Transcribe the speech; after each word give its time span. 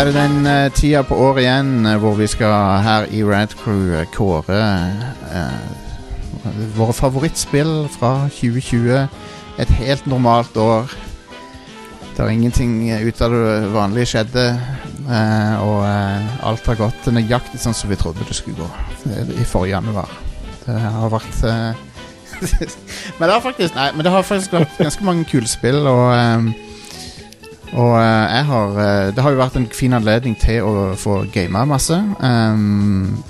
er 0.00 0.08
det 0.08 0.14
den 0.16 0.46
uh, 0.46 0.72
tida 0.72 1.02
på 1.04 1.16
året 1.20 1.42
igjen 1.42 1.84
uh, 1.84 1.98
hvor 2.00 2.14
vi 2.16 2.24
skal 2.30 2.80
her 2.80 3.08
i 3.12 3.18
Rad 3.26 3.52
Crew 3.58 3.90
eh, 3.98 4.06
kåre 4.14 4.60
våre 6.72 6.94
favorittspill 6.96 7.84
fra 7.92 8.30
2020. 8.32 9.10
Et 9.60 9.72
helt 9.82 10.06
normalt 10.08 10.56
år. 10.56 10.88
Der 12.16 12.30
ingenting 12.32 12.88
ut 12.88 13.20
av 13.20 13.34
det 13.34 13.72
vanlige 13.74 14.06
skjedde. 14.14 14.46
og 15.60 15.84
alt 16.48 16.66
har 16.66 16.80
gått 16.80 17.12
nøyaktig 17.12 17.60
sånn 17.60 17.76
som 17.76 17.90
vi 17.90 17.98
trodde 18.00 18.24
det 18.28 18.36
skulle 18.36 18.56
gå 18.56 18.70
i 19.36 19.44
forrige 19.44 19.74
januar. 19.74 20.08
Det 20.64 20.80
har 20.80 21.12
vært 21.12 21.44
Men 23.18 23.26
det 23.26 23.34
har 23.34 23.44
faktisk 23.44 23.76
Nei, 23.76 23.90
men 23.92 24.04
det 24.04 24.12
har 24.14 24.24
faktisk 24.24 24.56
vært 24.56 24.80
ganske 24.80 25.04
mange 25.04 25.28
kule 25.28 25.48
spill, 25.48 25.84
og 25.84 26.56
og 27.70 27.92
eh, 28.00 28.26
jeg 28.34 28.46
har 28.48 28.80
eh, 28.82 29.12
Det 29.14 29.22
har 29.22 29.34
jo 29.34 29.40
vært 29.40 29.58
en 29.60 29.68
fin 29.74 29.94
anledning 29.94 30.34
til 30.38 30.66
å 30.66 30.72
få 30.98 31.22
gama 31.32 31.64
masse. 31.70 31.96
Um, 32.18 33.22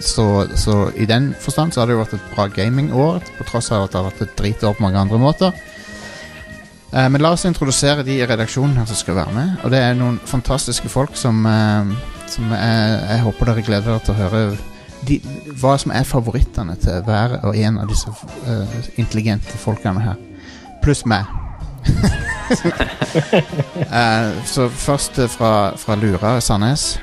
så, 0.00 0.46
så 0.54 0.90
i 0.94 1.08
den 1.08 1.32
forstand 1.40 1.72
så 1.72 1.80
har 1.80 1.88
det 1.88 1.96
jo 1.96 2.02
vært 2.02 2.14
et 2.18 2.28
bra 2.34 2.46
gamingår, 2.52 3.24
på 3.38 3.48
tross 3.48 3.72
av 3.74 3.86
at 3.86 3.94
det 3.94 3.98
har 3.98 4.10
vært 4.10 4.22
et 4.26 4.36
dritår 4.38 4.76
på 4.76 4.84
mange 4.84 5.00
andre 5.00 5.20
måter. 5.22 5.56
Uh, 6.92 7.08
men 7.08 7.22
la 7.24 7.32
oss 7.32 7.48
introdusere 7.48 8.04
de 8.04 8.20
i 8.20 8.28
redaksjonen 8.28 8.76
her 8.78 8.88
som 8.90 9.00
skal 9.00 9.18
være 9.22 9.36
med. 9.36 9.56
Og 9.64 9.72
det 9.72 9.82
er 9.82 9.98
noen 9.98 10.20
fantastiske 10.28 10.92
folk 10.92 11.16
som, 11.16 11.40
uh, 11.48 11.88
som 12.28 12.52
jeg, 12.52 13.02
jeg 13.08 13.24
håper 13.24 13.52
dere 13.52 13.66
gleder 13.72 13.92
dere 13.94 14.04
til 14.04 14.16
å 14.16 14.20
høre 14.22 14.44
de, 15.08 15.20
hva 15.60 15.76
som 15.80 15.92
er 15.94 16.04
favorittene 16.04 16.76
til 16.82 17.04
hver 17.06 17.38
og 17.40 17.56
en 17.56 17.80
av 17.80 17.88
disse 17.88 18.12
uh, 18.12 18.80
intelligente 19.00 19.60
folkene 19.64 20.04
her. 20.04 20.24
Pluss 20.84 21.06
meg. 21.08 21.47
Eh, 23.78 24.44
så 24.44 24.68
først 24.68 25.18
eh, 25.18 25.28
fra, 25.28 25.76
fra 25.76 25.94
Lura 25.96 26.40
Sandnes. 26.40 27.00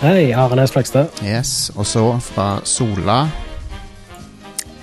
Hei, 0.00 0.32
Arenes 0.32 0.72
Flekstad. 0.72 1.06
Yes. 1.24 1.72
Og 1.76 1.86
så 1.86 2.04
fra 2.20 2.60
Sola. 2.64 3.26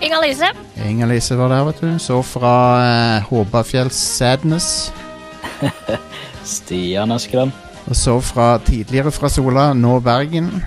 Inger-Lise. 0.01 0.51
Inger-Lise 0.85 1.37
var 1.37 1.49
der, 1.49 1.63
vet 1.63 1.81
du. 1.81 1.99
Så 1.99 2.21
fra 2.25 2.53
uh, 3.17 3.23
Håbafjell 3.29 3.91
Sadness. 3.91 4.93
Stian 6.43 7.11
Askeland. 7.11 7.51
Og 7.87 7.95
så 7.95 8.19
fra 8.21 8.57
tidligere 8.65 9.11
fra 9.11 9.29
Sola, 9.29 9.73
nå 9.73 9.99
Bergen. 9.99 10.63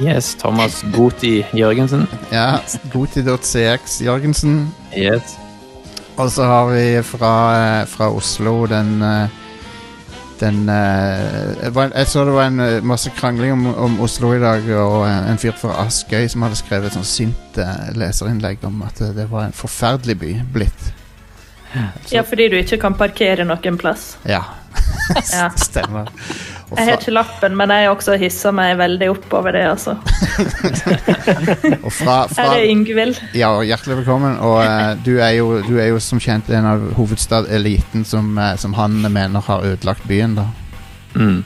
Yes, 0.00 0.34
Thomas 0.34 0.84
Goti 0.94 1.44
Jørgensen. 1.52 2.06
Ja, 2.32 2.58
Goti.cx 2.92 4.00
Jørgensen. 4.00 4.74
Yes. 4.96 5.36
Og 6.20 6.28
så 6.32 6.44
har 6.44 6.66
vi 6.68 7.02
fra, 7.02 7.34
eh, 7.56 7.86
fra 7.88 8.10
Oslo 8.12 8.66
den 8.68 9.02
eh, 9.02 9.28
Den 10.40 10.68
eh, 10.68 11.64
Jeg 11.94 12.06
så 12.06 12.24
det 12.24 12.32
var 12.32 12.46
en 12.46 12.86
masse 12.86 13.10
krangling 13.16 13.52
om, 13.52 13.66
om 13.74 13.98
Oslo 14.00 14.32
i 14.32 14.40
dag, 14.40 14.64
og 14.76 15.04
en 15.08 15.38
fyr 15.38 15.52
fra 15.52 15.82
Askøy 15.84 16.28
som 16.32 16.42
hadde 16.46 16.56
skrevet 16.56 16.88
et 16.88 16.96
sånt 16.96 17.08
sint 17.08 17.60
leserinnlegg 17.92 18.64
om 18.64 18.80
at 18.86 19.02
det 19.16 19.26
var 19.28 19.50
en 19.50 19.52
forferdelig 19.56 20.16
by 20.18 20.30
blitt. 20.54 20.86
Ja, 22.10 22.24
fordi 22.24 22.48
du 22.48 22.56
ikke 22.56 22.80
kan 22.80 22.96
parkere 22.96 23.44
noen 23.44 23.76
plass. 23.78 24.14
Ja, 24.24 24.42
Ja. 25.34 25.50
stemmer. 25.68 26.08
Jeg 26.70 26.86
har 26.86 26.92
ikke 27.00 27.10
lappen, 27.12 27.56
men 27.58 27.70
jeg 27.74 27.88
også 27.90 28.14
hisser 28.20 28.52
meg 28.54 28.76
veldig 28.78 29.08
opp 29.10 29.32
over 29.40 29.50
det, 29.56 29.64
altså. 29.72 29.96
og 31.84 31.90
fra, 31.92 32.26
fra 32.30 32.44
er 32.54 32.68
Yngvild. 32.70 33.18
Ja, 33.34 33.50
hjertelig 33.66 33.96
velkommen. 34.04 34.36
Og 34.46 34.60
uh, 34.62 34.94
du, 35.02 35.16
er 35.18 35.30
jo, 35.40 35.46
du 35.66 35.74
er 35.82 35.88
jo 35.90 35.98
som 36.02 36.20
kjent 36.22 36.48
en 36.54 36.66
av 36.70 36.78
hovedstadeliten 36.98 38.04
som, 38.06 38.30
uh, 38.38 38.54
som 38.60 38.74
han 38.78 38.92
mener 39.10 39.40
har 39.48 39.64
ødelagt 39.72 40.06
byen, 40.10 40.34
da. 40.38 40.44
Mm. 41.18 41.40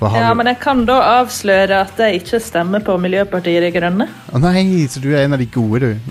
Ja, 0.00 0.28
du- 0.30 0.34
men 0.36 0.46
jeg 0.52 0.58
kan 0.60 0.84
da 0.88 0.98
avsløre 1.20 1.80
at 1.86 1.96
jeg 2.00 2.14
ikke 2.22 2.40
stemmer 2.44 2.80
på 2.84 2.96
Miljøpartiet 3.00 3.62
De 3.64 3.70
Grønne. 3.72 4.06
Å 4.32 4.38
nei, 4.40 4.86
så 4.88 5.00
du 5.00 5.08
er 5.14 5.22
en 5.24 5.32
av 5.36 5.40
de 5.40 5.46
gode, 5.48 5.80
du. 5.80 5.96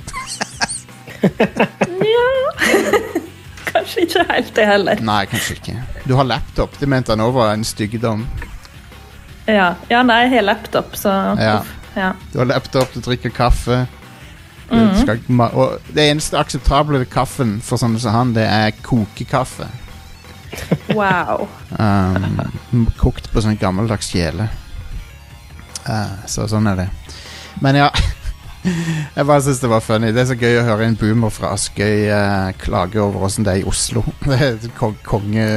Kanskje 3.80 4.02
ikke 4.06 4.24
helt 4.30 4.56
det 4.56 4.66
heller. 4.68 5.02
Nei, 5.06 5.22
kanskje 5.32 5.56
ikke. 5.60 5.76
Du 6.08 6.16
har 6.20 6.28
laptop. 6.28 6.74
Det 6.80 6.88
mente 6.90 7.14
han 7.16 7.24
òg 7.24 7.34
var 7.38 7.54
en 7.54 7.64
styggedom. 7.64 8.26
Ja, 9.48 9.74
ja 9.90 10.02
nei, 10.04 10.24
jeg 10.26 10.34
har 10.36 10.48
laptop, 10.52 10.96
så 11.00 11.14
Ja. 11.40 11.62
ja. 11.96 12.12
Du 12.34 12.40
har 12.40 12.46
laptop, 12.46 12.92
du 12.94 13.00
drikker 13.02 13.30
kaffe. 13.34 13.88
Du 14.70 14.76
Mhm. 14.76 15.02
skal 15.02 15.20
og 15.56 15.80
det 15.96 16.12
eneste 16.12 16.38
akseptable 16.38 17.06
kaffen 17.06 17.60
for 17.62 17.78
sånne 17.78 18.00
som 18.00 18.14
han, 18.14 18.34
det 18.34 18.46
er 18.46 18.72
kokekaffe. 18.84 19.68
Wow. 20.94 21.48
Um, 21.78 22.88
kokt 22.98 23.32
på 23.32 23.42
sånn 23.42 23.58
gammeldags 23.58 24.10
kjele. 24.12 24.50
Uh, 25.88 26.26
så 26.28 26.48
sånn 26.50 26.68
er 26.68 26.76
det. 26.76 26.90
Men 27.62 27.76
ja 27.76 27.90
Jeg 28.64 29.26
bare 29.26 29.42
syns 29.42 29.62
det 29.62 29.70
var 29.72 29.80
funny. 29.80 30.12
Det 30.16 30.24
er 30.24 30.28
så 30.32 30.36
gøy 30.40 30.60
å 30.60 30.66
høre 30.68 30.90
en 30.90 30.98
boomer 31.00 31.32
fra 31.34 31.54
Askøy 31.56 32.10
uh, 32.12 32.50
klage 32.60 33.00
over 33.02 33.30
åssen 33.30 33.48
det 33.48 33.54
er 33.54 33.64
i 33.64 33.70
Oslo. 33.70 34.04
Det 34.28 34.40
er 34.40 34.76
kong 34.78 34.98
konge... 35.06 35.48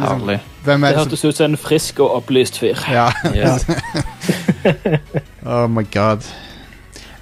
Herlig. 0.00 0.38
Hvem 0.64 0.84
er 0.84 0.94
Det 0.94 1.00
hørtes 1.02 1.24
ut 1.24 1.36
som 1.36 1.50
en 1.50 1.60
frisk 1.60 1.98
og 2.00 2.14
opplyst 2.20 2.60
fyr. 2.60 2.78
Ja. 2.92 3.10
Oh 5.50 5.64
my 5.72 5.80
god. 5.88 6.26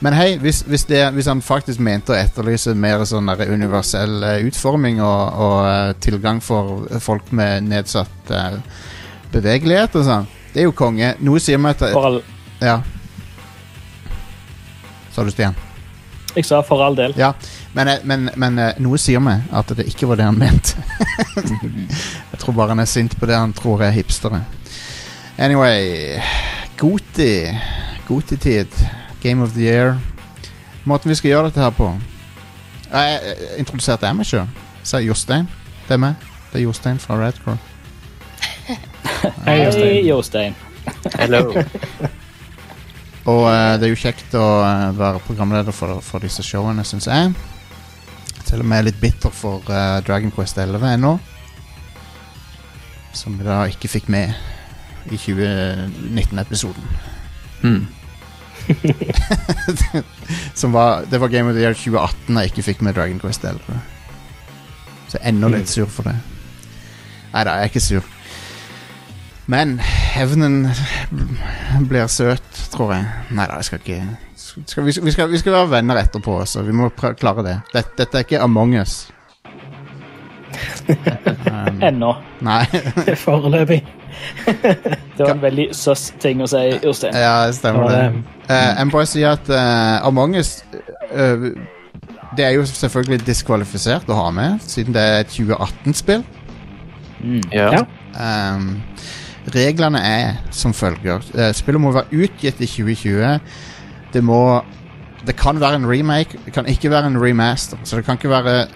Men 0.03 0.15
hei, 0.15 0.33
hvis, 0.43 0.65
hvis, 0.67 0.85
det, 0.91 0.99
hvis 1.15 1.29
han 1.31 1.39
faktisk 1.43 1.79
mente 1.83 2.11
å 2.11 2.17
etterlyse 2.19 2.75
mer 2.75 3.05
sånn 3.07 3.31
universell 3.31 4.25
eh, 4.27 4.47
utforming 4.47 4.99
og, 4.99 5.39
og 5.39 5.59
eh, 5.71 5.93
tilgang 6.03 6.43
for 6.43 6.89
folk 7.03 7.31
med 7.31 7.71
nedsatt 7.71 8.33
bevegelighet 9.33 9.95
og 9.99 10.07
sånn, 10.07 10.29
det 10.53 10.65
er 10.65 10.67
jo 10.67 10.75
konge. 10.75 11.13
Noe 11.23 11.43
sier 11.43 11.63
meg 11.63 11.79
at 11.79 11.93
For 11.95 12.11
all, 12.11 12.21
Ja. 12.59 12.81
Sa 15.19 15.25
du, 15.27 15.31
Stian? 15.35 15.55
jeg 16.37 16.45
sa 16.47 16.61
for 16.63 16.79
all 16.85 16.95
del. 16.95 17.15
Ja. 17.19 17.33
Men, 17.75 17.89
eh, 17.89 18.05
men, 18.07 18.29
men 18.39 18.59
eh, 18.63 18.77
noe 18.79 18.99
sier 19.03 19.19
meg 19.19 19.49
at 19.51 19.73
det 19.75 19.89
ikke 19.91 20.07
var 20.07 20.21
det 20.21 20.29
han 20.29 20.37
mente. 20.39 20.79
Jeg 22.31 22.39
tror 22.39 22.55
bare 22.55 22.71
han 22.71 22.83
er 22.85 22.87
sint 22.87 23.17
på 23.19 23.27
det 23.27 23.35
han 23.35 23.51
tror 23.57 23.83
er 23.83 23.91
hipstere. 23.97 24.45
Anyway 25.39 26.21
Goti. 26.79 27.49
Goti-tid. 28.07 28.71
Game 29.25 29.43
of 29.43 29.57
the 29.57 29.67
year. 29.67 29.99
Måten 30.87 31.11
vi 31.11 31.19
skal 31.19 31.33
gjøre 31.33 31.51
dette 31.51 31.65
her 31.65 31.75
på 31.75 31.89
Jeg, 32.93 33.19
jeg 33.25 33.59
introduserte 33.65 34.07
jeg 34.07 34.21
meg 34.21 34.31
sjøl. 34.31 34.47
Sa 34.87 35.03
Jostein. 35.03 35.51
Det 35.89 35.99
er 35.99 36.05
meg. 36.05 36.31
Det 36.53 36.61
er 36.61 36.69
Jostein 36.69 37.03
fra 37.03 37.19
Radcrow. 37.19 37.59
Hei, 39.49 39.59
Jostein. 40.07 40.55
Hello. 41.19 41.51
Og 43.29 43.45
uh, 43.45 43.77
det 43.77 43.89
er 43.89 43.93
jo 43.93 44.01
kjekt 44.01 44.35
å 44.39 44.47
eh, 44.65 44.91
være 44.97 45.21
programleder 45.27 45.75
for, 45.75 45.99
for 46.05 46.25
disse 46.25 46.45
showene, 46.47 46.85
syns 46.87 47.09
jeg. 47.11 47.35
Til 48.49 48.63
og 48.63 48.69
med 48.71 48.87
litt 48.87 49.01
bitter 49.03 49.35
for 49.35 49.61
uh, 49.69 49.99
Dragon 50.07 50.33
Quest 50.33 50.57
11 50.59 50.87
ennå. 50.95 51.19
Som 53.13 53.37
vi 53.37 53.45
da 53.45 53.61
ikke 53.69 53.91
fikk 53.91 54.09
med 54.13 54.33
i 55.13 55.19
2019-episoden. 55.21 56.89
Mm. 57.63 57.87
Som 60.61 60.73
var, 60.73 61.05
det 61.11 61.21
var 61.21 61.29
Game 61.29 61.51
of 61.51 61.57
the 61.57 61.65
Year 61.65 61.77
2018 61.77 62.37
jeg 62.37 62.53
ikke 62.53 62.67
fikk 62.71 62.85
med 62.87 62.97
Dragon 62.97 63.21
Quest 63.21 63.45
11. 63.45 63.61
Så 65.09 65.17
jeg 65.17 65.25
er 65.25 65.33
enda 65.33 65.53
litt 65.53 65.73
sur 65.73 65.89
for 65.93 66.09
det. 66.09 66.17
Nei 67.33 67.45
da, 67.45 67.59
jeg 67.59 67.69
er 67.69 67.73
ikke 67.73 67.85
sur. 67.85 68.15
Men 69.49 69.79
hevnen 70.13 70.67
blir 71.89 72.09
søt, 72.13 72.48
tror 72.79 72.95
jeg. 72.95 73.05
Nei 73.35 73.45
da, 73.51 73.59
jeg 73.59 73.69
skal 73.69 73.83
ikke 73.83 74.01
skal, 74.39 74.85
vi, 74.87 74.95
vi, 75.03 75.11
skal, 75.13 75.29
vi 75.35 75.39
skal 75.43 75.53
være 75.59 75.71
venner 75.77 75.99
etterpå, 76.01 76.39
så 76.49 76.63
vi 76.65 76.73
må 76.73 76.89
prø- 76.95 77.13
klare 77.19 77.43
det. 77.45 77.57
Dette, 77.75 77.91
dette 77.99 78.19
er 78.23 78.27
ikke 78.29 78.41
Among 78.47 78.79
us. 78.81 79.01
Um, 80.89 81.83
Ennå. 81.85 82.15
nei. 82.41 82.63
Foreløpig. 83.25 83.83
Det 85.19 85.21
var 85.27 85.35
en 85.35 85.43
veldig 85.43 85.67
søs 85.77 86.07
ting 86.23 86.41
å 86.43 86.47
si, 86.49 86.63
Jostein. 86.83 87.15
ja, 87.15 87.35
det 87.51 87.59
stemmer 87.59 87.89
det. 87.93 87.99
det- 88.15 88.35
Eh, 88.49 88.71
jeg 88.79 88.87
må 88.89 88.95
bare 88.95 89.07
si 89.07 89.23
at 89.29 89.49
uh, 89.53 90.07
Among 90.09 90.37
us 90.41 90.65
uh, 91.13 91.51
Det 92.37 92.45
er 92.47 92.55
jo 92.57 92.63
selvfølgelig 92.65 93.27
diskvalifisert 93.27 94.09
å 94.09 94.17
ha 94.17 94.31
med, 94.33 94.63
siden 94.65 94.95
det 94.97 95.03
er 95.05 95.19
et 95.27 95.35
2018-spill. 95.35 96.25
Mm. 97.21 97.43
Ja. 97.53 97.67
Ja. 97.77 97.83
Um, 98.57 98.71
reglene 99.55 100.01
er 100.05 100.41
som 100.51 100.75
følger. 100.75 101.23
Eh, 101.35 101.53
spillet 101.55 101.81
må 101.81 101.93
være 101.93 102.11
utgitt 102.25 102.61
i 102.61 102.67
2020. 102.67 103.39
Det 104.13 104.25
må 104.25 104.63
Det 105.27 105.37
kan 105.37 105.61
være 105.61 105.75
en 105.75 105.87
remake, 105.91 106.39
det 106.45 106.53
kan 106.53 106.67
ikke 106.67 106.91
være 106.91 107.07
en 107.07 107.23
remaster. 107.23 107.77
Så 107.85 107.97
det 107.97 108.05
kan 108.05 108.15
ikke 108.15 108.31
være 108.31 108.69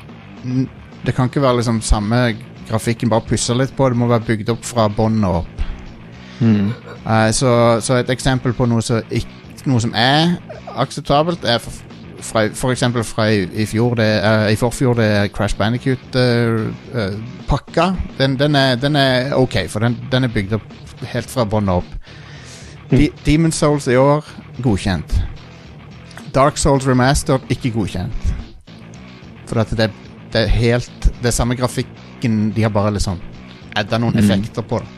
Det 1.06 1.14
kan 1.14 1.24
ikke 1.24 1.42
være 1.42 1.56
liksom 1.56 1.80
samme 1.80 2.36
grafikken, 2.68 3.10
bare 3.10 3.20
pussa 3.20 3.54
litt 3.54 3.76
på. 3.76 3.88
Det 3.88 3.96
må 3.96 4.06
være 4.06 4.20
bygd 4.26 4.48
opp 4.50 4.64
fra 4.64 4.88
bånn 4.88 5.24
og 5.24 5.34
opp. 5.34 5.62
Mm. 6.40 6.72
Uh, 7.06 7.30
så, 7.32 7.80
så 7.80 7.94
et 7.94 8.10
eksempel 8.10 8.52
på 8.52 8.66
noe 8.66 8.82
som, 8.82 9.02
ikke, 9.10 9.30
noe 9.66 9.80
som 9.80 9.92
er 9.94 10.36
akseptabelt, 10.76 11.44
er 11.44 11.58
fra, 12.22 12.46
for 12.54 12.70
eksempel 12.72 13.02
fra 13.04 13.26
i, 13.32 13.42
i 13.62 13.66
fjor, 13.66 13.94
det, 13.98 14.06
er- 14.24 14.48
i 14.52 14.56
forfjor, 14.56 14.94
det 14.98 15.04
er 15.18 15.28
Crash 15.34 15.56
Bandicoot-pakka. 15.58 17.86
den, 18.18 18.36
den, 18.38 18.54
er, 18.56 18.76
den 18.76 18.96
er 18.96 19.34
ok, 19.36 19.56
for 19.68 19.80
den, 19.84 19.96
den 20.12 20.24
er 20.24 20.28
bygd 20.32 20.52
opp 20.58 20.62
helt 21.12 21.30
fra 21.30 21.44
bånn 21.44 21.68
opp. 21.72 21.84
De, 22.92 23.08
Demon 23.26 23.52
Souls 23.52 23.86
i 23.88 23.96
år, 23.98 24.24
godkjent. 24.62 25.18
Dark 26.32 26.56
Souls 26.60 26.86
Remastered, 26.88 27.40
ikke 27.52 27.70
godkjent. 27.74 28.32
For 29.50 29.58
at 29.60 29.70
det, 29.76 29.90
det 30.32 30.40
er 30.46 30.48
helt 30.48 31.02
Det 31.20 31.26
er 31.28 31.32
samme 31.36 31.54
grafikken, 31.58 32.52
de 32.56 32.62
har 32.64 32.70
bare 32.72 32.90
liksom 32.94 33.18
adda 33.76 33.98
noen 34.00 34.16
effekter 34.20 34.62
på 34.68 34.78
det. 34.80 34.88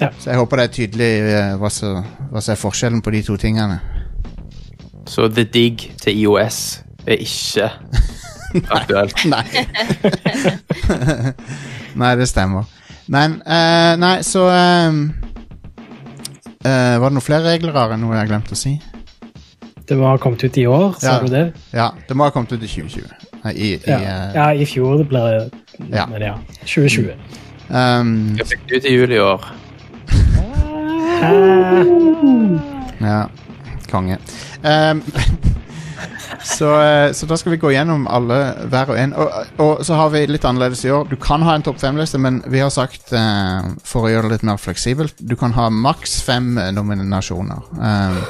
Ja. 0.00 0.08
Så 0.18 0.30
jeg 0.30 0.38
håper 0.38 0.56
det 0.60 0.64
er 0.68 0.72
tydelig 0.76 1.08
eh, 1.26 1.56
hva 1.58 1.68
som 1.74 2.04
er 2.38 2.54
forskjellen 2.60 3.00
på 3.02 3.10
de 3.10 3.22
to 3.26 3.34
tingene. 3.40 3.80
Så 5.08 5.28
The 5.32 5.44
Dig 5.48 5.86
til 6.02 6.18
IOS 6.22 6.82
er 7.08 7.22
ikke 7.24 7.70
aktuelt. 8.78 9.24
Nei. 9.32 9.44
nei, 12.02 12.12
det 12.20 12.28
stemmer. 12.28 12.68
Nei, 13.08 13.24
uh, 13.40 13.94
Nei, 14.00 14.18
så 14.26 14.42
um, 14.52 14.98
uh, 16.60 16.94
Var 17.00 17.06
det 17.08 17.14
noen 17.16 17.24
flere 17.24 17.46
regler 17.54 17.72
her 17.76 17.94
enn 17.96 18.02
noe 18.04 18.12
jeg 18.18 18.20
har 18.26 18.30
glemt 18.34 18.52
å 18.52 18.58
si? 18.58 18.74
Det 19.88 19.96
var 19.96 20.20
kommet 20.20 20.42
ut 20.44 20.58
i 20.60 20.66
år, 20.68 20.90
sa 21.00 21.14
Ja. 21.14 21.20
du 21.24 21.30
det? 21.32 21.46
Ja, 21.72 21.86
det 22.08 22.16
må 22.16 22.26
ha 22.28 22.34
kommet 22.34 22.52
ut 22.52 22.60
i 22.60 22.68
2020. 22.68 23.08
Nei, 23.46 23.52
I, 23.56 23.70
i, 23.78 23.80
Ja. 23.88 23.96
eh, 23.96 24.34
ja, 24.36 24.46
i 24.52 24.66
fjor 24.68 24.98
det 25.00 25.06
ble 25.08 25.22
det 25.24 25.46
Ja. 25.94 26.04
Men 26.10 26.20
ja. 26.26 26.34
2020. 26.66 27.14
Um, 27.70 28.12
Jeg 28.36 28.46
fikk 28.52 28.66
det 28.68 28.76
ut 28.82 28.84
i 28.90 28.92
juli 28.98 29.16
i 29.16 29.24
år. 29.24 29.48
Ja, 33.00 33.28
konge. 33.90 34.18
Ehm, 34.62 35.02
så, 36.42 36.82
eh, 36.82 37.12
så 37.12 37.26
da 37.26 37.36
skal 37.36 37.52
vi 37.52 37.60
gå 37.62 37.70
gjennom 37.72 38.06
alle 38.10 38.38
hver 38.70 38.92
og 38.92 38.98
en. 38.98 39.14
Og, 39.14 39.54
og 39.62 39.84
så 39.86 39.98
har 39.98 40.12
vi 40.14 40.24
litt 40.28 40.46
annerledes 40.48 40.84
i 40.86 40.92
år. 40.94 41.08
Du 41.10 41.16
kan 41.20 41.44
ha 41.46 41.54
en 41.56 41.64
topp 41.66 41.80
fem-liste, 41.82 42.20
men 42.22 42.42
vi 42.46 42.62
har 42.62 42.72
sagt, 42.74 43.12
uh, 43.12 43.72
for 43.86 44.06
å 44.06 44.12
gjøre 44.12 44.28
det 44.28 44.38
litt 44.38 44.46
mer 44.50 44.60
fleksibelt, 44.62 45.18
du 45.18 45.36
kan 45.38 45.54
ha 45.58 45.68
maks 45.72 46.20
fem 46.26 46.56
eh, 46.58 46.72
nominasjoner. 46.74 47.72
Um, 47.78 48.20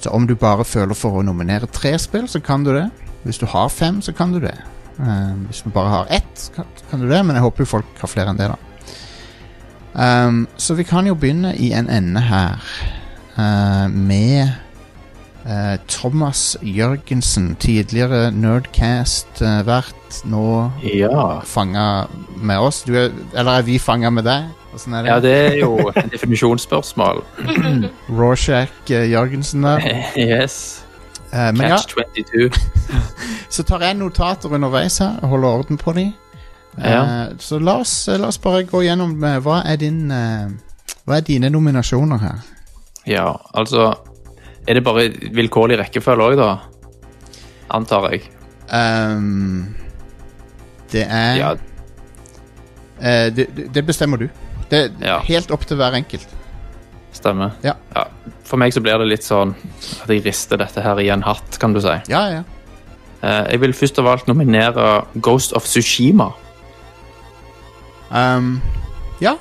så 0.00 0.12
om 0.12 0.26
du 0.28 0.34
bare 0.36 0.66
føler 0.68 0.96
for 0.98 1.20
å 1.20 1.24
nominere 1.24 1.70
tre 1.72 1.94
spill, 2.00 2.28
så 2.28 2.42
kan 2.44 2.66
du 2.66 2.74
det. 2.76 2.88
Hvis 3.24 3.40
du 3.40 3.46
har 3.48 3.70
fem, 3.72 4.02
så 4.04 4.12
kan 4.12 4.34
du 4.34 4.42
det. 4.42 4.56
Um, 4.98 5.46
hvis 5.48 5.64
du 5.64 5.72
bare 5.74 5.90
har 5.90 6.12
ett, 6.12 6.34
så 6.38 6.64
kan 6.90 7.00
du 7.00 7.08
det, 7.08 7.22
men 7.24 7.38
jeg 7.38 7.46
håper 7.46 7.64
jo 7.64 7.72
folk 7.78 8.02
har 8.02 8.10
flere 8.10 8.34
enn 8.34 8.40
det, 8.40 8.50
da. 8.52 8.60
Um, 9.94 10.44
så 10.58 10.74
vi 10.74 10.82
kan 10.86 11.06
jo 11.06 11.14
begynne 11.14 11.52
i 11.54 11.70
en 11.72 11.86
ende 11.86 12.20
her 12.26 12.58
uh, 13.38 13.86
med 13.88 14.50
eh, 15.46 15.76
Thomas 15.88 16.56
Jørgensen, 16.62 17.56
tidligere 17.60 18.30
Nerdcast-vert, 18.32 19.94
nå 20.24 20.70
Ja. 20.82 21.40
fanga 21.44 22.06
med 22.36 22.58
oss. 22.58 22.82
Du 22.82 22.94
er, 22.96 23.10
eller 23.34 23.58
er 23.58 23.62
vi 23.62 23.78
fanga 23.78 24.10
med 24.10 24.24
deg? 24.24 24.44
Er 24.74 25.02
det? 25.02 25.06
ja, 25.06 25.20
det 25.20 25.32
er 25.34 25.56
jo 25.60 25.88
et 25.94 26.10
definisjonsspørsmål. 26.12 27.22
Rorschach 28.10 28.90
eh, 28.90 29.10
Jørgensen 29.10 29.62
der. 29.62 29.80
Yes. 30.16 30.80
Eh, 31.32 31.52
men 31.54 31.68
ja, 31.68 31.76
Catch 31.76 31.94
22. 31.94 32.50
så 33.54 33.62
tar 33.62 33.80
jeg 33.86 33.94
notater 33.98 34.48
underveis 34.54 34.98
her 34.98 35.20
og 35.22 35.28
holder 35.28 35.48
orden 35.48 35.78
på 35.78 35.92
de. 35.92 36.12
Eh, 36.78 36.90
Ja. 36.90 37.28
så 37.38 37.58
la 37.62 37.76
oss, 37.80 38.08
la 38.08 38.26
oss 38.26 38.38
bare 38.38 38.64
gå 38.66 38.80
gjennom 38.82 39.14
eh, 39.24 39.38
hva 39.38 39.60
er 39.64 39.76
din 39.76 40.10
eh, 40.10 40.48
Hva 41.06 41.16
er 41.16 41.20
dine 41.20 41.50
nominasjoner 41.50 42.18
her? 42.18 42.38
Ja, 43.06 43.36
altså 43.54 43.92
Er 44.66 44.74
det 44.78 44.84
bare 44.84 45.08
vilkårlig 45.36 45.78
rekkefølge 45.78 46.24
òg, 46.30 46.36
da? 46.40 46.48
Antar 47.74 48.10
jeg. 48.12 48.22
Um, 48.72 49.74
det 50.92 51.04
er 51.08 51.34
Ja, 51.36 51.50
uh, 51.52 53.28
det, 53.34 53.48
det- 53.74 53.84
bestemmer 53.86 54.16
du. 54.18 54.28
Det 54.70 54.78
er 54.84 54.90
Ja. 55.04 55.18
helt 55.20 55.50
opp 55.50 55.66
til 55.66 55.76
hver 55.76 55.92
enkelt. 55.94 56.26
stemmer. 57.14 57.52
Ja. 57.62 57.72
For 58.44 58.56
meg 58.56 58.72
så 58.74 58.80
blir 58.82 58.98
det 58.98 59.06
litt 59.06 59.22
sånn 59.22 59.54
at 60.02 60.08
jeg 60.10 60.24
rister 60.24 60.56
dette 60.58 60.82
her 60.82 60.98
i 60.98 61.08
en 61.10 61.22
hatt, 61.22 61.58
kan 61.60 61.72
du 61.72 61.80
si. 61.80 61.94
Ja, 62.08 62.28
ja. 62.28 62.42
Uh, 63.22 63.46
Jeg 63.50 63.60
vil 63.60 63.72
først 63.72 63.98
av 63.98 64.06
alt 64.06 64.26
nominere 64.26 65.06
Ghost 65.20 65.52
of 65.52 65.64
Sushima, 65.64 66.32
Um, 68.10 68.60
ja. 69.20 69.36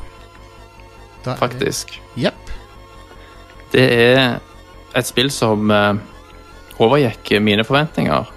Da, 1.26 1.36
faktisk. 1.36 2.00
Jepp. 2.18 2.34
Det 3.72 3.84
er 3.92 4.40
et 4.94 5.08
spill 5.08 5.32
som 5.34 5.72
uh, 5.72 5.96
overgikk 6.82 7.36
mine 7.44 7.66
forventninger. 7.66 8.30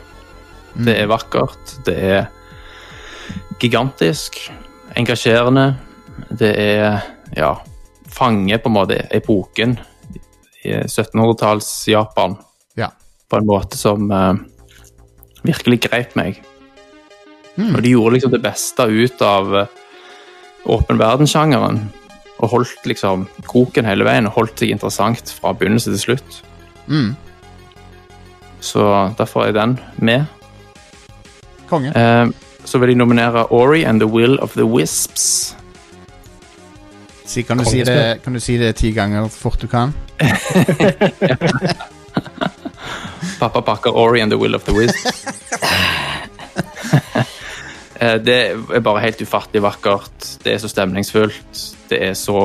Det 0.86 0.96
er 1.02 1.10
vakkert, 1.10 1.76
det 1.86 1.96
er 1.96 2.26
gigantisk, 3.60 4.38
engasjerende. 4.96 5.70
Det 6.30 6.52
er 6.56 7.00
ja, 7.36 7.54
fanger 8.12 8.60
på 8.62 8.70
en 8.70 8.76
måte 8.76 9.00
epoken 9.14 9.76
i 10.64 10.74
1700-talls 10.82 11.70
Japan 11.88 12.36
Ja. 12.76 12.90
på 13.30 13.36
en 13.36 13.46
måte 13.46 13.76
som 13.76 14.10
uh, 14.10 14.34
virkelig 15.46 15.80
greip 15.88 16.16
meg. 16.18 16.42
Mm. 17.56 17.74
Og 17.74 17.82
de 17.82 17.92
gjorde 17.94 18.16
liksom 18.16 18.32
det 18.34 18.42
beste 18.44 18.84
ut 18.84 19.22
av 19.24 19.54
eh, 19.56 19.68
åpen 20.68 20.98
verden-sjangeren. 21.00 21.86
Og 22.38 22.48
holdt 22.52 22.88
liksom 22.88 23.28
koken 23.48 23.86
hele 23.88 24.04
veien 24.04 24.28
og 24.28 24.36
holdt 24.36 24.60
seg 24.60 24.74
interessant 24.74 25.32
fra 25.40 25.54
begynnelse 25.56 25.90
til 25.94 26.02
slutt. 26.02 26.42
Mm. 26.86 27.14
Så 28.60 29.12
derfor 29.18 29.46
er 29.46 29.52
den 29.56 29.78
med. 29.96 30.24
Konge. 31.68 31.92
Eh, 31.96 32.26
så 32.64 32.78
vil 32.78 32.88
jeg 32.88 32.98
nominere 32.98 33.46
Ori 33.52 33.84
and 33.84 34.00
the 34.00 34.08
Will 34.08 34.38
of 34.40 34.52
the 34.52 34.64
Wisps. 34.64 35.56
Si, 37.26 37.42
kan, 37.42 37.58
du 37.58 37.64
si 37.64 37.82
det, 37.84 38.22
kan 38.24 38.32
du 38.34 38.40
si 38.40 38.56
det 38.58 38.76
ti 38.76 38.92
ganger 38.92 39.28
fort 39.28 39.62
du 39.62 39.66
kan? 39.66 39.94
Pappa 43.40 43.60
pakker 43.60 43.90
Ori 43.90 44.20
and 44.20 44.30
the 44.30 44.38
Will 44.38 44.54
of 44.54 44.64
the 44.64 44.72
Wisps. 44.72 45.26
Eh, 48.00 48.16
det 48.20 48.38
er 48.52 48.84
bare 48.84 49.04
helt 49.04 49.22
ufattelig 49.22 49.62
vakkert. 49.64 50.30
Det 50.44 50.54
er 50.54 50.62
så 50.62 50.70
stemningsfullt. 50.70 51.62
Det 51.90 52.00
er 52.10 52.14
så 52.18 52.40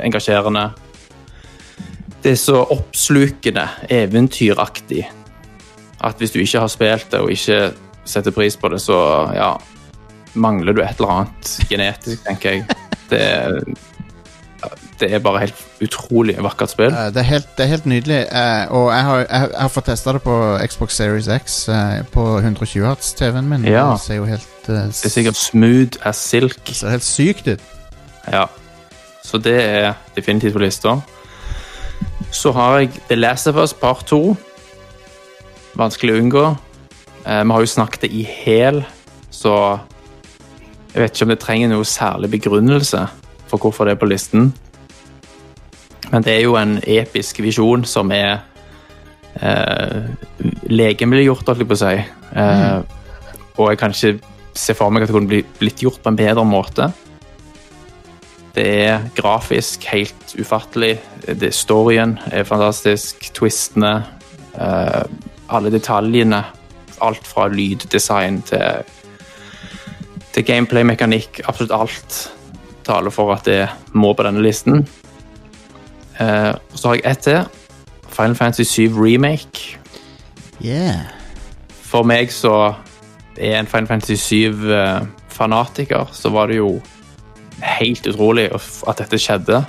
engasjerende. 0.00 0.70
Det 2.20 2.34
er 2.34 2.40
så 2.40 2.60
oppslukende, 2.68 3.64
eventyraktig, 3.88 5.06
at 6.04 6.18
hvis 6.20 6.34
du 6.34 6.40
ikke 6.42 6.60
har 6.60 6.68
spilt 6.68 7.08
det 7.12 7.20
og 7.20 7.32
ikke 7.32 7.70
setter 8.04 8.34
pris 8.36 8.58
på 8.60 8.68
det, 8.68 8.80
så 8.84 8.98
ja, 9.32 9.54
mangler 10.34 10.76
du 10.76 10.82
et 10.82 11.00
eller 11.00 11.14
annet 11.14 11.54
genetisk, 11.70 12.20
tenker 12.26 12.58
jeg. 12.58 12.76
Det 13.10 13.20
er, 13.20 13.56
det 15.00 15.08
er 15.14 15.22
bare 15.24 15.42
helt 15.46 15.60
utrolig 15.84 16.36
vakkert 16.42 16.72
spill. 16.74 16.92
Eh, 16.92 17.08
det, 17.14 17.22
er 17.22 17.28
helt, 17.28 17.48
det 17.56 17.64
er 17.64 17.70
helt 17.74 17.86
nydelig. 17.86 18.20
eh, 18.32 18.72
og 18.76 18.90
jeg 18.92 19.04
har, 19.08 19.18
jeg, 19.24 19.50
har 19.60 19.68
fått 19.72 19.88
testa 19.90 20.12
det 20.16 20.22
på 20.22 20.36
Xbox 20.68 20.96
Series 21.00 21.28
X 21.28 21.60
eh, 21.68 22.00
på 22.12 22.26
120 22.38 22.86
Hz-TV-en 22.86 23.48
min. 23.48 23.64
Ja. 23.64 23.90
Det 23.92 24.00
ser 24.04 24.20
jo 24.20 24.28
helt 24.28 24.48
Det 24.66 24.78
er 24.78 25.14
sikkert 25.16 25.36
smooth 25.36 26.00
as 26.04 26.16
silk. 26.16 26.60
Det 26.66 26.76
ser 26.76 26.94
helt 26.94 27.06
sykt 27.06 27.48
ut. 27.48 27.60
Ja. 28.32 28.46
Så 29.24 29.38
det 29.38 29.56
er 29.62 29.92
definitivt 30.16 30.52
på 30.52 30.62
lista. 30.62 30.98
Så 32.30 32.52
har 32.52 32.78
jeg 32.78 32.90
The 33.08 33.16
Last 33.16 33.46
of 33.46 33.56
Us 33.56 33.74
Part 33.74 34.06
2. 34.06 34.36
Vanskelig 35.78 36.14
å 36.14 36.20
unngå. 36.22 36.44
Eh, 37.26 37.44
vi 37.44 37.52
har 37.52 37.60
jo 37.60 37.66
snakket 37.66 38.06
det 38.06 38.12
i 38.16 38.24
hæl, 38.24 38.82
så 39.30 39.78
jeg 40.94 41.02
vet 41.02 41.14
ikke 41.14 41.26
om 41.26 41.32
det 41.32 41.38
trenger 41.42 41.70
noe 41.70 41.86
særlig 41.86 42.30
begrunnelse 42.32 43.04
for 43.50 43.62
hvorfor 43.62 43.86
det 43.86 43.94
er 43.94 44.00
på 44.00 44.08
listen. 44.10 44.52
Men 46.10 46.22
det 46.26 46.32
er 46.36 46.42
jo 46.42 46.56
en 46.58 46.78
episk 46.82 47.38
visjon 47.44 47.84
som 47.86 48.10
er 48.14 48.40
eh, 49.40 50.08
legemiddelgjort, 50.66 51.46
holdt 51.46 51.62
jeg 51.62 51.70
på 51.70 51.78
å 51.78 51.82
si. 51.84 51.94
Eh, 52.34 52.80
Og 53.60 53.70
jeg 53.70 53.78
kan 53.78 53.92
ikke 53.94 54.18
se 54.56 54.74
for 54.74 54.90
meg 54.90 55.02
at 55.04 55.10
det 55.10 55.14
kunne 55.14 55.42
blitt 55.60 55.82
gjort 55.84 56.00
på 56.02 56.10
en 56.10 56.18
bedre 56.18 56.44
måte. 56.48 56.88
Det 58.54 58.66
er 58.88 59.04
grafisk 59.14 59.84
helt 59.92 60.32
ufattelig. 60.40 60.96
Det, 61.26 61.52
storyen 61.54 62.16
er 62.32 62.48
fantastisk. 62.48 63.30
Twistene. 63.36 64.04
eh, 64.58 65.04
alle 65.48 65.70
detaljene. 65.70 66.44
Alt 67.00 67.26
fra 67.26 67.46
lyddesign 67.48 68.42
til, 68.42 68.82
til 70.32 70.44
gameplay-mekanikk. 70.44 71.40
Absolutt 71.48 71.72
alt 71.72 72.18
taler 72.84 73.10
for 73.10 73.32
at 73.32 73.44
det 73.46 73.68
må 73.92 74.12
på 74.14 74.26
denne 74.26 74.42
listen. 74.42 74.86
Eh, 76.20 76.54
og 76.72 76.78
så 76.78 76.88
har 76.88 76.94
jeg 76.94 77.10
ett 77.10 77.18
til. 77.18 77.44
Final 78.10 78.36
Fantasy 78.36 78.62
7 78.62 79.04
Remake. 79.04 79.78
Yeah. 80.64 81.08
For 81.90 82.02
meg 82.06 82.32
så 82.32 82.74
er 83.40 83.58
en 83.58 83.66
Final 83.66 83.86
Fantasy 83.86 84.14
7-fanatiker, 84.14 86.10
så 86.12 86.28
var 86.28 86.46
det 86.46 86.56
jo 86.60 86.80
helt 87.62 88.06
utrolig 88.06 88.50
at 88.88 88.98
dette 88.98 89.18
skjedde. 89.18 89.64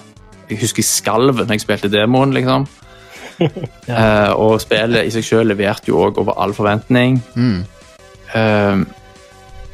Jeg 0.49 0.59
husker 0.59 0.83
jeg 0.83 0.89
skalv 0.89 1.35
når 1.39 1.55
jeg 1.55 1.65
spilte 1.65 1.91
demoen, 1.91 2.33
liksom. 2.33 2.67
Eh, 3.89 4.31
og 4.37 4.59
spillet 4.61 5.07
i 5.07 5.11
seg 5.11 5.23
selv 5.25 5.49
leverte 5.49 5.89
jo 5.89 5.97
òg 6.05 6.19
over 6.21 6.35
all 6.37 6.51
forventning. 6.53 7.15
Mm. 7.33 7.63
Uh, 8.35 8.83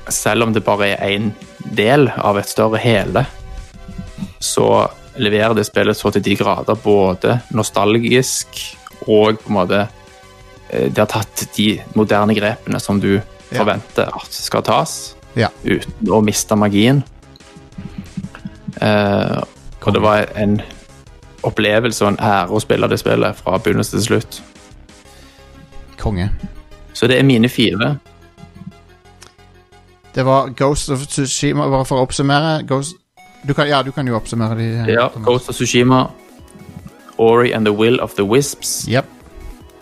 selv 0.10 0.46
om 0.46 0.54
det 0.56 0.64
bare 0.64 0.88
er 0.96 1.18
én 1.18 1.34
del 1.76 2.08
av 2.16 2.40
et 2.40 2.48
større 2.48 2.80
hele, 2.80 3.26
så 4.40 4.88
leverer 5.20 5.56
det 5.58 5.66
spillet 5.68 5.98
så 5.98 6.12
til 6.14 6.24
de 6.26 6.36
grader 6.40 6.76
både 6.84 7.40
nostalgisk 7.56 8.60
og 9.08 9.40
på 9.42 9.50
en 9.52 9.58
måte 9.60 9.88
de 9.88 10.90
Det 10.92 10.98
har 11.00 11.08
tatt 11.08 11.46
de 11.56 11.80
moderne 11.96 12.36
grepene 12.36 12.80
som 12.84 13.00
du 13.00 13.22
forventer 13.54 14.10
at 14.12 14.34
skal 14.34 14.64
tas, 14.64 15.16
Ja. 15.36 15.48
uten 15.64 16.10
å 16.12 16.20
miste 16.22 16.56
magien. 16.60 17.04
Eh, 18.82 19.42
og 19.86 19.94
det 19.94 20.02
var 20.02 20.26
en 20.36 20.62
opplevelse 21.44 22.04
og 22.04 22.12
en 22.12 22.20
ære 22.20 22.52
å 22.52 22.60
spille 22.60 22.90
det 22.92 23.00
spillet 23.00 23.36
fra 23.40 23.58
begynnelse 23.58 23.96
til 23.96 24.04
slutt. 24.04 24.42
Konge. 25.98 26.30
Så 26.94 27.08
det 27.08 27.20
er 27.20 27.24
mine 27.24 27.50
fire. 27.50 27.98
Det 30.16 30.26
var 30.26 30.50
Ghost 30.50 30.90
of 30.90 31.08
Tsushima, 31.08 31.70
bare 31.70 31.86
for 31.86 31.98
å 32.02 32.08
oppsummere. 32.08 32.68
Ghost 32.68 32.96
du 33.48 33.54
kan, 33.54 33.68
ja, 33.70 33.82
du 33.84 33.92
kan 33.96 34.08
jo 34.08 34.16
oppsummere 34.18 34.56
de. 34.60 34.68
eh, 34.84 34.94
Ja, 34.94 35.08
Thomas. 35.10 35.26
Ghost 35.26 35.50
of 35.50 35.56
Tsushima, 35.56 36.02
Ori 37.18 37.52
and 37.54 37.66
the 37.66 37.74
Will 37.74 38.00
of 38.04 38.14
the 38.16 38.24
Wisps, 38.26 38.86
Yep. 38.88 39.06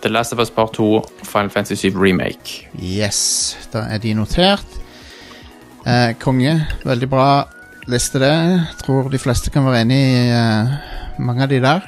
The 0.02 0.10
Last 0.10 0.34
of 0.34 0.40
Us 0.40 0.52
Part 0.54 0.74
2, 0.78 1.02
Final 1.24 1.50
Fantasy 1.50 1.76
7 1.90 1.98
Remake. 1.98 2.68
Yes, 2.80 3.58
da 3.74 3.80
er 3.90 3.98
de 3.98 4.14
notert. 4.14 4.66
Eh, 5.86 6.14
konge, 6.22 6.54
veldig 6.86 7.10
bra 7.10 7.46
liste 7.88 8.20
det. 8.22 8.36
Tror 8.84 9.10
de 9.10 9.18
fleste 9.22 9.50
kan 9.54 9.66
være 9.66 9.82
enig 9.82 9.98
i 9.98 10.30
eh, 10.30 10.76
mange 11.20 11.44
av 11.44 11.50
de 11.50 11.60
der. 11.64 11.82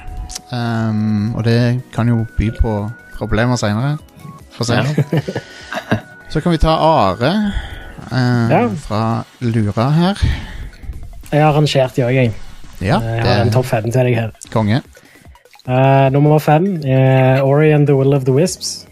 Um, 0.52 1.34
og 1.36 1.44
det 1.44 1.82
kan 1.94 2.08
jo 2.10 2.24
by 2.38 2.50
på 2.60 2.74
problemer 3.18 3.56
seinere. 3.60 3.96
For 4.56 4.64
seg. 4.66 4.90
Så 6.32 6.40
kan 6.42 6.52
vi 6.52 6.58
ta 6.60 6.74
Are 6.74 7.30
eh, 8.10 8.50
Ja. 8.50 8.64
fra 8.82 9.24
Lura 9.40 9.90
her. 9.94 10.18
Jeg 11.32 11.44
har 11.44 11.52
rangert 11.52 11.96
de 11.96 12.04
òg, 12.06 12.14
jeg. 12.14 12.32
Ja, 12.80 13.00
Jeg 13.02 13.24
har 13.26 13.42
en 13.42 13.50
topp 13.52 13.66
fem 13.66 13.90
til 13.90 14.06
deg 14.06 14.14
her. 14.16 14.30
konge. 14.52 14.82
Uh, 15.68 16.08
nummer 16.14 16.38
fem 16.40 16.80
er 16.86 17.42
Ori 17.44 17.72
and 17.72 17.86
the 17.86 17.96
Will 17.96 18.14
of 18.14 18.24
the 18.24 18.32
Wisps. 18.32 18.86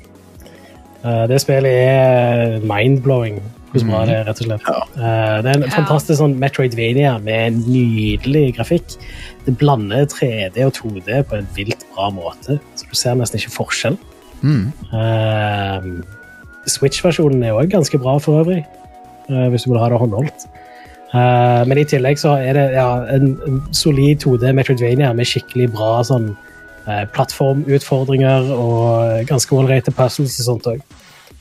Uh, 1.04 1.24
det 1.30 1.40
spillet 1.40 1.72
er 1.72 2.58
mind-blowing 2.60 3.40
hvor 3.72 3.84
bra 3.90 4.02
det 4.08 4.14
er, 4.16 4.24
rett 4.28 4.40
og 4.40 4.48
slett. 4.48 4.68
Uh, 4.96 5.38
det 5.44 5.52
er 5.52 5.56
en 5.60 5.70
fantastisk 5.72 6.20
sånn 6.20 6.36
Metroidvania 6.40 7.16
med 7.24 7.62
nydelig 7.66 8.54
grafikk. 8.58 8.96
Det 9.46 9.56
blander 9.60 10.06
3D 10.10 10.64
og 10.66 10.74
2D 10.76 11.22
på 11.28 11.40
en 11.40 11.48
vilt 11.56 11.86
bra 11.94 12.10
måte, 12.14 12.58
så 12.76 12.90
du 12.90 12.96
ser 12.98 13.16
nesten 13.18 13.40
ikke 13.40 13.54
forskjell. 13.56 13.98
Mm. 14.42 14.72
Eh, 14.92 15.86
Switch-versjonen 16.68 17.44
er 17.46 17.56
òg 17.56 17.70
ganske 17.72 17.98
bra 18.02 18.16
for 18.22 18.42
øvrig, 18.42 18.64
eh, 19.30 19.46
hvis 19.52 19.64
du 19.64 19.72
vil 19.72 19.80
ha 19.80 19.88
det 19.92 20.00
håndholdt. 20.02 20.46
Eh, 21.14 21.62
men 21.68 21.78
i 21.78 21.84
tillegg 21.86 22.18
så 22.18 22.34
er 22.42 22.56
det 22.58 22.64
ja, 22.74 22.88
en, 23.14 23.36
en 23.46 23.60
solid 23.74 24.24
2D 24.24 24.50
Metroidvania 24.56 25.12
med 25.14 25.28
skikkelig 25.28 25.68
bra 25.76 26.00
sånn, 26.06 26.32
uh, 26.86 27.04
plattformutfordringer 27.14 28.50
og 28.54 29.28
ganske 29.30 29.54
ålreite 29.54 29.94
puzzles 29.94 30.38
og 30.42 30.48
sånt 30.50 30.66
òg. 30.72 30.82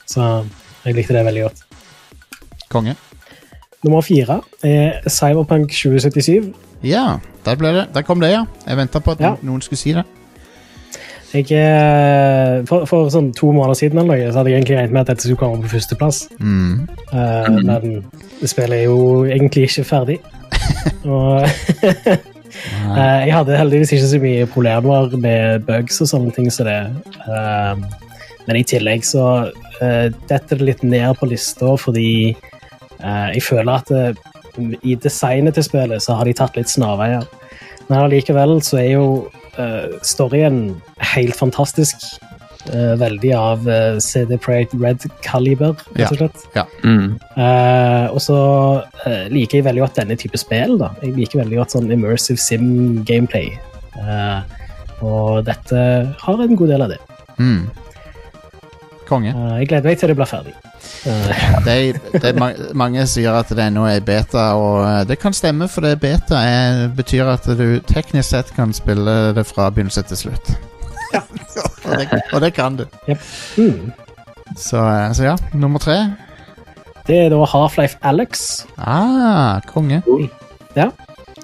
Så 0.06 0.22
jeg 0.86 0.94
likte 0.94 1.16
det 1.16 1.24
veldig 1.26 1.48
godt. 1.48 1.64
Konge. 2.70 2.94
Nummer 3.84 4.02
fire 4.06 4.40
er 4.66 5.02
Cyberpunk 5.10 5.74
2077. 5.74 6.52
Ja, 6.86 7.18
der, 7.46 7.58
ble 7.58 7.72
det. 7.74 7.88
der 7.94 8.06
kom 8.06 8.22
det, 8.22 8.30
ja. 8.32 8.44
Jeg 8.66 8.78
venta 8.78 9.02
på 9.02 9.14
at 9.16 9.20
Ja. 9.22 9.34
noen 9.42 9.62
skulle 9.62 9.78
si 9.78 9.92
det. 9.94 10.04
Jeg, 11.34 12.62
for, 12.68 12.86
for 12.86 13.10
sånn 13.10 13.32
to 13.36 13.50
måneder 13.54 13.78
siden 13.78 13.98
eller 14.00 14.14
noe, 14.14 14.30
så 14.30 14.40
hadde 14.40 14.52
jeg 14.52 14.60
egentlig 14.60 14.78
regnet 14.78 14.94
med 14.94 15.02
at 15.02 15.10
dette 15.10 15.26
skulle 15.26 15.40
komme 15.40 15.64
på 15.64 15.72
førsteplass. 15.74 16.22
Mm. 16.38 16.86
Uh, 17.10 17.58
Men 17.66 18.46
spillet 18.46 18.78
er 18.78 18.84
jo 18.86 19.00
egentlig 19.26 19.66
ikke 19.66 19.86
ferdig. 19.88 20.18
Og 21.16 21.42
uh, 21.42 23.16
jeg 23.26 23.34
hadde 23.34 23.58
heldigvis 23.58 23.96
ikke 23.96 24.10
så 24.12 24.22
mye 24.22 24.48
problemer 24.54 25.16
med 25.18 25.66
bugs 25.66 26.00
og 26.04 26.12
sånne 26.12 26.34
ting 26.36 26.50
som 26.54 26.70
det. 26.70 26.80
Uh, 27.26 27.74
men 28.46 28.60
i 28.60 28.66
tillegg 28.68 29.04
så 29.04 29.26
uh, 29.50 30.06
detter 30.30 30.60
det 30.60 30.70
litt 30.70 30.86
ned 30.86 31.18
på 31.18 31.28
lista 31.32 31.74
fordi 31.80 32.36
jeg 32.96 33.42
føler 33.44 33.76
at 33.76 33.90
i 34.88 34.94
designet 34.96 35.52
til 35.54 35.66
spillet 35.66 36.00
så 36.00 36.14
har 36.16 36.24
de 36.24 36.32
tatt 36.34 36.56
litt 36.56 36.70
snarveier. 36.72 37.26
Men 37.88 37.98
allikevel 38.04 38.58
så 38.66 38.80
er 38.82 38.90
jo 38.96 39.06
uh, 39.58 39.98
storyen 40.06 40.76
helt 41.14 41.36
fantastisk. 41.38 42.08
Uh, 42.66 42.96
veldig 42.98 43.30
av 43.38 43.68
uh, 43.70 44.00
CD 44.02 44.34
Projekt 44.42 44.74
Red 44.82 45.04
Caliber, 45.22 45.76
rett 45.94 46.10
og 46.10 46.18
slett. 46.18 46.46
Mm. 46.82 47.14
Uh, 47.36 48.10
og 48.10 48.18
så 48.24 48.38
eh, 49.06 49.26
liker 49.30 49.60
jeg 49.60 49.66
veldig 49.68 49.84
godt 49.84 50.00
denne 50.00 50.16
type 50.18 50.38
spill. 50.40 50.74
da. 50.80 50.90
Jeg 51.04 51.14
liker 51.14 51.44
veldig 51.44 51.60
godt 51.60 51.76
sånn 51.76 51.90
immersive 51.94 52.42
sim-gameplay. 52.42 53.52
Eh, 53.96 54.40
og 55.04 55.44
dette 55.46 55.80
har 56.22 56.42
en 56.42 56.56
god 56.58 56.72
del 56.72 56.86
av 56.86 56.94
det. 56.94 57.00
Mm. 57.38 57.66
Konge. 59.08 59.32
Eh, 59.32 59.54
jeg 59.60 59.70
gleder 59.70 59.90
meg 59.90 60.00
til 60.00 60.12
det 60.12 60.18
blir 60.18 60.30
ferdig. 60.30 60.54
Eh, 61.06 61.42
det, 61.64 61.76
det 62.22 62.32
ma 62.38 62.50
mange 62.74 63.06
sier 63.10 63.36
at 63.38 63.50
det 63.54 63.68
ennå 63.68 63.86
er 63.90 64.04
beta, 64.04 64.48
og 64.58 64.80
eh, 64.84 65.02
det 65.08 65.18
kan 65.22 65.36
stemme, 65.36 65.68
for 65.70 65.86
det 65.86 65.96
beta 66.02 66.40
er, 66.40 66.86
betyr 66.96 67.30
at 67.34 67.46
du 67.58 67.80
teknisk 67.86 68.30
sett 68.30 68.54
kan 68.56 68.74
spille 68.76 69.16
det 69.36 69.46
fra 69.48 69.68
begynnelse 69.70 70.06
til 70.10 70.24
slutt. 70.26 70.54
og, 71.16 71.92
det, 71.96 72.08
og 72.32 72.40
det 72.42 72.52
kan 72.56 72.78
du. 72.80 72.86
mm. 73.06 73.92
Så, 74.56 74.78
eh, 74.78 75.12
så 75.12 75.30
ja, 75.32 75.36
nummer 75.54 75.82
tre. 75.82 75.98
Det 77.06 77.18
er 77.24 77.28
da 77.30 77.44
Half-Life 77.46 77.98
Alex. 78.02 78.66
Ah, 78.78 79.60
konge. 79.70 80.02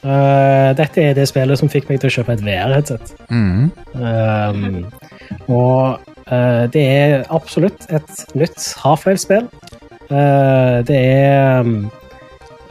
Eh, 0.03 0.71
dette 0.75 1.03
er 1.03 1.15
det 1.15 1.29
spillet 1.31 1.61
som 1.61 1.71
fikk 1.71 1.87
meg 1.91 2.01
til 2.03 2.11
å 2.11 2.15
kjøpe 2.17 2.35
et 2.35 2.41
VR-headset. 2.43 3.13
Mm. 3.31 3.69
Um, 3.95 4.81
og 5.47 6.01
eh, 6.01 6.12
det 6.73 6.83
er 6.83 7.25
absolutt 7.35 7.87
et 7.93 8.25
nytt 8.39 8.65
Half-Life-spill. 8.81 9.49
Eh, 10.13 10.85
det 10.87 10.97
er 10.97 11.61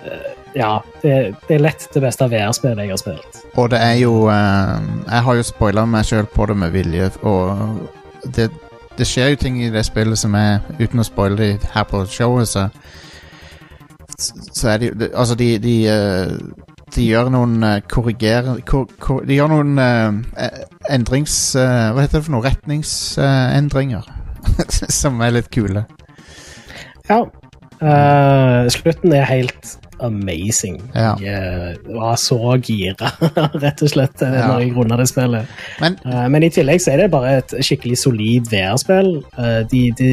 eh, 0.06 0.30
Ja, 0.56 0.82
det, 1.02 1.36
er 1.50 1.64
lett 1.64 1.88
det 1.94 2.02
beste 2.04 2.28
VR-spillet 2.30 2.84
jeg 2.84 2.94
har 2.94 3.00
spilt. 3.00 3.40
Og 3.56 3.70
det 3.72 3.80
er 3.82 3.96
jo 4.02 4.28
eh, 4.30 4.90
Jeg 5.08 5.24
har 5.26 5.40
jo 5.40 5.48
spoila 5.48 5.86
meg 5.86 6.06
sjøl 6.06 6.28
på 6.30 6.46
det 6.52 6.58
med 6.58 6.76
vilje, 6.76 7.10
og 7.22 7.88
det, 8.36 8.50
det 8.98 9.08
skjer 9.08 9.34
jo 9.34 9.42
ting 9.42 9.62
i 9.64 9.72
det 9.74 9.86
spillet 9.88 10.20
som 10.20 10.36
er 10.38 10.60
Uten 10.80 11.02
å 11.02 11.08
spoile 11.08 11.40
det 11.40 11.72
her 11.74 11.88
på 11.90 12.04
showet, 12.06 12.48
så 12.48 12.68
Så 14.18 14.70
er 14.70 14.78
det 14.78 14.92
jo 14.92 15.10
Altså, 15.16 15.36
de 15.36 15.58
De, 15.58 15.78
eh, 15.88 16.36
de 16.96 17.06
gjør 17.06 17.30
noen 17.34 17.62
uh, 17.64 17.78
korrigerer 17.90 18.62
kor, 18.68 18.88
kor, 19.02 19.22
De 19.28 19.38
gjør 19.38 19.52
noen 19.54 19.78
eh, 19.82 20.18
eh, 20.46 20.64
endrings... 20.92 21.36
eh, 21.56 21.92
hva 21.92 22.04
heter 22.04 22.20
det 22.20 22.26
for 22.28 22.36
noe? 22.36 22.46
Retningsendringer. 22.46 24.10
som 25.02 25.22
er 25.22 25.36
litt 25.38 25.52
kule. 25.54 25.86
Ja. 27.10 27.24
Uh, 27.82 28.68
slutten 28.70 29.14
er 29.18 29.26
helt 29.30 29.78
amazing. 30.04 30.78
Ja. 30.96 31.14
Jeg 31.22 31.78
var 31.96 32.16
så 32.20 32.38
gira, 32.66 33.12
rett 33.64 33.82
og 33.86 33.92
slett, 33.94 34.22
eh, 34.26 34.34
Ja. 34.36 34.48
når 34.52 34.64
jeg 34.66 34.74
runda 34.76 34.98
det 35.00 35.08
spillet. 35.12 35.48
Men 35.82 35.98
uh, 36.06 36.28
men 36.32 36.44
i 36.44 36.50
tillegg 36.54 36.82
så 36.84 36.94
er 36.94 37.04
det 37.04 37.12
bare 37.14 37.38
et 37.42 37.56
skikkelig 37.64 37.98
solid 38.02 38.50
VR-spill. 38.52 39.12
Uh, 39.38 39.62
de, 39.72 39.84
de, 40.00 40.12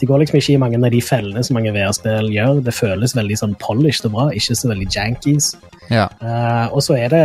de 0.00 0.06
går 0.08 0.22
liksom 0.24 0.38
ikke 0.40 0.54
i 0.54 0.60
mange 0.62 0.80
av 0.80 0.90
de 0.92 1.02
fellene 1.02 1.42
som 1.46 1.56
mange 1.58 1.72
VR-spill 1.76 2.30
gjør. 2.34 2.60
Det 2.66 2.74
føles 2.76 3.16
veldig 3.16 3.38
sånn 3.42 3.56
polished 3.62 4.06
og 4.10 4.16
bra, 4.16 4.28
ikke 4.36 4.56
så 4.58 4.70
veldig 4.72 4.88
jankies. 4.94 5.52
ja. 5.90 6.08
Uh, 6.22 6.66
og 6.74 6.82
så 6.86 6.96
er 7.00 7.08
det 7.14 7.24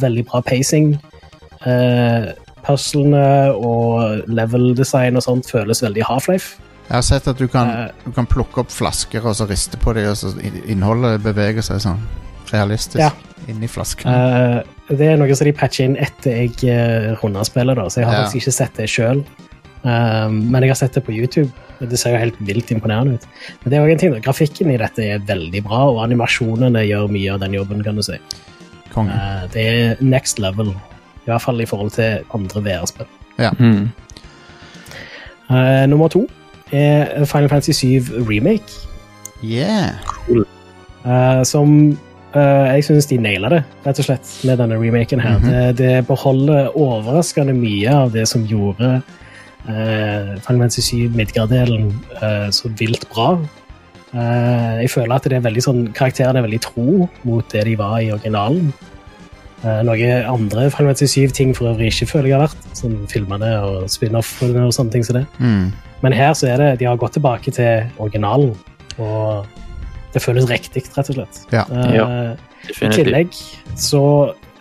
veldig 0.00 0.24
bra 0.28 0.40
pacing. 0.44 0.94
Uh, 1.66 2.32
Puzzlene 2.66 3.52
og 3.54 4.24
level-design 4.26 5.14
og 5.18 5.22
sånt 5.22 5.46
føles 5.50 5.82
veldig 5.84 6.02
Half-Life. 6.08 6.56
Jeg 6.86 6.94
har 6.94 7.02
sett 7.02 7.26
at 7.28 7.38
du 7.38 7.48
kan, 7.50 7.68
Eh. 7.68 7.88
du 8.04 8.12
kan 8.12 8.26
plukke 8.26 8.58
opp 8.62 8.70
flasker 8.70 9.24
og 9.26 9.34
så 9.34 9.46
riste 9.48 9.76
på 9.76 9.92
dem, 9.94 10.06
og 10.10 10.16
så 10.16 10.30
innholdet 10.68 11.20
beveger 11.22 11.62
seg 11.62 11.80
sånn 11.82 12.00
realistisk 12.52 13.00
Ja. 13.00 13.10
inni 13.48 13.66
flasken. 13.66 14.06
Uh, 14.06 14.62
det 14.88 15.00
er 15.12 15.16
noe 15.16 15.34
som 15.34 15.44
de 15.46 15.52
patcher 15.52 15.84
inn 15.84 15.96
etter 15.96 16.30
jeg 16.46 16.52
uh, 16.70 17.16
runda 17.22 17.42
spillet, 17.44 17.74
da, 17.76 17.88
så 17.90 17.96
jeg 18.00 18.06
har 18.06 18.14
Ja. 18.14 18.22
faktisk 18.24 18.36
ikke 18.46 18.52
sett 18.52 18.74
det 18.74 18.88
sjøl. 18.88 19.24
men 19.84 20.62
jeg 20.62 20.70
har 20.70 20.74
sett 20.74 20.94
det 20.94 21.04
på 21.06 21.12
YouTube. 21.14 21.52
Det 21.80 21.96
ser 21.98 22.10
jo 22.12 22.18
helt 22.18 22.34
vilt 22.40 22.70
imponerende 22.72 23.14
ut. 23.14 23.26
Men 23.62 23.70
det 23.70 23.76
er 23.78 23.82
også 23.84 23.92
en 23.92 23.98
ting, 23.98 24.12
da. 24.14 24.18
Grafikken 24.18 24.70
i 24.72 24.76
dette 24.76 24.98
er 24.98 25.18
veldig 25.20 25.62
bra, 25.62 25.84
og 25.90 26.00
animasjonene 26.10 26.82
gjør 26.88 27.08
mye 27.08 27.32
av 27.34 27.38
den 27.40 27.52
jobben. 27.52 27.84
kan 27.84 27.94
du 27.94 28.02
si. 28.02 28.18
Konge. 28.92 29.10
Eh, 29.12 29.46
det 29.52 29.64
er 29.66 29.96
next 30.02 30.38
level, 30.40 30.70
i 30.70 31.30
hvert 31.30 31.40
fall 31.42 31.60
i 31.60 31.64
forhold 31.66 31.92
til 31.92 32.24
andre 32.34 32.62
VR-spill. 32.62 33.06
Mm. 33.38 33.92
Eh, 35.50 35.86
nummer 35.86 36.08
to 36.08 36.26
er 36.72 37.24
Final 37.24 37.48
Fantasy 37.48 37.72
7 37.72 38.28
Remake. 38.28 38.72
Yeah. 39.44 39.98
Uh, 41.06 41.42
som 41.46 41.98
uh, 42.34 42.66
jeg 42.72 42.84
syns 42.88 43.06
de 43.06 43.18
naila 43.22 43.50
det, 43.52 43.60
rett 43.84 44.00
og 44.02 44.08
slett, 44.08 44.32
med 44.48 44.58
denne 44.62 44.78
remaken 44.80 45.22
her. 45.22 45.38
Mhm. 45.38 45.50
det, 45.50 45.78
det 45.78 46.06
beholder 46.08 46.72
overraskende 46.74 47.54
mye 47.54 47.92
av 47.94 48.12
det 48.16 48.26
som 48.28 48.46
gjorde 48.48 48.96
uh, 49.68 50.32
Final 50.46 50.66
Fantasy 50.66 50.82
7 50.82 51.14
Midgard-delen 51.14 51.92
uh, 52.22 52.50
så 52.50 52.72
vilt 52.78 53.08
bra. 53.12 53.36
Eh, 54.16 54.74
jeg 54.80 54.90
føler 54.90 55.16
at 55.16 55.26
det 55.28 55.36
er 55.36 55.44
veldig 55.44 55.62
sånn, 55.64 55.80
karakterene 55.96 56.40
er 56.40 56.46
veldig 56.46 56.60
tro 56.64 57.08
mot 57.26 57.48
det 57.52 57.64
de 57.68 57.74
var 57.78 57.98
i 58.00 58.12
originalen. 58.14 58.70
Uh, 59.64 59.80
noe 59.88 60.08
andre 60.28 60.66
Final 60.70 60.92
Fantasy 60.92 61.24
7-ting 61.24 61.54
for 61.56 61.70
øvrig 61.72 61.88
ikke 61.88 62.06
føler 62.10 62.28
jeg 62.28 62.36
har 62.38 62.46
vært, 62.46 62.66
som 62.76 62.96
filmene 63.10 63.52
og 63.64 63.86
spin-offene 63.90 64.66
og 64.68 64.74
sånne 64.76 64.92
ting 64.92 65.06
som 65.06 65.16
det. 65.20 65.24
Mm. 65.40 65.70
Men 66.04 66.12
her 66.12 66.34
så 66.36 66.50
er 66.52 66.60
det, 66.60 66.72
de 66.82 66.88
har 66.90 66.98
gått 67.00 67.16
tilbake 67.16 67.54
til 67.56 67.86
originalen, 68.02 68.52
og 69.00 69.46
det 70.12 70.22
føles 70.24 70.48
riktig, 70.50 70.84
rett 70.96 71.08
og 71.12 71.18
slett. 71.18 71.40
Ja. 71.52 71.64
Eh, 71.72 71.94
Ja, 71.96 72.06
I 72.82 72.90
tillegg 72.92 73.32
så 73.78 74.02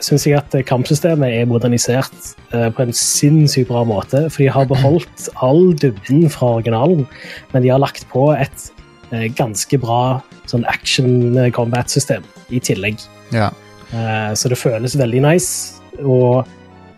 syns 0.04 0.26
jeg 0.28 0.38
at 0.38 0.56
kampsystemet 0.68 1.32
er 1.42 1.48
modernisert 1.50 2.36
eh, 2.54 2.68
på 2.76 2.84
en 2.84 2.94
sinnssykt 2.96 3.70
bra 3.72 3.84
måte. 3.88 4.26
For 4.30 4.44
de 4.44 4.50
har 4.52 4.68
beholdt 4.70 5.30
all 5.44 5.74
dybden 5.80 6.28
fra 6.30 6.58
originalen, 6.60 7.06
men 7.54 7.64
de 7.64 7.72
har 7.72 7.80
lagt 7.82 8.08
på 8.12 8.30
et 8.36 8.68
eh, 9.12 9.28
ganske 9.36 9.80
bra 9.82 10.22
sånn 10.52 10.68
action 10.72 11.36
combat-system 11.56 12.24
i 12.52 12.60
tillegg. 12.64 13.00
ja. 13.36 13.52
Eh, 13.94 14.34
så 14.34 14.50
det 14.50 14.58
føles 14.58 14.96
veldig 14.98 15.22
nice, 15.22 15.82
og 16.04 16.46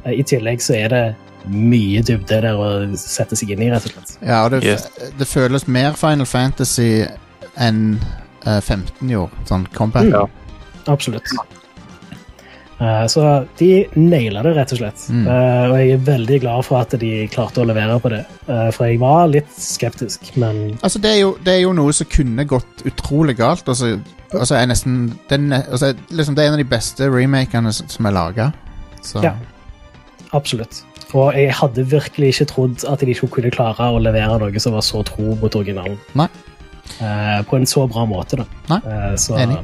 eh, 0.06 0.13
i 0.20 0.24
tillegg 0.24 0.62
så 0.63 0.75
er 0.77 0.89
det 0.94 1.03
mye 1.48 2.01
dybde 2.03 2.41
der 2.44 2.58
å 2.60 2.70
sette 3.00 3.36
seg 3.39 3.51
inn 3.56 3.62
i, 3.63 3.70
rett 3.72 3.86
og 3.88 3.94
slett. 3.94 4.17
ja 4.27 4.41
og 4.46 4.51
det, 4.51 4.63
Yes. 4.67 4.88
det 5.20 5.27
føles 5.27 5.67
mer 5.67 5.94
Final 6.00 6.25
Fantasy 6.27 7.06
enn 7.58 8.00
eh, 8.46 8.60
15 8.62 9.08
gjorde, 9.10 9.46
sånn 9.48 9.67
combat. 9.75 10.03
Mm. 10.08 10.13
Ja. 10.13 10.25
Absolutt. 10.88 11.27
Eh, 12.77 13.05
så 13.10 13.22
de 13.57 13.69
naila 13.98 14.43
det, 14.46 14.53
rett 14.57 14.74
og 14.75 14.81
slett. 14.81 15.05
Mm. 15.10 15.25
Eh, 15.25 15.63
og 15.65 15.75
jeg 15.79 15.93
er 15.96 16.03
veldig 16.05 16.39
glad 16.43 16.65
for 16.67 16.79
at 16.81 16.93
de 17.01 17.12
klarte 17.34 17.63
å 17.63 17.67
levere 17.67 17.98
på 18.01 18.12
det. 18.13 18.22
Eh, 18.46 18.67
for 18.75 18.86
jeg 18.86 19.00
var 19.01 19.31
litt 19.31 19.50
skeptisk, 19.57 20.29
men 20.38 20.77
Altså, 20.86 21.01
det 21.01 21.15
er, 21.15 21.19
jo, 21.24 21.31
det 21.43 21.55
er 21.55 21.63
jo 21.63 21.74
noe 21.77 21.96
som 21.96 22.10
kunne 22.12 22.46
gått 22.46 22.84
utrolig 22.86 23.38
galt. 23.39 23.65
Altså, 23.65 23.96
altså 24.29 24.60
er 24.60 24.69
nesten 24.69 25.00
den, 25.31 25.50
altså, 25.57 25.96
liksom, 26.10 26.38
Det 26.38 26.43
er 26.43 26.51
en 26.51 26.60
av 26.60 26.62
de 26.62 26.69
beste 26.69 27.10
remakene 27.10 27.74
som 27.74 28.10
er 28.10 28.17
laga. 28.17 28.51
Ja. 29.24 29.31
absolutt. 30.36 30.84
Og 31.15 31.31
jeg 31.38 31.53
hadde 31.55 31.86
virkelig 31.88 32.34
ikke 32.34 32.48
trodd 32.51 32.84
at 32.91 33.00
de 33.00 33.13
ikke 33.13 33.29
kunne 33.38 33.53
klare 33.55 33.88
å 33.88 34.01
levere 34.01 34.36
noe 34.41 34.60
som 34.60 34.75
var 34.75 34.84
så 34.84 35.00
tro 35.07 35.38
mot 35.39 35.55
originalen. 35.55 35.96
Nei. 36.19 36.27
På 37.48 37.55
en 37.55 37.65
så 37.69 37.86
bra 37.88 38.03
måte, 38.10 38.41
da. 38.41 38.46
Nei, 38.67 39.15
så 39.22 39.38
enig. 39.39 39.62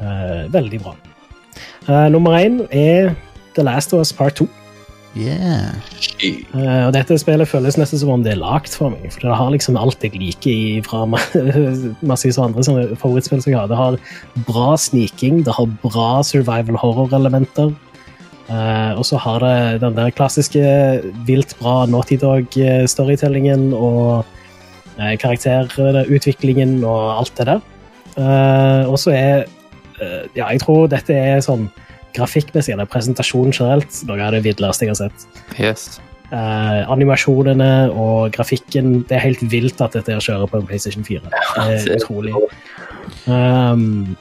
Uh, 0.00 0.48
veldig 0.52 0.80
bra. 0.80 0.94
Eh, 1.90 2.08
nummer 2.12 2.38
én 2.38 2.60
er 2.70 3.14
The 3.56 3.64
Last 3.66 3.92
of 3.92 4.00
Us 4.00 4.12
Part 4.14 4.38
2. 4.38 4.46
Yeah. 5.18 5.74
Uh, 6.54 6.86
og 6.86 6.92
dette 6.94 7.16
spillet 7.18 7.48
føles 7.50 7.74
nesten 7.74 7.98
som 7.98 8.12
om 8.14 8.22
det 8.22 8.36
er 8.36 8.38
lagd 8.38 8.70
for 8.78 8.92
meg. 8.94 9.08
For 9.10 9.24
det 9.24 9.38
har 9.40 9.50
liksom 9.50 9.78
alt 9.80 10.04
jeg 10.06 10.14
liker 10.14 10.52
i, 10.52 10.82
fra 10.86 11.02
ma- 11.10 11.24
massevis 12.12 12.38
av 12.38 12.46
andre 12.46 12.62
sånne 12.62 12.84
favorittspill 13.00 13.42
som 13.42 13.50
jeg 13.50 13.58
har. 13.58 13.70
Det 13.72 13.80
har 13.80 13.98
bra 14.46 14.76
sniking, 14.78 15.42
det 15.48 15.56
har 15.56 15.66
bra 15.82 16.20
survival 16.26 16.78
horror-elementer. 16.78 17.74
Uh, 18.50 18.94
og 18.94 19.02
så 19.06 19.18
har 19.22 19.42
det 19.42 19.82
den 19.82 19.98
der 19.98 20.14
klassiske 20.14 20.62
vilt 21.26 21.56
bra 21.58 21.82
Naughty 21.90 22.20
Dog-storytellingen 22.22 23.72
og 23.74 24.22
uh, 24.22 25.12
karakterutviklingen 25.18 26.84
og 26.86 27.18
alt 27.18 27.34
det 27.38 27.50
der. 27.50 27.66
Eh, 28.18 28.90
og 28.90 28.98
så 28.98 29.12
er 29.14 29.44
eh, 29.44 29.59
Ja, 30.34 30.48
jeg 30.50 30.62
tror 30.64 30.88
dette 30.90 31.16
er 31.16 31.42
sånn 31.44 31.68
grafikkmessig 32.16 32.74
eller 32.74 32.88
presentasjonen 32.90 33.54
generelt 33.54 34.00
noe 34.08 34.22
av 34.24 34.34
det 34.34 34.44
vidleste 34.46 34.86
jeg 34.86 34.94
har 34.94 35.00
sett. 35.04 35.26
Yes. 35.58 36.00
Uh, 36.30 36.86
animasjonene 36.94 37.90
og 37.90 38.28
grafikken 38.36 39.00
Det 39.08 39.16
er 39.16 39.24
helt 39.24 39.40
vilt 39.50 39.80
at 39.82 39.96
dette 39.96 40.14
her 40.14 40.22
kjører 40.22 40.50
på 40.50 40.60
en 40.60 40.68
PlayStation 40.68 41.06
4. 41.06 41.24
Det 41.26 41.64
er 41.64 41.96
utrolig. 41.96 42.34
Um, 43.26 44.14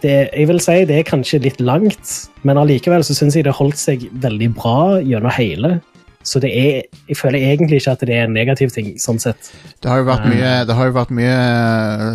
det, 0.00 0.30
jeg 0.32 0.48
vil 0.48 0.62
si 0.62 0.78
det 0.88 1.00
er 1.00 1.08
kanskje 1.08 1.42
litt 1.44 1.60
langt, 1.60 2.14
men 2.46 2.60
allikevel 2.60 3.04
så 3.04 3.16
syns 3.18 3.36
jeg 3.36 3.48
det 3.48 3.56
holdt 3.58 3.80
seg 3.80 4.06
veldig 4.22 4.50
bra 4.56 4.78
gjennom 5.04 5.34
hele. 5.36 5.78
Så 6.26 6.40
det 6.42 6.50
er, 6.50 6.82
jeg 7.08 7.16
føler 7.16 7.38
egentlig 7.38 7.78
ikke 7.80 7.92
at 7.94 8.00
det 8.04 8.16
er 8.16 8.24
en 8.26 8.32
negativ 8.34 8.72
ting, 8.74 8.88
sånn 9.00 9.20
sett. 9.22 9.48
Det 9.82 9.88
har 9.88 10.00
jo 10.02 10.04
vært 10.08 10.24
Mm. 10.26 10.32
mye, 10.34 10.50
det 10.66 10.74
har 10.74 10.86
jo 10.90 10.92
vært 10.96 11.10
mye 11.14 11.36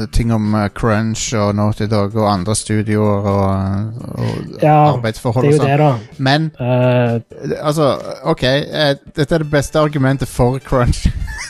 eh, 0.01 0.05
ting 0.11 0.33
om 0.35 0.53
eh, 0.55 0.67
Crunch 0.75 1.33
og 1.33 1.55
Naughty 1.55 1.87
Dog 1.87 2.15
og 2.15 2.27
andre 2.29 2.55
studioer 2.55 3.25
og, 3.31 3.93
og 4.19 4.61
Ja, 4.61 4.75
arbeidsforhold 4.93 5.47
og 5.47 5.53
sånn. 5.63 5.99
Men 6.19 6.51
uh, 6.59 7.19
altså, 7.63 7.97
OK. 8.25 8.43
eh, 8.43 8.95
dette 9.15 9.33
er 9.35 9.37
det 9.45 9.49
beste 9.51 9.79
argumentet 9.79 10.27
for 10.27 10.59
Crunch. 10.59 11.07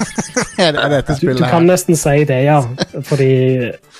er, 0.63 0.78
dette 0.92 1.16
du, 1.22 1.30
du 1.38 1.44
kan 1.44 1.66
nesten 1.68 1.98
si 2.00 2.24
det, 2.30 2.39
ja. 2.46 2.60
Fordi 3.08 3.30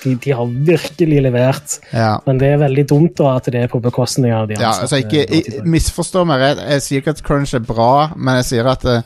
de, 0.04 0.14
de 0.24 0.34
har 0.36 0.46
virkelig 0.68 1.22
levert. 1.26 1.78
Ja. 1.92 2.14
Men 2.26 2.38
det 2.42 2.52
er 2.54 2.62
veldig 2.62 2.84
dumt 2.90 3.16
da 3.20 3.36
at 3.38 3.50
det 3.52 3.64
er 3.66 3.70
på 3.72 3.80
bekostning 3.84 4.32
av 4.36 4.48
de 4.50 4.58
Ja, 4.60 4.72
altså 4.84 5.00
ikke 5.02 5.24
jeg. 5.24 5.62
Misforstå 5.68 6.24
meg 6.28 6.42
rett. 6.42 6.64
Jeg 6.76 6.84
sier 6.86 7.04
ikke 7.04 7.14
at 7.16 7.22
Crunch 7.26 7.54
er 7.56 7.64
bra, 7.64 8.10
men 8.16 8.40
jeg 8.42 8.50
sier 8.52 8.70
at 8.70 8.84
uh, 8.88 9.00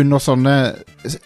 under 0.00 0.22
sånne 0.22 0.56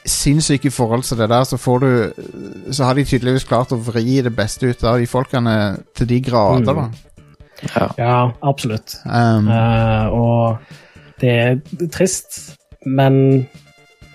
sinnssyke 0.08 0.70
forhold 0.72 1.02
som 1.04 1.18
det 1.20 1.26
der, 1.32 1.44
så 1.44 1.58
får 1.60 1.82
du 1.82 2.70
Så 2.72 2.86
har 2.86 2.94
de 2.96 3.04
tydeligvis 3.04 3.44
klart 3.48 3.72
å 3.74 3.80
vri 3.90 4.20
det 4.24 4.32
beste 4.36 4.70
ut 4.70 4.84
av 4.86 5.00
de 5.02 5.08
folkene 5.10 5.56
til 5.98 6.08
de 6.14 6.20
grader, 6.24 6.72
Mm. 6.74 6.86
da. 7.74 7.90
Ja, 7.98 8.16
absolutt. 8.42 8.96
Um, 9.06 9.46
Uh, 9.48 10.06
og 10.12 10.56
det 11.22 11.30
er 11.30 11.88
trist, 11.94 12.56
men 12.84 13.46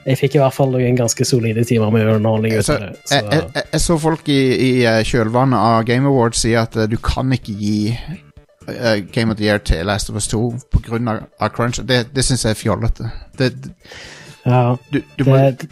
jeg 0.09 0.17
fikk 0.17 0.37
i 0.37 0.41
hvert 0.41 0.55
fall 0.55 0.71
noen 0.73 0.97
ganske 0.97 1.25
solide 1.27 1.63
timer 1.67 1.91
med 1.93 2.07
underholdning 2.15 2.55
så, 2.65 2.79
det. 2.79 2.89
jeg, 3.11 3.25
jeg, 3.25 3.43
Så, 3.43 3.43
jeg, 3.55 3.65
jeg 3.73 3.81
så 3.83 3.97
folk 4.01 4.31
i, 4.31 4.39
i 4.39 4.71
eh, 4.89 5.01
kjølvannet 5.05 5.59
av 5.59 5.83
Game 5.89 6.09
Awards 6.09 6.41
si 6.45 6.55
at 6.57 6.77
uh, 6.79 6.87
du 6.89 6.97
kan 7.03 7.29
ikke 7.35 7.53
gi 7.59 7.75
uh, 7.93 8.97
Game 9.13 9.29
of 9.29 9.37
the 9.37 9.45
Year 9.45 9.61
til 9.61 9.85
Last 9.85 10.09
of 10.09 10.17
Us 10.17 10.29
2 10.31 10.41
på 10.71 10.81
grunn 10.87 11.11
av, 11.11 11.27
av 11.39 11.53
Crunch. 11.53 11.81
Det, 11.85 12.07
det 12.15 12.25
syns 12.25 12.47
jeg 12.47 12.57
er 12.57 12.59
fjollete. 12.59 13.11
Det, 13.37 13.53
ja, 14.47 14.63
du, 14.89 15.01
du 15.19 15.23
må 15.27 15.37
det, 15.37 15.69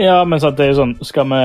Ja, 0.00 0.24
men 0.24 0.42
så, 0.42 0.50
det 0.50 0.64
er 0.64 0.72
jo 0.72 0.78
sånn 0.80 0.94
Skal 1.04 1.28
vi 1.30 1.40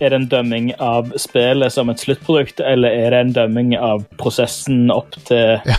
Er 0.00 0.12
det 0.12 0.16
en 0.16 0.28
dømming 0.32 0.70
av 0.82 1.12
spillet 1.20 1.72
som 1.74 1.92
et 1.92 2.00
sluttprodukt, 2.00 2.62
eller 2.64 2.90
er 3.04 3.12
det 3.12 3.18
en 3.20 3.34
dømming 3.36 3.74
av 3.76 4.06
prosessen 4.18 4.88
opp 4.90 5.12
til 5.28 5.60
ja, 5.68 5.76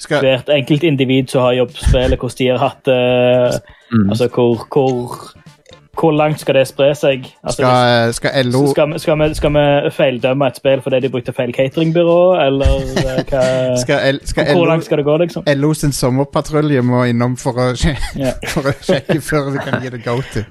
skal, 0.00 0.24
hvert 0.24 0.48
enkelt 0.48 0.86
individ 0.88 1.28
som 1.28 1.44
har 1.44 1.58
jobbet 1.60 1.82
spillet, 1.82 2.16
hvordan 2.16 2.38
de 2.40 2.48
har 2.48 2.62
hatt 2.64 2.80
det 2.88 3.76
Mm. 3.92 4.08
Altså, 4.10 4.28
hvor, 4.34 4.66
hvor, 4.72 5.18
hvor 6.00 6.12
langt 6.12 6.40
skal 6.40 6.54
det 6.54 6.66
spre 6.68 6.90
seg? 6.94 7.24
Altså, 7.42 7.56
skal, 7.62 8.06
eh, 8.08 8.12
skal 8.14 8.44
LO 8.46 8.60
skal, 8.70 8.92
vi, 8.92 8.98
skal, 9.02 9.18
vi, 9.18 9.28
skal 9.34 9.54
vi 9.56 9.90
feildømme 9.96 10.46
et 10.46 10.56
spill 10.60 10.82
fordi 10.84 11.00
de 11.06 11.10
brukte 11.14 11.32
feil 11.32 11.52
cateringbyrå, 11.56 12.18
eller 12.44 12.76
eh, 13.02 13.22
hva 13.30 13.42
Skal, 13.80 14.04
L, 14.14 14.20
skal 14.28 14.50
Hvor 14.52 14.60
LO, 14.62 14.68
langt 14.70 14.84
skal 14.84 15.00
det 15.00 15.06
gå, 15.08 15.16
liksom? 15.24 15.48
LO 15.56 15.72
sin 15.74 15.92
sommerpatrulje 15.96 16.82
må 16.86 17.02
innom 17.10 17.36
for 17.40 17.58
å, 17.64 17.68
sje- 17.80 17.96
for 18.52 18.68
å 18.70 18.76
sjekke 18.84 19.18
før 19.24 19.50
vi 19.56 19.64
kan 19.66 19.82
gi 19.82 19.94
det 19.96 20.04
go 20.04 20.18
to. 20.32 20.44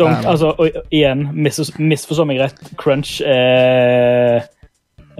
Um, 0.00 0.14
altså, 0.26 0.54
og 0.58 0.70
igjen, 0.90 1.28
mis, 1.34 1.60
misforstå 1.78 2.24
meg 2.26 2.40
rett, 2.42 2.58
crunch 2.80 3.20
er 3.26 4.46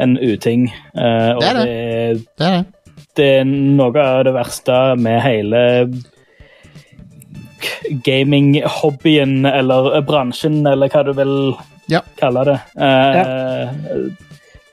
en 0.02 0.16
uting. 0.18 0.64
eh, 0.96 1.30
og 1.36 1.42
Det 1.42 1.50
er 1.50 1.54
det. 1.54 1.66
det. 1.66 2.24
Det 2.38 2.46
er 2.48 2.56
det. 2.56 2.64
det 3.16 3.28
er 3.40 3.44
noe 3.46 4.02
av 4.02 4.24
det 4.26 4.32
verste 4.34 4.78
med 4.98 5.20
hele 5.22 5.60
gaming-hobbyen, 8.06 9.44
eller 9.46 10.00
bransjen, 10.06 10.66
eller 10.66 10.88
hva 10.92 11.04
du 11.04 11.12
vil 11.16 11.34
Ja. 11.90 12.00
kalle 12.16 12.44
det. 12.44 12.60
Eh, 12.80 13.68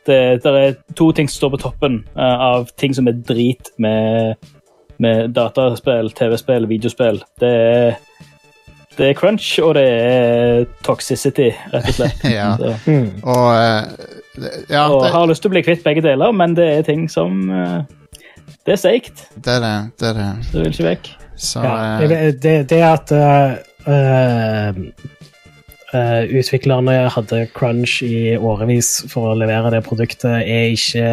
det. 0.06 0.43
Det 0.43 0.45
er 0.45 0.75
to 0.95 1.12
ting 1.12 1.27
som 1.30 1.38
står 1.38 1.58
på 1.58 1.62
toppen 1.65 2.04
eh, 2.15 2.39
av 2.51 2.69
ting 2.77 2.93
som 2.95 3.08
er 3.08 3.13
drit 3.13 3.69
med, 3.77 4.36
med 4.99 5.34
dataspill, 5.36 6.12
TV-spill, 6.17 6.67
videospill. 6.67 7.21
Det 7.39 7.51
er 7.51 7.99
det 8.97 9.06
er 9.10 9.13
crunch, 9.15 9.54
og 9.63 9.75
det 9.77 9.86
er 9.88 10.65
toxicity, 10.84 11.51
rett 11.71 11.88
og 11.88 11.95
slett. 11.95 12.25
Ja. 12.38 12.49
Mm, 12.86 13.21
Og 13.23 13.47
uh, 13.56 13.88
Ja, 14.69 14.89
og 14.91 15.04
det, 15.06 15.12
har 15.13 15.27
lyst 15.27 15.41
til 15.45 15.49
å 15.51 15.54
bli 15.56 15.63
kvitt 15.63 15.84
begge 15.84 16.04
deler, 16.04 16.32
men 16.36 16.56
det 16.56 16.67
er 16.67 16.84
ting 16.84 17.08
som 17.12 17.49
uh, 17.49 17.82
Det 18.67 18.75
er 18.75 18.82
seigt. 18.82 19.23
det 19.36 19.56
er 19.56 19.63
det. 19.63 19.73
Det 19.99 20.10
er 20.10 20.19
det. 20.19 20.27
Det 20.51 20.60
vil 20.60 20.71
ikke 20.73 20.89
vekk. 20.89 21.10
Så 21.41 21.63
ja, 21.65 22.01
eh, 22.01 22.34
det, 22.38 22.69
det, 22.69 22.82
at 22.86 23.12
uh, 23.12 23.58
eh, 25.93 26.23
utviklerne 26.38 26.97
hadde 27.15 27.47
crunch 27.58 28.01
i 28.06 28.38
årevis 28.38 28.99
for 29.12 29.32
å 29.32 29.38
levere 29.39 29.73
det 29.73 29.82
produktet, 29.88 30.45
er 30.45 30.75
ikke 30.75 31.08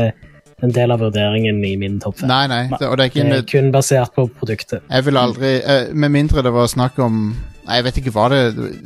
en 0.58 0.74
del 0.74 0.92
av 0.92 1.00
vurderingen 1.00 1.62
i 1.64 1.76
min 1.80 1.96
topp 2.02 2.20
fem. 2.20 2.28
Nei, 2.28 2.44
nei. 2.50 2.64
Det, 2.74 2.84
og 2.90 2.98
det 2.98 3.06
er 3.06 3.12
ikke 3.12 3.28
Det 3.30 3.40
er 3.40 3.48
kun 3.54 3.70
basert 3.72 4.12
på 4.16 4.26
produktet. 4.40 4.82
Jeg 4.90 5.06
vil 5.06 5.20
aldri 5.20 5.52
Med 5.94 6.10
mindre 6.12 6.42
det 6.42 6.52
var 6.52 6.66
snakk 6.68 6.98
om 7.00 7.30
Nei, 7.68 7.76
Jeg 7.78 7.84
vet 7.84 7.98
ikke 8.00 8.12
hva 8.16 8.26
det 8.32 8.38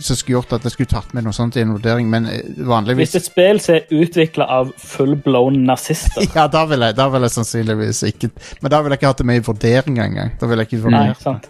som 0.02 0.16
skulle 0.18 0.40
gjort 0.40 0.52
at 0.56 0.64
jeg 0.66 0.74
skulle 0.74 0.90
tatt 0.90 1.12
med 1.14 1.22
noe 1.26 1.36
sånt 1.36 1.54
i 1.56 1.62
en 1.62 1.70
vurdering, 1.76 2.08
men 2.10 2.26
vanligvis 2.66 3.12
Hvis 3.12 3.20
et 3.20 3.28
spill 3.30 3.60
som 3.62 3.76
er 3.78 3.86
utvikla 4.02 4.48
av 4.50 4.72
full-blown 4.82 5.60
nazister 5.68 6.26
Ja, 6.36 6.48
da 6.50 6.64
vil 6.70 6.82
jeg, 6.82 6.96
da 6.98 7.06
vil 7.14 7.22
jeg 7.28 7.34
sannsynligvis 7.36 8.02
ikke 8.10 8.32
Men 8.60 8.74
da 8.74 8.80
vil 8.82 8.94
jeg 8.94 9.00
ikke 9.02 9.12
hatt 9.12 9.22
det 9.22 9.28
med 9.30 9.38
i 9.40 9.44
vurdering 9.46 10.00
engang. 10.02 10.32
Da 10.40 10.50
vil 10.50 10.58
jeg 10.64 10.72
ikke 10.72 10.90
Nei, 10.92 11.04
sant. 11.22 11.46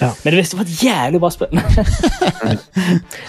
Ja. 0.00 0.12
Men 0.24 0.36
hvis 0.38 0.52
det 0.54 0.58
var 0.60 0.68
et 0.68 0.82
jævlig 0.86 1.20
bra 1.20 1.30
spill 1.34 1.58
Jeg, 1.58 2.58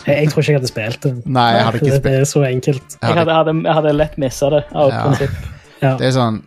jeg 0.21 0.29
tror 0.31 0.43
ikke 0.43 0.51
jeg 0.53 0.59
hadde 0.59 0.69
spilt 0.71 1.01
det. 1.07 1.13
Nei, 1.25 1.47
jeg 1.57 1.65
hadde 1.67 1.81
ikke 1.81 1.95
spilt. 1.95 2.03
Det 2.07 2.13
er 2.21 2.29
så 2.29 2.43
enkelt. 2.47 2.83
jeg 2.93 3.09
Jeg 3.09 3.17
hadde, 3.17 3.31
jeg 3.33 3.41
hadde, 3.41 3.55
jeg 3.65 3.77
hadde 3.79 3.95
lett 3.97 4.17
missa 4.21 4.49
det 4.53 4.61
av 4.71 4.93
Ja. 4.93 5.01
prinsipp. 5.07 5.41
Ja. 5.81 5.95
Det 5.97 6.07
er 6.07 6.13
sånn 6.15 6.39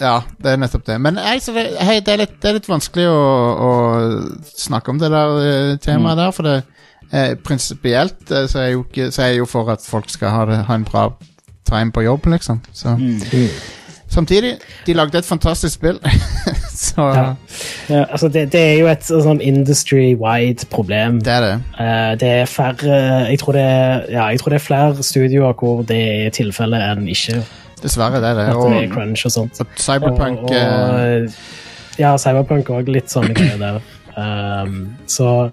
Ja, 0.00 0.20
det 0.42 0.52
er 0.52 0.60
nettopp 0.62 0.84
det. 0.86 0.96
Men 1.02 1.14
nei, 1.18 1.36
det, 1.42 1.64
hei, 1.82 2.00
det, 2.00 2.12
er 2.14 2.20
litt, 2.24 2.36
det 2.42 2.50
er 2.52 2.58
litt 2.58 2.68
vanskelig 2.70 3.06
å, 3.10 3.22
å 3.68 3.70
snakke 4.54 4.92
om 4.94 5.00
det 5.02 5.10
der 5.12 5.32
temaet 5.38 5.82
temaet 5.86 6.20
der, 6.20 6.30
for 6.36 6.46
det 6.48 6.56
eh, 7.12 7.34
prinsipielt 7.44 8.30
eh, 8.30 8.46
så, 8.50 8.58
er 8.66 8.76
ikke- 8.78 9.10
så 9.14 9.22
er 9.24 9.32
jeg 9.34 9.42
jo 9.42 9.48
for 9.50 9.70
at 9.74 9.82
folk 9.82 10.10
skal 10.12 10.30
ha, 10.34 10.44
det, 10.50 10.60
ha 10.68 10.74
en 10.78 10.84
bra 10.86 11.08
time 11.68 11.92
på 11.92 12.02
jobb, 12.06 12.26
liksom. 12.32 12.62
Så. 12.72 12.94
Samtidig, 14.08 14.54
de 14.86 14.94
lagde 14.96 15.18
et 15.18 15.24
fantastisk 15.28 15.74
spill, 15.74 15.98
så 16.78 17.04
Ja. 17.12 18.04
Altså, 18.08 18.28
det, 18.32 18.46
det 18.52 18.60
er 18.60 18.78
jo 18.78 18.86
et 18.88 19.04
sånn 19.04 19.40
industry-wide 19.44 20.64
problem. 20.72 21.18
det 21.20 21.32
er 21.34 21.44
det. 21.44 21.52
Uh, 21.76 22.14
det 22.20 22.30
er 22.38 22.48
færre 22.48 23.00
jeg 23.28 23.38
tror 23.42 23.52
det, 23.58 23.66
ja, 24.14 24.30
jeg 24.32 24.40
tror 24.40 24.54
det 24.54 24.60
er 24.62 24.64
flere 24.64 25.02
studioer 25.04 25.52
hvor 25.60 25.82
det 25.88 26.00
er 26.26 26.30
tilfellet 26.30 26.86
enn 26.92 27.08
ikke. 27.12 27.42
Dessverre, 27.82 28.20
det 28.22 28.32
er 28.32 28.40
det. 28.40 28.48
Og, 28.54 28.70
det 28.72 28.82
er 28.82 28.88
Og, 28.88 28.94
crunch 28.96 29.26
og 29.28 29.34
sånt. 29.34 29.60
og 29.60 29.66
Cyberpunk 29.80 30.44
Og, 30.48 30.52
eh, 30.54 31.24
og, 31.26 31.40
ja, 31.98 32.16
Cyberpunk 32.20 32.70
òg, 32.74 32.90
litt 32.94 33.10
sånne 33.12 33.34
greier 33.36 33.58
der. 33.62 33.80
Um, 34.18 34.96
så 35.06 35.50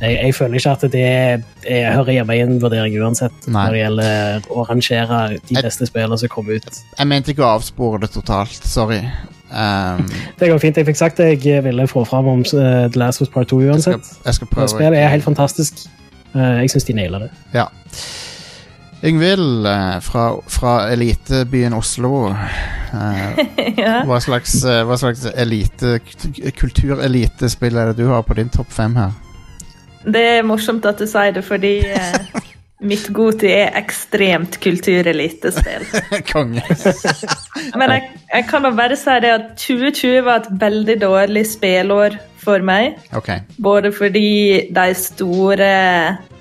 jeg, 0.00 0.14
jeg 0.14 0.34
føler 0.36 0.60
ikke 0.60 0.70
at 0.76 0.84
det 0.92 1.00
er, 1.04 1.40
jeg 1.66 1.94
hører 1.96 2.14
hjemme 2.14 2.36
i 2.36 2.42
en 2.44 2.60
vurdering 2.62 2.94
uansett 3.02 3.48
Nei. 3.48 3.64
når 3.64 3.74
det 3.74 3.80
gjelder 3.82 4.46
å 4.54 4.64
rangere 4.68 5.18
de 5.48 5.58
beste 5.58 5.88
spillene 5.90 6.18
som 6.20 6.30
kommer 6.32 6.60
ut. 6.60 6.78
Jeg 6.98 7.10
mente 7.10 7.34
ikke 7.34 7.44
å 7.44 7.50
avspore 7.58 8.00
det 8.04 8.12
totalt. 8.14 8.62
Sorry. 8.64 9.02
Um, 9.50 10.04
Det 10.38 10.50
går 10.50 10.60
fint. 10.62 10.76
Jeg 10.76 10.86
fikk 10.86 11.00
sagt 11.00 11.20
det 11.20 11.30
jeg 11.44 11.64
ville 11.64 11.88
få 11.90 12.04
fram 12.08 12.28
om 12.30 12.44
uh, 12.46 12.86
The 12.88 13.00
Last 13.00 13.24
of 13.24 13.32
Part 13.34 13.50
2 13.50 13.60
jeg, 13.64 13.80
skal, 13.82 13.98
uansett. 13.98 14.24
jeg 14.26 14.38
skal 14.38 14.52
prøve. 14.52 14.68
Spillet 14.72 15.00
er 15.00 15.12
helt 15.12 15.24
fantastisk. 15.26 15.84
Uh, 16.34 16.60
jeg 16.62 16.70
syns 16.76 16.84
de 16.88 16.96
nailer 17.00 17.26
det. 17.26 17.30
Ja. 17.56 17.66
Yngvild 19.04 19.66
eh, 19.66 20.00
fra, 20.02 20.24
fra 20.50 20.76
elitebyen 20.92 21.72
Oslo. 21.78 22.34
Eh, 22.88 23.44
Ja. 23.76 23.98
hva 24.08 24.16
slags, 24.24 24.54
eh, 24.64 24.78
hva 24.88 24.96
slags 24.96 25.26
elite, 25.36 25.98
kulturelitespill 26.56 27.76
er 27.76 27.90
det 27.90 27.98
du 28.00 28.06
har 28.08 28.22
på 28.24 28.32
din 28.38 28.48
topp 28.48 28.70
fem 28.72 28.94
her? 28.96 29.10
Det 30.08 30.22
er 30.38 30.46
morsomt 30.48 30.86
at 30.88 30.96
du 30.96 31.04
sier 31.04 31.34
det, 31.36 31.42
fordi 31.44 31.74
eh, 31.84 32.16
mitt 32.80 33.10
Goti 33.12 33.50
er 33.52 33.76
ekstremt 33.76 34.56
kulturelitespill. 34.64 35.84
Konge. 36.32 36.64
Men 37.76 37.92
jeg, 37.92 38.08
jeg 38.32 38.48
kan 38.48 38.64
da 38.64 38.72
bare 38.80 38.96
si 38.96 39.18
det 39.26 39.34
at 39.36 39.52
2020 39.60 40.24
var 40.24 40.40
et 40.46 40.50
veldig 40.64 40.98
dårlig 41.04 41.44
spillår 41.52 42.16
for 42.40 42.64
meg. 42.64 42.96
Okay. 43.20 43.44
Både 43.60 43.92
fordi 43.92 44.70
de 44.72 44.88
store, 44.96 45.72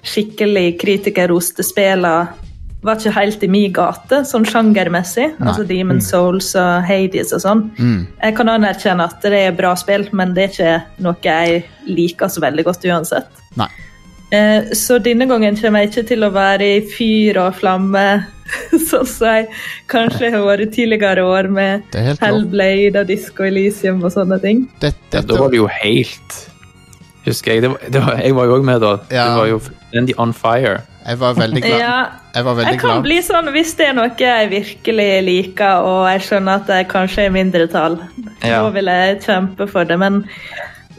skikkelig 0.08 0.78
kritikerroste 0.80 1.68
spillene 1.68 2.46
var 2.86 3.00
ikke 3.00 3.14
helt 3.16 3.44
i 3.44 3.50
min 3.50 3.72
gate, 3.74 4.22
sånn 4.30 4.46
sjangermessig. 4.48 5.32
Altså 5.42 5.66
Demon 5.68 6.00
Souls 6.04 6.52
og 6.60 6.86
Hades 6.88 7.34
og 7.36 7.42
sånn. 7.44 7.64
Mm. 7.80 8.06
Jeg 8.22 8.36
kan 8.38 8.52
anerkjenne 8.54 9.08
at 9.10 9.26
det 9.26 9.42
er 9.48 9.58
bra 9.58 9.74
spill, 9.80 10.06
men 10.16 10.36
det 10.38 10.44
er 10.46 10.54
ikke 10.54 11.04
noe 11.04 11.18
jeg 11.26 11.64
liker 11.90 12.30
så 12.32 12.44
veldig 12.44 12.68
godt 12.68 12.86
uansett. 12.86 13.44
Nei. 13.58 13.70
Eh, 14.32 14.74
Så 14.76 15.00
denne 15.00 15.26
gangen 15.26 15.56
kommer 15.56 15.84
jeg 15.84 15.90
ikke 15.92 16.08
til 16.10 16.26
å 16.28 16.32
være 16.36 16.68
i 16.78 16.82
fyr 16.92 17.40
og 17.42 17.56
flamme, 17.56 18.04
sånn 18.76 19.08
som 19.16 19.28
jeg 19.28 19.48
kanskje 19.92 20.32
har 20.36 20.44
vært 20.46 20.74
tidligere 20.76 21.24
år 21.28 21.50
med 21.52 21.88
Det. 21.92 22.18
Hellblade 22.22 23.02
og 23.02 23.08
Disco 23.10 23.44
Elysium 23.48 24.04
og 24.04 24.14
sånne 24.16 24.40
ting. 24.44 24.68
Det, 24.84 24.94
Ja, 25.14 25.22
da 25.24 25.40
var 25.40 25.50
det 25.52 25.60
jo 25.64 25.68
helt 25.72 26.44
Husker 27.28 27.52
jeg. 27.58 27.62
Det 27.66 27.70
var, 27.74 27.80
det 27.92 28.02
var, 28.06 28.20
jeg 28.24 28.36
var 28.38 28.46
jo 28.48 28.54
òg 28.56 28.64
med 28.64 28.80
da. 28.80 28.92
Ja. 29.12 29.24
Det 29.28 29.40
var 29.42 29.48
jo 29.50 29.58
fullstendig 29.66 30.14
on 30.24 30.32
fire. 30.32 30.78
Jeg 31.08 31.20
var 31.22 31.34
veldig 31.38 31.62
glad. 31.64 31.80
Ja, 31.80 31.98
Jeg 32.36 32.44
var 32.46 32.56
veldig 32.58 32.72
jeg 32.74 32.80
kan 32.82 32.90
glad. 32.92 33.04
bli 33.08 33.18
sånn 33.24 33.52
hvis 33.56 33.74
det 33.80 33.86
er 33.88 33.94
noe 33.98 34.10
jeg 34.20 34.50
virkelig 34.52 35.10
liker, 35.24 35.86
og 35.88 36.08
jeg 36.12 36.22
skjønner 36.28 36.62
at 36.62 36.68
jeg 36.74 36.88
kanskje 36.92 37.24
er 37.24 37.30
i 37.32 37.36
mindretall. 37.38 37.96
Ja. 38.44 38.62
Da 38.64 38.70
vil 38.76 38.86
jeg 38.92 39.22
kjempe 39.26 39.68
for 39.72 39.84
det, 39.88 39.98
men 40.00 40.26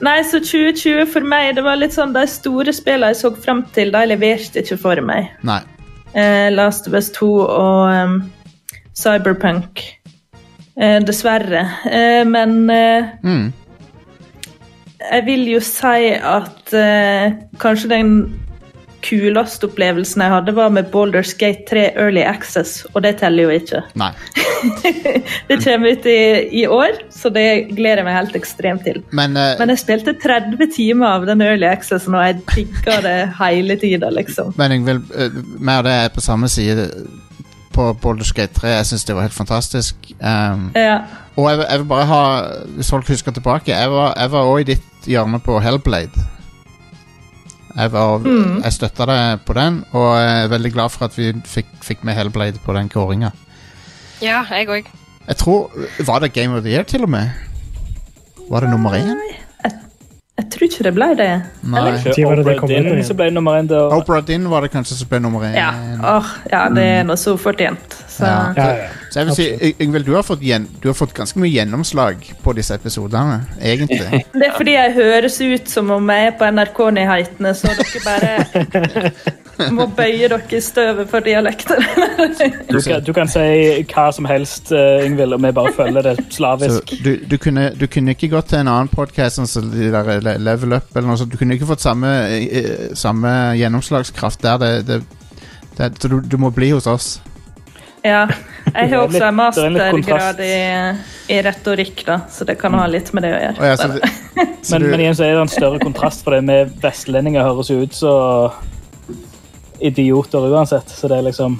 Nei, 0.01 0.21
så 0.23 0.38
2020 0.38 1.09
for 1.11 1.27
meg, 1.27 1.57
det 1.57 1.64
var 1.66 1.75
litt 1.75 1.90
sånn 1.90 2.12
De 2.14 2.23
store 2.31 2.71
spillene 2.71 3.09
jeg 3.11 3.16
så 3.18 3.33
frem 3.35 3.64
til, 3.75 3.90
de 3.90 4.03
leverte 4.07 4.61
ikke 4.62 4.77
for 4.79 5.01
meg. 5.03 5.33
Nei. 5.42 5.59
Eh, 6.14 6.51
Last 6.55 6.87
of 6.87 6.94
Us 6.94 7.11
2 7.16 7.27
og 7.27 7.90
um, 7.90 8.14
Cyberpunk. 8.94 9.83
Eh, 10.79 11.01
dessverre. 11.03 11.64
Eh, 11.90 12.23
men 12.31 12.71
eh, 12.71 13.09
Mm. 13.27 13.49
jeg 15.11 15.25
vil 15.27 15.44
jo 15.57 15.61
si 15.66 16.12
at 16.14 16.73
eh, 16.75 17.33
kanskje 17.59 17.90
den 17.90 18.12
kuleste 19.09 19.66
opplevelsen 19.71 20.23
jeg 20.25 20.33
hadde, 20.35 20.55
var 20.57 20.68
med 20.75 20.90
Baldur's 20.92 21.33
Gate 21.40 21.64
3 21.71 21.87
Early 21.97 22.23
Access, 22.29 22.83
og 22.94 23.03
det 23.07 23.14
teller 23.23 23.49
jo 23.49 23.55
ikke. 23.57 23.83
Nei. 23.99 24.12
Det 25.49 25.61
kommer 25.62 25.92
ut 25.94 26.07
i, 26.11 26.18
i 26.61 26.64
år, 26.66 26.97
så 27.14 27.31
det 27.31 27.44
gleder 27.77 28.01
jeg 28.03 28.07
meg 28.09 28.16
helt 28.16 28.35
ekstremt 28.38 28.83
til. 28.87 28.99
Men, 29.14 29.37
uh, 29.38 29.53
Men 29.61 29.71
jeg 29.71 29.79
spilte 29.85 30.14
30 30.18 30.73
timer 30.75 31.07
av 31.21 31.27
den 31.29 31.44
Early 31.44 31.68
Accessen, 31.68 32.16
og 32.18 32.25
jeg 32.27 32.40
digga 32.51 32.99
det 33.05 33.16
hele 33.38 33.77
tida, 33.79 34.11
liksom. 34.11 34.51
men 34.59 34.75
Yngvild, 34.81 35.07
uh, 35.14 35.38
meg 35.62 35.85
og 35.85 35.88
deg 35.88 36.05
er 36.09 36.12
på 36.14 36.25
samme 36.25 36.51
side 36.51 36.88
på 37.75 37.92
Baldur's 38.03 38.33
Gate 38.35 38.59
3. 38.59 38.73
Jeg 38.81 38.88
syns 38.90 39.07
det 39.07 39.14
var 39.14 39.29
helt 39.29 39.37
fantastisk. 39.38 40.11
Um, 40.18 40.73
Ja. 40.75 40.99
og 41.37 41.51
jeg, 41.53 41.62
jeg 41.71 41.79
vil 41.79 41.87
bare 41.92 42.07
ha 42.11 42.23
Hvis 42.75 42.90
folk 42.90 43.07
husker 43.09 43.31
tilbake, 43.33 43.71
jeg 43.71 43.90
var 43.94 44.16
også 44.18 44.57
i 44.64 44.66
ditt 44.73 45.07
hjørne 45.07 45.38
på 45.38 45.61
Hellblade. 45.62 46.27
Jeg, 47.78 47.92
var, 47.92 48.18
Mm. 48.18 48.62
jeg 48.64 48.72
støtta 48.72 49.06
deg 49.06 49.40
på 49.46 49.54
den, 49.54 49.84
og 49.92 50.08
jeg 50.18 50.44
er 50.44 50.48
veldig 50.48 50.72
glad 50.74 50.90
for 50.90 51.04
at 51.06 51.14
vi 51.18 51.32
fikk, 51.46 51.66
fikk 51.82 52.04
med 52.04 52.14
Hellblade 52.18 52.58
på 52.64 52.74
den 52.74 52.88
kåringa. 52.88 53.30
Ja, 54.22 54.42
jeg 54.50 54.66
òg. 54.68 54.86
Jeg 55.28 55.36
tror 55.36 55.70
Var 56.06 56.18
det 56.24 56.32
Game 56.32 56.56
of 56.56 56.62
the 56.64 56.72
Year, 56.72 56.82
til 56.82 57.02
og 57.02 57.10
med? 57.10 57.30
Var 58.50 58.60
det 58.60 58.70
nummer 58.70 58.90
én? 58.96 59.14
Jeg 60.38 60.46
tror 60.55 60.64
ikke 60.68 60.85
det 60.87 60.92
ble 60.94 61.07
det. 61.18 61.31
Nei. 61.66 61.81
Eller? 61.81 61.96
det 61.98 62.44
det 62.46 62.53
kom 62.61 62.70
ut 62.70 62.77
Obra 62.79 62.94
Dinn 62.94 63.07
som 63.09 63.16
ble 63.18 63.31
nummer 63.35 63.59
én. 63.59 63.70
Opera 63.74 64.20
Din 64.22 64.46
var 64.51 64.62
det 64.62 64.70
kanskje 64.70 65.01
som 65.01 65.11
ble 65.11 65.18
nummer 65.24 65.48
én. 65.48 65.57
Ja, 65.59 65.72
Oh, 65.98 66.29
ja 66.53 66.68
det 66.70 66.85
er 67.01 67.09
noe 67.09 67.18
så 67.18 67.35
fortjent. 67.40 67.96
Så. 68.07 68.27
Ja. 68.27 68.53
Ja, 68.57 68.68
ja. 68.79 68.87
Så 69.11 69.18
jeg 69.20 69.27
vil 69.27 69.35
si, 69.35 69.72
Yngvild, 69.83 70.07
du, 70.07 70.14
har 70.14 70.22
fått 70.27 70.42
du 70.42 70.88
har 70.88 70.94
fått 70.94 71.14
ganske 71.16 71.40
mye 71.42 71.51
gjennomslag 71.51 72.22
på 72.44 72.55
disse 72.55 72.77
episodene, 72.79 73.40
egentlig. 73.59 74.22
Det 74.38 74.46
er 74.46 74.55
fordi 74.57 74.74
jeg 74.77 74.94
høres 74.94 75.40
ut 75.40 75.68
som 75.70 75.90
om 75.90 76.14
jeg 76.14 76.31
er 76.31 76.38
på 76.38 76.51
NRK-nyhetene, 76.55 77.55
så 77.59 77.74
dere 77.74 78.05
bare 78.07 79.12
må 79.75 79.87
bøye 79.97 80.29
dere 80.31 80.38
i 80.55 80.61
støvet 80.62 81.11
for 81.11 81.25
dialekter. 81.27 81.81
Du 82.68 82.79
kan, 82.85 83.03
du 83.07 83.12
kan 83.16 83.31
si 83.31 83.44
hva 83.90 84.09
som 84.14 84.27
helst, 84.31 84.73
uh, 84.75 85.05
Ingvild, 85.07 85.35
og 85.37 85.42
vi 85.44 85.53
bare 85.57 85.73
følger 85.77 86.07
det 86.09 86.16
Så 86.21 86.27
slavisk. 86.38 86.92
du, 87.05 87.12
du, 87.31 87.37
kunne, 87.42 87.68
du 87.79 87.87
kunne 87.90 88.14
ikke 88.14 88.31
gått 88.33 88.51
til 88.53 88.62
en 88.62 88.71
annen 88.73 88.90
podkast, 88.92 89.40
sånn 89.40 89.71
de 89.75 89.90
der 89.94 90.38
Level 90.38 90.77
Up, 90.79 90.90
eller 90.94 91.09
noe 91.11 91.18
sånt. 91.21 91.33
Du 91.35 91.38
kunne 91.40 91.59
ikke 91.59 91.68
fått 91.71 91.85
samme, 91.85 92.12
eh, 92.38 92.88
samme 92.99 93.33
gjennomslagskraft 93.59 94.42
der. 94.47 94.59
Det, 94.62 94.73
det, 94.88 95.01
det, 95.79 95.92
så 96.03 96.11
du, 96.12 96.21
du 96.23 96.38
må 96.40 96.51
bli 96.55 96.71
hos 96.75 96.87
oss. 96.90 97.16
Ja, 98.07 98.29
jeg 98.71 98.90
har 98.92 99.01
også 99.03 99.18
en 99.18 99.25
er 99.27 99.35
mastergrad 99.35 100.38
i, 100.44 100.53
i 101.35 101.38
retorikk, 101.42 102.05
da, 102.07 102.21
så 102.31 102.47
det 102.47 102.55
kan 102.61 102.77
ha 102.79 102.85
litt 102.87 103.11
med 103.16 103.27
det 103.27 103.33
å 103.35 103.40
gjøre. 103.42 103.59
Oh, 103.59 103.66
ja, 103.66 103.77
så, 103.77 103.88
det- 103.97 104.12
så 104.62 104.77
Men, 104.77 104.85
du, 104.85 104.88
men 104.92 105.03
igjen 105.03 105.16
så 105.18 105.25
er 105.27 105.35
det 105.35 105.42
en 105.42 105.51
større 105.51 105.81
kontrast, 105.83 106.23
for 106.25 106.37
det 106.37 106.44
med 106.47 106.77
vestlendinger 106.83 107.42
høres 107.47 107.73
jo 107.73 107.81
ut 107.83 107.97
som 107.99 108.55
idioter 109.80 110.48
uansett. 110.52 110.90
Så 110.90 111.08
det 111.08 111.18
er 111.18 111.28
liksom 111.28 111.58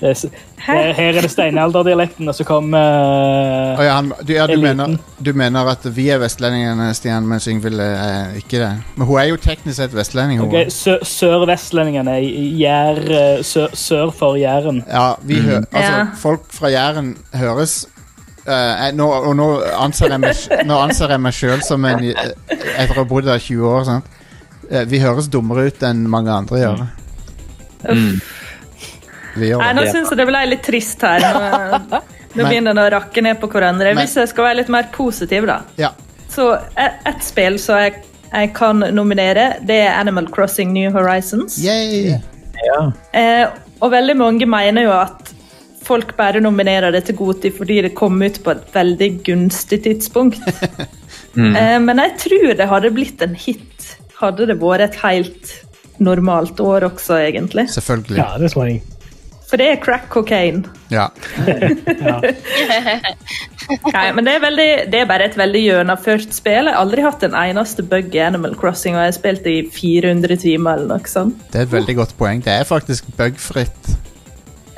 det 0.00 0.10
er, 0.10 0.30
er, 0.74 0.92
Her 0.92 1.16
er 1.16 1.20
det 1.22 1.30
steinalderdialekten, 1.30 2.28
og 2.28 2.34
så 2.34 2.44
kom 2.44 2.74
uh, 2.74 2.80
oh, 2.80 3.84
ja, 3.84 3.94
han, 3.94 4.10
du, 4.26 4.32
ja, 4.34 4.46
du, 4.46 4.52
Eliten. 4.52 4.76
mener, 4.76 4.96
du 5.26 5.30
mener 5.32 5.70
at 5.70 5.86
vi 5.96 6.08
er 6.12 6.18
vestlendingene, 6.20 6.90
Stian, 6.96 7.28
mens 7.30 7.46
Yngvild 7.48 7.80
er 7.80 8.34
ikke 8.40 8.60
det? 8.60 8.72
Men 8.96 9.08
hun 9.08 9.20
er 9.20 9.28
jo 9.30 9.38
teknisk 9.40 9.78
sett 9.78 9.94
vestlending. 9.96 10.42
Okay, 10.44 10.66
Ok, 10.66 10.74
sø 10.74 10.98
Sørvestlendingene. 11.08 12.18
Jær, 12.60 13.00
eh, 13.06 13.40
sør, 13.46 13.72
sør 13.78 14.12
for 14.18 14.36
Jæren. 14.40 14.82
Ja, 14.88 15.14
vi 15.22 15.40
hø 15.40 15.60
altså, 15.62 15.82
Ja. 15.82 16.06
folk 16.20 16.48
fra 16.52 16.72
Jæren 16.74 17.16
høres 17.34 17.84
Uh, 18.44 18.90
nå, 18.92 19.06
Og 19.08 19.36
nå 19.38 19.44
anser 19.80 20.10
jeg 20.12 20.20
meg, 20.20 20.40
nå 20.68 20.76
anser 20.76 21.14
jeg 21.14 21.20
meg 21.24 21.32
sjøl 21.32 21.62
som 21.64 21.84
en 21.88 22.02
eh, 22.10 22.34
Etter 22.76 22.90
å 22.92 22.98
ha 22.98 23.04
bodd 23.08 23.24
der 23.24 23.40
20 23.40 23.70
år. 23.70 23.86
Sant? 23.88 24.18
Uh, 24.68 24.82
vi 24.84 25.00
høres 25.00 25.30
dummere 25.32 25.70
ut 25.70 25.86
enn 25.88 26.02
mange 26.12 26.28
andre 26.34 26.60
gjør. 26.60 26.82
Mm. 26.84 27.03
Gjør 29.34 29.58
Nei, 29.58 29.72
nå 29.74 29.84
syns 29.90 30.12
jeg 30.12 30.18
det 30.20 30.26
ble 30.28 30.40
litt 30.46 30.62
trist 30.62 31.02
her. 31.02 31.24
Nå, 31.24 32.00
nå 32.38 32.46
begynner 32.46 32.76
det 32.76 32.84
å 32.86 32.90
rakke 32.98 33.22
ned 33.24 33.40
på 33.42 33.50
hverandre. 33.50 33.94
Men- 33.94 34.04
Hvis 34.06 34.16
jeg 34.20 34.30
skal 34.30 34.48
være 34.48 34.60
litt 34.62 34.72
mer 34.72 34.90
positiv, 34.94 35.46
da. 35.50 35.62
Ja. 35.80 35.90
Så 36.30 36.52
et, 36.78 37.00
et 37.06 37.22
spill 37.26 37.58
som 37.62 37.78
jeg 37.82 38.02
jeg 38.34 38.50
kan 38.56 38.82
nominere, 38.94 39.60
det 39.62 39.76
er 39.84 39.92
Animal 39.94 40.26
Crossing 40.26 40.72
New 40.74 40.90
Horizons. 40.90 41.54
Yay! 41.62 42.16
Eh, 43.14 43.44
og 43.78 43.92
veldig 43.92 44.16
mange 44.18 44.46
mener 44.48 44.88
jo 44.88 44.94
at 44.96 45.30
folk 45.84 46.14
bare 46.16 46.40
nominerer 46.42 46.94
det 46.94 47.04
til 47.06 47.18
Goti 47.18 47.52
fordi 47.54 47.82
det 47.84 47.92
kom 47.94 48.16
ut 48.22 48.40
på 48.42 48.54
et 48.54 48.64
veldig 48.74 49.10
gunstig 49.26 49.82
tidspunkt. 49.84 50.40
eh, 51.36 51.78
men 51.78 52.02
jeg 52.02 52.16
tror 52.24 52.56
det 52.58 52.70
hadde 52.70 52.94
blitt 52.96 53.22
en 53.22 53.36
hit 53.38 53.94
hadde 54.18 54.48
det 54.48 54.58
vært 54.62 54.88
et 54.88 55.00
helt 55.02 55.52
normalt 56.02 56.60
år 56.60 56.88
også, 56.90 57.18
egentlig. 57.28 57.68
Selvfølgelig. 57.74 58.18
Ja, 58.18 58.34
det 58.40 58.52
tror 58.54 58.68
jeg. 58.70 58.82
For 59.44 59.60
det 59.60 59.66
er 59.70 59.76
crack 59.78 60.08
cocaine. 60.10 60.64
Ja. 60.90 61.08
Nei, 63.94 64.06
men 64.16 64.26
det 64.26 64.32
er, 64.34 64.40
veldig, 64.42 64.70
det 64.90 64.98
er 64.98 65.06
bare 65.08 65.28
et 65.28 65.36
veldig 65.38 65.60
gjennomført 65.62 66.32
spill. 66.34 66.66
Jeg 66.66 66.74
har 66.74 66.80
aldri 66.80 67.04
hatt 67.04 67.22
en 67.26 67.36
eneste 67.38 67.84
bug 67.86 68.16
i 68.16 68.22
Animal 68.24 68.56
Crossing, 68.58 68.96
og 68.96 69.04
jeg 69.04 69.12
har 69.12 69.18
spilt 69.18 69.46
i 69.46 69.56
400 69.70 70.40
timer 70.42 70.80
eller 70.80 70.96
noe 70.96 71.10
sånt. 71.12 71.38
Det 71.52 71.60
er 71.60 71.68
et 71.68 71.76
veldig 71.76 71.96
godt 72.00 72.16
poeng. 72.18 72.42
Det 72.44 72.52
er 72.56 72.66
faktisk 72.68 73.12
bugfritt. 73.18 73.94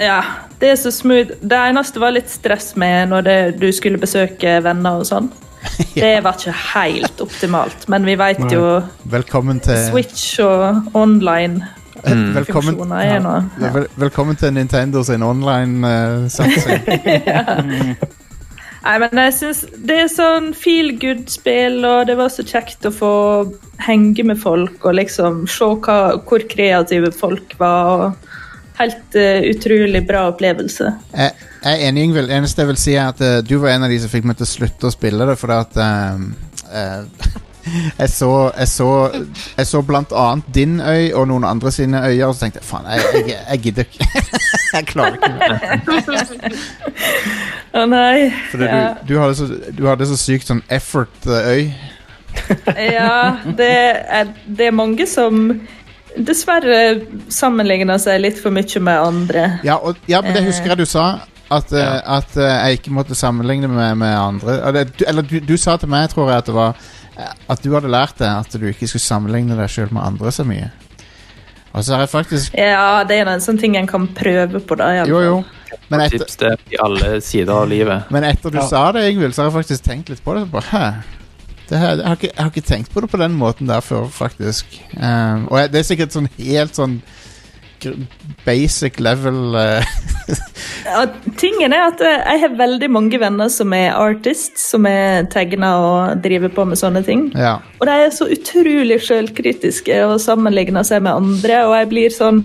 Ja, 0.02 0.20
det 0.60 0.74
er 0.74 0.78
så 0.80 0.92
smooth. 0.92 1.38
Det 1.40 1.56
eneste 1.70 2.02
var 2.02 2.12
litt 2.18 2.28
stress 2.32 2.74
med 2.76 3.14
når 3.14 3.26
det, 3.26 3.38
du 3.62 3.70
skulle 3.72 4.02
besøke 4.02 4.58
venner 4.66 5.00
og 5.00 5.08
sånn. 5.08 5.32
Det 5.96 6.12
var 6.24 6.36
ikke 6.36 6.54
helt 6.74 7.20
optimalt, 7.24 7.88
men 7.92 8.06
vi 8.08 8.14
vet 8.20 8.44
jo 8.52 8.82
Velkommen 9.04 9.60
til 9.64 9.78
Switch 9.88 10.38
og 10.44 10.92
online 10.96 11.64
Velkommen, 12.06 12.44
funksjoner 12.76 13.00
er 13.02 13.22
nå 13.24 13.32
ja. 13.60 13.70
vel, 13.74 13.86
velkommen 13.96 14.36
til 14.38 14.52
Nintendo 14.54 15.02
sin 15.06 15.22
eh, 15.24 15.28
online-satsing. 15.28 16.84
Nei, 18.86 18.96
men 19.02 19.18
jeg 19.18 19.32
synes 19.34 19.64
Det 19.88 19.96
er 20.04 20.10
sånn 20.12 20.52
feel 20.54 20.92
good-spill, 21.02 21.80
og 21.88 22.06
det 22.10 22.16
var 22.20 22.30
så 22.30 22.44
kjekt 22.46 22.86
å 22.86 22.94
få 22.94 23.14
henge 23.82 24.22
med 24.28 24.38
folk 24.38 24.84
og 24.86 24.98
liksom 25.00 25.46
se 25.50 25.64
hva, 25.82 25.98
hvor 26.28 26.44
kreative 26.52 27.10
folk 27.14 27.56
var. 27.58 27.90
og 27.96 28.35
Helt 28.76 29.16
uh, 29.16 29.40
utrolig 29.50 30.02
bra 30.08 30.26
opplevelse. 30.30 30.92
jeg, 31.16 31.32
jeg 31.62 31.72
er 31.72 31.88
enig, 31.88 32.04
Yngvild. 32.10 32.30
Eneste 32.30 32.62
jeg 32.62 32.72
vil 32.72 32.80
si, 32.80 32.94
er 32.94 33.08
at 33.14 33.22
uh, 33.24 33.38
du 33.46 33.56
var 33.62 33.72
en 33.72 33.86
av 33.86 33.92
de 33.92 33.98
som 34.02 34.12
fikk 34.12 34.28
meg 34.28 34.38
til 34.38 34.46
å 34.46 34.52
slutte 34.52 34.88
å 34.90 34.94
spille 34.94 35.28
det, 35.28 35.36
fordi 35.40 35.56
at 35.64 35.78
uh, 35.80 36.16
jeg, 38.00 38.10
så, 38.12 38.30
jeg, 38.58 38.68
så, 38.68 38.90
jeg 39.56 39.66
så 39.66 39.82
blant 39.86 40.12
annet 40.16 40.52
din 40.54 40.76
øy 40.80 41.14
og 41.16 41.28
noen 41.30 41.46
andre 41.48 41.72
sine 41.74 42.02
øyer, 42.04 42.26
og 42.28 42.36
så 42.36 42.46
tenkte 42.46 42.62
jeg 42.62 42.68
faen, 42.68 42.86
jeg, 42.92 43.24
jeg, 43.30 43.40
jeg 43.48 43.62
gidder 43.64 43.88
ikke. 43.88 44.04
jeg 44.76 44.86
klarer 44.92 45.16
ikke. 45.16 46.52
Å 47.76 47.86
nei. 47.90 48.30
Fordi 48.52 48.70
ja. 48.70 48.84
du, 49.00 49.14
du, 49.14 49.18
hadde 49.20 49.34
så, 49.40 49.48
du 49.78 49.84
hadde 49.88 50.08
så 50.12 50.20
sykt 50.20 50.52
sånn 50.52 50.64
effort-øy. 50.72 51.70
Ja, 52.76 53.38
det 53.56 53.72
er, 53.72 54.30
det 54.44 54.68
er 54.68 54.74
mange 54.76 55.06
som 55.08 55.48
dessverre 56.18 57.02
sammenligna 57.28 57.98
seg 57.98 58.20
litt 58.20 58.38
for 58.38 58.50
mye 58.54 58.80
med 58.80 58.98
andre. 59.00 59.46
Ja, 59.64 59.76
og, 59.76 59.96
ja, 60.08 60.20
men 60.22 60.32
det 60.34 60.42
Eh. 60.42 60.46
husker 60.50 60.66
jeg 60.72 60.78
du 60.78 60.86
sa. 60.86 61.20
At, 61.50 61.70
eh, 61.72 62.00
at 62.04 62.36
eh, 62.36 62.68
jeg 62.70 62.78
ikke 62.80 62.90
måtte 62.92 63.14
sammenligne 63.14 63.68
meg 63.70 63.96
med 63.96 64.16
andre. 64.18 64.60
Eller, 64.66 64.84
du, 64.84 65.04
eller 65.06 65.22
du, 65.22 65.38
du 65.40 65.56
sa 65.56 65.76
til 65.76 65.88
meg, 65.88 66.08
tror 66.10 66.28
jeg, 66.30 66.38
at 66.38 66.46
det 66.46 66.54
var 66.54 66.74
At 67.48 67.62
du 67.62 67.70
hadde 67.72 67.88
lært 67.88 68.18
det 68.18 68.26
at 68.28 68.52
du 68.52 68.66
ikke 68.68 68.86
skulle 68.86 69.00
sammenligne 69.00 69.56
deg 69.56 69.70
sjøl 69.72 69.88
med 69.94 70.02
andre 70.02 70.28
så 70.34 70.44
mye. 70.44 70.70
Og 71.72 71.84
så 71.84 71.94
har 71.94 72.00
jeg 72.04 72.10
faktisk 72.10 72.54
Ja, 72.58 73.04
det 73.04 73.16
er 73.22 73.28
en 73.30 73.40
sånn 73.40 73.58
ting 73.60 73.76
en 73.76 73.86
kan 73.86 74.06
prøve 74.08 74.60
på, 74.60 74.76
da. 74.76 75.04
Jo, 75.08 75.20
jo. 75.24 75.44
Men 75.88 76.00
etter, 76.00 76.18
Tips 76.18 76.36
det 76.36 76.50
i 76.72 76.76
alle 76.82 77.20
sider 77.24 77.52
av 77.54 77.68
livet. 77.68 78.10
men 78.10 78.24
etter 78.24 78.50
du 78.50 78.58
Ja. 78.58 78.66
sa 78.66 78.92
det, 78.92 79.06
Ingvild, 79.12 79.32
så 79.34 79.42
har 79.44 79.50
jeg 79.50 79.64
faktisk 79.64 79.84
tenkt 79.84 80.08
litt 80.08 80.22
på 80.24 80.34
det. 80.34 80.44
Så 80.44 80.50
bare, 80.50 80.62
Hæ? 80.72 81.02
Det 81.66 81.78
her, 81.78 81.96
jeg, 81.98 82.06
har 82.06 82.18
ikke, 82.18 82.32
jeg 82.32 82.42
har 82.42 82.50
ikke 82.52 82.68
tenkt 82.68 82.92
på 82.94 83.02
det 83.02 83.10
på 83.10 83.20
den 83.20 83.36
måten 83.38 83.70
der 83.70 83.82
før, 83.82 84.06
faktisk. 84.12 84.70
Um, 84.94 85.48
og 85.50 85.60
jeg, 85.60 85.72
det 85.72 85.80
er 85.80 85.88
sikkert 85.88 86.14
sånn 86.14 86.28
helt 86.38 86.78
sånn 86.78 87.00
basic 88.46 89.00
level 89.04 89.54
uh, 89.54 89.84
Ja, 90.86 91.02
tingen 91.38 91.74
er 91.74 91.88
at 91.90 92.00
eh, 92.02 92.22
jeg 92.22 92.40
har 92.44 92.54
veldig 92.58 92.88
mange 92.90 93.18
venner 93.20 93.50
som 93.52 93.74
er 93.76 93.94
artists, 93.98 94.68
som 94.72 94.86
er 94.88 95.26
tegna 95.30 95.72
og 95.82 96.22
driver 96.24 96.52
på 96.54 96.64
med 96.70 96.78
sånne 96.78 97.02
ting. 97.06 97.28
Ja. 97.34 97.56
Og 97.80 97.88
de 97.88 97.96
er 98.06 98.12
så 98.14 98.28
utrolig 98.30 99.00
sjølkritiske 99.06 99.98
og 100.06 100.20
sammenligner 100.22 100.86
seg 100.86 101.02
med 101.06 101.14
andre, 101.14 101.64
og 101.66 101.74
jeg 101.80 101.90
blir 101.92 102.14
sånn 102.14 102.44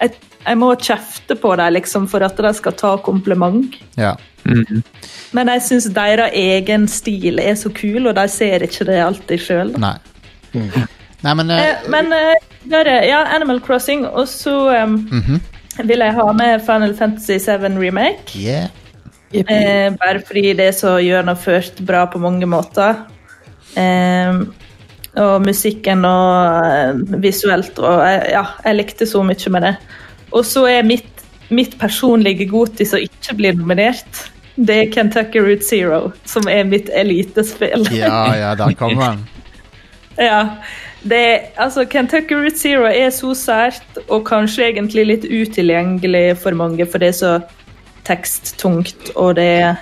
Jeg, 0.00 0.16
jeg 0.44 0.60
må 0.60 0.72
kjefte 0.76 1.36
på 1.40 1.52
dem 1.60 1.76
liksom, 1.76 2.08
for 2.08 2.24
at 2.24 2.40
de 2.40 2.52
skal 2.56 2.76
ta 2.76 2.96
kompliment. 3.04 3.76
ja. 4.00 4.16
Mhm. 4.46 4.82
Men 5.36 5.50
jeg 5.52 5.64
syns 5.66 5.88
deres 5.94 6.34
egen 6.34 6.86
stil 6.88 7.40
er 7.42 7.56
så 7.58 7.72
kul, 7.74 8.06
og 8.06 8.14
de 8.16 8.28
ser 8.30 8.64
ikke 8.66 8.86
det 8.88 9.00
alltid 9.02 9.42
sjøl. 9.42 9.74
Nei. 9.82 9.96
Nei, 10.54 11.34
men 11.34 11.50
uh, 11.50 11.58
Eh, 11.58 11.88
men 11.90 12.12
eh, 12.14 12.34
bare, 12.70 13.00
ja, 13.08 13.24
Animal 13.34 13.60
Crossing, 13.60 14.06
og 14.06 14.28
så 14.30 14.56
um, 14.84 14.98
mhm. 15.10 15.40
vil 15.84 16.04
jeg 16.04 16.14
ha 16.14 16.26
med 16.32 16.62
Final 16.64 16.94
Fantasy 16.96 17.38
7 17.42 17.66
Remake. 17.80 18.38
Yeah. 18.38 18.70
Eh, 19.34 19.90
bare 19.98 20.22
fordi 20.26 20.52
det 20.56 20.70
er 20.70 20.76
så 20.76 20.96
gjennomført 21.02 21.82
bra 21.86 22.04
på 22.06 22.20
mange 22.22 22.46
måter. 22.46 23.02
Eh, 23.76 24.46
og 25.16 25.42
musikken 25.44 26.04
og 26.04 26.66
eh, 26.68 27.20
visuelt 27.24 27.78
og 27.80 28.02
eh, 28.04 28.30
Ja, 28.34 28.44
jeg 28.64 28.78
likte 28.80 29.08
så 29.08 29.22
mye 29.24 29.52
med 29.52 29.66
det. 29.66 29.74
Og 30.32 30.44
så 30.44 30.66
er 30.68 30.86
mitt, 30.86 31.24
mitt 31.50 31.76
personlige 31.80 32.48
godis 32.50 32.94
å 32.94 33.00
ikke 33.02 33.36
bli 33.38 33.52
nominert, 33.56 34.26
det 34.56 34.76
er 34.76 34.92
Kentucky 34.92 35.40
Route 35.44 35.64
Zero, 35.64 36.12
som 36.24 36.48
er 36.48 36.64
mitt 36.64 36.88
elitespill. 36.94 37.86
Ja, 37.92 38.34
ja, 38.36 38.54
der 38.58 38.76
kommer 38.78 39.12
han. 39.12 39.24
Ja, 40.16 40.46
det, 41.04 41.52
altså 41.60 41.84
Kentucky 41.84 42.32
Route 42.32 42.56
Zero 42.56 42.86
er 42.88 43.10
så 43.12 43.34
sært, 43.36 43.98
og 44.08 44.22
kanskje 44.24 44.70
egentlig 44.70 45.04
litt 45.10 45.26
utilgjengelig 45.28 46.38
for 46.40 46.56
mange, 46.56 46.86
for 46.88 47.02
det 47.02 47.10
er 47.10 47.18
så 47.18 47.32
teksttungt, 48.08 49.10
og 49.12 49.34
det, 49.36 49.76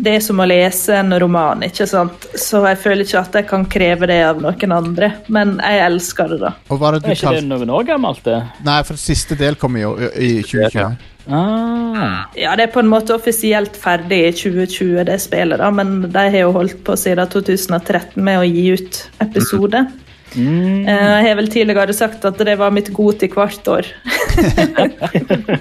det 0.00 0.16
er 0.16 0.24
som 0.24 0.40
å 0.40 0.48
lese 0.48 0.96
en 0.96 1.12
roman, 1.20 1.62
ikke 1.66 1.86
sant? 1.88 2.26
Så 2.38 2.62
jeg 2.64 2.80
føler 2.80 3.04
ikke 3.04 3.20
at 3.20 3.38
jeg 3.40 3.48
kan 3.50 3.66
kreve 3.70 4.08
det 4.10 4.20
av 4.24 4.40
noen 4.42 4.76
andre, 4.76 5.12
men 5.28 5.58
jeg 5.60 5.84
elsker 5.84 6.34
det, 6.34 6.40
da. 6.46 6.54
Og 6.70 6.80
hva 6.80 6.90
er 6.90 6.98
det 6.98 7.02
Er 7.04 7.06
du 7.12 7.18
ikke 7.18 7.36
det 7.36 7.46
noen 7.50 7.74
år 7.76 7.86
gammelt, 7.92 8.24
det? 8.24 8.40
Nei, 8.66 8.80
for 8.88 9.00
siste 9.00 9.36
del 9.38 9.58
kommer 9.60 9.84
jo 9.84 9.94
i 10.16 10.30
i 10.30 10.42
2020. 10.42 10.96
Ah. 11.30 12.26
Ja, 12.34 12.56
det 12.56 12.64
er 12.64 12.72
på 12.74 12.82
en 12.82 12.90
måte 12.90 13.14
offisielt 13.14 13.76
ferdig 13.78 14.20
i 14.24 14.32
2020, 14.34 15.04
det 15.06 15.18
spillet, 15.22 15.60
da, 15.60 15.70
men 15.74 16.08
de 16.08 16.24
har 16.32 16.46
jo 16.46 16.54
holdt 16.56 16.80
på 16.86 16.96
siden 16.98 17.28
2013 17.30 18.16
med 18.24 18.40
å 18.40 18.46
gi 18.48 18.66
ut 18.74 19.02
episode. 19.22 19.84
Mm. 19.86 20.06
Eh, 20.36 20.86
Jeg 20.86 21.26
har 21.28 21.34
vel 21.38 21.48
tidligere 21.50 21.92
sagt 21.96 22.24
at 22.24 22.38
det 22.38 22.56
var 22.58 22.70
mitt 22.70 22.92
god 22.94 23.18
til 23.18 23.28
hvert 23.34 23.68
år. 23.68 23.86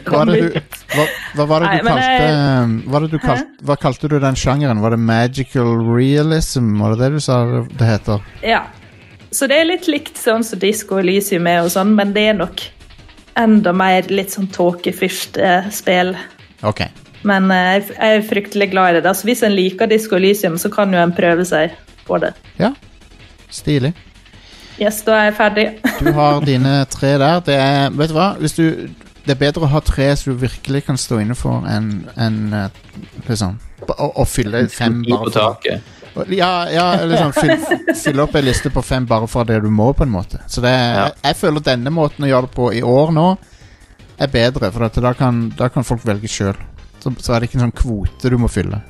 Hva, 0.06 0.26
du, 0.30 0.50
hva, 0.94 1.06
hva 1.36 1.46
var 1.50 1.64
det 1.64 1.70
du 1.72 1.88
kalte 1.88 2.04
jeg- 2.06 2.84
hva, 2.90 3.00
det 3.02 3.10
du 3.12 3.20
kalt, 3.20 3.48
hva 3.66 3.76
kalte 3.80 4.10
du 4.10 4.20
den 4.20 4.36
sjangeren? 4.36 4.82
Var 4.82 4.92
det 4.96 5.00
magical 5.00 5.72
realism? 5.96 6.78
Var 6.80 6.96
det 6.96 7.00
det 7.00 7.10
du 7.16 7.20
sa 7.20 7.40
det- 7.46 7.88
heter? 7.88 8.22
Ja. 8.44 8.64
Så 9.32 9.48
det 9.48 9.60
er 9.62 9.66
litt 9.66 9.88
likt 9.88 10.18
sånn 10.18 10.44
som 10.44 10.60
Disco 10.60 10.98
Elysium 10.98 11.46
er, 11.48 11.60
og 11.62 11.70
sånn, 11.70 11.94
men 11.96 12.14
det 12.14 12.28
er 12.30 12.34
nok 12.34 12.62
enda 13.38 13.72
mer 13.74 14.02
litt 14.10 14.32
sånn 14.34 14.48
tåkefyrst 14.52 15.38
eh. 15.38 16.16
Okay. 16.64 16.88
Men 17.24 17.50
eh, 17.52 17.80
jeg 17.80 17.88
jeg 17.96 18.18
er 18.18 18.22
fryktelig 18.28 18.72
glad 18.72 18.90
i 18.96 19.00
det. 19.02 19.06
Altså, 19.10 19.26
hvis 19.30 19.44
en 19.44 19.54
liker 19.56 19.88
Disco 19.88 20.16
Elysium, 20.16 20.58
så 20.58 20.70
kan 20.74 20.92
jo 20.92 20.98
en 21.00 21.14
prøve 21.14 21.46
seg 21.46 21.72
på 22.08 22.20
det. 22.20 22.34
Ja. 22.58 22.74
Stilig. 23.50 23.94
Yes, 24.80 25.02
da 25.04 25.18
er 25.20 25.30
jeg 25.30 25.36
ferdig. 25.39 25.68
Du 26.00 26.12
har 26.15 26.42
dine 26.50 26.74
tre 26.92 27.13
der. 27.20 27.39
Det 27.46 27.56
er, 27.60 27.89
vet 28.00 28.12
du 28.12 28.15
hva? 28.18 28.30
Hvis 28.39 28.56
du, 28.58 28.65
det 29.26 29.36
er 29.36 29.39
bedre 29.42 29.68
å 29.68 29.72
ha 29.74 29.82
tre 29.86 30.10
så 30.18 30.32
du 30.32 30.39
virkelig 30.42 30.86
kan 30.88 30.98
stå 31.00 31.20
inne 31.24 31.36
for, 31.38 31.65
enn 31.68 31.89
enn, 32.15 32.39
eh, 32.56 32.70
liksom 33.28 33.58
å, 33.89 34.10
å 34.24 34.26
fylle 34.28 34.65
fem 34.72 35.02
bare 35.08 35.32
for. 35.34 35.70
Ja, 36.34 36.52
ja 36.74 36.88
liksom 37.06 37.32
fyll, 37.36 37.54
fylle 38.04 38.24
opp 38.26 38.36
ei 38.39 38.44
liste 38.48 38.72
på 38.74 38.82
fem 38.84 39.06
bare 39.08 39.28
for 39.30 39.48
det 39.48 39.60
du 39.63 39.70
må, 39.72 39.92
på 39.94 40.04
en 40.08 40.13
måte. 40.15 40.42
Så 40.48 40.63
det, 40.65 40.72
Ja. 40.74 41.06
jeg, 41.10 41.18
jeg 41.30 41.39
føler 41.44 41.65
denne 41.68 41.94
måten 41.94 42.26
å 42.26 42.32
gjøre 42.32 42.50
det 42.50 42.56
på 42.56 42.72
i 42.76 42.82
år 42.84 43.13
nå, 43.15 43.28
er 44.20 44.32
bedre. 44.34 44.72
For 44.76 44.88
at 44.88 44.98
da, 45.04 45.13
kan, 45.15 45.50
da 45.60 45.70
kan 45.72 45.86
folk 45.88 46.04
velge 46.08 46.28
sjøl. 46.32 46.58
Så, 47.00 47.13
så 47.24 47.36
er 47.36 47.39
det 47.39 47.50
ikke 47.50 47.60
en 47.62 47.68
sånn 47.70 47.78
kvote 47.80 48.32
du 48.32 48.36
må 48.42 48.50
fylle. 48.52 48.82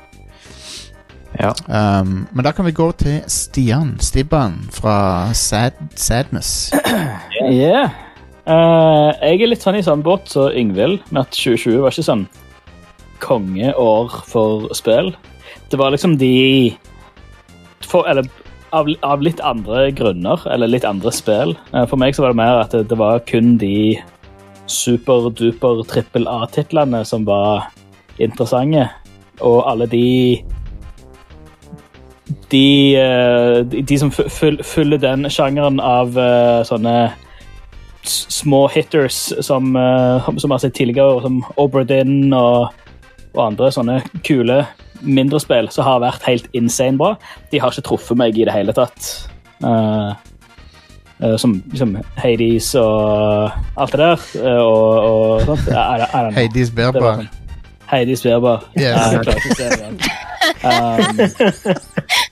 Ja. 1.37 1.53
Um, 1.67 2.27
men 2.33 2.43
da 2.43 2.51
kan 2.51 2.65
vi 2.65 2.73
gå 2.75 2.89
til 2.99 3.21
Stian 3.29 3.93
Stibban 4.01 4.57
fra 4.73 5.29
Sad, 5.33 5.77
Sadness. 5.95 6.71
Yeah. 7.49 7.93
Uh, 8.49 9.13
jeg 9.21 9.43
er 9.43 9.51
litt 9.51 9.63
sånn 9.63 9.77
i 9.79 9.85
samme 9.85 10.03
båt 10.03 10.27
som 10.31 10.49
Yngvild, 10.51 11.03
med 11.13 11.21
at 11.21 11.35
2020 11.37 11.83
var 11.83 11.93
ikke 11.93 12.05
sånn 12.07 12.25
kongeår 13.23 14.15
for 14.27 14.67
spill. 14.75 15.13
Det 15.69 15.79
var 15.79 15.93
liksom 15.93 16.17
de 16.19 16.73
for, 17.85 18.07
Eller 18.09 18.27
av, 18.75 18.89
av 19.05 19.23
litt 19.23 19.39
andre 19.45 19.89
grunner, 19.95 20.41
eller 20.51 20.69
litt 20.69 20.85
andre 20.85 21.13
spill. 21.15 21.55
Uh, 21.73 21.85
for 21.85 22.01
meg 22.01 22.17
så 22.17 22.25
var 22.25 22.33
det 22.33 22.41
mer 22.41 22.63
at 22.63 22.75
det, 22.75 22.87
det 22.91 22.99
var 22.99 23.23
kun 23.29 23.55
de 23.61 23.99
superduper 24.69 25.83
trippel 25.89 26.27
A-titlene 26.29 27.03
som 27.07 27.25
var 27.29 27.69
interessante. 28.21 28.89
Og 29.45 29.63
alle 29.69 29.87
de 29.89 30.05
de, 32.51 32.95
eh, 32.97 33.59
de, 33.65 33.97
som 33.99 34.11
følger 34.11 34.97
den 35.01 35.29
sjangeren 35.29 35.79
av 35.79 36.17
eh, 36.17 36.61
sånne 36.67 37.11
små 38.09 38.67
hitters 38.71 39.17
som, 39.43 39.75
uh, 39.75 40.37
som 40.39 40.51
har 40.51 40.61
sett 40.63 40.73
tidligere, 40.73 41.19
som 41.21 41.41
Oberdin 41.59 42.31
og, 42.33 42.71
og 43.35 43.41
andre 43.43 43.67
sånne 43.75 43.97
kule 44.25 44.63
mindre 45.03 45.41
spill 45.43 45.67
som 45.71 45.85
har 45.85 45.99
vært 46.01 46.23
helt 46.25 46.47
insane 46.55 46.97
bra, 46.97 47.11
de 47.51 47.59
har 47.59 47.75
ikke 47.75 47.85
truffet 47.89 48.17
meg 48.17 48.39
i 48.39 48.47
det 48.47 48.55
hele 48.55 48.73
tatt. 48.73 49.09
Uh, 49.59 50.15
uh, 51.19 51.35
som 51.37 51.57
liksom 51.67 51.97
Hades 52.17 52.71
og 52.79 53.51
alt 53.75 53.93
det 53.93 53.99
der. 53.99 54.25
Uh, 54.39 54.63
og, 54.63 54.87
og 55.03 55.45
sånt. 55.51 55.69
I, 55.69 56.07
I. 56.07 56.33
Hades 56.39 56.71
Berber. 56.71 57.19
sånn. 57.19 57.29
Heidi 57.89 58.15
Sverber. 58.15 58.59
Yes. 58.77 59.13
Jeg 59.13 59.23
klarer 59.25 59.39
ikke 59.39 59.53
å 59.53 59.59
se 59.59 59.69
det. 59.75 60.09
Um, 60.59 61.19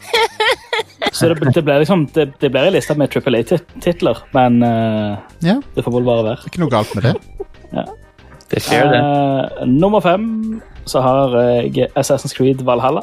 så 1.17 1.29
det, 1.31 1.51
det 1.55 1.63
blir 1.65 1.81
liksom 1.81 2.05
Det, 2.13 2.27
det 2.41 2.49
ble 2.53 2.61
en 2.67 2.75
liste 2.75 2.95
med 2.97 3.09
Triple 3.13 3.39
A-titler, 3.41 4.21
men 4.37 4.61
uh, 4.63 5.17
Ja, 5.45 5.57
det 5.75 5.83
får 5.85 5.95
vel 5.97 6.05
bare 6.07 6.25
være. 6.31 6.47
ikke 6.49 6.61
noe 6.63 6.73
galt 6.73 6.93
med 6.97 7.09
det. 7.09 7.15
Det 8.51 8.61
skjer, 8.63 8.87
det. 8.93 9.01
Uh, 9.03 9.65
nummer 9.67 9.99
fem 10.05 10.27
så 10.87 11.01
har 11.03 11.33
jeg 11.65 11.89
Assassin's 11.99 12.35
Creed 12.37 12.61
Valhalla, 12.63 13.01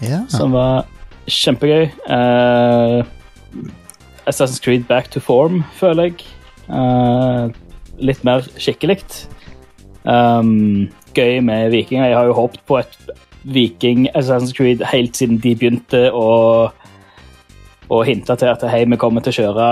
Ja. 0.00 0.22
som 0.32 0.54
var 0.56 0.86
kjempegøy. 1.28 1.90
Uh, 2.08 3.02
Assassin's 4.26 4.62
Creed 4.62 4.86
Back 4.88 5.10
to 5.12 5.20
Form, 5.20 5.62
føler 5.76 6.08
jeg. 6.10 6.24
Uh, 6.70 7.50
litt 8.00 8.22
mer 8.24 8.46
skikkelig. 8.56 9.02
Um, 10.08 10.88
gøy 11.14 11.40
med 11.44 11.70
vikinger. 11.74 12.08
Jeg 12.08 12.16
har 12.16 12.30
jo 12.30 12.38
håpet 12.40 12.62
på 12.66 12.78
et 12.80 12.96
viking 13.44 14.08
Assassin's 14.16 14.54
Creed 14.56 14.82
helt 14.92 15.18
siden 15.18 15.40
de 15.42 15.52
begynte 15.58 16.06
å, 16.14 16.70
å 17.90 18.02
hinta 18.06 18.36
til 18.38 18.52
at 18.52 18.62
hei, 18.70 18.84
vi 18.86 18.98
kommer 19.00 19.24
til 19.24 19.32
å 19.32 19.38
kjøre 19.40 19.68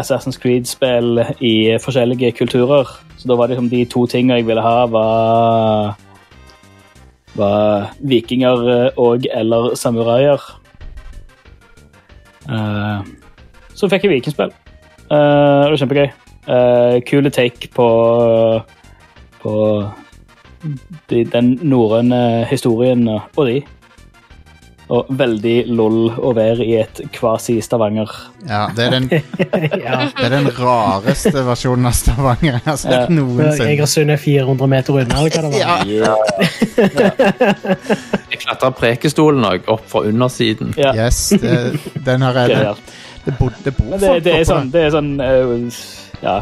Assassin's 0.00 0.38
Creed-spill 0.40 1.20
i 1.44 1.76
forskjellige 1.82 2.32
kulturer. 2.36 2.88
Så 3.16 3.28
da 3.28 3.36
var 3.36 3.48
det 3.48 3.56
liksom 3.56 3.70
de 3.72 3.84
to 3.84 4.06
tingene 4.06 4.40
jeg 4.40 4.48
ville 4.48 4.64
ha, 4.64 4.86
var, 4.90 5.94
var 7.38 7.92
vikinger 8.00 8.92
og 9.00 9.28
eller 9.32 9.74
samuraier. 9.78 10.40
Uh, 12.48 13.04
så 13.74 13.88
fikk 13.88 14.06
jeg 14.06 14.16
vikingspill. 14.16 14.52
Uh, 15.12 15.68
det 15.68 15.72
var 15.72 15.80
kjempegøy. 15.82 16.08
Uh, 16.42 16.96
kule 17.06 17.30
take 17.30 17.68
på, 17.70 17.88
på 19.42 19.52
de, 21.10 21.22
den 21.24 21.54
norrøne 21.62 22.44
historien 22.50 23.06
og, 23.08 23.28
og 23.36 23.46
de. 23.46 23.60
Og 24.92 25.06
veldig 25.16 25.54
lol 25.72 26.10
å 26.20 26.34
være 26.36 26.64
i 26.66 26.74
et 26.82 26.98
kvasi-Stavanger. 27.14 28.10
ja 28.44 28.66
det, 28.76 28.84
er 28.84 28.90
den, 28.92 29.06
ja. 29.86 30.02
det 30.18 30.26
er 30.26 30.34
den 30.34 30.50
rareste 30.58 31.32
versjonen 31.46 31.86
av 31.88 31.94
Stavanger 31.96 32.58
jeg 32.58 32.64
har 32.66 32.76
sett 32.82 32.92
Ja. 32.92 33.06
noensinne. 33.08 33.70
Egersund 33.72 34.12
er 34.12 34.20
400 34.20 34.68
meter 34.74 34.98
unna, 35.00 35.22
eller 35.22 35.30
hva 35.32 35.42
det 35.46 35.52
var. 35.54 35.62
Ja. 35.88 36.16
Jeg 38.32 38.40
klatra 38.42 38.70
Prekestolen 38.76 39.44
òg, 39.48 39.64
opp 39.72 39.84
fra 39.88 40.04
undersiden. 40.08 40.74
Ja, 40.76 40.92
Yes, 40.96 41.28
det, 41.40 41.56
den 42.06 42.22
har 42.24 42.36
jeg 42.42 42.56
gøyalt. 42.56 42.92
Det 43.24 43.34
bor, 43.38 43.52
det 43.64 43.72
bor 43.76 43.86
Men 43.92 44.00
det, 44.00 44.08
folk 44.08 44.24
det 44.26 44.32
er 44.34 44.44
sånn, 44.48 44.70
det 44.72 44.80
er 44.88 44.90
sånn 44.96 45.12
uh, 45.20 45.80
Ja. 46.22 46.36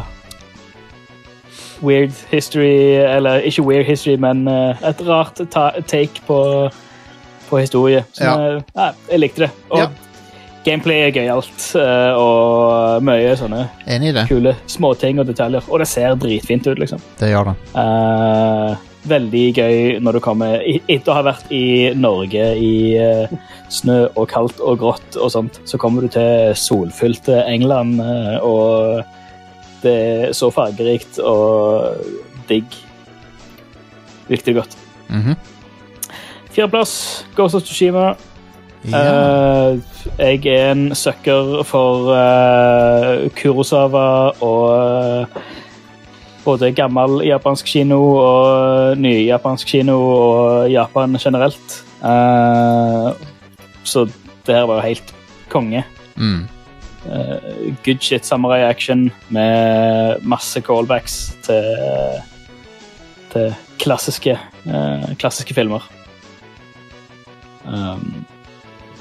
Weird 1.81 2.13
history, 2.29 2.97
eller 3.01 3.41
ikke 3.47 3.63
weird 3.65 3.87
history, 3.87 4.15
men 4.21 4.43
eh, 4.47 4.83
et 4.85 4.99
rart 5.07 5.39
ta 5.49 5.71
take 5.89 6.21
på, 6.27 6.37
på 7.51 7.59
historie. 7.61 8.05
Så, 8.15 8.23
Ja. 8.23 8.33
eh, 8.57 8.61
ja, 8.75 8.91
jeg 9.11 9.19
likte 9.25 9.45
det. 9.45 9.51
Og 9.69 9.79
Ja. 9.83 9.87
gameplay 10.65 11.07
er 11.07 11.11
gøyalt, 11.11 11.63
uh, 11.75 12.13
og 12.21 13.03
mye 13.03 13.33
sånne 13.35 13.63
Enig 13.87 14.09
i 14.09 14.11
det. 14.19 14.27
kule 14.29 14.55
småting 14.67 15.19
og 15.19 15.27
detaljer. 15.27 15.63
Og 15.69 15.79
det 15.79 15.87
ser 15.89 16.15
dritfint 16.15 16.67
ut, 16.67 16.77
liksom. 16.79 17.01
Det 17.19 17.31
gjør 17.33 17.51
det. 17.51 17.55
Uh, 17.75 18.75
veldig 19.09 19.45
gøy 19.57 19.99
når 19.99 20.13
du 20.13 20.19
kommer 20.21 20.61
Etter 20.87 21.09
å 21.11 21.15
ha 21.17 21.23
vært 21.23 21.49
i 21.51 21.93
Norge 21.97 22.43
i 22.61 22.73
uh, 23.01 23.27
snø 23.69 24.09
og 24.15 24.27
kaldt 24.29 24.59
og 24.61 24.77
grått 24.83 25.17
og 25.17 25.31
sånt, 25.33 25.57
så 25.65 25.79
kommer 25.81 26.01
du 26.05 26.07
til 26.13 26.53
solfylte 26.53 27.41
England, 27.47 27.99
uh, 27.99 28.37
og 28.45 29.03
det 29.81 29.95
er 30.29 30.29
så 30.37 30.51
fargerikt 30.53 31.17
og 31.25 31.97
digg. 32.47 32.65
Likte 34.29 34.51
det 34.53 34.55
godt. 34.61 34.77
Mhm. 35.09 35.35
Fjerdeplass, 36.51 37.25
Ghost 37.35 37.55
of 37.55 37.63
Tsushima. 37.63 38.15
ja. 38.91 39.71
Uh, 39.71 39.79
jeg 40.17 40.45
er 40.45 40.71
en 40.71 40.95
sucker 40.95 41.63
for 41.63 42.09
uh, 42.11 43.29
Kurosawa 43.37 44.33
og 44.41 44.63
uh, 44.73 45.41
både 46.45 46.71
gammel 46.73 47.21
japansk 47.25 47.65
kino 47.69 47.99
og 48.17 48.97
ny 48.97 49.13
japansk 49.27 49.67
kino 49.67 49.97
og 50.01 50.71
Japan 50.71 51.17
generelt. 51.21 51.83
Eh, 52.01 53.11
så 53.83 54.05
det 54.45 54.55
her 54.55 54.65
var 54.65 54.81
jo 54.81 54.87
helt 54.89 55.13
konge. 55.49 55.83
mm. 56.15 56.47
Eh, 57.01 57.73
good 57.83 57.97
shit 57.99 58.25
samurai 58.25 58.61
action 58.61 59.11
med 59.29 60.21
masse 60.21 60.61
callbacks 60.61 61.33
til, 61.41 61.63
til 63.33 63.55
klassiske, 63.79 64.37
eh, 64.65 65.15
klassiske 65.17 65.53
filmer. 65.53 65.81
Um, 67.65 68.25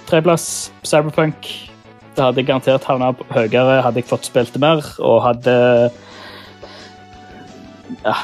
Tredjeplass, 0.09 0.73
Cyberpunk. 0.83 1.49
Det 2.17 2.25
hadde 2.25 2.45
garantert 2.45 2.85
havna 2.89 3.13
høyere 3.31 3.81
hadde 3.85 4.03
jeg 4.03 4.11
fått 4.11 4.27
spilt 4.29 4.53
det 4.57 4.61
mer, 4.63 4.83
og 4.99 5.21
hadde 5.23 5.55
ja, 8.03 8.17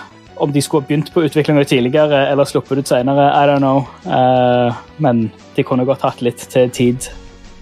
Om 0.43 0.53
de 0.53 0.63
skulle 0.63 0.87
begynt 0.89 1.13
på 1.15 1.23
utviklinga 1.25 1.65
tidligere 1.65 2.27
eller 2.33 2.49
sluppet 2.49 2.83
ut 2.83 2.91
senere, 2.91 3.31
I 3.31 3.47
don't 3.49 3.63
know. 3.63 3.87
Uh, 4.05 4.75
men 4.99 5.31
de 5.57 5.65
kunne 5.65 5.87
godt 5.89 6.05
hatt 6.05 6.21
litt 6.25 6.43
til 6.53 6.71
tid 6.71 7.09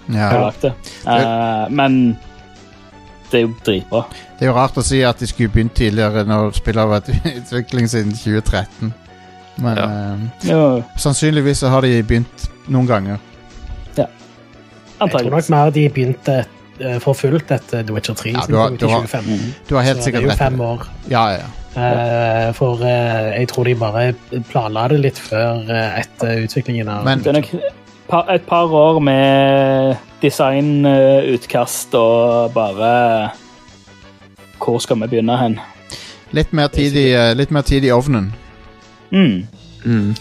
ja. 0.09 0.49
Uh, 0.49 0.53
det. 0.61 0.73
Men 1.71 2.17
det 3.31 3.41
er 3.41 3.47
jo 3.47 3.55
dritbra. 3.67 4.03
Det 4.39 4.47
er 4.47 4.51
jo 4.51 4.57
rart 4.57 4.77
å 4.79 4.85
si 4.85 5.01
at 5.07 5.21
de 5.23 5.27
skulle 5.27 5.53
begynt 5.55 5.77
tidligere 5.79 6.25
når 6.29 6.53
spillet 6.59 6.83
har 6.83 6.91
vært 6.91 7.09
i 7.13 7.39
utvikling 7.39 7.89
siden 7.91 8.13
2013. 8.17 8.93
Men 9.59 9.77
Ja. 9.77 9.85
eh, 9.85 10.51
Jo, 10.51 10.83
sannsynligvis 10.99 11.59
så 11.59 11.69
har 11.69 11.81
de 11.83 12.03
begynt 12.03 12.49
noen 12.69 12.87
ganger. 12.87 13.19
Jeg 15.01 15.11
tror 15.11 15.31
nok 15.31 15.49
mer 15.51 15.71
de 15.75 15.89
begynte 15.91 16.35
eh, 16.81 16.99
for 17.03 17.13
fullt 17.19 17.51
etter 17.51 17.83
The 17.83 17.93
Witcher 17.93 18.15
3 18.15 18.31
Ja, 18.33 18.41
du 18.49 18.55
har- 18.57 18.71
du 18.71 18.87
har- 18.89 19.07
Du 19.69 19.75
har 19.75 19.83
helt 19.83 20.03
Så 20.03 20.11
det 20.13 20.15
er 20.15 20.21
jo 20.23 20.31
fem 20.31 20.61
år. 20.61 20.87
Ja, 21.11 21.29
ja. 21.31 21.47
Uh, 21.77 22.53
for 22.55 22.75
uh, 22.75 23.35
jeg 23.35 23.49
tror 23.49 23.65
de 23.65 23.75
bare 23.75 24.15
planla 24.49 24.89
det 24.89 25.01
litt 25.01 25.19
før 25.19 25.65
uh, 25.69 25.99
etter 25.99 26.45
utviklingen 26.45 26.89
av 26.89 27.05
Men 27.05 27.19
Det 27.19 27.27
er 27.27 27.33
nok 27.33 27.51
par, 28.09 28.25
et 28.31 28.47
par 28.47 28.67
år 28.71 29.01
med 29.03 29.97
designutkast 30.23 31.95
og 31.95 32.53
bare 32.55 33.31
Hvor 34.59 34.79
skal 34.81 34.97
vi 35.01 35.07
begynne 35.07 35.37
hen? 35.39 35.59
litt 36.33 36.53
mer 36.53 36.69
tid 36.69 36.97
i, 36.97 37.35
litt 37.35 37.51
mer 37.51 37.63
tid 37.63 37.85
i 37.85 37.91
ovnen. 37.91 38.33
Mm. 39.15 39.47
Mm. 39.85 40.15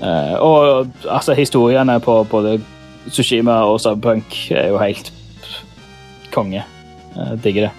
Uh, 0.00 0.34
og 0.42 0.88
altså, 1.10 1.34
historiene 1.34 1.98
på 2.00 2.22
både 2.30 2.60
Sushima 3.08 3.52
og 3.68 3.80
Cyberpunk 3.80 4.50
er 4.50 4.68
jo 4.72 4.78
helt 4.78 5.12
konge. 6.32 6.64
Jeg 7.14 7.38
digger 7.44 7.68
det. 7.68 7.70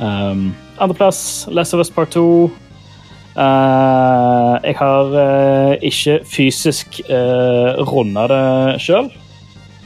Um, 0.00 0.54
Andreplass, 0.80 1.48
Last 1.50 1.74
of 1.74 1.80
Us 1.80 1.90
Part 1.90 2.08
2. 2.08 2.50
Uh, 3.34 4.58
jeg 4.62 4.74
har 4.78 5.04
uh, 5.10 5.74
ikke 5.82 6.20
fysisk 6.24 7.00
uh, 7.10 7.82
runda 7.82 8.26
det 8.30 8.80
sjøl. 8.80 9.10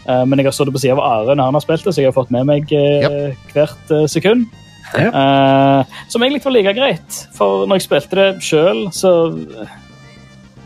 men 0.08 0.40
jeg 0.40 0.46
har 0.46 0.54
stått 0.56 0.70
på 0.72 0.80
sida 0.80 0.94
av 0.94 1.02
Are 1.04 1.34
når 1.36 1.50
han 1.50 1.56
har 1.58 1.60
spilt 1.60 1.84
det, 1.84 1.92
så 1.92 2.00
jeg 2.00 2.08
har 2.08 2.16
fått 2.16 2.30
med 2.32 2.46
meg 2.48 2.70
eh, 2.72 3.34
hvert 3.52 3.90
eh, 3.92 4.06
sekund. 4.08 4.46
Ja. 4.94 5.10
Uh, 5.12 5.84
som 6.08 6.22
egentlig 6.22 6.44
var 6.44 6.54
like 6.54 6.74
greit, 6.74 7.28
for 7.36 7.66
når 7.66 7.76
jeg 7.76 7.82
spilte 7.82 8.16
det 8.16 8.42
sjøl, 8.42 8.86
så 8.92 9.12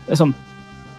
liksom, 0.07 0.35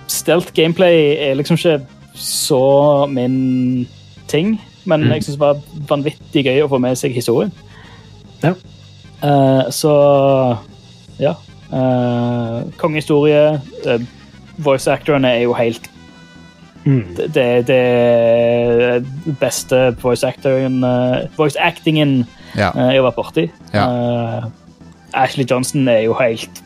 Stelt 0.07 0.51
gameplay 0.55 1.17
er 1.17 1.35
liksom 1.35 1.57
ikke 1.57 1.81
så 2.15 3.07
min 3.09 3.89
ting, 4.29 4.61
men 4.85 5.01
Mm. 5.01 5.13
jeg 5.13 5.25
syns 5.25 5.39
det 5.39 5.41
var 5.41 5.63
vanvittig 5.89 6.45
gøy 6.45 6.61
å 6.63 6.69
få 6.69 6.79
med 6.79 6.97
seg 6.97 7.15
historien. 7.17 7.53
Ja. 8.43 8.53
Uh, 9.25 9.71
så 9.73 9.95
ja. 11.19 11.33
Uh, 11.73 12.71
kongehistorie. 12.77 13.61
Uh, 13.87 13.99
voice 14.59 14.87
actorene 14.87 15.29
er 15.29 15.43
jo 15.43 15.53
helt 15.53 15.91
Mm. 16.85 17.17
Det, 17.17 17.33
det, 17.35 17.67
det 17.67 19.37
beste 19.41 19.97
voice 20.03 20.27
actoren 20.27 20.85
Voice 21.37 21.57
actingen 21.57 22.27
Ja. 22.57 22.71
eh, 22.75 22.93
jeg 22.95 23.03
har 23.03 23.07
vært 23.11 23.17
borti. 23.19 23.45
Ja. 23.75 23.87
Uh, 23.89 24.45
Ashley 25.15 25.47
Johnson 25.51 25.89
er 25.89 26.03
jo 26.07 26.15
helt 26.19 26.63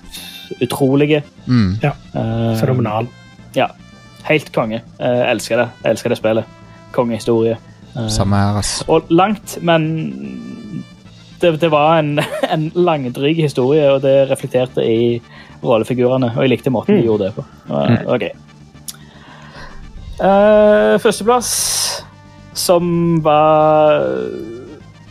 utrolig. 0.64 1.22
Mm. 1.47 1.78
Uh, 1.84 2.57
Fenomenal. 2.61 3.09
Ja. 3.57 3.66
Helt 4.28 4.53
konge. 4.53 4.82
Uh, 5.01 5.24
elsker 5.30 5.57
det. 5.64 5.68
Elsker 5.84 6.09
det 6.14 6.18
spillet. 6.20 6.45
Kongehistorie. 6.93 7.57
Uh, 7.97 8.09
Samme 8.12 8.36
her, 8.36 8.59
ass. 8.61 8.82
og 8.89 9.05
langt, 9.11 9.59
men 9.62 9.89
det, 11.41 11.55
det 11.61 11.70
var 11.72 11.99
en, 12.03 12.18
en 12.55 12.68
langdryg 12.74 13.36
historie, 13.43 13.84
og 13.93 14.03
det 14.03 14.28
reflekterte 14.30 14.84
i 14.84 15.20
rollefigurene. 15.64 16.32
Og 16.36 16.45
jeg 16.45 16.53
likte 16.57 16.70
måten 16.74 16.97
de 16.99 17.05
gjorde 17.09 17.28
det 17.30 17.34
på. 17.39 17.45
Det 17.66 17.72
var- 17.74 17.89
det 17.97 18.07
var 18.07 18.18
gøy. 18.26 18.34
Eh, 20.18 20.99
førsteplass, 20.99 21.51
som 22.59 23.20
var 23.22 24.01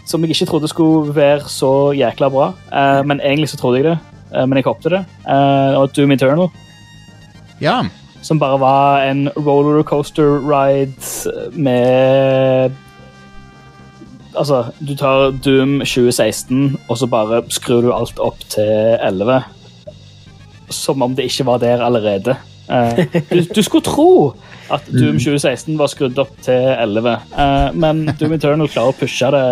Som 0.08 0.24
jeg 0.24 0.32
ikke 0.32 0.48
trodde 0.48 0.70
skulle 0.72 1.16
være 1.16 1.50
så 1.52 1.92
jækla 1.98 2.30
bra. 2.32 2.52
Uh, 2.72 3.04
men 3.08 3.20
egentlig 3.20 3.50
så 3.52 3.60
trodde 3.60 3.82
jeg 3.82 3.90
det. 3.90 3.98
Uh, 4.32 4.46
men 4.48 4.58
jeg 4.60 4.68
håpte 4.68 4.92
det. 4.94 5.04
Uh, 5.28 5.82
og 5.82 5.92
Doom 5.96 6.16
Eternal. 6.16 6.50
Ja. 7.62 7.82
Som 8.22 8.40
bare 8.40 8.60
var 8.60 9.04
en 9.04 9.28
rollercoaster 9.36 10.40
ride 10.48 11.32
med 11.54 12.72
Altså, 14.38 14.68
du 14.88 14.94
tar 14.94 15.32
Doom 15.42 15.80
2016, 15.82 16.78
og 16.90 16.98
så 16.98 17.08
bare 17.10 17.42
skrur 17.50 17.82
du 17.82 17.88
alt 17.90 18.20
opp 18.22 18.38
til 18.54 18.98
11. 19.02 19.40
Som 20.70 21.02
om 21.02 21.16
det 21.18 21.26
ikke 21.26 21.46
var 21.48 21.58
der 21.58 21.82
allerede. 21.82 22.36
Uh, 22.70 23.02
du, 23.34 23.42
du 23.56 23.62
skulle 23.64 23.84
tro 23.84 24.36
at 24.70 24.86
Doom 24.92 25.18
2016 25.18 25.78
var 25.80 25.90
skrudd 25.90 26.20
opp 26.20 26.36
til 26.46 26.70
11, 26.76 27.18
uh, 27.34 27.74
men 27.74 28.06
Doom 28.20 28.36
Eternal 28.36 28.70
klarer 28.70 28.94
å 28.94 29.00
pushe 29.00 29.32
det 29.34 29.44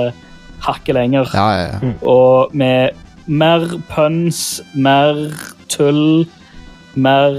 hakket 0.66 0.98
lenger. 0.98 1.30
Ja, 1.34 1.48
ja, 1.56 1.66
ja. 1.74 1.92
Og 2.02 2.56
med 2.56 2.96
mer 3.26 3.66
puns, 3.90 4.62
mer 4.74 5.20
tull, 5.72 6.26
mer 6.96 7.38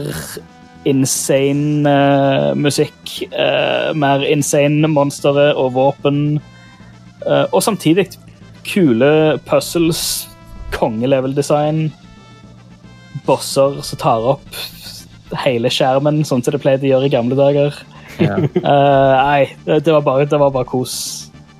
insane 0.87 1.87
uh, 1.91 2.53
musikk, 2.59 3.17
uh, 3.35 3.91
mer 3.99 4.23
insane 4.27 4.89
monstre 4.91 5.51
og 5.55 5.75
våpen. 5.75 6.39
Uh, 7.27 7.47
og 7.51 7.63
samtidig 7.63 8.09
kule 8.67 9.39
puzzles, 9.47 10.29
kongelevel-design, 10.75 11.89
bosser 13.27 13.81
som 13.87 14.03
tar 14.03 14.33
opp 14.35 14.59
hele 15.43 15.71
skjermen, 15.73 16.23
sånn 16.27 16.45
som 16.45 16.55
det 16.55 16.63
pleide 16.63 16.87
å 16.87 16.93
gjøre 16.95 17.09
i 17.09 17.15
gamle 17.15 17.39
dager. 17.39 17.79
Ja. 18.23 18.39
Eh, 18.39 19.15
nei, 19.27 19.43
det, 19.67 19.81
det, 19.85 19.93
var 19.93 20.05
bare, 20.07 20.27
det 20.31 20.39
var 20.41 20.53
bare 20.55 20.69
kos. 20.69 20.95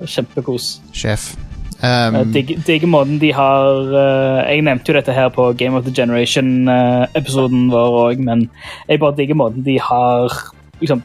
Kjempekos. 0.01 0.77
Sjef. 0.95 1.31
Um, 1.77 2.33
digger 2.33 2.57
dig 2.65 2.87
måten 2.89 3.19
de 3.21 3.29
har 3.33 3.67
uh, 3.93 4.41
Jeg 4.49 4.63
nevnte 4.65 4.89
jo 4.89 4.95
dette 4.97 5.13
her 5.13 5.27
på 5.29 5.51
Game 5.53 5.77
of 5.77 5.85
the 5.85 5.93
Generation-episoden 5.93 7.67
vår 7.69 7.97
òg, 8.01 8.23
men 8.25 8.47
jeg 8.89 8.99
bare 8.99 9.13
digger 9.17 9.37
måten 9.37 9.65
de 9.65 9.75
har 9.77 10.33
liksom 10.81 11.03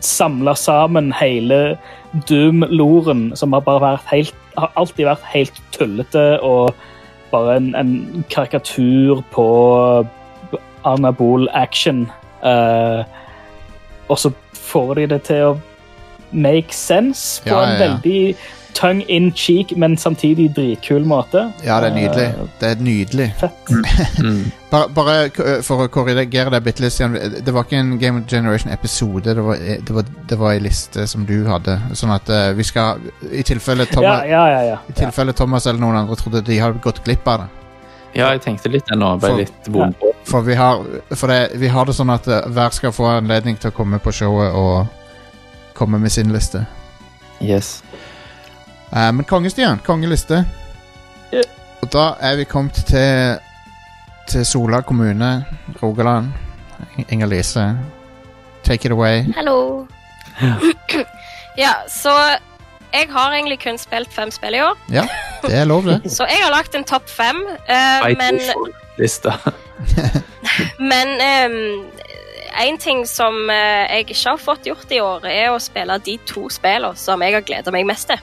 samla 0.00 0.54
sammen 0.56 1.12
hele 1.12 1.76
Doom-loren, 2.30 3.36
som 3.36 3.52
har 3.52 3.60
bare 3.60 3.82
vært 3.84 4.08
helt 4.12 4.34
Har 4.56 4.72
alltid 4.80 5.04
vært 5.04 5.28
helt 5.34 5.62
tullete 5.76 6.40
og 6.40 6.72
bare 7.30 7.58
en, 7.58 7.74
en 7.74 8.24
karikatur 8.30 9.20
på 9.34 9.46
anabol 10.86 11.48
action. 11.52 12.06
Uh, 12.40 13.04
og 14.08 14.18
så 14.18 14.30
får 14.54 14.94
de 14.94 15.06
det 15.10 15.22
til 15.28 15.50
å 15.50 15.56
make 16.30 16.74
sense 16.74 17.42
på 17.44 17.52
Ja, 17.52 17.60
ja, 17.60 17.72
en 17.72 17.82
veldig 17.82 18.36
tongue 18.76 19.04
in 19.08 19.30
cheek, 19.32 19.70
men 19.80 19.94
samtidig 19.96 20.50
dritkul 20.56 21.04
måte. 21.08 21.46
ja, 21.64 21.78
det 21.80 21.88
er 21.88 21.94
nydelig. 21.96 22.26
Eh, 22.28 22.48
Det 22.60 22.70
er 22.74 22.82
nydelig. 22.84 23.28
fett. 23.40 23.70
Mm. 24.20 24.44
Bare, 24.70 24.88
bare 24.92 25.62
for 25.64 25.84
å 25.84 25.88
korrigere 25.88 26.50
deg 26.52 26.64
bitte 26.66 26.82
litt. 26.82 27.44
Det 27.46 27.52
var 27.54 27.64
ikke 27.64 27.78
en 27.78 27.94
Game 28.02 28.20
of 28.20 28.26
Generation-episode. 28.28 29.32
Det, 29.38 29.42
var- 29.46 29.56
det, 29.86 30.04
det 30.28 30.36
var 30.40 30.52
en 30.58 30.62
liste 30.66 31.06
som 31.08 31.24
du 31.24 31.46
hadde. 31.48 31.78
Sånn 31.96 32.12
at 32.12 32.28
eh, 32.28 32.50
vi 32.58 32.66
skal 32.66 32.98
I 33.32 33.42
tilfelle 33.46 33.86
Thomas, 33.88 34.26
ja, 34.28 34.42
ja. 34.50 34.60
ja. 34.74 34.78
i 34.90 34.92
tilfelle 34.98 35.32
Thomas 35.32 35.66
eller 35.70 35.80
noen 35.80 35.96
andre 36.02 36.16
trodde 36.20 36.42
de 36.44 36.58
hadde 36.60 36.82
gått 36.84 37.00
glipp 37.06 37.26
av 37.32 37.44
det. 37.46 37.48
ja, 38.18 38.28
jeg 38.34 38.42
tenkte 38.44 38.68
litt 38.74 38.90
ennå. 38.92 39.14
nå. 39.14 39.20
Ble 39.22 39.28
For- 39.30 39.38
litt 39.44 39.68
vond 39.72 39.96
på. 40.02 40.12
For 40.26 40.42
vi 40.42 40.54
har, 40.58 40.82
for 41.14 41.30
det, 41.32 41.40
vi 41.62 41.68
har 41.70 41.86
det 41.86 41.94
sånn 41.96 42.10
at 42.12 42.26
eh, 42.28 42.44
hver 42.52 42.74
skal 42.76 42.92
få 42.92 43.06
anledning 43.16 43.56
til 43.62 43.70
å 43.70 43.76
komme 43.76 43.98
på 44.02 44.12
showet 44.12 44.52
og 44.52 44.86
komme 45.78 45.98
med 46.02 46.12
sin 46.12 46.32
liste. 46.34 46.66
Yes. 47.40 47.82
Eh, 48.92 49.12
men 49.12 49.24
Kongestian, 49.24 49.78
kongeliste. 49.86 50.44
Yeah. 51.34 51.44
Og 51.82 51.92
da 51.92 52.12
er 52.20 52.36
vi 52.36 52.44
kommet 52.44 52.74
til, 52.86 53.38
til 54.28 54.46
Sola 54.46 54.80
kommune, 54.80 55.44
Rogaland. 55.82 56.32
Inger 57.08 57.26
Lise, 57.26 57.78
take 58.64 58.86
it 58.86 58.92
away. 58.92 59.24
Hallo. 59.36 59.86
ja, 61.58 61.72
så 62.02 62.12
jeg 62.92 63.08
har 63.10 63.32
egentlig 63.32 63.58
kun 63.60 63.78
spilt 63.78 64.12
fem 64.12 64.30
spill 64.30 64.54
i 64.54 64.60
år, 64.60 64.76
Ja, 64.92 65.08
Det 65.42 65.54
er 65.54 65.64
lov, 65.64 65.84
det. 65.84 66.00
så 66.16 66.24
jeg 66.24 66.38
har 66.44 66.50
lagt 66.50 66.74
en 66.74 66.84
topp 66.84 67.08
fem. 67.08 67.36
uh, 67.68 68.08
men 68.18 68.40
Lista. 68.98 69.32
men 70.90 71.08
en 72.58 72.78
ting 72.78 73.06
som 73.06 73.50
eh, 73.50 73.84
jeg 73.90 74.06
ikke 74.06 74.16
har 74.30 74.40
fått 74.40 74.66
gjort 74.66 74.92
i 74.92 75.00
år, 75.00 75.26
er 75.28 75.50
å 75.52 75.60
spille 75.60 75.98
de 76.04 76.16
to 76.28 76.46
spillene 76.52 76.96
som 76.96 77.22
jeg 77.22 77.36
har 77.36 77.44
gleda 77.44 77.74
meg 77.74 77.86
mest 77.88 78.08
til. 78.08 78.22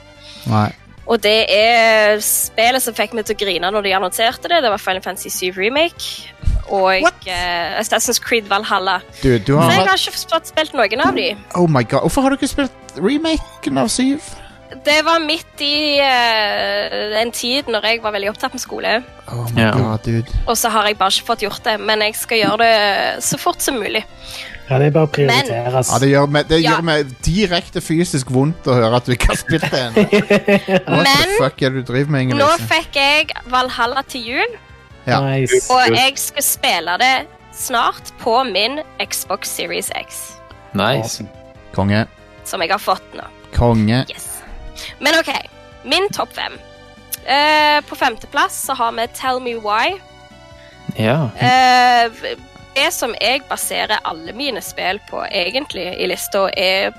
Nei. 0.50 0.70
Og 1.04 1.20
det 1.20 1.44
er 1.52 2.16
spillet 2.24 2.80
som 2.80 2.96
fikk 2.96 3.12
meg 3.16 3.26
til 3.28 3.36
å 3.36 3.40
grine 3.42 3.70
når 3.74 3.84
de 3.84 3.92
annonserte 3.96 4.48
det. 4.48 4.62
Det 4.64 4.70
var 4.72 4.80
Final 4.80 5.04
Fantasy 5.04 5.32
7 5.32 5.58
Remake 5.58 6.30
og 6.72 7.04
uh, 7.04 7.80
Assassin's 7.80 8.20
Creed 8.24 8.48
Valhalla. 8.48 9.00
Du, 9.20 9.36
du 9.36 9.52
Så 9.52 9.60
har 9.60 9.74
jeg 9.74 9.90
har 9.90 10.00
ikke 10.00 10.22
fått 10.32 10.48
spilt 10.48 10.72
noen 10.76 11.04
av 11.04 11.12
de. 11.18 11.34
Oh 11.60 11.68
my 11.68 11.84
god, 11.84 12.06
hvorfor 12.06 12.24
har 12.24 12.32
du 12.32 12.40
ikke 12.40 12.54
spilt 12.54 12.96
remaken 12.96 13.82
av 13.82 13.92
7? 13.92 14.16
Det 14.84 14.96
var 15.06 15.20
midt 15.22 15.60
i 15.62 16.00
uh, 16.00 17.20
en 17.20 17.30
tid 17.36 17.68
når 17.70 17.90
jeg 17.90 18.00
var 18.02 18.16
veldig 18.16 18.32
opptatt 18.32 18.56
med 18.56 18.64
skole. 18.64 18.96
Oh 19.28 19.44
my 19.52 19.68
god, 19.76 20.08
dude. 20.08 20.40
Og 20.48 20.56
så 20.58 20.72
har 20.72 20.88
jeg 20.88 20.98
bare 20.98 21.12
ikke 21.12 21.28
fått 21.28 21.44
gjort 21.44 21.68
det, 21.68 21.76
men 21.84 22.02
jeg 22.08 22.16
skal 22.18 22.40
gjøre 22.40 22.64
det 22.64 23.24
så 23.28 23.38
fort 23.38 23.62
som 23.62 23.76
mulig. 23.78 24.02
Ja, 24.70 24.78
det 24.80 24.86
er 24.86 24.90
bare 24.94 25.04
å 25.06 25.10
prioriteres. 25.12 25.90
Ja, 25.92 25.98
det 26.00 26.08
gjør 26.08 26.26
meg, 26.32 26.46
det 26.48 26.58
Ja. 26.62 26.70
gjør 26.76 26.82
meg 26.88 27.10
direkte 27.26 27.80
fysisk 27.84 28.30
vondt 28.32 28.64
å 28.64 28.74
høre 28.78 28.96
at 28.96 29.04
du 29.04 29.12
ikke 29.12 29.26
har 29.34 29.36
spilt 29.36 29.66
det 29.70 29.80
ennå. 29.90 30.04
What 30.08 30.86
the 30.86 31.02
Men 31.04 31.34
fuck 31.38 31.62
er 31.62 31.74
det 31.74 31.82
du 31.84 31.92
driver 31.92 32.10
med, 32.14 32.22
Inger 32.22 32.36
nå 32.40 32.48
fikk 32.70 32.96
jeg 32.96 33.28
Valhalla 33.52 34.02
til 34.08 34.24
jul, 34.30 34.54
Ja. 35.06 35.20
Nice. 35.20 35.66
og 35.70 35.92
jeg 35.92 36.16
skal 36.16 36.42
spille 36.42 36.96
det 37.02 37.26
snart 37.52 38.12
på 38.22 38.38
min 38.48 38.80
Xbox 39.04 39.48
Series 39.52 39.90
X, 40.00 40.22
Nice. 40.72 41.26
Konge. 41.74 42.06
som 42.44 42.60
jeg 42.64 42.70
har 42.72 42.78
fått 42.80 43.04
nå. 43.14 43.22
Konge. 43.54 44.06
Yes. 44.08 44.30
Men 45.00 45.14
OK, 45.20 45.28
min 45.84 46.08
topp 46.08 46.32
fem. 46.34 46.56
Uh, 47.24 47.80
på 47.88 47.96
femteplass 47.96 48.56
så 48.66 48.74
har 48.76 48.92
vi 48.96 49.06
Tell 49.14 49.40
Me 49.40 49.54
Why. 49.60 49.94
Ja. 50.98 51.28
Eh, 51.36 52.10
det 52.74 52.90
som 52.94 53.14
jeg 53.20 53.44
baserer 53.48 54.02
alle 54.04 54.34
mine 54.36 54.62
spill 54.64 55.00
på 55.10 55.22
egentlig 55.30 55.86
i 55.98 56.08
lista, 56.10 56.48
er 56.56 56.94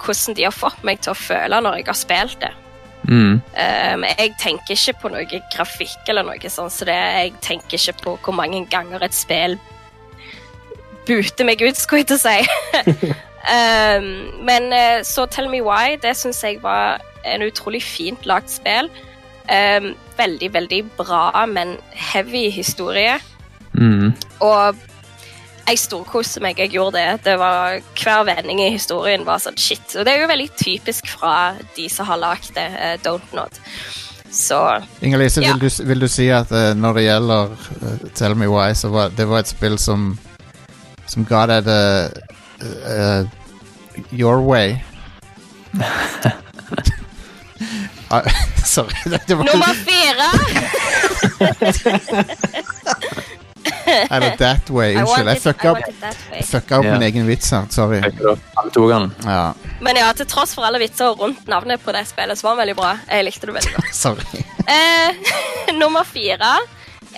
hvordan 0.00 0.36
de 0.36 0.46
har 0.46 0.54
fått 0.56 0.82
meg 0.86 1.02
til 1.04 1.12
å 1.12 1.18
føle 1.18 1.60
når 1.60 1.80
jeg 1.80 1.88
har 1.90 1.98
spilt 1.98 2.40
det. 2.42 2.52
Mm. 3.08 3.40
Um, 3.40 4.04
jeg 4.04 4.32
tenker 4.38 4.76
ikke 4.76 4.96
på 5.02 5.10
noe 5.12 5.40
grafikk 5.54 6.08
eller 6.12 6.26
noe 6.26 6.52
sånt, 6.52 6.74
så 6.74 6.88
det, 6.88 6.96
jeg 6.96 7.34
tenker 7.44 7.78
ikke 7.78 7.96
på 8.04 8.16
hvor 8.26 8.36
mange 8.36 8.64
ganger 8.70 9.06
et 9.06 9.16
spill 9.16 9.56
buter 11.08 11.46
meg 11.48 11.62
ut, 11.64 11.78
skulle 11.78 12.04
jeg 12.04 12.10
til 12.10 12.18
å 12.18 12.22
si. 12.22 13.10
um, 13.50 14.10
men 14.48 14.68
eh, 14.76 15.00
så 15.06 15.26
Tell 15.26 15.50
Me 15.50 15.62
Why, 15.64 15.96
det 16.00 16.14
syns 16.18 16.42
jeg 16.44 16.60
var 16.62 17.00
en 17.26 17.44
utrolig 17.44 17.82
fint 17.84 18.28
lagd 18.28 18.52
spill. 18.52 18.90
Um, 19.50 19.94
veldig, 20.20 20.52
veldig 20.54 20.84
bra, 21.00 21.24
men 21.50 21.74
heavy 22.12 22.46
historie. 22.54 23.16
Mm. 23.74 24.12
Og 24.44 24.78
jeg 25.70 25.78
storkoste 25.80 26.40
meg. 26.42 26.58
Jeg 26.58 26.72
gjorde 26.74 26.98
det. 26.98 27.24
det 27.24 27.36
var, 27.38 27.80
hver 28.02 28.24
vending 28.28 28.60
i 28.62 28.70
historien 28.74 29.24
var 29.26 29.38
sånn 29.42 29.58
shit. 29.60 29.96
Og 29.96 30.04
det 30.06 30.12
er 30.14 30.20
jo 30.24 30.28
veldig 30.30 30.50
typisk 30.58 31.06
fra 31.14 31.54
de 31.76 31.88
som 31.92 32.06
har 32.10 32.18
lagd 32.20 32.50
det, 32.56 32.68
uh, 32.74 32.96
Don't 33.04 33.34
Not. 33.36 33.60
Så 34.30 34.58
Inger 35.02 35.18
Lise, 35.18 35.42
Ja. 35.42 35.52
vil, 35.52 35.60
du, 35.66 35.84
vil 35.84 36.00
du 36.00 36.08
si 36.08 36.28
at 36.30 36.52
uh, 36.54 36.70
når 36.78 36.92
det 36.98 37.02
gjelder 37.06 37.44
uh, 37.50 38.08
Tell 38.14 38.34
Me 38.38 38.46
Why, 38.50 38.74
så 38.78 38.88
var 38.94 39.10
det 39.16 39.26
var 39.26 39.38
et 39.42 39.50
spill 39.50 39.78
som 39.78 40.18
Som 41.10 41.24
ga 41.26 41.46
deg 41.50 41.64
det 41.66 42.10
uh, 42.62 43.26
Your 44.14 44.38
way? 44.46 44.76
ah, 48.10 48.22
sorry. 48.64 48.94
Det, 49.04 49.20
det 49.26 49.34
var 49.34 49.44
nummer 49.50 49.74
fire! 49.74 50.30
Eller 54.14 54.36
That 54.36 54.70
Way. 54.70 54.96
Unnskyld. 54.96 55.28
Jeg 55.32 55.42
fucka 55.44 55.68
I 55.68 55.72
opp, 55.74 56.42
fucka 56.50 56.80
opp 56.80 56.88
min 56.88 57.06
egen 57.08 57.28
vits 57.28 57.50
her. 57.54 57.68
Sorry. 57.70 58.00
Ja, 58.00 59.52
Men 59.80 59.96
ja, 59.96 60.10
til 60.16 60.28
tross 60.30 60.54
for 60.56 60.66
alle 60.66 60.80
vitser 60.82 61.16
rundt 61.20 61.48
navnet 61.50 61.82
på 61.84 61.94
det 61.96 62.06
spillet, 62.10 62.38
så 62.38 62.48
var 62.48 62.58
den 62.58 62.64
veldig 62.64 62.76
bra. 62.80 62.96
Jeg 63.08 63.26
likte 63.28 63.50
det 63.50 63.56
veldig 63.60 63.72
godt. 63.78 63.94
sorry. 64.04 64.44
Eh, 64.70 65.32
nummer 65.82 66.04
fire 66.06 66.58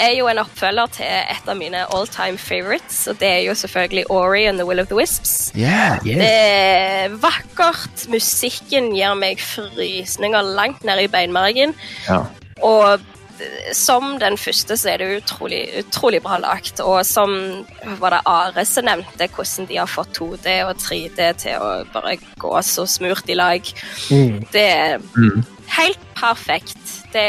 er 0.01 0.15
jo 0.17 0.29
en 0.31 0.41
oppfølger 0.41 0.93
til 0.97 1.07
et 1.07 1.49
av 1.53 1.57
mine 1.59 1.83
all 1.93 2.07
time 2.09 2.39
favorites, 2.41 3.03
og 3.11 3.19
det 3.21 3.29
er 3.29 3.41
jo 3.45 3.55
selvfølgelig 3.59 4.07
Ori 4.11 4.47
and 4.49 4.59
the 4.59 4.67
Will 4.67 4.81
of 4.81 4.89
the 4.89 4.97
Wisps. 4.97 5.53
Yeah. 5.57 6.01
Det 6.05 6.17
er 6.23 7.17
vakkert. 7.21 8.07
Musikken 8.09 8.93
gir 8.97 9.13
meg 9.19 9.41
frysninger 9.43 10.55
langt 10.57 10.85
ned 10.89 11.05
i 11.05 11.11
beinmargen. 11.13 11.77
Ja. 12.09 12.23
Og 12.63 13.05
som 13.77 14.19
den 14.21 14.37
første 14.41 14.77
så 14.79 14.91
er 14.93 15.03
det 15.03 15.09
utrolig, 15.23 15.63
utrolig 15.83 16.21
bra 16.25 16.39
lagt. 16.43 16.81
Og 16.85 17.01
som 17.07 17.33
var 18.01 18.17
det 18.17 18.21
Are 18.31 18.65
som 18.69 18.87
nevnte, 18.89 19.29
hvordan 19.33 19.69
de 19.71 19.79
har 19.81 19.91
fått 19.91 20.13
2D 20.19 20.57
og 20.69 20.77
3D 20.83 21.21
til 21.45 21.59
å 21.63 21.71
bare 21.93 22.17
gå 22.43 22.53
så 22.67 22.87
smurt 22.89 23.29
i 23.33 23.37
lag. 23.39 23.73
Mm. 24.11 24.41
Det 24.53 24.67
er 24.69 24.99
Mm. 25.17 25.45
helt 25.79 26.03
perfekt. 26.15 26.79
Det, 27.13 27.27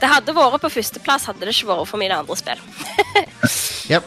det 0.00 0.08
hadde 0.12 0.34
vært 0.36 0.60
på 0.60 0.70
førsteplass, 0.76 1.26
hadde 1.30 1.40
det 1.46 1.54
ikke 1.54 1.70
vært 1.72 1.88
for 1.88 1.98
mine 2.02 2.16
andre 2.18 2.36
spill. 2.36 2.60
Yep. 3.86 4.04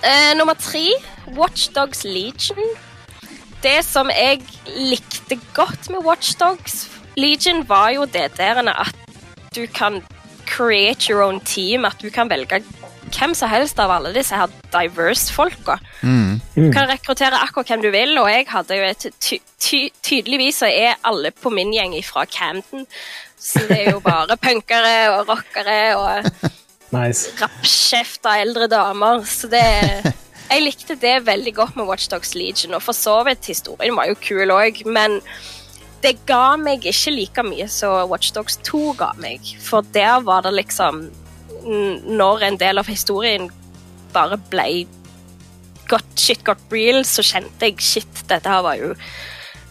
uh, 0.00 0.32
nummer 0.38 0.54
tre, 0.56 0.88
Watchdogs 1.36 2.04
Legion. 2.04 2.62
Det 3.62 3.82
som 3.84 4.08
jeg 4.12 4.40
likte 4.76 5.38
godt 5.56 5.90
med 5.92 6.04
Watchdogs 6.06 6.86
Legion, 7.16 7.64
var 7.68 7.90
jo 7.96 8.04
det 8.06 8.30
der 8.38 8.60
at 8.62 8.94
du 9.56 9.64
kan 9.66 10.02
create 10.46 11.08
your 11.10 11.24
own 11.24 11.40
team, 11.40 11.84
at 11.88 11.98
du 11.98 12.10
kan 12.14 12.28
velge 12.30 12.62
hvem 13.14 13.34
som 13.38 13.50
helst 13.50 13.78
av 13.78 13.90
alle 13.94 14.10
disse 14.14 14.34
her 14.34 14.50
diverse 14.74 15.32
folka. 15.34 15.76
Mm. 16.02 16.40
Du 16.56 16.68
kan 16.74 16.88
rekruttere 16.90 17.38
akkurat 17.38 17.70
hvem 17.70 17.84
du 17.84 17.90
vil, 17.94 18.16
og 18.18 18.28
jeg 18.30 18.46
hadde 18.50 18.78
jo 18.78 18.86
et 18.88 19.06
ty 19.22 19.38
ty 19.62 19.80
tydeligvis 20.06 20.60
så 20.62 20.70
er 20.70 20.98
alle 21.06 21.30
på 21.34 21.50
min 21.54 21.72
gjeng 21.74 21.94
fra 22.06 22.26
Camden. 22.30 22.86
Så 23.38 23.62
det 23.68 23.78
er 23.84 23.90
jo 23.94 24.02
bare 24.04 24.36
punkere 24.48 24.94
og 25.16 25.30
rockere 25.30 25.80
og 25.98 26.30
Nice. 26.94 27.32
rappkjefta 27.40 28.36
eldre 28.42 28.68
damer. 28.70 29.24
Så 29.26 29.50
det 29.50 29.64
Jeg 30.46 30.62
likte 30.62 30.94
det 30.94 31.24
veldig 31.26 31.52
godt 31.56 31.74
med 31.78 31.88
Watchdogs 31.88 32.36
Legion, 32.38 32.76
og 32.78 32.82
for 32.84 32.94
så 32.94 33.16
vidt 33.26 33.48
historien 33.50 33.96
var 33.98 34.06
jo 34.06 34.14
kul 34.14 34.52
òg, 34.54 34.84
men 34.86 35.18
det 36.02 36.16
ga 36.28 36.56
meg 36.60 36.84
ikke 36.86 37.14
like 37.14 37.44
mye 37.46 37.68
som 37.72 38.10
Watchdogs 38.10 38.58
2 38.66 38.82
ga 38.98 39.12
meg, 39.20 39.54
for 39.62 39.86
der 39.96 40.20
var 40.26 40.44
det 40.46 40.54
liksom 40.56 41.06
Når 41.66 42.42
en 42.46 42.58
del 42.60 42.78
av 42.78 42.86
historien 42.86 43.48
bare 44.14 44.36
ble 44.50 44.86
got 45.90 46.06
shit 46.18 46.44
got 46.46 46.60
real, 46.70 47.02
så 47.04 47.24
kjente 47.26 47.68
jeg 47.68 47.82
shit, 47.82 48.22
dette 48.30 48.50
her 48.50 48.62
var 48.62 48.78
jo 48.78 48.92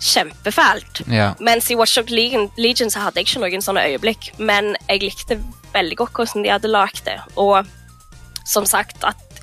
kjempefælt. 0.05 1.01
Ja. 1.11 1.33
Mens 1.39 1.69
i 1.71 1.77
Watch 1.79 1.95
Dogs 1.97 2.11
Legion, 2.11 2.49
Legion 2.57 2.91
så 2.91 3.05
hadde 3.05 3.21
jeg 3.21 3.29
ikke 3.29 3.43
noen 3.43 3.63
sånne 3.63 3.85
øyeblikk, 3.89 4.29
men 4.37 4.75
jeg 4.89 5.05
likte 5.05 5.39
veldig 5.73 5.97
godt 6.01 6.19
hvordan 6.19 6.45
de 6.45 6.53
hadde 6.53 6.71
lagd 6.71 7.03
det. 7.07 7.17
Og 7.39 7.63
som 8.47 8.67
sagt, 8.69 9.03
at 9.07 9.34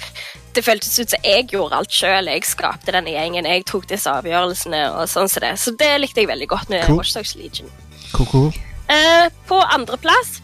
det 0.57 0.65
føltes 0.65 0.99
ut 1.01 1.13
som 1.13 1.25
jeg 1.25 1.47
gjorde 1.53 1.79
alt 1.81 1.95
sjøl. 1.95 2.29
Jeg 2.29 2.45
skapte 2.49 2.93
denne 2.95 3.15
gjengen, 3.15 3.49
jeg 3.49 3.65
tok 3.69 3.87
disse 3.91 4.11
avgjørelsene. 4.11 4.83
og 4.93 5.09
sånn 5.11 5.31
som 5.31 5.45
det. 5.45 5.53
Så 5.61 5.75
det 5.79 5.93
likte 6.01 6.23
jeg 6.23 6.31
veldig 6.31 6.49
godt 6.51 6.73
med 6.73 6.85
Cool. 6.87 7.01
Watch 7.01 7.15
Dogs 7.17 7.35
Legion. 7.39 7.71
Cool, 8.13 8.29
cool. 8.33 8.51
Uh, 8.91 9.29
på 9.49 9.57
andreplass 9.73 10.41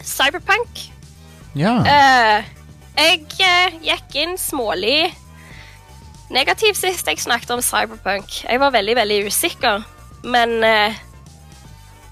Cyberpunk. 0.00 0.86
Ja. 1.58 1.74
Uh, 1.84 2.54
jeg 2.98 3.26
uh, 3.42 3.80
gikk 3.84 4.16
inn 4.22 4.38
smålig 4.40 5.10
negativ 6.32 6.76
sist 6.76 7.08
jeg 7.08 7.20
snakket 7.20 7.52
om 7.56 7.64
Cyberpunk. 7.64 8.42
Jeg 8.44 8.60
var 8.60 8.72
veldig, 8.72 8.96
veldig 9.00 9.20
usikker, 9.28 9.84
men 10.28 10.58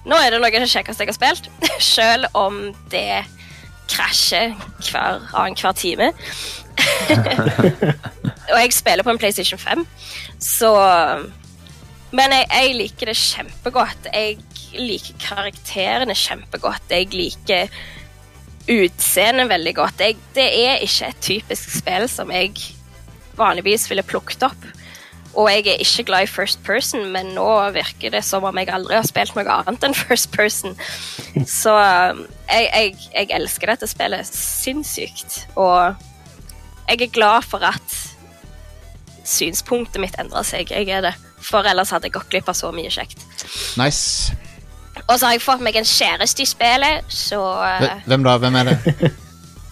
nå 0.07 0.17
er 0.17 0.31
det 0.31 0.39
noe 0.39 0.49
av 0.49 0.63
det 0.63 0.69
kjekkeste 0.71 1.03
jeg 1.03 1.11
har 1.11 1.17
spilt. 1.17 1.49
Selv 1.97 2.29
om 2.37 2.71
det 2.89 3.25
krasjer 3.91 4.55
hver 4.89 5.27
annenhver 5.33 5.75
time. 5.77 6.11
Og 8.53 8.59
jeg 8.61 8.73
spiller 8.75 9.03
på 9.03 9.11
en 9.13 9.19
PlayStation 9.19 9.59
5, 9.59 9.85
så 10.39 10.71
Men 12.15 12.31
jeg, 12.31 12.45
jeg 12.53 12.75
liker 12.77 13.09
det 13.11 13.17
kjempegodt. 13.19 14.07
Jeg 14.13 14.37
liker 14.79 15.17
karakterene 15.19 16.15
kjempegodt. 16.15 16.87
Jeg 16.89 17.09
liker 17.11 17.67
utseendet 18.67 19.49
veldig 19.49 19.73
godt. 19.75 19.99
Jeg, 19.99 20.15
det 20.35 20.47
er 20.47 20.83
ikke 20.85 21.11
et 21.11 21.21
typisk 21.21 21.75
spill 21.81 22.07
som 22.11 22.31
jeg 22.31 22.53
vanligvis 23.37 23.89
ville 23.91 24.07
plukket 24.07 24.47
opp. 24.47 24.69
Og 25.37 25.51
jeg 25.51 25.67
er 25.69 25.83
ikke 25.83 26.07
glad 26.07 26.25
i 26.25 26.29
first 26.31 26.63
person, 26.65 27.03
men 27.13 27.35
nå 27.35 27.45
virker 27.75 28.13
det 28.13 28.23
som 28.25 28.45
om 28.47 28.57
jeg 28.57 28.71
aldri 28.73 28.97
har 28.97 29.05
spilt 29.05 29.35
noe 29.37 29.45
annet 29.53 29.85
enn 29.85 29.93
first 29.97 30.31
person. 30.33 30.73
Så 31.45 31.75
um, 31.77 32.23
jeg, 32.49 32.69
jeg, 32.73 32.95
jeg 33.13 33.29
elsker 33.37 33.69
dette 33.69 33.89
spillet 33.89 34.31
sinnssykt. 34.33 35.43
Og 35.53 35.93
jeg 36.89 37.05
er 37.05 37.13
glad 37.13 37.45
for 37.45 37.61
at 37.67 37.99
synspunktet 39.27 40.01
mitt 40.01 40.17
endrer 40.17 40.45
seg. 40.47 40.73
Jeg 40.73 40.89
er 40.89 41.05
det. 41.05 41.13
For 41.43 41.67
ellers 41.69 41.93
hadde 41.93 42.09
jeg 42.09 42.17
gått 42.17 42.31
glipp 42.33 42.49
av 42.49 42.57
så 42.57 42.73
mye 42.73 42.89
kjekt. 42.89 43.21
Nice. 43.77 44.33
Og 45.05 45.19
så 45.19 45.27
har 45.27 45.37
jeg 45.37 45.45
fått 45.45 45.61
meg 45.61 45.77
en 45.77 45.85
kjæreste 45.85 46.41
i 46.41 46.49
spillet, 46.49 47.05
så 47.13 47.39
Hvem 48.07 48.25
da? 48.25 48.39
Hvem 48.41 48.57
er 48.57 48.71
det? 48.71 49.11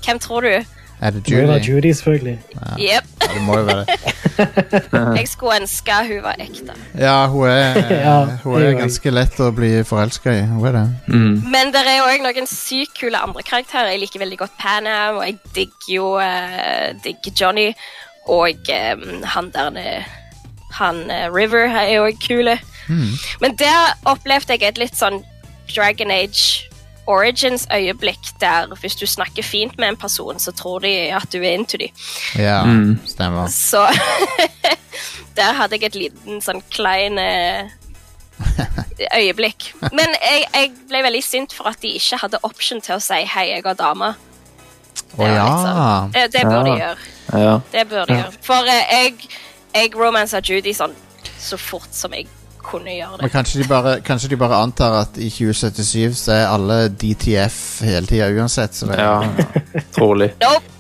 hvem 0.06 0.22
tror 0.22 0.46
du? 0.46 0.75
Er 1.02 1.12
det 1.12 1.26
Det 1.28 1.48
var 1.48 1.54
Judy? 1.56 1.68
Judy, 1.68 1.94
selvfølgelig. 1.94 2.40
Yep. 2.54 2.80
Ja, 2.80 3.00
det 3.34 3.42
må 3.42 3.58
jo 3.58 3.64
være 3.64 3.86
det. 3.86 4.14
Jeg 5.20 5.28
skulle 5.28 5.56
ønske 5.62 5.96
hun 6.08 6.24
var 6.24 6.36
ekte. 6.40 6.76
Ja, 6.98 7.28
hun 7.28 7.48
er, 7.48 7.80
Ja, 8.08 8.26
hun 8.44 8.62
er 8.62 8.78
ganske 8.80 9.12
lett 9.12 9.40
å 9.40 9.52
bli 9.56 9.72
forelska 9.84 10.32
i. 10.32 10.42
Hun 10.48 10.68
er 10.70 10.78
det. 10.78 10.86
Mm. 11.08 11.34
Men 11.52 11.74
det 11.76 11.84
er 11.84 11.98
jo 12.00 12.08
òg 12.10 12.24
noen 12.24 12.48
sykt 12.50 12.96
kule 13.00 13.20
andre 13.20 13.44
karakterer. 13.44 13.92
Jeg 13.94 14.06
liker 14.06 14.24
veldig 14.24 14.40
godt 14.40 14.56
Panam, 14.60 15.20
og 15.20 15.26
jeg 15.28 15.40
digger 15.56 15.92
jo 15.96 16.12
uh, 16.20 16.92
digger 17.04 17.36
Johnny. 17.42 17.68
Og 18.32 18.72
um, 18.74 19.24
han 19.24 19.52
der 19.54 19.76
eh, 19.78 20.14
Han 20.80 21.04
uh, 21.12 21.28
River 21.30 21.68
er 21.68 21.92
jo 21.94 22.08
òg 22.08 22.18
kule. 22.24 22.58
Men 23.42 23.56
der 23.58 23.94
opplevde 24.06 24.54
jeg 24.54 24.68
et 24.68 24.78
litt 24.78 24.98
sånn 24.98 25.24
Dragon 25.70 26.12
Age 26.14 26.70
Origins-øyeblikk 27.08 28.32
der 28.42 28.68
hvis 28.82 28.96
du 28.96 29.06
snakker 29.08 29.44
fint 29.44 29.78
med 29.78 29.88
en 29.94 29.98
person, 29.98 30.40
så 30.40 30.52
tror 30.52 30.80
de 30.80 30.92
at 31.16 31.28
du 31.32 31.38
er 31.44 31.54
into 31.54 31.78
dem. 31.78 31.90
Ja, 32.38 32.64
Mm. 32.66 33.00
stemmer. 33.06 33.48
Så 33.48 33.86
der 35.38 35.54
hadde 35.54 35.76
jeg 35.76 35.84
et 35.90 35.96
liten 35.96 36.42
sånn 36.42 36.62
klein 36.72 37.18
eh, 37.22 37.70
øyeblikk. 39.20 39.72
Men 39.92 40.16
jeg, 40.22 40.46
jeg 40.54 40.72
ble 40.90 41.02
veldig 41.06 41.24
sint 41.24 41.54
for 41.56 41.68
at 41.72 41.82
de 41.84 41.94
ikke 41.98 42.20
hadde 42.24 42.40
option 42.44 42.82
til 42.82 42.96
å 42.98 43.02
si 43.04 43.22
'hei, 43.26 43.50
jeg 43.56 43.64
har 43.66 43.76
dame'. 43.80 44.14
Å 45.18 45.22
oh, 45.24 45.28
ja. 45.28 45.46
sånn- 45.48 46.12
Det, 46.14 46.32
det 46.34 46.44
bør 46.44 46.64
de 46.64 46.76
gjøre. 46.80 46.98
Ja. 47.34 47.60
Det 47.72 47.88
bør 47.90 48.06
de 48.06 48.14
gjøre. 48.14 48.34
For 48.42 48.64
eh, 48.68 48.84
jeg, 48.92 49.30
jeg 49.76 49.96
romansa 49.96 50.40
Judy 50.44 50.74
sånn 50.74 50.96
så 51.40 51.58
fort 51.58 51.92
som 51.92 52.14
jeg 52.14 52.28
kunne 52.66 52.94
gjøre 52.96 53.18
Men 53.20 53.28
det. 53.28 53.32
kanskje 53.34 53.62
de, 53.62 53.68
bare, 53.70 53.96
kanskje 54.06 54.30
de 54.34 54.38
bare 54.42 54.60
antar 54.64 55.00
at 55.02 55.18
i 55.18 55.30
2077 55.30 56.16
så 56.20 56.32
er 56.36 56.46
alle 56.50 56.78
DTF 56.90 57.60
hele 57.88 58.10
tida 58.10 58.30
uansett. 58.34 58.76
Så 58.76 58.90
det, 58.90 59.00
ja. 59.00 59.20
Trolig. 59.96 60.32
Nope. 60.42 60.72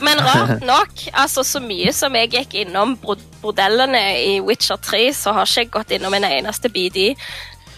Men 0.00 0.20
rart 0.24 0.62
nok, 0.64 1.02
altså 1.12 1.42
så 1.44 1.60
mye 1.60 1.92
som 1.92 2.14
jeg 2.16 2.30
gikk 2.32 2.54
innom 2.62 2.94
bordellene 3.42 4.00
i 4.24 4.38
Witcher 4.40 4.80
3, 4.80 5.02
så 5.12 5.34
har 5.36 5.44
ikke 5.48 5.60
jeg 5.60 5.70
gått 5.74 5.92
innom 5.96 6.14
en 6.16 6.24
eneste 6.24 6.70
BD. 6.72 7.10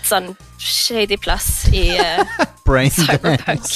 Sånn 0.06 0.32
shady 0.62 1.18
plass 1.18 1.66
i 1.74 1.88
uh, 1.98 2.22
Brain 2.66 2.90
Cyberpunk. 2.94 3.66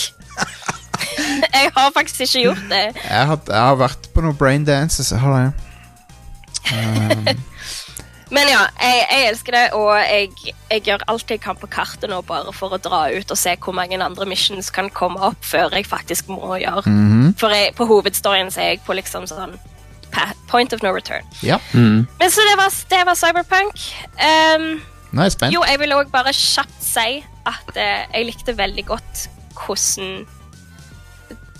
jeg 1.56 1.72
har 1.74 1.90
faktisk 1.94 2.20
ikke 2.28 2.44
gjort 2.44 2.64
det. 2.70 2.84
Jeg 3.02 3.26
har, 3.32 3.42
jeg 3.50 3.62
har 3.70 3.78
vært 3.82 4.08
på 4.14 4.22
noen 4.24 4.38
brain 4.38 4.66
dances. 4.66 5.10
Jeg 5.14 5.22
har 5.22 5.38
det. 5.42 5.52
Um, 6.66 7.28
Men 8.34 8.48
ja, 8.50 8.64
jeg, 8.82 9.02
jeg 9.06 9.28
elsker 9.30 9.54
det, 9.54 9.64
og 9.78 9.92
jeg, 10.02 10.54
jeg 10.72 10.82
gjør 10.88 11.04
alt 11.12 11.30
jeg 11.30 11.40
kan 11.44 11.58
på 11.60 11.68
kartet 11.70 12.10
nå 12.10 12.18
bare 12.26 12.50
for 12.56 12.74
å 12.74 12.80
dra 12.82 13.04
ut 13.14 13.30
og 13.30 13.38
se 13.38 13.52
hvor 13.62 13.76
mange 13.76 14.00
andre 14.02 14.26
missions 14.26 14.70
kan 14.74 14.90
komme 14.90 15.20
opp 15.22 15.46
før 15.46 15.76
jeg 15.76 15.86
faktisk 15.86 16.32
må 16.32 16.56
gjøre. 16.58 16.82
mhm. 16.90 17.36
For 17.38 17.54
jeg, 17.54 17.74
på 17.78 17.86
hovedstoryen 17.86 18.50
så 18.50 18.64
er 18.64 18.74
jeg 18.74 18.84
på 18.86 18.96
liksom 18.98 19.28
sånn 19.30 19.54
point 20.48 20.72
of 20.72 20.82
no 20.82 20.92
return. 20.94 21.24
Ja, 21.42 21.58
Mm. 21.72 22.06
Men 22.18 22.30
så 22.30 22.40
det 22.50 22.56
var, 22.56 22.70
det 22.90 23.02
var 23.06 23.14
Cyberpunk. 23.14 23.82
Um, 24.16 24.82
nå 25.12 25.20
er 25.20 25.28
jeg 25.28 25.32
spent. 25.32 25.54
jo, 25.54 25.64
jeg 25.66 25.80
vil 25.80 25.92
òg 25.92 26.10
bare 26.10 26.32
kjapt 26.32 26.82
si 26.82 27.24
at 27.46 27.68
uh, 27.76 28.06
jeg 28.14 28.26
likte 28.26 28.56
veldig 28.56 28.86
godt 28.86 29.26
hvordan 29.56 30.26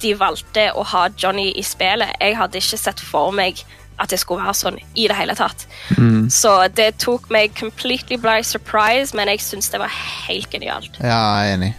de 0.02 0.12
valgte 0.18 0.70
å 0.76 0.82
ha 0.84 1.06
Johnny 1.16 1.50
i 1.56 1.62
spillet. 1.64 2.16
Jeg 2.20 2.36
hadde 2.36 2.60
ikke 2.60 2.78
sett 2.80 3.00
for 3.00 3.32
meg 3.32 3.62
at 3.98 4.10
det 4.12 4.18
skulle 4.20 4.44
være 4.44 4.54
sånn 4.54 4.78
i 4.94 5.06
det 5.08 5.16
hele 5.16 5.34
tatt. 5.38 5.66
Mm. 5.96 6.26
Så 6.30 6.68
det 6.76 6.98
tok 6.98 7.30
meg 7.32 7.54
completely 7.58 8.16
by 8.20 8.42
surprise, 8.44 9.16
men 9.16 9.28
jeg 9.32 9.40
syns 9.40 9.70
det 9.72 9.80
var 9.80 9.92
helt 10.28 10.50
genialt. 10.52 10.98
Ja, 11.00 11.20
jeg 11.40 11.50
er 11.50 11.54
enig. 11.56 11.74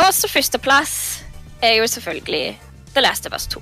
Og 0.00 0.14
så 0.16 0.28
førsteplass 0.32 0.94
er 1.62 1.76
jo 1.78 1.86
selvfølgelig 1.86 2.58
The 2.94 3.02
Last 3.04 3.26
of 3.26 3.32
Us 3.36 3.46
2. 3.52 3.60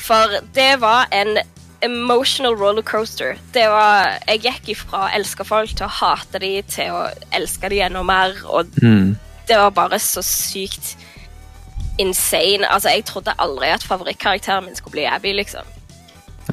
For 0.00 0.38
det 0.54 0.80
var 0.80 1.08
en 1.12 1.38
emotional 1.82 2.56
rollercoaster. 2.60 3.38
Det 3.54 3.66
var 3.72 4.18
Jeg 4.28 4.42
gikk 4.44 4.68
ifra 4.74 5.06
å 5.06 5.10
elske 5.16 5.44
folk 5.48 5.72
til 5.76 5.86
å 5.86 5.92
hate 6.00 6.40
dem 6.42 6.62
til 6.68 6.92
å 6.92 7.06
elske 7.32 7.70
dem 7.72 7.86
enda 7.88 8.02
mer. 8.02 8.34
Og 8.44 8.66
Mm. 8.82 9.16
det 9.48 9.56
var 9.56 9.70
bare 9.70 9.98
så 9.98 10.22
sykt 10.22 10.96
insane. 12.00 12.66
Altså, 12.66 12.88
jeg 12.94 13.04
trodde 13.08 13.36
aldri 13.38 13.68
at 13.74 13.84
favorittkarakteren 13.84 14.64
min 14.66 14.78
skulle 14.78 14.96
bli 14.98 15.04
Abby, 15.08 15.34
liksom. 15.36 15.68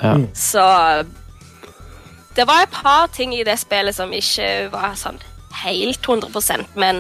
Ja. 0.02 0.14
Så 0.34 0.64
det 2.38 2.46
var 2.48 2.64
et 2.64 2.74
par 2.74 3.08
ting 3.14 3.34
i 3.34 3.44
det 3.44 3.58
spillet 3.60 3.96
som 3.96 4.14
ikke 4.14 4.70
var 4.72 4.94
sånn 5.00 5.18
helt 5.64 6.06
100% 6.06 6.76
men 6.78 7.00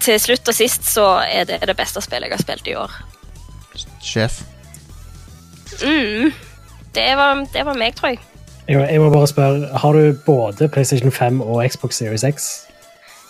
til 0.00 0.20
slutt 0.22 0.48
og 0.48 0.56
sist 0.56 0.86
så 0.88 1.06
er 1.26 1.44
det 1.48 1.58
det 1.68 1.76
beste 1.76 2.00
spillet 2.00 2.30
jeg 2.30 2.38
har 2.38 2.44
spilt 2.44 2.70
i 2.70 2.76
år. 2.78 2.94
Sjef. 4.00 4.40
Mm. 5.82 6.32
Det, 6.94 7.10
var, 7.18 7.44
det 7.52 7.64
var 7.66 7.76
meg, 7.78 7.94
tror 7.98 8.14
jeg. 8.14 8.22
Jeg, 8.68 8.80
jeg 8.92 9.00
må 9.00 9.10
bare 9.10 9.26
spørre, 9.26 9.68
Har 9.78 9.92
du 9.92 10.16
både 10.26 10.68
PlayStation 10.68 11.12
5 11.12 11.40
og 11.40 11.70
Xbox 11.70 12.00
Series 12.00 12.24
X? 12.24 12.48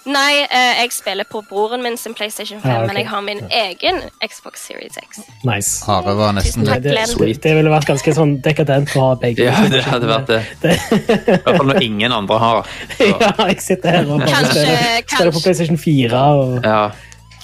Nei, 0.09 0.41
eh, 0.49 0.79
jeg 0.81 0.93
spiller 0.97 1.27
på 1.29 1.43
broren 1.51 1.83
min 1.85 1.97
sin 2.01 2.15
PlayStation 2.17 2.61
5, 2.63 2.71
Ja, 2.71 2.77
okay. 2.79 2.87
men 2.89 2.97
jeg 3.03 3.09
har 3.11 3.21
min 3.27 3.41
egen 3.53 3.99
Xbox 4.25 4.63
Series 4.65 4.97
X. 5.03 5.19
Nice. 5.45 5.85
Are 5.91 6.15
var 6.17 6.33
nesten 6.33 6.65
Det, 6.65 6.79
takk. 6.79 7.19
det, 7.21 7.35
det 7.45 7.53
ville 7.59 7.73
vært 7.73 7.89
ganske 7.91 8.15
sånn 8.17 8.33
dekadent 8.45 8.95
å 8.97 9.03
ha 9.11 9.11
begge. 9.21 9.45
ja, 9.51 9.67
det 9.69 9.83
hadde 9.85 10.09
vært 10.09 10.31
det. 10.33 10.41
I 10.65 11.37
hvert 11.45 11.59
fall 11.59 11.69
når 11.69 11.83
ingen 11.85 12.15
andre 12.17 12.39
har. 12.41 12.71
Så, 12.97 13.11
ja, 13.13 13.33
jeg 13.51 13.61
sitter 13.67 13.99
her 13.99 14.09
og 14.09 14.23
bare 14.25 14.33
Kanskje- 14.33 14.65
spiller, 14.65 15.05
spiller 15.13 15.37
på 15.37 15.45
PlayStation 15.45 15.79
4. 15.85 16.23
Og, 16.41 16.57
ja. 16.65 16.81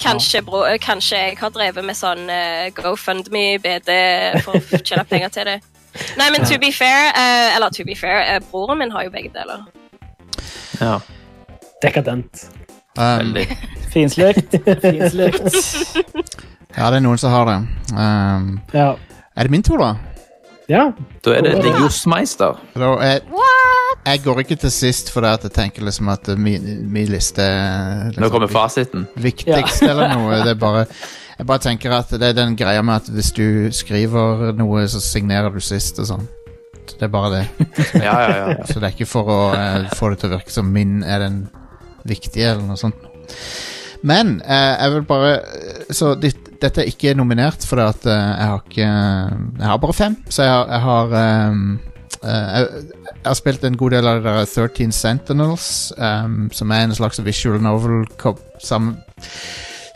Kanskje, 0.01 0.41
bro, 0.43 0.63
eh, 0.67 0.79
kanskje 0.83 1.21
jeg 1.21 1.37
har 1.39 1.53
drevet 1.55 1.85
med 1.85 1.95
sånn 1.95 2.25
uh, 2.27 2.65
GoFundMe-BD 2.75 3.91
for 4.43 4.57
å 4.57 4.81
tjene 4.89 5.05
penger 5.07 5.29
til 5.37 5.51
det. 5.53 5.59
Nei, 6.19 6.31
men 6.33 6.43
to 6.49 6.57
be 6.59 6.73
fair, 6.75 7.13
uh, 7.15 7.53
eller 7.55 7.69
to 7.71 7.85
be 7.87 7.93
fair, 7.95 8.25
uh, 8.25 8.41
broren 8.51 8.81
min 8.81 8.91
har 8.91 9.05
jo 9.07 9.13
begge 9.13 9.31
deler. 9.37 9.61
ja. 10.81 10.97
Dekadent. 11.85 12.45
um. 12.97 13.35
Finslikt. 13.95 14.55
Finslikt. 14.83 15.55
Ja, 16.75 16.89
det 16.91 16.97
er 16.99 17.03
noen 17.05 17.19
som 17.21 17.31
har 17.31 17.45
det. 17.47 17.57
Um, 17.95 18.59
Ja. 18.73 18.95
er 19.35 19.47
det 19.47 19.51
min 19.51 19.63
tur, 19.63 19.77
da? 19.79 19.93
ja. 20.69 20.91
Da 21.23 21.35
er 21.37 21.41
det 21.45 21.61
The 21.61 21.71
Jostmeister. 21.79 22.57
er, 22.75 23.19
jeg 24.05 24.21
går 24.23 24.39
ikke 24.39 24.55
til 24.55 24.71
sist 24.71 25.11
fordi 25.13 25.27
jeg 25.27 25.51
tenker 25.53 25.85
liksom 25.85 26.09
at 26.09 26.27
min, 26.37 26.91
min 26.91 27.07
liste 27.07 27.41
liksom 28.07 28.23
Nå 28.23 28.29
kommer 28.29 28.47
fasiten. 28.51 29.07
viktigst 29.15 29.83
eller 29.83 30.13
noe. 30.13 30.41
Det 30.43 30.55
er 30.55 30.59
bare 30.59 30.85
Jeg 31.37 31.47
bare 31.47 31.59
tenker 31.59 31.91
at 31.91 32.09
det 32.15 32.23
er 32.29 32.33
den 32.37 32.55
greia 32.55 32.81
med 32.81 32.95
at 32.95 33.09
hvis 33.11 33.31
du 33.35 33.67
skriver 33.75 34.53
noe, 34.55 34.85
så 34.87 35.01
signerer 35.03 35.51
du 35.51 35.59
sist 35.59 35.99
og 35.99 36.07
sånn. 36.07 36.27
Det 36.93 37.01
er 37.03 37.11
bare 37.11 37.31
det. 37.33 37.67
Ja, 37.99 38.13
ja, 38.23 38.29
ja. 38.29 38.45
ja. 38.53 38.65
Så 38.69 38.79
det 38.79 38.87
er 38.87 38.93
ikke 38.95 39.09
for 39.09 39.27
å 39.33 39.39
uh, 39.51 39.89
få 39.97 40.13
det 40.13 40.21
til 40.21 40.29
å 40.31 40.37
virke 40.37 40.53
som 40.53 40.69
min 40.71 41.01
er 41.03 41.19
den 41.25 41.41
viktige, 42.07 42.53
eller 42.53 42.65
noe 42.67 42.79
sånt. 42.79 43.07
Men 44.05 44.37
eh, 44.45 44.73
jeg 44.77 44.91
vil 44.93 45.05
bare 45.09 45.31
Så 45.89 46.11
dit, 46.21 46.37
dette 46.61 46.83
er 46.83 46.91
ikke 46.91 47.15
nominert, 47.17 47.65
for 47.65 47.81
at 47.81 48.05
eh, 48.05 48.13
jeg 48.13 48.51
har 48.51 48.63
ikke 48.63 48.89
Jeg 49.59 49.69
har 49.71 49.81
bare 49.81 49.97
fem, 49.97 50.17
så 50.29 50.43
jeg 50.43 50.53
har, 50.53 50.67
jeg 50.69 50.81
har 50.85 51.51
um, 51.51 51.79
eh, 52.21 52.29
jeg, 52.29 52.67
jeg 53.09 53.29
har 53.31 53.39
spilt 53.39 53.63
en 53.65 53.77
god 53.77 53.95
del 53.95 54.07
av 54.07 54.21
det 54.21 54.33
der 54.35 54.67
13 54.67 54.91
Sentinels, 54.93 55.67
um, 55.97 56.49
som 56.53 56.71
er 56.71 56.83
en 56.85 56.93
slags 56.93 57.21
visual 57.25 57.61
novel 57.61 58.05
sam, 58.61 58.91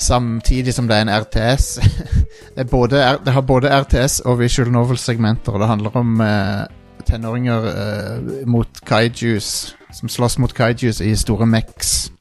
samtidig 0.02 0.74
som 0.74 0.88
det 0.90 0.98
er 0.98 1.06
en 1.06 1.14
RTS. 1.14 1.68
det, 2.56 2.64
er 2.64 2.70
både, 2.72 3.04
det 3.26 3.34
har 3.34 3.46
både 3.46 3.70
RTS 3.84 4.20
og 4.26 4.40
visual 4.40 4.72
novel-segmenter, 4.74 5.54
og 5.54 5.62
det 5.62 5.70
handler 5.70 5.98
om 6.02 6.22
eh, 6.26 6.66
tenåringer 7.10 7.68
uh, 7.68 8.48
mot 8.48 8.82
kaijus, 8.86 9.76
som 9.94 10.10
slåss 10.10 10.38
mot 10.38 10.54
kaijus 10.54 11.02
i 11.02 11.16
store 11.18 11.46
mex. 11.50 12.12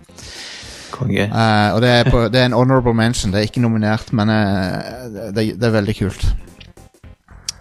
Konge. 0.90 1.28
Uh, 1.28 1.76
og 1.76 1.82
det 1.84 1.90
er, 1.92 2.10
på, 2.10 2.24
det 2.32 2.40
er 2.40 2.48
en 2.48 2.56
honorable 2.56 2.94
mention. 2.96 3.32
Det 3.32 3.40
er 3.40 3.50
ikke 3.50 3.64
nominert, 3.64 4.12
men 4.12 4.32
uh, 4.32 5.28
det, 5.34 5.50
det 5.60 5.68
er 5.68 5.76
veldig 5.76 5.96
kult. 5.98 6.24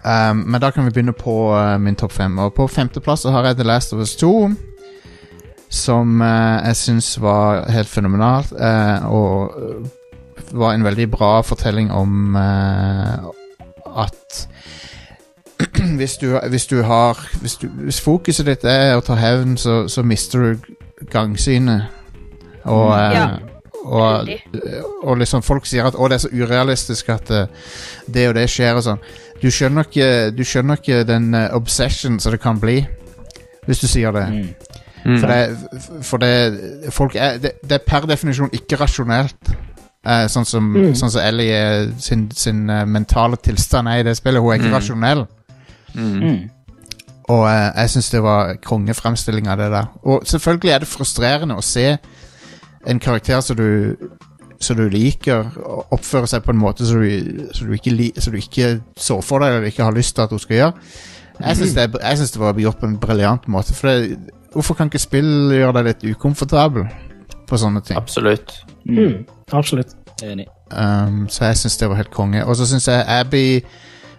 Um, 0.04 0.46
men 0.48 0.60
da 0.62 0.70
kan 0.72 0.86
vi 0.86 0.94
begynne 0.94 1.12
på 1.12 1.36
min 1.82 1.98
topp 1.98 2.16
fem. 2.16 2.38
Og 2.38 2.54
på 2.56 2.68
femteplass 2.70 3.28
har 3.28 3.50
jeg 3.50 3.60
The 3.60 3.68
Last 3.68 3.92
of 3.92 4.00
Us 4.00 4.16
2. 4.16 4.32
Som 5.68 6.22
jeg 6.22 6.76
syns 6.80 7.10
var 7.20 7.66
helt 7.68 7.90
fenomenalt. 7.92 8.54
og 9.04 9.52
var 10.56 10.72
en 10.72 10.84
veldig 10.84 11.10
bra 11.12 11.42
fortelling 11.44 11.90
om 11.92 12.38
at 12.38 14.38
hvis 16.00 16.16
du, 16.20 16.38
hvis 16.48 16.66
du 16.66 16.82
har 16.82 17.18
hvis, 17.40 17.56
du, 17.56 17.68
hvis 17.68 18.00
fokuset 18.00 18.46
ditt 18.46 18.64
er 18.64 18.96
å 18.96 19.00
ta 19.04 19.14
hevn, 19.14 19.56
så, 19.56 19.88
så 19.88 20.02
mister 20.02 20.38
du 20.38 20.74
gangsynet. 21.12 21.82
Og, 22.64 22.90
eh, 22.92 23.12
Ja. 23.14 23.28
og, 23.84 24.28
og 25.02 25.16
liksom 25.18 25.42
folk 25.42 25.66
sier 25.66 25.86
at 25.88 25.94
å, 25.96 26.08
det 26.08 26.18
er 26.18 26.24
så 26.26 26.32
urealistisk 26.34 27.08
at 27.14 27.30
eh, 27.30 27.46
det 28.12 28.28
og 28.28 28.34
det 28.36 28.48
skjer 28.50 28.76
og 28.76 28.84
sånn. 28.84 28.98
Du 29.42 29.48
skjønner 29.54 29.86
ikke, 29.86 30.08
du 30.34 30.42
skjønner 30.44 30.80
ikke 30.80 31.04
den 31.08 31.30
eh, 31.34 31.48
obsession 31.56 32.18
som 32.20 32.32
det 32.34 32.40
kan 32.42 32.58
bli, 32.60 32.80
hvis 33.66 33.80
du 33.80 33.86
sier 33.88 34.12
det. 34.12 34.26
Mm. 34.28 34.74
Mm. 35.06 35.18
For, 35.22 35.30
det, 35.30 36.02
for 36.04 36.18
det, 36.18 36.90
folk 36.92 37.14
er, 37.16 37.38
det, 37.38 37.52
det 37.62 37.78
er 37.78 37.84
per 37.86 38.06
definisjon 38.10 38.50
ikke 38.52 38.76
rasjonelt. 38.82 39.52
Eh, 40.08 40.26
sånn, 40.30 40.44
som, 40.46 40.72
Mm. 40.74 40.92
sånn 40.98 41.10
som 41.14 41.22
Ellie 41.22 41.92
sin, 42.02 42.26
sin 42.34 42.66
mentale 42.66 43.36
tilstand 43.42 43.88
er 43.88 44.02
i 44.02 44.06
det 44.10 44.16
spillet. 44.18 44.42
Hun 44.42 44.52
er 44.52 44.58
ikke 44.58 44.68
Mm. 44.72 44.74
rasjonell. 44.76 45.26
Mm. 45.94 46.22
Mm. 46.22 46.38
Og 47.28 47.44
eh, 47.48 47.66
jeg 47.76 47.90
syns 47.90 48.10
det 48.10 48.22
var 48.24 48.54
kongefremstilling 48.64 49.48
av 49.48 49.60
det 49.60 49.68
der. 49.72 49.90
Og 50.02 50.22
selvfølgelig 50.26 50.72
er 50.72 50.82
det 50.84 50.88
frustrerende 50.88 51.58
å 51.58 51.64
se 51.64 51.90
en 52.88 53.00
karakter 53.02 53.40
som 53.44 53.56
du 53.56 53.94
som 54.60 54.76
du 54.76 54.88
liker, 54.90 55.52
oppføre 55.94 56.26
seg 56.26 56.42
på 56.42 56.50
en 56.50 56.58
måte 56.58 56.86
som 56.86 56.98
du, 56.98 57.44
som 57.54 57.68
du, 57.68 57.76
ikke, 57.76 57.92
li, 57.94 58.08
som 58.18 58.34
du 58.34 58.40
ikke 58.40 58.72
så 58.98 59.20
for 59.22 59.42
deg 59.42 59.54
eller 59.54 59.70
ikke 59.70 59.86
har 59.86 59.94
lyst 59.94 60.16
til 60.16 60.24
at 60.24 60.34
hun 60.34 60.42
skal 60.42 60.56
gjøre. 60.56 60.88
Jeg 61.38 61.56
syns 61.60 61.76
det, 61.76 61.84
det 62.34 62.40
var 62.42 62.58
gjort 62.58 62.80
på 62.80 62.88
en 62.88 62.96
briljant 62.98 63.46
måte. 63.48 63.74
For 63.78 63.88
det, 63.88 64.18
hvorfor 64.52 64.74
kan 64.74 64.90
ikke 64.90 65.02
spill 65.02 65.52
gjøre 65.54 65.76
deg 65.78 65.90
litt 65.92 66.06
ukomfortabel 66.16 66.88
på 67.46 67.60
sånne 67.60 67.84
ting? 67.86 68.00
Absolutt. 68.00 68.56
Mm. 68.84 69.22
Absolutt. 69.52 69.94
Enig. 70.26 70.48
Um, 70.74 71.28
så 71.30 71.52
jeg 71.52 71.60
syns 71.62 71.78
det 71.78 71.90
var 71.92 72.00
helt 72.02 72.10
konge. 72.10 72.42
Og 72.42 72.58
så 72.58 72.66
syns 72.66 72.88
jeg 72.90 73.06
Abby 73.06 73.60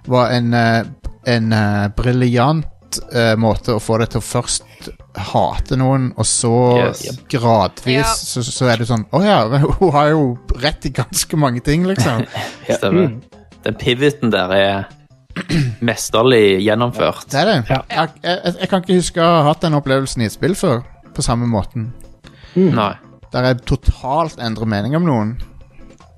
var 0.08 0.32
en, 0.32 0.54
eh, 0.56 0.86
en 1.28 1.52
uh, 1.54 1.88
briljant 1.98 3.00
uh, 3.16 3.36
måte 3.40 3.76
å 3.76 3.82
få 3.84 3.98
deg 4.02 4.10
til 4.14 4.22
å 4.22 4.26
først 4.26 4.90
hate 5.34 5.76
noen, 5.78 6.12
og 6.18 6.26
så 6.26 6.52
Yes. 6.80 7.02
gradvis 7.30 7.98
Ja. 8.00 8.14
så, 8.16 8.44
så 8.46 8.70
er 8.72 8.78
det 8.80 8.88
sånn 8.88 9.04
Å 9.12 9.20
ja, 9.26 9.40
hun 9.50 9.92
har 9.92 10.12
jo 10.14 10.38
rett 10.62 10.86
i 10.88 10.94
ganske 10.96 11.38
mange 11.38 11.60
ting, 11.66 11.84
liksom. 11.90 12.24
Stemmer. 12.70 13.18
Den 13.66 13.76
pivoten 13.82 14.32
der 14.32 14.54
er 14.56 14.88
mesterlig 15.86 16.62
gjennomført. 16.66 17.28
Det 17.32 17.40
er 17.42 17.46
det. 17.52 17.58
Ja. 17.70 17.82
Jeg, 17.90 18.10
jeg, 18.24 18.56
jeg 18.62 18.70
kan 18.72 18.82
ikke 18.84 18.98
huske 19.00 19.22
å 19.24 19.30
ha 19.38 19.44
hatt 19.50 19.62
den 19.66 19.76
opplevelsen 19.78 20.24
i 20.24 20.28
et 20.30 20.36
spill 20.36 20.56
før, 20.58 20.82
på 21.16 21.24
samme 21.26 21.48
måten. 21.50 21.90
Nei. 22.56 22.94
Der 23.34 23.46
jeg 23.52 23.60
totalt 23.70 24.40
endrer 24.42 24.66
mening 24.70 24.96
om 24.98 25.06
noen. 25.08 25.36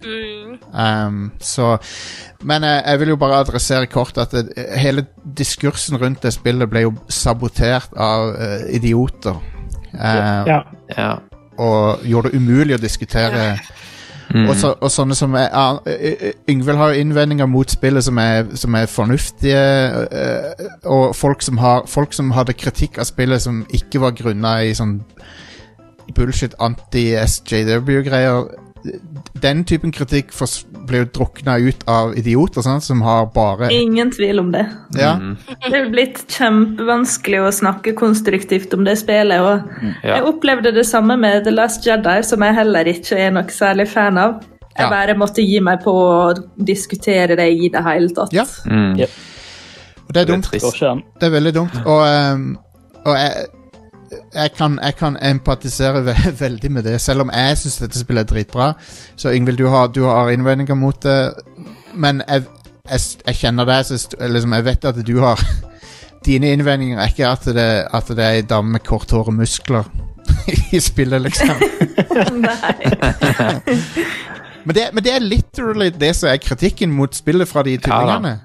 Um, 0.03 1.31
så 1.39 1.77
Men 2.43 2.63
jeg, 2.63 2.83
jeg 2.87 2.99
vil 2.99 3.11
jo 3.13 3.15
bare 3.21 3.39
adressere 3.43 3.85
kort 3.91 4.17
at 4.17 4.31
det, 4.31 4.49
hele 4.81 5.05
diskursen 5.37 5.97
rundt 6.01 6.23
det 6.23 6.33
spillet 6.33 6.69
ble 6.69 6.85
jo 6.87 6.93
sabotert 7.09 7.93
av 7.97 8.33
uh, 8.33 8.65
idioter. 8.73 9.37
Eh, 9.93 10.47
Ja. 10.47 10.61
Ja. 10.97 11.11
Og 11.61 11.99
gjorde 12.07 12.31
det 12.31 12.37
umulig 12.39 12.75
å 12.75 12.81
diskutere. 12.81 13.59
Mm. 14.33 14.47
Og, 14.49 14.55
så, 14.55 14.73
og 14.79 14.91
sånne 14.91 15.15
som 15.15 15.33
er, 15.35 15.49
eh, 15.85 16.13
eh, 16.13 16.33
Yngvild 16.49 16.77
har 16.79 16.93
jo 16.93 17.01
innvendinger 17.03 17.49
mot 17.51 17.69
spillet 17.71 18.03
som 18.03 18.17
er, 18.17 18.45
som 18.55 18.75
er 18.75 18.85
fornuftige. 18.87 19.59
eh, 20.11 20.65
og 20.85 21.15
folk 21.15 21.41
som, 21.41 21.57
har, 21.57 21.83
folk 21.87 22.13
som 22.13 22.31
hadde 22.31 22.53
kritikk 22.55 22.97
av 22.97 23.09
spillet 23.09 23.41
som 23.43 23.65
ikke 23.73 23.99
var 23.99 24.15
grunna 24.15 24.53
i 24.63 24.71
sånn 24.73 25.01
bullshit 26.15 26.55
anti-SJW-greier. 26.59 28.47
Den 29.41 29.63
typen 29.63 29.91
kritikk 29.91 30.31
blir 30.87 31.03
jo 31.05 31.09
drukna 31.13 31.57
ut 31.61 31.83
av 31.87 32.13
idioter 32.17 32.61
sant? 32.65 32.83
som 32.83 33.01
har 33.01 33.25
bare 33.33 33.69
Ingen 33.73 34.11
tvil 34.11 34.39
om 34.39 34.51
det. 34.51 34.65
ja, 34.97 35.13
Mm. 35.15 35.37
Det 35.69 35.73
er 35.73 35.89
blitt 35.91 36.23
kjempevanskelig 36.27 37.39
å 37.41 37.51
snakke 37.51 37.93
konstruktivt 37.93 38.73
om 38.73 38.83
det 38.83 38.97
spillet. 38.97 39.39
og 39.39 39.61
Ja. 40.03 40.15
Jeg 40.17 40.23
opplevde 40.23 40.73
det 40.73 40.85
samme 40.85 41.17
med 41.17 41.43
The 41.43 41.51
Last 41.51 41.85
Jedi, 41.85 42.21
som 42.23 42.41
jeg 42.41 42.55
heller 42.55 42.83
ikke 42.85 43.17
er 43.17 43.31
noe 43.31 43.43
særlig 43.49 43.87
fan 43.87 44.17
av. 44.17 44.41
Jeg 44.77 44.85
Ja. 44.85 44.89
bare 44.89 45.15
måtte 45.15 45.43
gi 45.45 45.59
meg 45.59 45.83
på 45.83 45.91
å 45.91 46.33
diskutere 46.63 47.35
det 47.35 47.49
i 47.51 47.69
det 47.69 47.83
hele 47.83 48.09
tatt. 48.09 48.31
Ja. 48.33 48.43
Mm. 48.65 48.97
Yep. 48.99 49.09
og 50.07 50.13
det 50.13 50.21
er 50.21 50.25
Det 50.25 50.29
er 50.29 50.35
dumt. 50.35 50.51
Ikke 50.53 50.91
an. 50.91 51.03
Det 51.19 51.23
er 51.27 51.39
veldig 51.39 51.53
dumt. 51.53 51.85
Og, 51.85 52.33
um, 52.33 52.57
og 53.05 53.15
jeg, 53.15 53.45
jeg, 54.11 54.51
kan, 54.57 54.79
jeg 54.83 54.95
kan 54.99 55.17
empatisere 55.21 56.05
ve 56.05 56.15
veldig 56.45 56.71
med 56.71 56.83
det, 56.83 57.01
selv 57.01 57.25
om 57.25 57.31
jeg 57.33 57.57
syns 57.57 57.77
dette 57.81 57.99
spillet 57.99 58.25
er 58.25 58.33
dritbra. 58.33 58.73
Så 59.15 59.29
Ingvild, 59.35 59.57
du 59.57 59.67
har, 59.67 59.87
du 59.87 60.03
har 60.03 60.31
innvendinger 60.31 60.75
mot 60.75 61.03
det, 61.03 61.33
men 61.93 62.23
jeg, 62.27 62.45
jeg, 62.89 62.99
jeg 63.27 63.35
kjenner 63.35 63.69
deg, 63.69 63.85
så 63.85 64.27
liksom, 64.27 64.53
jeg 64.53 64.65
vet 64.65 64.89
at 64.91 65.03
du 65.07 65.19
har 65.23 65.41
Dine 66.25 66.51
innvendinger 66.53 66.99
er 67.01 67.09
ikke 67.09 67.25
at 67.25 67.47
det, 67.49 67.69
at 67.89 68.09
det 68.13 68.21
er 68.21 68.35
ei 68.37 68.41
dame 68.45 68.75
med 68.75 68.83
kort 68.85 69.09
hår 69.09 69.31
og 69.31 69.33
muskler. 69.33 69.87
i 70.77 70.79
spillet, 70.79 71.21
liksom. 71.21 71.49
Nei. 72.43 72.75
Men 74.63 74.75
det, 74.75 74.83
men 74.93 75.03
det 75.03 75.15
er 75.15 75.23
literally 75.25 75.89
det 75.89 76.11
som 76.15 76.29
er 76.29 76.37
kritikken 76.37 76.91
mot 76.93 77.15
spillet 77.15 77.49
fra 77.49 77.63
de 77.65 77.73
tullingene. 77.81 78.35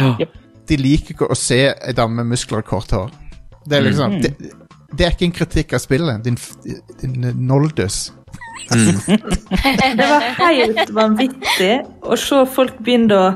Ja. 0.00 0.26
De 0.66 0.78
liker 0.80 1.14
ikke 1.14 1.30
å 1.30 1.38
se 1.38 1.60
ei 1.70 1.94
dame 1.94 2.24
med 2.24 2.34
muskler 2.34 2.64
og 2.64 2.70
kort 2.72 2.90
hår. 2.90 3.12
Det 3.66 3.78
er 3.78 3.86
liksom 3.86 4.18
det, 4.22 4.34
det 4.94 5.06
er 5.06 5.10
ikke 5.16 5.24
en 5.30 5.32
kritikk 5.40 5.72
av 5.74 5.82
spillet, 5.82 6.22
din, 6.24 6.36
din 7.02 7.32
noldus. 7.48 8.12
Det 9.96 10.06
var 10.08 10.24
helt 10.40 10.90
vanvittig 10.94 11.74
å 12.02 12.16
se 12.18 12.40
folk 12.50 12.78
begynne 12.82 13.18
å, 13.18 13.26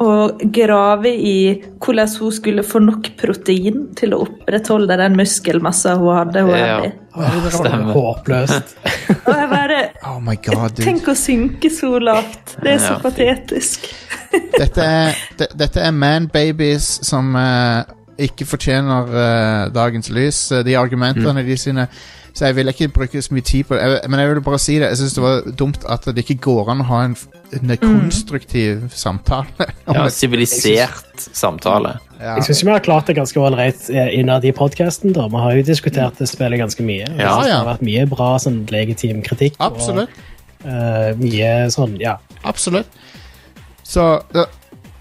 å 0.00 0.12
grave 0.54 1.10
i 1.12 1.34
hvordan 1.82 2.08
hun 2.20 2.32
skulle 2.32 2.64
få 2.64 2.80
nok 2.84 3.10
protein 3.20 3.88
til 3.98 4.14
å 4.16 4.22
opprettholde 4.24 4.96
den 5.00 5.18
muskelmassa 5.18 5.96
hun 6.00 6.14
hadde. 6.20 6.44
Hun 6.46 6.54
Ja. 6.56 6.78
hadde. 7.18 7.50
Stemmer. 7.50 7.92
håpløst. 7.96 8.76
Og 9.26 9.32
jeg 9.34 9.48
bare 9.50 9.78
Oh 10.06 10.20
my 10.22 10.36
god, 10.36 10.76
dude. 10.76 10.84
Tenk 10.86 11.08
å 11.10 11.16
synke 11.18 11.70
så 11.74 11.98
lavt. 11.98 12.56
Det 12.62 12.76
er 12.76 12.78
så 12.84 12.94
Ja. 12.94 12.98
patetisk. 13.02 13.88
Dette 14.58 14.84
er, 14.84 15.16
de, 15.38 15.46
dette 15.58 15.80
er 15.82 15.92
man-babies 15.96 16.86
som 17.08 17.34
eh, 17.36 17.82
ikke 18.18 18.46
fortjener 18.46 19.10
uh, 19.12 19.68
dagens 19.74 20.08
lys. 20.10 20.38
Eh, 20.52 20.64
De 20.66 20.74
argumentene 20.78 21.42
de 21.46 21.56
sine 21.56 21.84
Så 22.34 22.44
jeg 22.46 22.54
vil 22.56 22.68
ikke 22.70 22.88
bruke 22.94 23.22
så 23.22 23.32
mye 23.34 23.42
tid 23.42 23.64
på 23.66 23.74
det. 23.74 23.82
Jeg, 23.82 24.10
men 24.10 24.20
jeg 24.20 24.28
vil 24.30 24.40
bare 24.46 24.58
si 24.62 24.74
det. 24.78 24.88
Jeg 24.92 24.98
syns 25.00 25.14
det 25.16 25.22
var 25.24 25.40
dumt 25.58 25.84
at 25.90 26.04
det 26.06 26.22
ikke 26.22 26.36
går 26.44 26.68
an 26.70 26.82
å 26.84 26.86
ha 26.86 26.98
en, 27.08 27.16
en 27.56 27.72
konstruktiv 27.82 28.84
samtale. 28.94 29.66
om 29.88 29.94
Ja, 29.96 30.04
et- 30.06 30.12
Sivilisert 30.14 31.24
samtale. 31.32 31.96
ja. 32.20 32.36
Jeg 32.36 32.44
syns 32.46 32.62
vi 32.64 32.70
har 32.70 32.84
klart 32.84 33.06
det 33.10 33.16
ganske 33.18 33.40
ålreit 33.42 33.88
eh, 33.90 34.12
innad 34.20 34.44
i 34.46 34.52
podkasten. 34.54 35.14
Vi 35.16 35.42
har 35.42 35.56
jo 35.58 35.62
diskutert 35.66 36.18
det 36.20 36.28
spillet 36.30 36.60
ganske 36.62 36.82
mye. 36.86 37.08
Ja, 37.18 37.32
ja. 37.32 37.42
Det 37.42 37.56
har 37.56 37.66
vært 37.72 37.82
mye 37.90 38.06
bra 38.12 38.30
sånn, 38.38 38.60
legitim 38.70 39.22
kritikk. 39.26 39.56
Absolutt. 39.58 40.10
Og 40.62 40.70
eh, 40.70 41.10
mye 41.18 41.52
sånn, 41.74 41.96
ja. 42.02 42.18
Absolutt. 42.46 42.86
Så 43.82 44.20
det, 44.34 44.46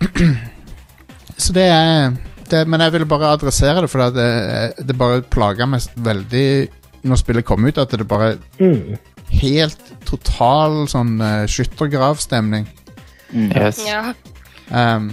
Så 1.38 1.54
det 1.54 1.68
er 1.70 2.16
det, 2.50 2.64
Men 2.68 2.82
jeg 2.86 2.94
ville 2.96 3.06
bare 3.10 3.34
adressere 3.36 3.82
det, 3.84 3.90
for 3.92 4.10
det, 4.16 4.28
det 4.88 4.98
bare 4.98 5.22
plaga 5.22 5.66
meg 5.70 5.86
veldig 5.96 6.48
når 7.08 7.22
spillet 7.22 7.46
kom 7.48 7.66
ut, 7.68 7.78
at 7.78 7.92
det 7.94 8.08
bare 8.08 8.38
Mm. 8.60 8.98
helt 9.42 9.80
total 10.08 10.88
sånn 10.90 11.18
uh, 11.22 11.46
skyttergravstemning. 11.48 12.68
Yes. 13.36 13.80
Ja. 13.86 14.14
Um, 14.72 15.12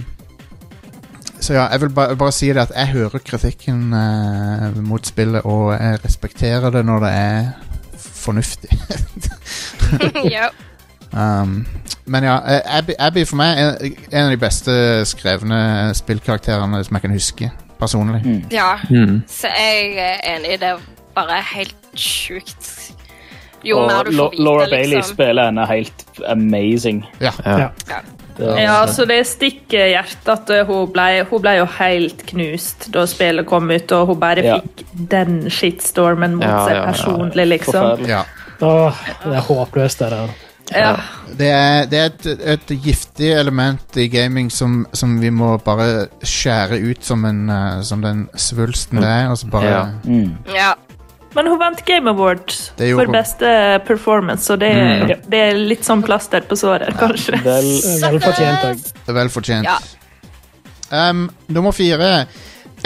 så 1.39 1.53
ja, 1.53 1.67
jeg 1.71 1.81
vil 1.83 1.89
bare, 1.93 2.15
bare 2.17 2.31
si 2.33 2.47
det 2.49 2.63
at 2.63 2.71
jeg 2.73 2.87
hører 2.95 3.21
kritikken 3.21 3.91
eh, 3.93 4.77
mot 4.81 5.05
spillet, 5.05 5.45
og 5.45 5.73
jeg 5.75 5.99
respekterer 6.01 6.71
det 6.73 6.81
når 6.87 7.03
det 7.03 7.11
er 7.11 7.51
fornuftig. 8.01 8.71
ja. 10.35 10.47
Um, 11.15 11.65
men 12.11 12.23
ja, 12.27 12.37
eh, 12.43 12.77
Abby, 12.77 12.93
Abby 12.99 13.23
for 13.25 13.39
meg 13.39 13.57
er 13.57 13.77
en 14.11 14.25
av 14.25 14.31
de 14.33 14.37
beste 14.41 14.73
skrevne 15.07 15.59
spillkarakterene 15.95 16.81
som 16.83 16.97
jeg 16.97 17.01
kan 17.05 17.13
huske, 17.15 17.51
personlig. 17.79 18.21
ja. 18.51 18.73
Mm. 18.89 19.21
Så 19.27 19.47
jeg 19.47 19.95
er 19.97 20.19
enig. 20.35 20.59
Det 20.59 20.73
er 20.73 20.83
bare 21.15 21.39
helt 21.55 21.75
sjukt. 21.95 22.91
Jo 23.65 23.79
Og 23.79 23.87
mer 23.89 24.03
du 24.03 24.11
får 24.17 24.29
vite, 24.35 24.43
Laura 24.43 24.65
Bailey 24.69 24.95
liksom. 24.99 25.15
spiller 25.15 25.45
henne 25.49 25.65
helt 25.67 26.03
amazing. 26.27 27.05
Ja. 27.21 27.31
Ja. 27.45 27.57
Ja. 27.89 28.01
Ja, 28.59 28.85
så 28.91 29.05
det 29.07 29.21
stikker 29.29 29.87
hjertet 29.93 30.27
at 30.49 30.67
hun 30.67 30.89
ble, 30.91 31.23
hun 31.29 31.41
ble 31.41 31.53
jo 31.61 31.65
helt 31.77 32.25
knust 32.27 32.89
da 32.91 33.05
spillet 33.07 33.47
kom 33.47 33.71
ut, 33.71 33.91
og 33.95 34.07
hun 34.11 34.19
bare 34.19 34.43
Ja. 34.43 34.57
fikk 34.59 34.83
den 35.09 35.45
shitstormen 35.49 36.35
mot 36.35 36.43
Ja, 36.43 36.65
seg 36.67 36.75
ja, 36.75 36.81
ja. 36.81 36.85
personlig, 36.91 37.47
liksom. 37.47 38.03
Ja. 38.05 38.25
Åh, 38.61 38.93
det 39.23 39.37
er 39.39 39.41
håpløst, 39.47 39.99
det 40.03 40.09
der. 40.11 40.29
Ja. 40.73 40.95
Det 41.37 41.47
er, 41.51 41.85
det 41.91 41.99
er 41.99 42.05
et, 42.09 42.25
et 42.55 42.71
giftig 42.81 43.29
element 43.37 43.97
i 44.01 44.07
gaming 44.09 44.47
som, 44.51 44.85
som 44.97 45.17
vi 45.21 45.29
må 45.29 45.57
bare 45.65 46.07
skjære 46.25 46.79
ut 46.89 47.03
som, 47.05 47.25
en, 47.29 47.43
eh, 47.49 47.81
som 47.85 48.01
den 48.01 48.25
svulsten 48.39 49.01
det 49.03 49.11
er. 49.11 49.29
Og 49.29 49.37
så 49.37 49.49
bare 49.51 49.69
Ja. 49.69 49.83
Mm. 50.05 50.31
Ja. 50.55 50.71
Men 51.35 51.49
hun 51.51 51.59
vant 51.59 51.81
Game 51.85 52.07
Awards 52.09 52.69
for 52.79 53.11
beste 53.11 53.49
performance, 53.85 54.45
så 54.47 54.55
det, 54.55 54.69
Mm. 54.71 55.07
det 55.29 55.39
er 55.49 55.57
litt 55.59 55.83
sånn 55.83 56.01
plaster 56.03 56.41
på 56.47 56.55
såret, 56.55 56.95
kanskje. 56.97 57.41
Vel, 57.43 57.67
Vel 58.01 58.19
fortjent. 58.23 58.93
Det 59.03 59.11
er 59.11 59.17
vel 59.19 59.29
fortjent. 59.33 59.67
Ja. 59.67 59.77
Um, 61.09 61.29
nummer 61.49 61.71
fire. 61.75 62.25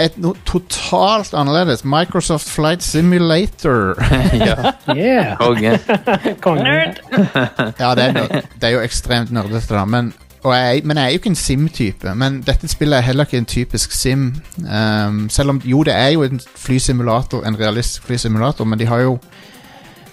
Et 0.00 0.16
noe 0.16 0.34
totalt 0.48 1.34
annerledes. 1.36 1.82
Microsoft 1.84 2.48
Flight 2.48 2.82
Simulator. 2.82 3.98
ja. 4.46 4.72
Yeah, 4.96 5.36
Konge. 5.36 5.78
konge. 6.44 6.62
Nerd! 6.64 7.00
ja, 7.80 7.94
det 7.94 8.04
er, 8.04 8.12
no- 8.12 8.40
det 8.60 8.68
er 8.68 8.74
jo 8.78 8.80
ekstremt 8.80 9.32
nerdete, 9.34 9.74
da. 9.74 9.84
Men, 9.84 10.12
og 10.42 10.54
jeg, 10.56 10.80
men 10.84 10.96
jeg 10.96 11.04
er 11.04 11.10
jo 11.10 11.20
ikke 11.20 11.32
en 11.34 11.36
Sim-type. 11.36 12.14
Men 12.16 12.40
dette 12.46 12.68
spillet 12.68 12.96
er 12.96 13.06
heller 13.10 13.28
ikke 13.28 13.42
en 13.42 13.50
typisk 13.50 13.92
Sim. 13.92 14.30
Um, 14.64 15.26
selv 15.30 15.50
om 15.50 15.60
jo, 15.64 15.82
det 15.84 15.94
er 15.94 16.08
jo 16.16 16.24
en 16.24 16.40
flysimulator, 16.56 17.44
en 17.44 17.60
realistisk 17.60 18.08
flysimulator, 18.08 18.64
men 18.64 18.78
de 18.78 18.86
har 18.86 19.04
jo 19.04 19.18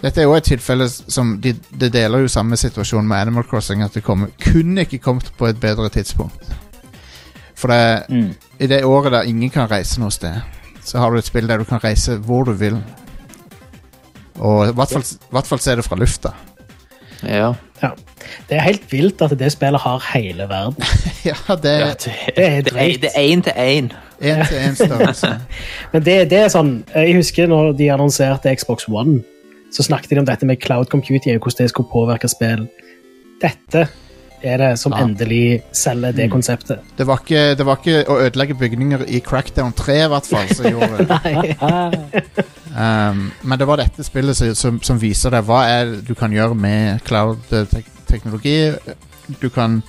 Dette 0.02 0.22
er 0.22 0.28
jo 0.28 0.36
et 0.38 0.44
tilfelle 0.46 0.86
som 0.94 1.40
de, 1.42 1.56
de 1.80 1.88
deler 1.90 2.20
jo 2.22 2.28
samme 2.30 2.58
situasjon 2.58 3.08
med 3.08 3.18
Animal 3.18 3.44
Crossing. 3.50 3.82
At 3.82 3.96
det 3.98 4.04
kommer, 4.04 4.28
kunne 4.44 4.84
ikke 4.86 4.98
kommet 5.02 5.32
på 5.38 5.48
et 5.50 5.60
bedre 5.60 5.90
tidspunkt. 5.90 6.44
For 7.58 7.68
det, 7.74 8.06
Mm. 8.14 8.34
i 8.60 8.68
det 8.70 8.84
året 8.86 9.12
der 9.12 9.26
ingen 9.30 9.50
kan 9.50 9.70
reise 9.72 10.00
noe 10.00 10.12
sted, 10.14 10.36
så 10.86 11.00
har 11.02 11.12
du 11.12 11.18
et 11.18 11.26
spill 11.26 11.48
der 11.50 11.58
du 11.58 11.64
kan 11.66 11.82
reise 11.84 12.18
hvor 12.22 12.44
du 12.46 12.52
vil. 12.54 12.78
Og 14.38 14.68
i 14.70 14.74
hvert 14.78 14.92
fall, 14.94 15.04
hvert 15.34 15.48
fall 15.50 15.60
se 15.64 15.76
det 15.76 15.86
fra 15.86 15.98
lufta. 15.98 16.32
Ja. 17.26 17.54
Ja. 17.82 17.90
Det 18.50 18.58
er 18.58 18.62
helt 18.66 18.92
vilt 18.92 19.22
at 19.26 19.34
det 19.40 19.52
spillet 19.52 19.82
har 19.82 20.04
hele 20.14 20.46
verden. 20.50 20.76
ja, 21.26 21.34
det 21.56 21.74
ja 21.80 21.88
er 21.88 21.96
det, 21.96 22.14
Det 22.36 22.66
det, 22.66 22.74
drøyt. 22.74 23.02
det 23.02 23.10
er 23.16 23.26
én 23.26 23.42
til 23.42 23.54
én. 23.58 23.90
én 24.22 24.48
til 24.48 24.58
én 24.58 24.76
størrelse. 24.76 25.32
Men 25.94 26.04
det, 26.06 26.18
det 26.30 26.40
er 26.44 26.50
sånn 26.54 26.84
Jeg 26.96 27.16
husker 27.18 27.48
når 27.50 27.72
de 27.78 27.90
annonserte 27.94 28.54
Xbox 28.56 28.86
One, 28.90 29.24
så 29.74 29.84
snakket 29.84 30.10
de 30.10 30.20
om 30.20 30.26
dette 30.26 30.46
med 30.46 30.62
cloud 30.62 30.86
computing 30.94 31.36
og 31.36 31.42
hvordan 31.48 31.64
det 31.66 31.70
skulle 31.74 31.90
påvirke 31.92 32.30
spill. 32.30 32.68
Dette 33.42 33.88
er 34.44 34.58
det 34.58 34.80
som 34.80 34.92
Ja. 34.94 35.04
endelig 35.04 35.62
selger 35.74 36.12
det 36.12 36.30
konseptet. 36.32 36.80
Det 36.98 37.08
var, 37.08 37.18
ikke, 37.24 37.56
det 37.58 37.66
var 37.66 37.80
ikke 37.82 38.04
å 38.08 38.20
ødelegge 38.26 38.54
bygninger 38.60 39.06
i 39.08 39.20
Crackdown 39.20 39.74
3, 39.74 39.96
i 40.06 40.08
hvert 40.08 40.28
fall, 40.30 40.48
som 40.56 40.66
gjorde 40.66 41.08
det. 41.08 42.46
Um, 42.78 43.32
men 43.42 43.58
det 43.58 43.66
var 43.66 43.80
dette 43.82 44.04
spillet 44.06 44.38
som, 44.38 44.52
som, 44.54 44.76
som 44.86 45.00
viser 45.02 45.32
deg 45.34 45.48
hva 45.48 45.64
er 45.66 45.96
du 46.06 46.12
kan 46.14 46.30
gjøre 46.36 46.54
med 46.54 47.00
cloud-teknologi. 47.08 48.72
Du 49.42 49.50
kan 49.50 49.82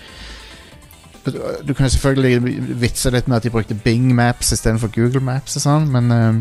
Du 1.66 1.74
kan 1.74 1.90
selvfølgelig 1.90 2.40
vitse 2.80 3.10
litt 3.12 3.28
med 3.28 3.36
at 3.36 3.42
de 3.44 3.50
brukte 3.52 3.74
Bing 3.74 4.14
Maps 4.16 4.52
istedenfor 4.52 4.88
Google 4.94 5.20
Maps 5.20 5.58
og 5.58 5.62
sånn, 5.66 5.90
men 5.92 6.10
um, 6.12 6.38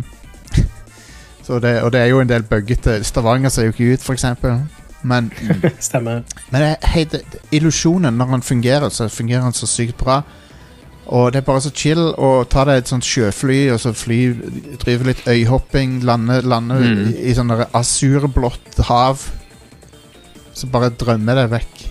så 1.45 1.60
det, 1.60 1.82
Og 1.84 1.91
det 1.91 2.01
er 2.01 2.05
jo 2.14 2.22
en 2.24 2.30
del 2.30 2.43
buggete. 2.47 3.01
Stavanger 3.03 3.49
ser 3.51 3.68
jo 3.68 3.76
ikke 3.76 3.93
ut, 3.97 4.05
for 4.05 4.14
eksempel. 4.16 4.62
Men, 5.04 5.32
Stemmer. 5.80 6.24
men 6.52 6.76
hei, 6.84 7.04
det, 7.06 7.22
det, 7.32 7.39
illusjonen, 7.52 8.14
når 8.18 8.26
han 8.34 8.41
fungerer, 8.41 8.89
så 8.89 9.08
fungerer 9.10 9.41
han 9.45 9.54
så 9.54 9.68
sykt 9.70 9.98
bra. 9.98 10.22
Og 11.08 11.30
det 11.32 11.39
er 11.39 11.45
bare 11.48 11.62
så 11.64 11.70
chill 11.72 12.02
å 12.20 12.43
ta 12.52 12.66
deg 12.68 12.78
et 12.82 12.89
sånt 12.91 13.06
sjøfly 13.08 13.70
og 13.72 13.80
så 13.80 13.93
fly, 13.95 14.18
drive 14.82 15.04
litt 15.08 15.22
øyhopping, 15.32 16.02
lande, 16.04 16.41
lande 16.43 16.76
Mm. 16.82 17.06
i, 17.08 17.14
i 17.30 17.34
sånn 17.38 17.54
asurblått 17.74 18.82
hav. 18.89 19.22
Så 20.58 20.68
bare 20.74 20.89
drømme 20.89 21.36
deg 21.38 21.50
vekk. 21.54 21.86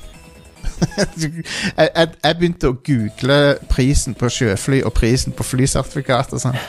jeg, 1.16 1.44
jeg, 1.78 2.08
jeg 2.24 2.36
begynte 2.36 2.68
å 2.68 2.76
google 2.84 3.38
prisen 3.72 4.12
på 4.18 4.28
sjøfly 4.28 4.82
og 4.84 4.92
prisen 4.98 5.32
på 5.32 5.42
flysertifikat 5.46 6.32
og 6.36 6.40
sånn. 6.42 6.58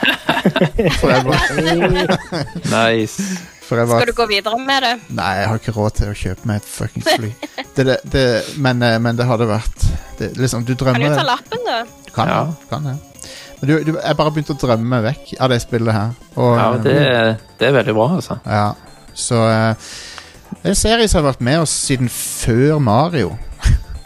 Nice. 2.72 3.22
For 3.68 3.80
jeg 3.82 3.88
var 3.90 4.00
Skal 4.00 4.10
du 4.12 4.16
gå 4.16 4.26
videre 4.30 4.58
med 4.64 4.82
det? 4.86 4.92
Nei, 5.18 5.28
jeg 5.42 5.48
har 5.50 5.60
ikke 5.60 5.74
råd 5.76 5.96
til 5.98 6.10
å 6.12 6.16
kjøpe 6.16 6.48
meg 6.48 6.62
et 6.62 6.68
fuckings 6.72 7.08
fly. 7.18 7.30
Det, 7.76 7.84
det, 7.86 7.96
det, 8.14 8.24
men, 8.64 8.80
eh, 8.82 8.96
men 9.04 9.18
det 9.18 9.26
hadde 9.28 9.46
vært 9.50 9.84
det, 10.18 10.32
liksom, 10.40 10.64
Du 10.64 10.74
Kan 10.80 10.96
du 10.98 11.06
ta 11.12 11.24
lappen, 11.28 11.62
du? 11.68 11.94
Du 12.08 12.12
kan 12.16 12.28
Ja. 12.32 12.40
det. 12.48 12.68
Kan 12.72 12.88
ja. 12.88 12.96
Men 13.60 13.70
du, 13.70 13.74
du, 13.84 13.92
jeg 13.98 14.16
bare 14.16 14.30
begynte 14.34 14.54
å 14.54 14.60
drømme 14.62 14.86
meg 14.92 15.02
vekk 15.08 15.32
av 15.42 15.50
det 15.52 15.60
spillet 15.64 15.94
her. 15.94 16.12
Og, 16.36 16.52
Ja, 16.58 16.68
det, 16.82 16.94
det 17.58 17.68
er 17.68 17.72
veldig 17.74 17.94
bra, 17.96 18.06
altså. 18.20 18.38
ja, 18.46 18.68
så 19.18 19.40
uh, 19.50 19.90
Det 20.52 20.62
er 20.62 20.70
en 20.76 20.78
serie 20.78 21.08
som 21.10 21.20
har 21.24 21.32
vært 21.32 21.42
med 21.44 21.60
oss 21.64 21.74
siden 21.88 22.08
før 22.12 22.78
Mario. 22.78 23.32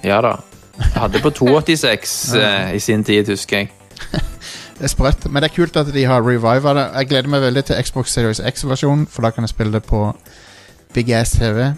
Ja 0.02 0.22
da. 0.24 0.38
Jeg 0.80 0.96
hadde 0.96 1.20
på 1.22 1.30
286 1.42 2.16
uh, 2.34 2.72
i 2.74 2.80
sin 2.80 3.04
tid, 3.04 3.28
husker 3.28 3.62
jeg. 3.62 3.72
Det 4.82 4.88
er 4.88 4.90
sprøtt, 4.96 5.28
men 5.30 5.44
det 5.44 5.46
er 5.46 5.54
kult 5.54 5.76
at 5.78 5.92
de 5.94 6.02
har 6.10 6.24
reviva 6.26 6.72
det. 6.74 6.82
Jeg 6.96 7.06
gleder 7.12 7.30
meg 7.30 7.42
veldig 7.44 7.62
til 7.68 7.76
Xbox 7.86 8.10
Series 8.10 8.40
X-versjonen, 8.42 9.04
for 9.06 9.22
da 9.22 9.28
kan 9.30 9.46
jeg 9.46 9.52
spille 9.52 9.70
det 9.76 9.84
på 9.86 10.00
Big 10.90 11.12
Ass 11.14 11.36
TV. 11.36 11.68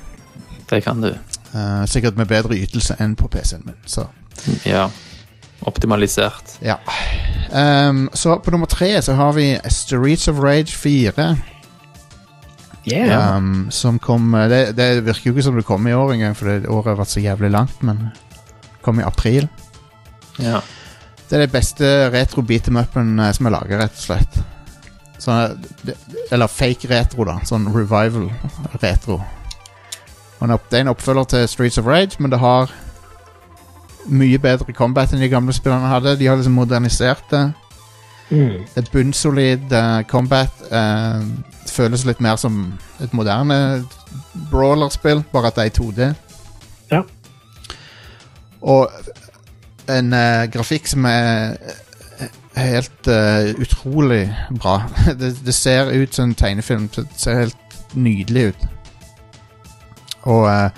Det 0.71 0.79
kan 0.87 1.03
du. 1.03 1.11
Uh, 1.53 1.85
sikkert 1.85 2.17
med 2.17 2.31
bedre 2.33 2.57
ytelse 2.57 2.97
enn 3.05 3.13
på 3.13 3.29
PC-en 3.29 3.67
min. 3.67 3.77
Så 3.85 4.07
Ja. 4.65 4.87
Optimalisert. 5.69 6.57
ja. 6.63 6.79
Um, 7.53 8.09
så 8.15 8.39
på 8.39 8.51
nummer 8.51 8.67
tre 8.67 9.03
så 9.03 9.13
har 9.13 9.33
vi 9.33 9.59
Streets 9.69 10.29
of 10.29 10.39
Rage 10.39 10.73
4. 10.73 11.37
Yeah. 12.89 13.37
Um, 13.37 13.67
som 13.71 13.99
kom 13.99 14.35
eh, 14.35 14.49
det, 14.49 14.77
det 14.77 15.05
virker 15.05 15.31
jo 15.31 15.33
ikke 15.35 15.43
som 15.43 15.57
det 15.57 15.65
kom 15.65 15.87
i 15.87 15.93
år 15.93 16.13
engang, 16.13 16.37
for 16.37 16.49
det 16.49 16.69
året 16.69 16.95
har 16.95 16.97
vært 17.03 17.13
så 17.13 17.21
jævlig 17.21 17.51
langt, 17.51 17.83
men 17.83 18.09
kom 18.83 19.01
i 19.01 19.05
april. 19.05 19.49
Ja. 20.39 20.61
Det 21.29 21.37
er 21.39 21.47
det 21.47 21.53
beste 21.53 21.93
retro 22.13 22.43
beat 22.43 22.69
em 22.69 22.77
upen 22.77 23.19
eh, 23.19 23.33
som 23.33 23.47
er 23.47 23.57
laget, 23.57 23.79
rett 23.81 23.97
og 23.97 24.05
slett. 24.05 24.41
Sånn, 25.25 25.65
eller 26.35 26.51
fake 26.51 26.91
retro, 26.91 27.25
da. 27.25 27.39
Sånn 27.49 27.71
revival 27.73 28.29
retro. 28.83 29.21
Det 30.45 30.77
er 30.77 30.83
en 30.83 30.93
oppfølger 30.93 31.25
til 31.25 31.47
Streets 31.49 31.79
of 31.81 31.87
Rage, 31.89 32.19
men 32.21 32.31
det 32.31 32.39
har 32.43 32.73
mye 34.13 34.39
bedre 34.39 34.75
combat 34.77 35.13
enn 35.13 35.23
de 35.23 35.31
gamle 35.33 35.55
spillerne 35.57 35.89
hadde. 35.89 36.19
De 36.21 36.27
har 36.29 36.37
liksom 36.37 36.59
modernisert 36.59 37.25
det. 37.31 37.45
Mm. 38.29 38.65
Det 38.75 38.83
er 38.83 38.91
bunnsolid 38.93 39.73
uh, 39.73 40.03
combat. 40.09 40.53
Uh, 40.69 41.25
det 41.65 41.73
føles 41.73 42.05
litt 42.05 42.21
mer 42.21 42.37
som 42.37 42.75
et 43.01 43.15
moderne 43.17 43.85
brawlerspill, 44.51 45.25
bare 45.33 45.49
at 45.49 45.57
det 45.57 45.65
er 45.65 45.73
i 45.73 45.77
2D. 45.79 46.11
Ja. 46.93 47.03
Og 48.61 48.91
en 49.89 50.13
uh, 50.13 50.45
grafikk 50.53 50.87
som 50.87 51.05
er 51.05 51.57
eh, 52.21 52.31
helt 52.57 53.09
uh, 53.09 53.61
utrolig 53.61 54.37
bra. 54.59 54.83
det, 55.21 55.35
det 55.47 55.55
ser 55.55 55.93
ut 55.93 56.15
som 56.15 56.31
en 56.31 56.35
tegnefilm. 56.35 56.89
Det 56.89 57.07
ser 57.17 57.41
helt 57.45 57.79
nydelig 57.95 58.47
ut. 58.49 58.67
Og 60.23 60.47
uh, 60.49 60.71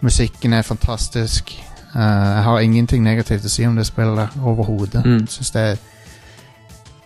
musikken 0.00 0.52
er 0.52 0.62
fantastisk. 0.62 1.58
Jeg 1.94 2.42
har 2.44 2.58
ingenting 2.64 3.02
negativt 3.04 3.44
å 3.44 3.50
si 3.52 3.66
om 3.68 3.74
det 3.76 3.84
spillet 3.84 4.38
overhodet. 4.40 5.02
Mm. 5.04 5.26
Synes 5.28 5.50
det 5.52 5.62
er 5.62 5.80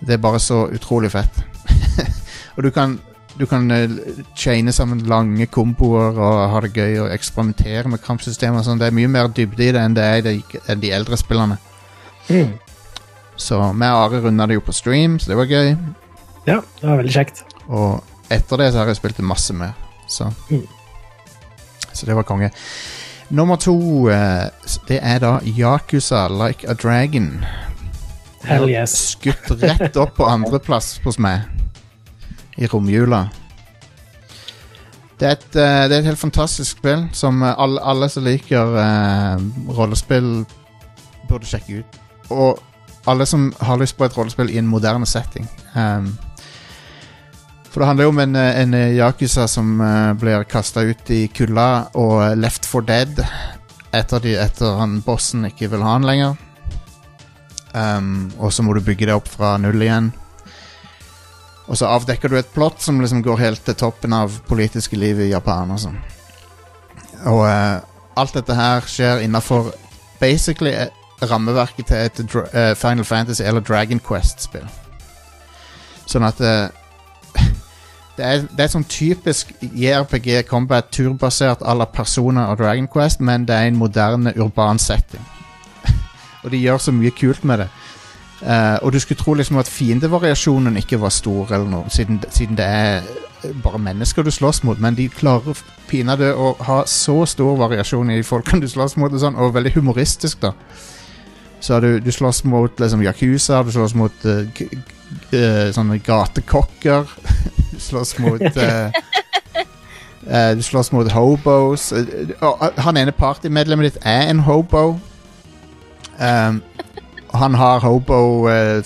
det 0.01 0.13
er 0.13 0.17
bare 0.23 0.41
så 0.41 0.67
utrolig 0.67 1.11
fett. 1.11 1.45
og 2.57 2.63
du 2.63 2.71
kan 2.71 2.99
du 3.39 3.45
kan 3.47 3.71
eh, 3.71 3.91
chaine 4.37 4.73
sammen 4.73 5.03
lange 5.09 5.47
komboer 5.53 6.17
og 6.17 6.39
ha 6.53 6.61
det 6.65 6.73
gøy 6.77 6.99
og 7.05 7.13
eksperimentere 7.13 7.89
med 7.93 8.01
kampsystemer. 8.05 8.63
sånn. 8.65 8.79
Det 8.81 8.89
er 8.89 8.97
mye 8.97 9.11
mer 9.13 9.29
dybde 9.29 9.67
i 9.69 9.73
det 9.77 9.83
enn 9.83 9.97
det 9.97 10.05
er 10.05 10.17
i 10.21 10.25
de, 10.25 10.61
de 10.81 10.93
eldre 10.97 11.19
spillene. 11.21 11.59
Mm. 12.31 12.55
Så 13.37 13.59
vi 13.61 13.91
og 13.93 14.01
Are 14.07 14.21
runda 14.25 14.47
det 14.49 14.57
jo 14.57 14.65
på 14.65 14.73
stream, 14.73 15.19
så 15.21 15.29
det 15.33 15.37
var 15.37 15.51
gøy. 15.51 15.75
Ja, 16.47 16.61
det 16.81 16.89
var 16.89 16.97
veldig 17.03 17.13
kjekt. 17.13 17.43
Og 17.69 18.01
etter 18.33 18.63
det 18.63 18.71
så 18.73 18.81
har 18.81 18.89
jeg 18.91 18.97
spilt 19.01 19.21
masse 19.21 19.55
mer. 19.55 19.75
Så, 20.09 20.31
Mm. 20.51 20.65
så 21.93 22.07
det 22.07 22.17
var 22.17 22.23
konge. 22.23 22.51
Nummer 23.31 23.57
to, 23.57 24.09
eh, 24.09 24.49
det 24.89 25.01
er 25.03 25.19
da 25.19 25.41
Yakuza 25.45 26.29
Like 26.31 26.65
a 26.69 26.75
Dragon. 26.75 27.45
Hell 28.47 28.69
yes. 28.71 28.95
Skutt 29.17 29.51
rett 29.61 29.97
opp 29.97 30.15
på 30.17 30.25
andreplass 30.31 31.01
hos 31.05 31.19
meg 31.19 31.43
i 32.57 32.69
romjula. 32.71 33.27
Det 35.17 35.27
er, 35.27 35.37
et, 35.39 35.57
eh, 35.57 35.83
det 35.89 35.97
er 35.97 35.99
et 36.03 36.11
helt 36.11 36.21
fantastisk 36.21 36.77
spill 36.77 37.07
som 37.17 37.41
eh, 37.43 37.55
alle, 37.57 37.81
alle 37.81 38.09
som 38.13 38.25
liker 38.27 38.77
eh, 38.83 39.45
rollespill, 39.79 40.45
burde 41.27 41.49
sjekke 41.49 41.81
ut. 41.81 42.01
Og 42.31 42.61
alle 43.09 43.27
som 43.27 43.49
har 43.61 43.79
lyst 43.81 43.97
på 43.97 44.05
et 44.05 44.17
rollespill 44.17 44.51
i 44.53 44.59
en 44.61 44.69
moderne 44.69 45.07
setting. 45.07 45.47
Um, 45.75 46.11
for 47.71 47.83
det 47.83 47.89
handler 47.91 48.07
jo 48.07 48.13
om 48.13 48.21
en, 48.25 48.37
eh, 48.37 48.61
en 48.63 48.75
yakuza 48.75 49.47
som 49.49 49.81
uh, 49.81 50.13
blir 50.17 50.45
kasta 50.49 50.81
ut 50.81 51.11
i 51.11 51.27
kulda 51.29 51.87
og 51.95 52.37
left 52.37 52.67
for 52.67 52.81
dead 52.81 53.21
etter, 53.95 54.21
de, 54.21 54.37
etter 54.41 54.79
han 54.81 55.01
bossen 55.05 55.47
ikke 55.49 55.71
vil 55.73 55.85
ha 55.85 55.97
han 55.97 56.09
lenger. 56.09 56.37
Um, 57.77 58.31
og 58.39 58.53
så 58.53 58.65
må 58.65 58.73
du 58.73 58.81
bygge 58.85 59.09
det 59.09 59.17
opp 59.17 59.29
fra 59.29 59.57
null 59.61 59.81
igjen. 59.83 60.13
Og 61.67 61.79
så 61.79 61.89
avdekker 61.91 62.31
du 62.31 62.39
et 62.39 62.55
plott 62.55 62.83
som 62.83 63.01
liksom 63.03 63.25
går 63.27 63.41
helt 63.43 63.65
til 63.67 63.75
toppen 63.75 64.15
av 64.15 64.41
politiske 64.47 64.99
liv 64.99 65.21
i 65.25 65.33
Japan. 65.33 65.73
Og 65.75 65.83
sånn. 65.83 65.99
Og 67.27 67.43
uh, 67.43 67.83
alt 68.17 68.37
dette 68.39 68.55
her 68.55 68.87
skjer 68.87 69.25
innafor 69.25 69.73
basically 70.21 70.73
eh, 70.73 70.89
rammeverket 71.23 71.87
til 71.87 71.97
et 71.97 72.21
eh, 72.53 72.73
Final 72.77 73.05
Fantasy 73.05 73.45
eller 73.45 73.61
Dragon 73.61 74.01
Quest-spill. 74.01 74.67
Sånn 76.07 76.25
at 76.25 76.41
eh, 76.41 76.69
det, 78.17 78.25
er, 78.25 78.47
det 78.49 78.65
er 78.65 78.73
sånn 78.73 78.89
typisk 78.89 79.53
JRPG 79.61 80.47
combat 80.49 80.89
turbasert 80.93 81.61
à 81.63 81.77
la 81.77 81.89
Persona 81.91 82.49
og 82.53 82.61
Dragon 82.63 82.89
Quest, 82.89 83.21
men 83.21 83.45
det 83.49 83.57
er 83.57 83.71
en 83.71 83.81
moderne 83.81 84.33
urban 84.37 84.81
setting. 84.81 85.25
og 86.43 86.51
de 86.55 86.63
gjør 86.63 86.81
så 86.89 86.97
mye 86.97 87.13
kult 87.17 87.45
med 87.45 87.65
det. 87.65 87.71
Eh, 88.43 88.79
og 88.83 88.93
du 88.93 88.99
skulle 89.01 89.19
tro 89.19 89.35
liksom 89.35 89.57
at 89.57 89.69
fiendevariasjonen 89.69 90.77
ikke 90.77 91.01
var 91.01 91.15
stor, 91.15 91.53
eller 91.55 91.71
noe, 91.71 91.89
siden, 91.89 92.21
siden 92.29 92.59
det 92.59 92.67
er 92.69 92.99
eh, 93.01 93.55
bare 93.65 93.81
mennesker 93.81 94.27
du 94.27 94.31
slåss 94.31 94.63
mot, 94.69 94.81
men 94.81 94.97
de 94.99 95.09
klarer 95.09 95.57
pinadø 95.89 96.35
å 96.35 96.51
ha 96.67 96.83
så 96.91 97.23
stor 97.29 97.57
variasjon 97.63 98.13
i 98.13 98.21
folkene 98.27 98.61
du 98.61 98.69
slåss 98.69 98.99
mot, 99.01 99.13
og, 99.13 99.23
sånn, 99.23 99.41
og 99.41 99.55
veldig 99.57 99.73
humoristisk, 99.79 100.43
da. 100.45 100.53
Så 101.61 101.81
du, 101.81 101.95
du 102.05 102.13
slåss 102.13 102.45
mot 102.45 102.81
liksom, 102.81 103.03
Yakuza, 103.07 103.63
du 103.65 103.73
slåss 103.73 103.97
mot 103.97 104.29
uh, 104.29 104.45
eh, 105.33 105.73
sånne 105.73 105.97
gatekokker. 106.05 107.09
du 107.73 107.81
slåss 107.81 108.19
mot 108.21 108.45
Du 110.27 110.63
slåss 110.63 110.91
mot 110.91 111.07
hobos. 111.15 111.93
Han 112.83 112.97
ene 112.99 113.13
partymedlemmet 113.15 113.93
ditt 113.93 113.99
er 114.03 114.27
en 114.27 114.41
hobo. 114.43 114.97
Um, 116.19 116.59
han 117.41 117.55
har 117.55 117.85
hobo 117.85 118.49
eh, 118.49 118.83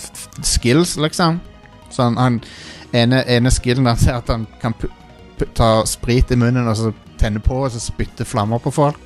liksom. 0.97 1.41
Så 1.91 2.03
han, 2.03 2.17
han 2.17 2.41
ene, 2.93 3.25
ene 3.27 3.51
skillen 3.51 3.87
hans 3.87 4.07
er 4.07 4.21
at 4.21 4.29
han 4.29 4.47
kan 4.63 4.75
ta 5.55 5.87
sprit 5.87 6.31
i 6.31 6.37
munnen 6.37 6.69
og 6.69 6.77
så 6.77 6.93
tenne 7.21 7.41
på 7.41 7.63
og 7.65 7.73
så 7.73 7.81
spytte 7.83 8.25
flammer 8.25 8.59
på 8.59 8.71
folk. 8.71 8.99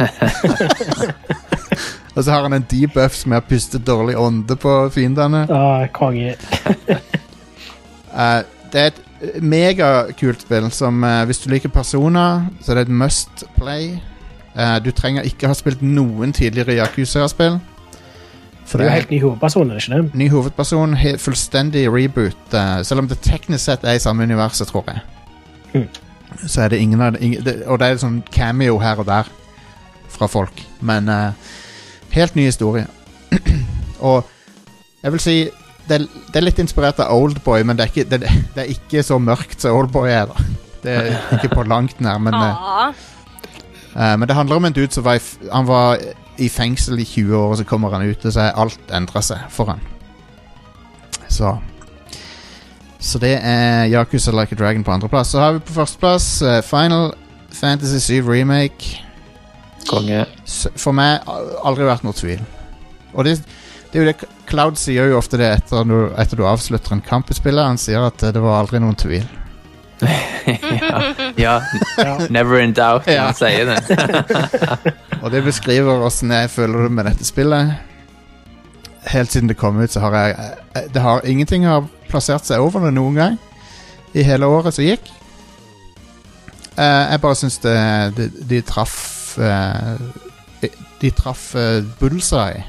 og 2.14 2.24
så 2.24 2.30
har 2.30 2.42
han 2.42 2.56
en 2.56 2.66
debuff 2.70 3.16
som 3.18 3.34
er 3.34 3.42
å 3.42 3.48
puste 3.48 3.78
dårlig 3.78 4.16
ånde 4.18 4.56
på 4.60 4.76
fiendene. 4.94 5.46
Ah, 5.50 5.86
konge. 5.94 6.36
Eh, 8.10 8.40
det 8.72 8.80
er 8.80 8.88
et 8.90 8.96
eh, 9.22 9.36
megakult 9.38 10.40
spill 10.42 10.64
som 10.74 11.04
uh, 11.06 11.20
Hvis 11.28 11.38
du 11.44 11.46
liker 11.52 11.70
personer, 11.70 12.48
så 12.58 12.72
er 12.72 12.80
det 12.80 12.88
et 12.88 12.96
must 13.02 13.44
play. 13.54 14.00
Uh, 14.56 14.82
du 14.82 14.90
trenger 14.90 15.22
ikke 15.22 15.46
ha 15.46 15.54
spilt 15.54 15.78
noen 15.78 16.34
tidligere 16.34 16.80
Yakuza-spill. 16.80 17.60
For 18.70 18.78
det 18.78 18.86
er 18.86 18.90
jo 18.90 18.98
helt 19.00 19.10
ny 19.10 19.18
hovedperson, 19.24 19.70
er 19.70 19.74
det 19.74 19.82
ikke 19.82 19.96
det? 19.96 20.18
Ny 20.20 20.28
hovedperson, 20.30 20.92
fullstendig 21.18 21.88
reboot. 21.90 22.54
eh, 22.54 22.84
selv 22.86 23.02
om 23.02 23.08
det 23.08 23.18
teknisk 23.18 23.64
sett 23.64 23.84
er 23.84 23.98
i 23.98 23.98
samme 23.98 24.22
universet, 24.22 24.68
tror 24.68 24.84
jeg. 24.86 25.00
Mm. 25.74 25.88
Så 26.46 26.62
er 26.62 26.68
det 26.68 26.78
ingen 26.78 27.00
av 27.00 27.12
det, 27.12 27.20
ingen, 27.20 27.44
det 27.44 27.62
Og 27.66 27.78
det 27.78 27.86
er 27.86 27.98
sånn 27.98 28.22
cameo 28.32 28.78
her 28.78 29.02
og 29.02 29.06
der 29.06 29.26
fra 30.08 30.26
folk. 30.26 30.62
Men 30.80 31.08
uh, 31.08 31.32
helt 32.14 32.36
ny 32.38 32.46
historie. 32.46 32.86
og 34.10 34.28
jeg 35.02 35.12
vil 35.12 35.20
si 35.20 35.36
det 35.88 36.00
det 36.30 36.38
er 36.38 36.46
litt 36.46 36.58
inspirert 36.62 37.00
av 37.02 37.10
Oldboy, 37.10 37.64
men 37.66 37.76
det 37.76 37.84
er, 37.84 37.90
ikke, 37.90 38.06
det, 38.10 38.20
det 38.54 38.62
er 38.62 38.70
ikke 38.70 39.02
så 39.02 39.18
mørkt 39.18 39.62
som 39.62 39.74
Oldboy 39.74 40.10
er. 40.10 40.30
da 40.30 40.34
Det 40.82 40.92
er 40.94 41.38
ikke 41.38 41.54
på 41.56 41.66
langt 41.66 42.00
nær, 42.00 42.18
men 42.22 42.34
uh, 42.34 42.94
men 44.18 44.28
det 44.28 44.36
handler 44.36 44.56
om 44.56 44.64
en 44.64 44.72
dude 44.72 44.94
som 44.94 45.04
var 45.04 45.18
i, 45.18 45.24
han 45.50 45.66
var 45.66 45.98
i 46.40 46.48
fengsel 46.48 46.98
i 47.02 47.04
20 47.04 47.36
år, 47.36 47.50
og 47.52 47.56
så 47.60 47.64
kommer 47.68 47.92
han 47.94 48.06
ut, 48.08 48.24
og 48.26 48.32
så 48.34 48.40
er 48.48 48.56
alt 48.60 48.94
endra 48.96 49.22
seg 49.24 49.46
for 49.52 49.70
han. 49.74 49.80
Så 51.30 51.56
Så 53.00 53.18
det 53.18 53.38
er 53.42 53.86
Yakuza 53.88 54.30
Like 54.34 54.52
a 54.52 54.58
Dragon 54.60 54.84
på 54.84 54.92
andreplass. 54.92 55.30
Så 55.32 55.40
har 55.40 55.52
vi 55.56 55.62
på 55.64 55.72
førsteplass 55.72 56.26
uh, 56.42 56.58
Final 56.60 57.14
Fantasy 57.56 57.98
7 57.98 58.28
Remake. 58.28 58.98
Konge. 59.88 60.26
For 60.76 60.92
meg 60.92 61.22
al- 61.26 61.54
aldri 61.64 61.86
vært 61.88 62.04
noe 62.04 62.12
tvil. 62.12 62.42
Og 63.14 63.24
det, 63.24 63.38
det 63.92 63.96
er 63.96 64.04
jo 64.04 64.10
det 64.12 64.28
Cloud 64.50 64.76
sier 64.76 65.08
jo 65.08 65.16
ofte 65.16 65.38
det 65.40 65.48
etter, 65.62 65.84
du- 65.88 66.12
etter 66.20 66.36
du 66.36 66.44
avslutter 66.46 66.92
en 66.92 67.00
kamp 67.00 67.30
i 67.32 67.38
spillet. 67.38 67.64
Han 67.64 67.80
sier 67.80 68.04
at 68.04 68.22
eh, 68.22 68.34
det 68.36 68.42
var 68.44 68.60
aldri 68.60 68.82
noen 68.84 68.98
tvil. 69.00 69.24
ja. 71.36 71.62
ja. 71.98 72.18
Never 72.30 72.58
in 72.58 72.72
doubt, 72.72 73.06
Ja. 73.06 73.26
han 73.28 73.34
sier 73.34 73.64
det. 73.68 73.80
Og 75.22 75.30
det 75.30 75.44
beskriver 75.44 76.04
åssen 76.06 76.32
jeg 76.32 76.50
føler 76.50 76.86
det 76.86 76.92
med 76.92 77.08
dette 77.10 77.24
spillet. 77.28 77.74
Helt 79.10 79.32
siden 79.32 79.48
det 79.48 79.56
kom 79.56 79.80
ut, 79.80 79.92
så 79.92 80.00
har 80.00 80.16
jeg 80.16 80.36
eh, 80.76 80.88
Det 80.94 81.02
har 81.02 81.24
Ingenting 81.24 81.64
har 81.66 81.86
plassert 82.08 82.44
seg 82.44 82.60
over 82.60 82.84
det 82.84 82.94
noen 82.96 83.16
gang 83.16 83.38
i 84.14 84.24
hele 84.26 84.46
året 84.50 84.74
som 84.74 84.84
gikk. 84.84 85.06
Uh, 86.74 87.12
jeg 87.12 87.20
bare 87.22 87.36
syns 87.38 87.58
det 87.62 87.76
de, 88.16 88.26
de 88.50 88.60
traff 88.66 89.36
uh, 89.38 89.94
de, 90.62 90.70
de 91.02 91.10
traff 91.14 91.52
uh, 91.54 91.84
bullseye. 92.00 92.64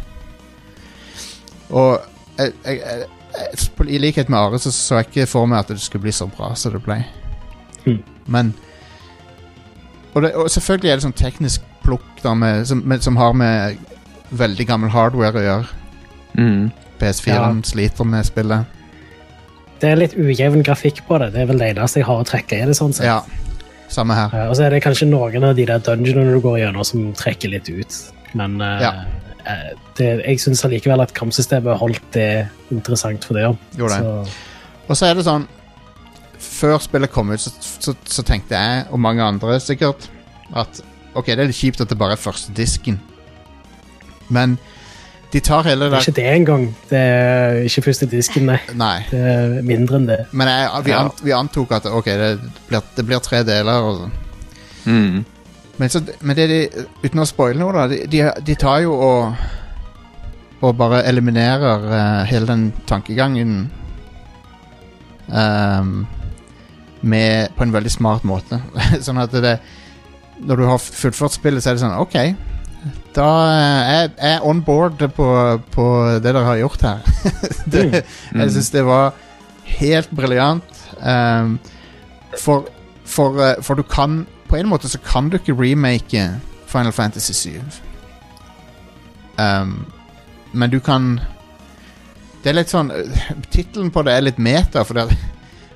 Og 1.72 2.02
jeg, 2.38 2.54
jeg, 2.66 2.82
jeg, 2.86 3.88
i 3.88 3.98
likhet 3.98 4.30
med 4.30 4.40
Are 4.40 4.60
så 4.60 4.72
så 4.72 5.00
jeg 5.00 5.10
ikke 5.10 5.26
for 5.32 5.50
meg 5.50 5.64
at 5.64 5.74
det 5.74 5.82
skulle 5.82 6.06
bli 6.06 6.12
så 6.12 6.28
bra 6.28 6.54
som 6.56 6.76
det 6.76 6.84
ble. 6.84 7.00
Mm. 7.86 8.00
Men 8.28 8.54
og, 10.14 10.22
det, 10.26 10.34
og 10.36 10.50
selvfølgelig 10.52 10.92
er 10.92 11.00
det 11.00 11.06
sånn 11.06 11.16
teknisk 11.18 11.62
plukk 11.86 12.20
da, 12.24 12.34
med, 12.36 12.66
som, 12.68 12.82
med, 12.86 13.02
som 13.04 13.16
har 13.18 13.34
med 13.34 13.78
veldig 14.36 14.66
gammel 14.68 14.92
hardware 14.94 15.40
å 15.40 15.46
gjøre. 15.46 15.68
Mm. 16.38 16.66
PS4 17.02 17.34
Ja. 17.34 17.48
sliter 17.66 18.06
med 18.08 18.26
spillet. 18.28 18.66
det 19.82 19.90
er 19.90 19.96
litt 19.98 20.14
ujevn 20.14 20.62
grafikk 20.64 21.00
på 21.08 21.18
det. 21.20 21.32
Det 21.34 21.42
er 21.42 21.48
vel 21.50 21.58
det 21.58 21.72
eneste 21.76 22.00
jeg 22.00 22.06
har 22.06 22.20
å 22.22 22.28
trekke 22.28 22.60
i 22.62 22.66
det. 22.70 22.76
sånn 22.78 22.94
sett. 22.94 23.06
Ja, 23.08 23.24
samme 23.90 24.14
her. 24.14 24.30
Eh, 24.36 24.50
Og 24.52 24.56
så 24.56 24.64
er 24.68 24.70
det 24.76 24.84
kanskje 24.84 25.08
noen 25.10 25.44
av 25.44 25.56
de 25.56 25.66
der 25.66 25.80
dungeonene 25.80 26.36
du 26.36 26.40
går 26.44 26.60
gjennom 26.60 26.86
som 26.86 27.08
trekker 27.18 27.50
litt 27.50 27.70
ut. 27.70 27.98
Men 28.36 28.62
eh, 28.62 28.82
Ja. 28.82 28.92
uh, 29.48 29.72
det, 29.98 30.12
jeg 30.28 30.38
syns 30.40 30.62
allikevel 30.66 31.02
at 31.02 31.14
kampsystemet 31.18 31.80
holdt 31.82 32.04
det 32.14 32.48
interessant 32.72 33.26
for 33.26 33.34
det. 33.34 33.48
Så, 33.80 34.28
Og 34.88 34.96
så 34.96 35.10
er 35.10 35.16
det 35.16 35.26
sånn 35.26 35.48
Før 36.62 36.78
spillet 36.84 37.10
kom 37.12 37.32
ut, 37.34 37.42
så, 37.42 37.50
så, 37.60 37.96
så 38.06 38.24
tenkte 38.28 38.54
jeg, 38.58 38.86
og 38.94 39.02
mange 39.02 39.24
andre 39.26 39.58
sikkert, 39.64 40.10
at 40.54 40.82
ok, 41.18 41.32
det 41.34 41.40
er 41.40 41.50
litt 41.50 41.58
kjipt 41.58 41.82
at 41.82 41.90
det 41.90 41.98
bare 41.98 42.14
er 42.14 42.22
første 42.22 42.54
disken. 42.56 43.00
Men 44.32 44.60
de 45.32 45.40
tar 45.40 45.64
hele 45.64 45.88
det 45.88 45.96
det 45.96 46.02
ikke 46.06 46.18
det 46.20 46.28
engang. 46.28 46.64
Det 46.90 47.00
er 47.00 47.62
ikke 47.66 47.82
første 47.86 48.08
disken, 48.12 48.46
nei. 48.52 48.58
Nei. 48.76 48.98
Det 49.10 49.20
er 49.32 49.54
mindre 49.64 49.98
enn 50.00 50.08
det. 50.10 50.20
Men 50.36 50.52
jeg, 50.52 50.70
vi, 50.86 50.92
Ja. 50.92 51.00
ant, 51.06 51.22
vi 51.24 51.34
antok 51.36 51.72
at 51.78 51.88
ok, 51.88 52.06
det 52.20 52.32
blir, 52.68 52.84
det 52.98 53.06
blir 53.08 53.24
tre 53.24 53.42
deler. 53.48 53.88
Og 53.88 54.02
sånn. 54.02 54.14
Mm. 54.86 55.26
Men, 55.78 55.90
så, 55.90 56.02
men 56.22 56.36
det 56.36 56.48
de, 56.52 56.62
uten 57.04 57.24
å 57.24 57.26
spoile 57.30 57.60
noe, 57.62 57.74
da 57.74 57.88
De, 57.90 58.02
de, 58.12 58.22
de 58.44 58.56
tar 58.60 58.84
jo 58.84 58.94
og 58.94 59.36
Og 60.62 60.76
bare 60.78 61.00
eliminerer 61.10 61.86
uh, 61.90 62.24
hele 62.30 62.46
den 62.46 62.68
tankegangen 62.86 63.54
ehm, 65.34 66.04
med, 67.02 67.52
På 67.58 67.64
en 67.64 67.74
veldig 67.74 67.92
smart 67.92 68.24
måte. 68.28 68.62
sånn 69.06 69.22
at 69.22 69.32
det 69.32 69.58
Når 70.42 70.58
du 70.58 70.66
har 70.66 70.82
fullført 70.82 71.36
spillet, 71.36 71.64
så 71.64 71.72
er 71.72 71.78
det 71.78 71.84
sånn 71.84 72.00
OK. 72.02 72.18
Da 73.16 73.28
eh, 73.52 73.90
er 73.92 74.06
jeg 74.08 74.38
er 74.38 74.46
on 74.48 74.62
board 74.66 75.04
på, 75.16 75.28
på 75.74 75.88
det 76.18 76.24
dere 76.26 76.46
har 76.48 76.62
gjort 76.62 76.86
her. 76.88 77.12
det, 77.74 78.04
Jeg 78.34 78.54
syns 78.56 78.72
det 78.74 78.86
var 78.88 79.14
helt 79.78 80.10
briljant. 80.16 80.78
Um, 81.02 81.60
for, 82.40 82.70
for, 83.06 83.38
eh, 83.42 83.62
for 83.62 83.76
du 83.76 83.84
kan 83.84 84.26
På 84.48 84.56
en 84.56 84.68
måte 84.70 84.90
så 84.90 85.00
kan 85.00 85.30
du 85.30 85.38
ikke 85.40 85.56
remake 85.58 86.28
Final 86.68 86.92
Fantasy 86.92 87.34
7. 87.34 87.50
Um, 89.38 89.86
men 90.52 90.70
du 90.70 90.80
kan 90.80 91.20
Det 92.44 92.52
er 92.52 92.58
litt 92.60 92.72
sånn 92.72 92.92
uh, 92.92 93.32
Tittelen 93.50 93.92
på 93.92 94.04
det 94.04 94.14
er 94.14 94.26
litt 94.26 94.38
meta, 94.38 94.84
for, 94.84 95.00
det, 95.00 95.18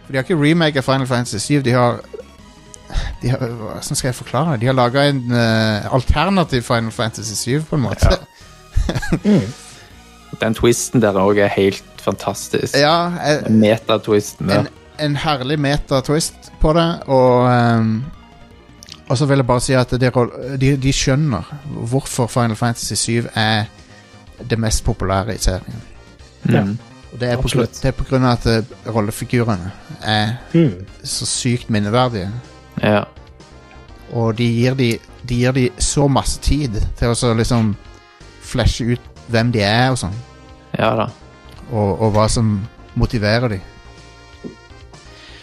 for 0.06 0.14
de 0.14 0.18
har 0.20 0.24
ikke 0.24 0.38
remaka 0.38 0.82
Final 0.86 1.08
Fantasy 1.08 1.46
7. 1.46 1.62
De 1.66 1.72
har 1.72 2.00
de 3.22 3.30
har, 3.30 3.38
Hvordan 3.38 3.96
skal 3.96 4.08
jeg 4.08 4.16
forklare 4.16 4.52
det? 4.52 4.62
De 4.62 4.66
har 4.66 4.74
laga 4.78 5.10
en 5.10 5.22
uh, 5.32 5.94
alternativ 5.94 6.62
Final 6.62 6.92
Fantasy 6.92 7.34
7, 7.34 7.64
på 7.70 7.76
en 7.76 7.82
måte. 7.82 8.18
Den 10.42 10.54
twisten 10.54 11.02
der 11.02 11.16
òg 11.16 11.40
er 11.40 11.48
helt 11.48 11.84
fantastisk. 12.04 12.76
Ja, 12.78 13.08
eh, 13.24 13.52
Metatwisten 13.52 14.52
en, 14.52 14.68
en 15.00 15.16
herlig 15.16 15.58
meta-twist 15.60 16.52
på 16.62 16.74
det, 16.76 16.90
og 17.08 17.48
um, 17.80 18.04
Og 19.10 19.18
så 19.18 19.26
vil 19.26 19.38
jeg 19.38 19.48
bare 19.48 19.62
si 19.62 19.74
at 19.78 19.92
de, 19.92 20.12
de, 20.62 20.78
de 20.82 20.94
skjønner 20.94 21.50
hvorfor 21.66 22.28
Final 22.28 22.56
Fantasy 22.56 22.94
7 22.94 23.28
er 23.36 23.66
det 24.50 24.60
mest 24.60 24.84
populære 24.84 25.36
i 25.36 25.38
serien. 25.38 25.84
Ja. 26.50 26.64
Mm. 26.64 26.78
Og 27.16 27.20
det 27.22 27.30
er, 27.32 27.38
på, 27.40 27.48
det 27.48 27.88
er 27.88 27.94
på 27.96 28.04
grunn 28.10 28.26
av 28.28 28.34
at 28.36 28.46
eh, 28.52 28.72
rollefigurene 28.92 29.70
er 30.04 30.34
Mm. 30.52 30.82
så 31.08 31.26
sykt 31.26 31.70
minneverdige. 31.72 32.28
Ja. 32.84 33.06
Og 34.12 34.36
de 34.38 34.44
gir 34.52 34.76
de, 34.76 34.90
de 35.24 35.36
gir 35.40 35.56
de 35.56 35.70
så 35.80 36.10
masse 36.12 36.42
tid 36.44 36.76
til 37.00 37.14
å 37.14 37.16
så 37.16 37.32
liksom 37.34 37.72
flashe 38.44 38.84
ut 38.98 39.08
hvem 39.32 39.54
de 39.56 39.64
er 39.64 39.94
og 39.94 39.98
sånn. 40.04 40.18
ja 40.78 40.92
da. 41.00 41.08
Og, 41.72 42.02
og 42.02 42.12
hva 42.14 42.28
som 42.30 42.60
motiverer 43.00 43.48
de. 43.56 43.62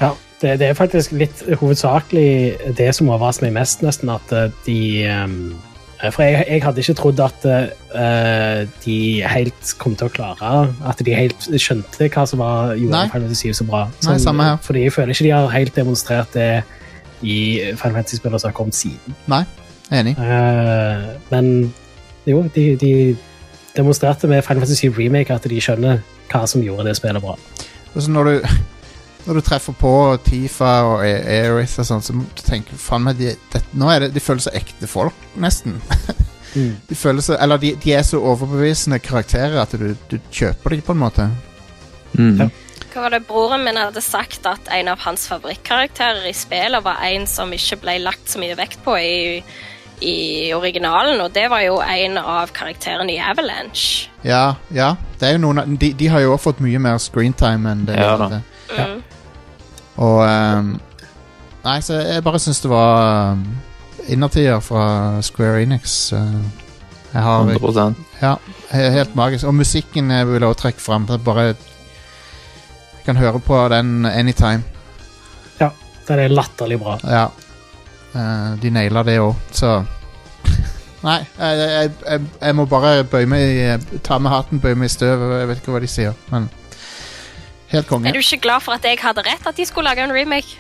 Ja, 0.01 0.13
det, 0.43 0.59
det 0.61 0.69
er 0.69 0.77
faktisk 0.79 1.13
litt 1.17 1.41
hovedsakelig 1.59 2.75
det 2.79 2.93
som 2.95 3.09
overrasker 3.09 3.49
meg 3.49 3.57
mest, 3.63 3.81
nesten, 3.83 4.13
at 4.13 4.33
eh, 4.37 4.51
de 4.69 4.79
ehm, 5.09 5.41
For 6.11 6.25
jeg, 6.27 6.45
jeg 6.49 6.63
hadde 6.65 6.83
ikke 6.83 6.95
trodd 6.99 7.21
at 7.23 7.45
uh, 7.47 8.63
de 8.83 8.97
helt 9.23 9.73
kom 9.79 9.95
til 9.95 10.09
å 10.09 10.11
klare 10.11 10.53
At 10.89 10.99
de 10.99 11.15
helt 11.15 11.47
skjønte 11.63 12.09
hva 12.11 12.25
som 12.27 12.43
var, 12.43 12.73
gjorde. 12.75 13.05
Final 13.13 13.29
Fantasy 13.29 13.53
7 13.53 13.61
så 13.61 13.67
bra. 13.69 13.83
Nei, 14.09 14.17
samme 14.23 14.49
her. 14.49 14.57
Fordi 14.67 14.83
jeg 14.83 14.95
føler 14.97 15.15
ikke 15.15 15.29
de 15.29 15.35
har 15.37 15.53
helt 15.55 15.77
demonstrert 15.79 16.35
det 16.35 16.49
i 17.23 17.37
Final 17.79 18.01
Fantasy-spillere 18.01 18.43
som 18.43 18.51
har 18.51 18.57
kommet 18.57 18.75
siden. 18.75 19.19
Nei, 19.31 19.45
enig. 19.95 20.17
Uh, 20.19 21.13
men 21.31 21.53
jo, 22.27 22.43
de, 22.55 22.67
de 22.81 22.93
demonstrerte 23.77 24.27
med 24.27 24.43
Final 24.43 24.65
Fantasy 24.65 24.89
7 24.89 24.99
Remake 24.99 25.35
at 25.35 25.47
de 25.51 25.63
skjønner 25.63 26.03
hva 26.33 26.43
som 26.51 26.65
gjorde 26.65 26.89
det 26.89 26.97
spillet 26.99 27.23
bra. 27.23 27.37
Og 27.93 28.03
så 28.03 28.11
når 28.11 28.31
du, 28.31 28.51
når 29.27 29.39
du 29.39 29.41
treffer 29.47 29.75
på 29.79 29.93
Tifa 30.27 30.71
og 30.89 31.05
A- 31.07 31.23
Aerith 31.37 31.79
og 31.83 31.87
sånn, 31.87 32.03
så 32.03 32.17
tenker 32.47 32.75
du 32.75 32.81
faen 32.83 33.05
meg, 33.07 33.17
de, 33.21 33.35
det, 33.53 33.63
nå 33.79 33.89
er 33.93 34.07
det, 34.07 34.13
de 34.17 34.21
føles 34.25 34.49
så 34.49 34.55
ekte 34.59 34.89
folk, 34.91 35.15
nesten. 35.37 35.81
Mm. 36.53 36.75
De 36.85 36.95
føles 37.01 37.25
så, 37.25 37.33
eller 37.41 37.57
de, 37.57 37.71
de 37.81 37.95
er 37.97 38.03
så 38.05 38.19
overbevisende 38.21 38.99
karakterer 39.01 39.55
at 39.63 39.71
du, 39.81 39.95
du 40.11 40.19
kjøper 40.29 40.75
dem 40.75 40.83
på 40.85 40.93
en 40.93 40.99
måte. 41.01 41.25
Mm. 42.13 42.43
Ja. 42.43 42.49
Hva 42.93 43.05
var 43.07 43.15
det 43.15 43.21
Broren 43.25 43.65
min 43.65 43.79
hadde 43.81 44.03
sagt 44.05 44.45
at 44.51 44.69
en 44.77 44.91
av 44.93 45.01
hans 45.01 45.25
favorittkarakterer 45.31 46.27
i 46.29 46.35
spillet 46.37 46.85
var 46.85 47.01
en 47.09 47.25
som 47.31 47.49
ikke 47.57 47.79
ble 47.87 47.95
lagt 48.05 48.29
så 48.29 48.43
mye 48.43 48.59
vekt 48.61 48.83
på 48.85 48.99
i, 49.01 49.41
i 50.05 50.53
originalen, 50.53 51.23
og 51.25 51.33
det 51.33 51.47
var 51.49 51.65
jo 51.65 51.79
en 51.81 52.21
av 52.21 52.53
karakterene 52.53 53.17
i 53.17 53.23
Avalanche. 53.33 54.11
Ja, 54.29 54.59
ja. 54.77 54.91
Det 55.17 55.31
er 55.31 55.39
jo 55.39 55.45
noen, 55.47 55.63
av- 55.65 55.73
de, 55.81 55.95
de 55.97 56.13
har 56.13 56.21
jo 56.27 56.35
også 56.37 56.51
fått 56.51 56.61
mye 56.69 56.85
mer 56.85 57.01
screentime 57.01 57.73
enn 57.73 57.87
det 57.89 57.97
Ja 57.97 58.13
da. 58.21 58.29
hadde. 58.29 58.43
Ja. 58.77 58.91
Og 59.97 60.23
um, 60.25 60.73
Nei, 61.63 61.77
så 61.85 62.01
jeg 62.01 62.25
bare 62.27 62.41
syns 62.43 62.61
det 62.65 62.71
var 62.73 63.35
um, 63.37 63.43
innertier 64.11 64.59
fra 64.65 65.21
Square 65.23 65.63
Enix. 65.63 66.13
eh, 66.13 66.63
jeg 67.13 67.23
har 67.23 67.45
100 67.45 67.95
Ja, 68.23 68.37
helt 68.73 69.15
magisk. 69.15 69.47
Og 69.47 69.55
musikken 69.55 70.11
jeg 70.11 70.27
vil 70.27 70.41
jeg 70.41 70.49
også 70.49 70.61
trekke 70.63 70.81
fram. 70.81 71.07
Det 71.07 71.21
bare 71.25 71.45
Jeg 71.53 73.05
kan 73.05 73.17
høre 73.17 73.41
på 73.41 73.69
den 73.69 74.07
anytime. 74.07 74.63
Ja, 75.61 75.69
den 76.09 76.19
er 76.19 76.29
latterlig 76.29 76.81
bra. 76.81 76.99
Ja. 77.05 77.27
Eh, 78.15 78.63
de 78.63 78.71
naila 78.71 79.03
det 79.03 79.19
òg, 79.21 79.35
så 79.53 79.85
Nei, 81.07 81.19
jeg, 81.39 81.59
jeg, 81.59 81.91
jeg, 82.07 82.21
jeg 82.41 82.55
må 82.57 82.65
bare 82.71 83.05
bøye 83.05 83.27
meg 83.27 83.41
i 83.43 83.99
Ta 84.05 84.19
med 84.19 84.31
hatten, 84.31 84.61
bøye 84.61 84.75
meg 84.75 84.91
i 84.91 84.93
støvet. 84.93 85.41
Jeg 85.41 85.49
vet 85.49 85.63
ikke 85.63 85.73
hva 85.75 85.81
de 85.83 85.91
sier, 85.91 86.19
men 86.31 86.49
Helt 87.73 87.87
konge. 87.89 88.09
Er 88.09 88.13
du 88.13 88.19
ikke 88.23 88.39
glad 88.45 88.61
for 88.65 88.73
at 88.77 88.85
jeg 88.85 88.99
hadde 89.03 89.25
rett 89.27 89.47
at 89.49 89.57
de 89.57 89.65
skulle 89.67 89.89
lage 89.89 90.05
en 90.05 90.13
remake? 90.13 90.59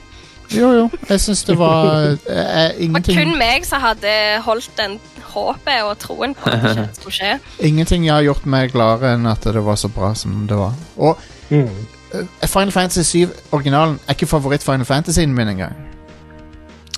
Jo, 0.53 0.69
jo. 0.77 0.91
Jeg 1.09 1.21
syns 1.21 1.45
det 1.49 1.55
var 1.59 2.11
eh, 2.29 2.73
Det 2.77 2.89
var 2.93 3.01
kun 3.07 3.37
meg 3.41 3.65
som 3.65 3.81
hadde 3.81 4.11
holdt 4.45 4.71
den 4.77 4.99
håpet 5.33 5.79
og 5.87 5.95
troen 6.03 6.35
på 6.37 6.51
at 6.51 6.65
det 6.77 6.89
skulle 6.99 7.15
skje. 7.17 7.31
ingenting 7.69 8.05
jeg 8.05 8.13
har 8.15 8.27
gjort 8.27 8.45
meg 8.53 8.73
gladere 8.75 9.15
enn 9.17 9.27
at 9.31 9.45
det 9.45 9.63
var 9.65 9.79
så 9.81 9.89
bra 9.89 10.13
som 10.19 10.47
det 10.51 10.59
var. 10.61 10.75
Og 10.99 11.19
Mm. 11.53 11.69
eh, 12.15 12.49
Final 12.49 12.73
Fantasy 12.73 13.03
7 13.27 13.33
originalen 13.53 13.99
er 14.09 14.15
ikke 14.17 14.27
favoritt-Final 14.31 14.85
Fantasyen 14.89 15.35
min 15.37 15.49
engang. 15.53 15.75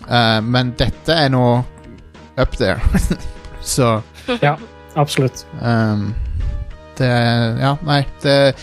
Uh, 0.05 0.41
men 0.45 0.75
dette 0.79 1.13
er 1.13 1.29
nå 1.33 1.63
up 2.39 2.57
there. 2.61 2.81
så 3.63 4.01
Ja, 4.43 4.55
absolutt. 4.97 5.47
Um, 5.63 6.15
det 6.99 7.09
Ja, 7.61 7.75
nei. 7.87 8.05
Det 8.23 8.55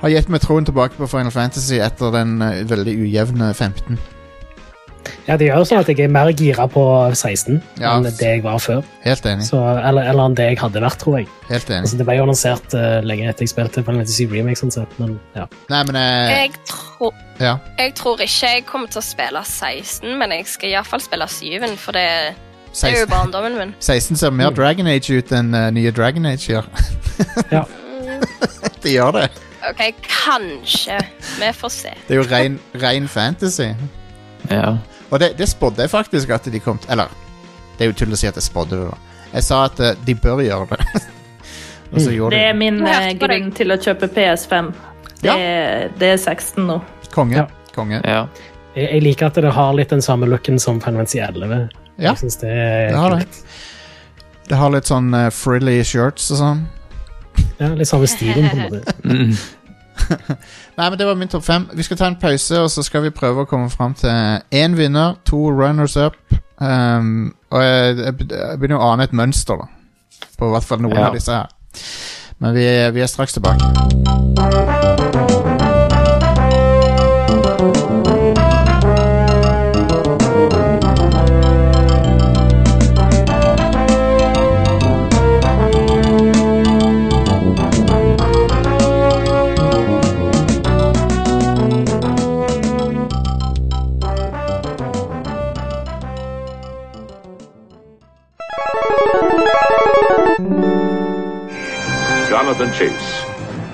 har 0.00 0.08
gitt 0.14 0.28
meg 0.32 0.40
troen 0.44 0.64
tilbake 0.68 0.96
på 0.98 1.08
Final 1.10 1.32
Fantasy 1.34 1.78
etter 1.82 2.12
den 2.14 2.40
eh, 2.42 2.62
veldig 2.70 2.94
ujevne 3.04 3.52
15. 3.54 3.98
Ja, 5.26 5.36
det 5.40 5.46
gjør 5.48 5.62
sånn 5.64 5.80
at 5.80 5.88
jeg 5.88 6.00
er 6.04 6.10
mer 6.12 6.28
gira 6.36 6.66
på 6.70 6.82
16 7.16 7.56
Ja. 7.80 7.94
enn 7.96 8.04
det 8.04 8.18
jeg 8.20 8.42
var 8.44 8.58
før. 8.60 8.82
Helt 9.04 9.24
enig. 9.26 9.46
Så, 9.48 9.56
eller, 9.60 10.08
eller 10.10 10.26
enn 10.28 10.34
det 10.36 10.46
jeg 10.50 10.58
hadde 10.60 10.82
vært, 10.84 10.98
tror 11.00 11.16
jeg. 11.20 11.28
Helt 11.48 11.70
enig. 11.70 11.86
Altså, 11.86 11.96
det 12.00 12.06
ble 12.08 12.16
jo 12.18 12.24
annonsert 12.26 12.74
eh, 12.76 12.98
lenge 13.06 13.28
etter 13.30 13.46
jeg 13.46 13.52
spilte 13.54 13.84
Final 13.86 14.02
Fantasy 14.02 14.26
Remake, 14.30 14.58
sånn 14.60 14.74
sett, 14.74 14.92
men 15.00 15.16
ja. 15.38 15.46
Nei, 15.72 15.80
men 15.88 15.98
eh, 16.00 16.34
Jeg 16.34 16.52
tro, 16.68 17.10
Ja. 17.40 17.54
jeg 17.80 17.94
tror 18.00 18.20
ikke 18.26 18.52
jeg 18.54 18.66
kommer 18.68 18.92
til 18.92 19.00
å 19.00 19.06
spille 19.06 19.42
16, 19.46 20.16
men 20.20 20.36
jeg 20.36 20.46
skal 20.52 20.74
iallfall 20.74 21.04
spille 21.04 21.28
7, 21.32 21.76
for 21.80 21.96
det, 21.96 22.06
det 22.36 22.90
er 22.92 22.98
jo 23.00 23.06
16, 23.06 23.12
barndommen 23.14 23.58
min. 23.60 23.74
16 23.92 24.20
ser 24.20 24.34
mer 24.36 24.52
Dragon 24.56 24.86
Age 24.92 25.16
ut 25.20 25.32
enn 25.36 25.54
eh, 25.56 25.70
nye 25.80 25.92
Dragon 25.96 26.28
Age 26.32 26.52
gjør. 26.52 26.68
Ja. 27.54 27.64
det 28.84 28.96
gjør 28.98 29.16
det. 29.22 29.28
OK, 29.70 29.82
kanskje. 30.06 30.98
Vi 31.40 31.52
får 31.52 31.68
se. 31.74 31.92
Det 32.06 32.16
er 32.16 32.20
jo 32.22 32.26
ren, 32.30 32.58
ren 32.80 33.08
fantasy. 33.08 33.70
Ja. 34.50 34.76
Og 35.10 35.20
det, 35.20 35.34
det 35.38 35.48
spådde 35.50 35.84
jeg 35.84 35.90
faktisk 35.92 36.30
at 36.32 36.46
de 36.48 36.60
kom 36.62 36.78
til 36.80 36.90
Eller, 36.94 37.10
det 37.76 37.84
er 37.84 37.90
jo 37.90 37.96
tull 37.98 38.14
å 38.14 38.18
si 38.18 38.28
at 38.30 38.38
jeg 38.38 38.46
spådde 38.46 38.78
det, 38.78 38.86
da. 38.88 39.24
Jeg 39.34 39.46
sa 39.46 39.64
at 39.68 39.80
eh, 39.84 39.98
de 40.06 40.14
bør 40.18 40.40
gjøre 40.42 40.76
det. 40.76 41.02
Og 41.92 41.98
så 42.00 42.12
gjorde 42.14 42.36
Det 42.36 42.42
de 42.44 42.48
er 42.52 42.56
min 42.56 42.78
deg. 42.84 43.18
grunn 43.20 43.50
til 43.54 43.74
å 43.74 43.78
kjøpe 43.82 44.08
PS5. 44.14 44.70
Det, 45.20 45.34
det 46.00 46.12
er 46.14 46.16
16 46.16 46.64
nå. 46.66 46.78
Konge. 47.12 47.42
Ja. 47.42 47.46
Konge. 47.74 48.00
ja. 48.06 48.24
Jeg, 48.74 48.86
jeg 48.86 49.02
liker 49.02 49.26
at 49.30 49.38
det 49.42 49.50
har 49.52 49.74
litt 49.74 49.90
den 49.90 50.02
samme 50.02 50.28
looken 50.30 50.58
som 50.62 50.78
Fanvency 50.80 51.18
Fantasy 51.18 51.42
11. 51.42 51.68
Ja, 52.00 52.12
Jeg 52.12 52.22
synes 52.22 52.38
det 52.40 52.50
er 52.54 52.92
det 52.94 53.00
har 53.02 53.16
det. 53.18 53.26
Det 54.50 54.58
har 54.58 54.70
litt 54.72 54.88
sånn 54.88 55.10
uh, 55.14 55.26
frilly 55.34 55.80
shirts 55.84 56.30
og 56.34 56.38
sånn. 56.40 56.62
Ja, 57.60 57.68
litt 57.76 57.88
samme 57.88 58.06
stilen, 58.10 58.48
på 58.50 58.56
en 58.56 58.62
måte. 58.68 58.94
Mm. 59.04 59.34
Nei, 60.78 60.86
men 60.90 60.96
det 60.98 61.06
var 61.06 61.14
min 61.18 61.28
topp 61.28 61.44
fem. 61.44 61.66
Vi 61.76 61.82
skal 61.84 61.96
ta 62.00 62.06
en 62.08 62.16
pause, 62.16 62.56
og 62.62 62.70
så 62.72 62.82
skal 62.82 63.02
vi 63.04 63.10
prøve 63.12 63.42
å 63.44 63.48
komme 63.50 63.68
fram 63.70 63.92
til 63.94 64.10
én 64.56 64.72
vinner, 64.78 65.18
to 65.28 65.50
runners 65.52 65.96
up. 66.00 66.16
Um, 66.60 67.34
og 67.52 67.60
jeg, 67.62 67.98
jeg 68.06 68.16
begynner 68.16 68.78
å 68.80 68.92
ane 68.94 69.04
et 69.04 69.12
mønster, 69.16 69.60
da. 69.60 69.68
På 70.40 70.48
hvert 70.54 70.64
fall 70.64 70.80
noen 70.80 70.96
Ja. 70.96 71.10
av 71.10 71.18
disse 71.18 71.36
her. 71.36 71.52
Men 72.40 72.56
vi, 72.56 72.64
vi 72.96 73.04
er 73.04 73.12
straks 73.12 73.36
tilbake. 73.36 75.28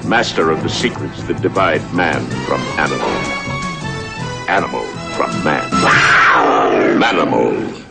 Master 0.08 0.50
of 0.50 0.62
the 0.62 0.68
secrets 0.68 1.22
that 1.24 1.42
divide 1.42 1.82
man 1.92 2.20
from 2.46 2.60
animal. 2.78 3.10
Animal 4.48 4.84
from 5.16 5.32
man. 5.44 5.68
Manimal. 6.98 7.86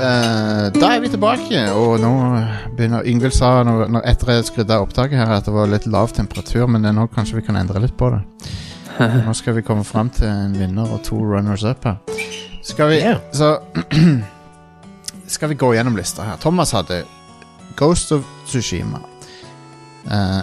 Eh, 0.00 0.66
da 0.80 0.94
er 0.94 1.00
vi 1.00 1.08
tilbake, 1.08 1.60
og 1.76 2.00
nå 2.00 2.12
begynner 2.76 3.04
Yngvild 3.04 3.34
sa 3.36 3.60
når, 3.66 3.90
når 3.92 4.06
etter 4.08 4.32
jeg 4.32 4.46
skrudde 4.48 4.74
av 4.74 4.86
opptaket 4.86 5.20
her 5.20 5.34
at 5.36 5.46
det 5.46 5.52
var 5.52 5.68
litt 5.68 5.86
lav 5.86 6.14
temperatur, 6.16 6.64
men 6.66 6.88
nå 6.96 7.04
kanskje 7.12 7.36
vi 7.36 7.44
kan 7.46 7.58
endre 7.60 7.82
litt 7.84 7.96
på 8.00 8.08
det. 8.14 8.22
Nå 9.26 9.34
skal 9.34 9.54
vi 9.56 9.62
komme 9.62 9.84
fram 9.84 10.10
til 10.12 10.28
en 10.28 10.58
vinner 10.58 10.90
og 10.92 11.02
to 11.06 11.16
runners 11.16 11.64
up 11.64 11.84
her. 11.84 11.96
Skal 12.62 12.90
vi 12.90 13.00
yeah. 13.00 13.20
Så 13.32 13.58
skal 15.34 15.48
vi 15.48 15.54
gå 15.54 15.72
gjennom 15.74 15.96
lista 15.96 16.22
her. 16.26 16.36
Thomas 16.36 16.74
hadde 16.76 17.02
Ghost 17.76 18.12
of 18.12 18.26
Tsushima. 18.46 19.00
Uh, 20.04 20.42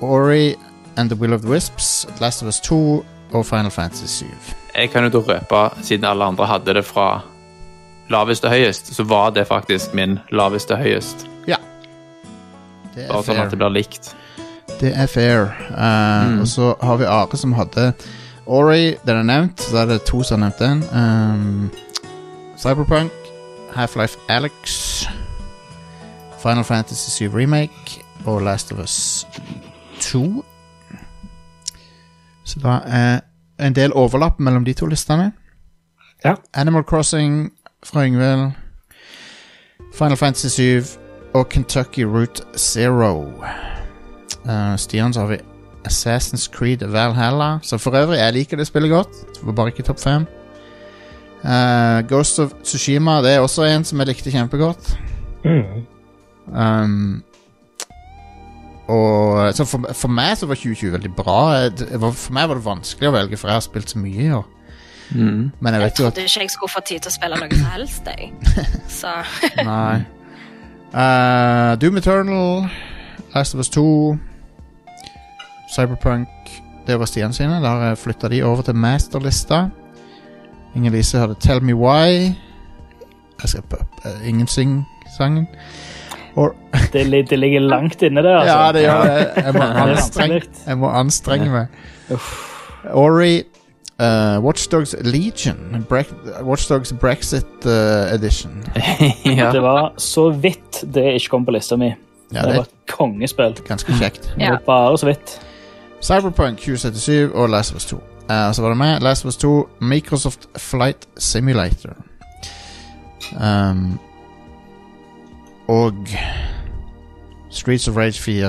Ori 0.00 0.54
and 0.96 1.10
the 1.10 1.16
Will 1.16 1.34
of 1.34 1.42
the 1.42 1.48
Wisps, 1.48 2.06
Last 2.20 2.42
of 2.42 2.48
Us 2.48 2.60
2 2.60 3.04
og 3.32 3.46
Final 3.46 3.70
Fantasy 3.70 4.06
7. 4.06 4.26
Jeg 4.76 4.90
kan 4.90 5.04
jo 5.04 5.10
da 5.10 5.18
røpe, 5.18 5.82
siden 5.82 6.04
alle 6.04 6.24
andre 6.24 6.46
hadde 6.46 6.74
det 6.74 6.84
fra 6.84 7.20
lavest 8.12 8.44
til 8.44 8.50
høyest, 8.50 8.94
så 8.94 9.04
var 9.04 9.30
det 9.30 9.46
faktisk 9.46 9.94
min 9.94 10.18
laveste 10.30 10.76
høyest. 10.76 11.26
Ja. 11.48 11.56
Det 12.94 13.04
er 13.04 13.12
Bare 13.12 13.24
sånn 13.24 13.40
at 13.40 13.52
det 13.52 13.60
blir 13.60 13.72
likt. 13.72 14.14
Det 14.80 14.92
er 14.96 15.06
fair. 15.06 15.42
Uh, 15.70 16.32
Mm. 16.32 16.40
Og 16.40 16.48
så 16.48 16.74
har 16.82 16.96
vi 16.96 17.04
Are 17.04 17.36
som 17.36 17.52
hadde 17.52 17.92
Ori, 18.46 18.94
den 19.06 19.16
er 19.16 19.22
nevnt. 19.22 19.60
Så 19.60 19.76
er 19.76 19.86
det 19.86 20.02
to 20.02 20.22
som 20.22 20.42
har 20.42 20.50
nevnt 20.50 20.58
den. 20.58 20.98
Um, 21.00 21.70
Cyberpunk, 22.58 23.10
Half-Life 23.74 24.18
Alex, 24.28 25.04
Final 26.42 26.64
Fantasy 26.64 27.10
7 27.10 27.34
Remake 27.34 28.02
og 28.24 28.42
Last 28.42 28.72
of 28.72 28.78
Us 28.78 29.26
2. 30.00 30.44
Så 32.44 32.60
da 32.62 32.78
er 32.86 33.20
en 33.66 33.74
del 33.74 33.92
overlapp 33.92 34.40
mellom 34.40 34.64
de 34.64 34.72
to 34.72 34.86
listene. 34.86 35.32
Ja. 36.24 36.34
Animal 36.54 36.82
Crossing 36.82 37.50
fra 37.84 38.06
Yngvild. 38.06 38.50
Final 39.94 40.16
Fantasy 40.16 40.46
7 40.48 40.82
og 41.34 41.48
Kentucky 41.48 42.00
Route 42.04 42.42
Zero. 42.58 43.32
Uh, 44.46 44.76
Stian 44.78 45.14
så 45.14 45.24
har 45.24 45.34
vi 45.34 45.38
Assassin's 45.86 46.46
Creed 46.50 46.84
Valhalla, 46.86 47.58
som 47.62 47.78
for 47.78 47.94
øvrig 47.98 48.18
jeg 48.18 48.32
liker 48.32 48.56
det 48.56 48.66
spillet 48.66 48.90
godt. 48.90 49.20
Det 49.34 49.46
var 49.46 49.52
bare 49.52 49.74
ikke 49.74 49.82
topp 49.86 50.00
fem. 50.00 50.26
Uh, 51.44 52.02
Ghost 52.08 52.38
of 52.38 52.52
Tsushima 52.64 53.20
det 53.22 53.34
er 53.34 53.40
også 53.40 53.64
en 53.64 53.84
som 53.84 53.98
jeg 54.00 54.06
likte 54.06 54.30
kjempegodt. 54.30 54.98
Mm. 55.44 55.86
Um, 56.46 57.22
og 58.88 59.54
så 59.54 59.64
for, 59.64 59.92
for 59.92 60.08
meg 60.08 60.36
så 60.38 60.46
var 60.46 60.54
2020 60.54 60.92
veldig 60.92 61.12
bra. 61.16 61.68
Det 61.68 62.00
for 62.00 62.34
meg 62.34 62.48
var 62.48 62.58
det 62.58 62.66
vanskelig 62.66 63.08
å 63.10 63.14
velge, 63.14 63.38
for 63.38 63.50
jeg 63.50 63.58
har 63.58 63.64
spilt 63.66 63.90
så 63.90 63.98
mye 63.98 64.26
i 64.26 64.30
år. 64.34 64.44
Mm. 65.10 65.52
Men 65.60 65.74
jeg 65.74 65.80
Jeg 65.80 65.82
vet 65.82 65.98
jo 65.98 66.06
at 66.06 66.12
trodde 66.12 66.26
ikke 66.26 66.40
jeg 66.40 66.50
skulle 66.50 66.72
få 66.74 66.80
tid 66.86 67.00
til 67.00 67.10
å 67.10 67.14
spille 67.14 67.38
noe 67.40 67.58
som 67.58 67.70
helst, 67.74 68.08
jeg. 68.10 68.32
Så 68.98 69.12
Nei. 69.66 69.98
Uh, 70.94 71.74
Doom 71.82 71.96
Eternal, 71.96 72.68
Last 73.34 73.54
of 73.54 73.60
Us 73.60 73.68
2, 73.68 74.18
Cyberpunk 75.74 76.28
Det 76.86 76.98
var 76.98 77.06
stiene 77.10 77.34
sine. 77.34 77.58
Da 77.62 77.72
har 77.74 77.88
jeg 77.90 77.98
flytta 77.98 78.28
de 78.30 78.42
over 78.46 78.62
til 78.62 78.74
masterlista. 78.78 79.64
Inger-Lise 80.76 81.18
hadde 81.18 81.34
Tell 81.42 81.62
Me 81.64 81.74
Why. 81.74 82.30
Jeg 83.42 83.48
skal 83.48 83.62
på 83.70 83.76
uh, 84.04 84.28
Ingen 84.28 84.46
Syng-sangen. 84.46 85.46
Det, 86.92 87.02
det 87.30 87.38
ligger 87.38 87.60
langt 87.64 88.02
inne 88.04 88.22
der, 88.22 88.36
altså. 88.38 88.56
Ja, 88.58 88.72
det 88.72 88.82
gjør 88.84 89.02
det. 89.02 89.44
Jeg 89.44 89.54
må, 89.54 89.62
anstrenge, 89.86 90.40
jeg 90.66 90.78
må 90.78 90.90
anstrenge 90.92 91.46
meg. 91.50 92.16
Ori, 92.92 93.42
uh, 93.98 94.44
Watchdogs 94.44 94.94
Legion, 95.02 95.84
Bre 95.88 96.04
Watchdogs 96.44 96.92
Brexit 97.00 97.64
uh, 97.66 98.12
Edition. 98.14 98.62
ja. 99.24 99.50
Det 99.52 99.62
var 99.64 99.92
så 99.98 100.28
vidt 100.30 100.84
det 100.94 101.06
ikke 101.16 101.32
kom 101.34 101.48
på 101.48 101.56
lista 101.56 101.76
mi. 101.80 101.88
Ja, 102.34 102.42
det 102.42 102.48
det 102.48 102.56
var 102.60 102.62
et 102.68 102.76
kongespill. 102.92 103.56
ganske 103.68 103.92
kjekt. 103.98 104.30
Det 104.36 104.42
Ja. 104.44 104.50
var 104.58 104.62
bare 104.66 104.98
så 104.98 105.06
vidt. 105.10 105.40
Cyberpunk 106.06 106.58
2077 106.58 107.30
og 107.34 107.48
Last 107.48 107.72
of 107.72 107.76
Us 107.76 107.86
2. 107.86 107.96
Uh, 107.96 108.54
så 108.54 108.62
var 108.62 108.68
det 108.68 108.78
med 108.78 109.00
Last 109.00 109.24
of 109.24 109.28
Us 109.28 109.36
2, 109.36 109.68
Microsoft 109.80 110.46
Flight 110.58 111.08
Simulator. 111.18 111.96
Um, 113.40 113.98
og 115.68 115.94
Streets 117.50 117.88
of 117.88 117.96
Rage 117.96 118.22
4 118.22 118.48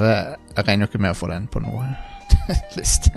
Jeg 0.58 0.68
regner 0.68 0.86
ikke 0.86 1.02
med 1.02 1.10
å 1.10 1.18
få 1.18 1.30
den 1.32 1.48
på 1.50 1.60
noe 1.64 1.88
liste. 2.78 3.12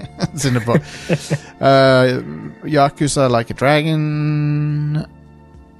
Uh, 1.61 2.25
Yakuza 2.77 3.29
Like 3.29 3.53
a 3.53 3.59
Dragon 3.61 4.99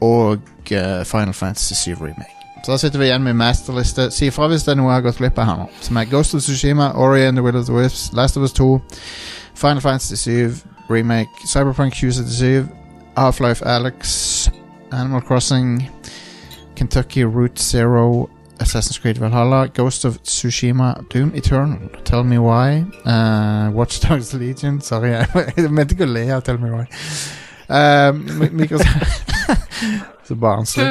og 0.01 0.37
uh, 0.73 1.01
Final 1.07 1.33
Fantasy 1.33 1.73
7 1.75 1.97
Remake. 2.01 2.40
Så 2.65 2.73
da 2.73 2.77
sitter 2.79 2.99
vi 3.01 3.07
igjen 3.09 3.23
med 3.25 3.35
masterliste. 3.41 4.11
Si 4.13 4.27
ifra 4.29 4.47
hvis 4.53 4.65
det 4.67 4.75
er 4.75 4.81
noe 4.81 4.91
jeg 4.93 4.99
har 5.01 5.07
gått 5.09 5.19
glipp 5.23 5.39
av 5.41 5.47
her 5.49 5.57
nå. 5.63 5.69
Som 5.81 5.97
er 5.97 6.05
Ghost 6.11 6.35
of 6.37 6.43
Tsushima, 6.45 6.91
Ori 6.95 7.23
and 7.27 7.37
the 7.39 7.43
Will 7.45 7.57
of 7.57 7.65
the 7.67 7.73
Wisps, 7.73 8.11
Last 8.13 8.37
of 8.37 8.43
Us 8.45 8.53
2, 8.53 8.81
Final 9.55 9.81
Fantasy 9.81 10.17
7 10.17 10.53
Remake, 10.91 11.31
Cyberpunk 11.47 11.95
2077, 11.95 12.69
Half-Life 13.17 13.63
Alex, 13.65 14.51
Animal 14.93 15.21
Crossing, 15.23 15.89
Kentucky 16.77 17.25
Route 17.25 17.59
Zero, 17.59 18.29
Assassin's 18.61 18.99
Creed 18.99 19.17
Valhalla, 19.19 19.69
Ghost 19.69 20.05
of 20.05 20.19
Tsushima, 20.23 20.95
Doom 21.11 21.33
Eternal, 21.35 21.79
Tell 22.05 22.25
Me 22.25 22.39
Why, 22.39 22.85
uh, 23.07 23.71
Watch 23.73 24.01
Dogs 24.01 24.35
Legion 24.35 24.81
Sorry, 24.83 25.11
jeg, 25.57 25.71
mente 25.71 25.95
ikke 25.97 26.05
å 26.05 26.13
le 26.13 26.27
av 26.35 26.43
Tell 26.45 26.59
Me 26.61 26.71
Why. 26.75 26.85
Uh, 27.71 28.13
Mi- 28.13 28.51
Microsoft 28.53 29.33
Så 30.29 30.35
barnslig. 30.37 30.87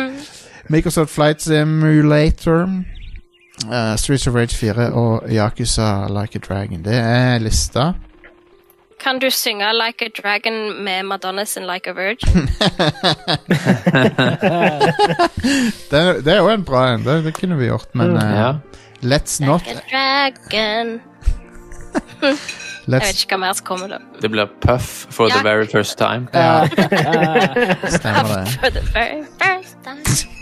Microsoft 0.69 1.09
Flight 1.09 1.41
Simulator, 1.41 2.83
uh, 3.71 3.95
Streets 3.95 4.27
of 4.27 4.35
Rage 4.35 4.55
4 4.55 4.73
og 4.93 5.23
Yakuza 5.29 6.07
Like 6.07 6.35
a 6.35 6.39
Dragon. 6.39 6.83
Det 6.85 6.95
er 6.95 7.37
lista. 7.39 7.91
kan 9.03 9.19
du 9.19 9.29
synge 9.29 9.65
Like 9.73 10.05
a 10.05 10.09
Dragon 10.21 10.83
med 10.83 11.03
Madonna 11.03 11.45
sin 11.45 11.63
Like 11.73 11.89
a 11.89 11.93
Virgin? 11.93 12.49
Det, 15.91 16.25
det 16.25 16.33
er 16.33 16.37
jo 16.37 16.49
en 16.49 16.63
bra 16.63 16.93
en. 16.93 17.03
Det, 17.05 17.23
det 17.23 17.33
kunne 17.33 17.57
vi 17.57 17.65
gjort, 17.65 17.95
men 17.95 18.09
uh, 18.17 18.23
ja. 18.23 18.53
Let's 19.01 19.45
Not 19.45 19.61
Like 19.67 19.71
a 19.71 19.81
Dragon 19.91 21.01
Jeg 22.89 23.01
vet 23.01 23.21
ikke 23.21 23.35
hva 23.35 23.37
mer 23.37 23.53
som 23.53 23.65
kommer, 23.65 23.87
da. 23.87 23.97
Det 24.21 24.31
blir 24.31 24.45
Puff 24.61 25.05
for 25.13 25.29
the 25.29 25.43
very 25.43 25.67
first 25.71 25.97
time. 25.97 26.27
Ja, 26.33 26.65
stemmer 27.99 28.27
det. 28.33 28.47
For 28.49 28.69
the 28.69 28.81
very 28.93 29.23
first 29.37 29.77
time. 29.83 30.35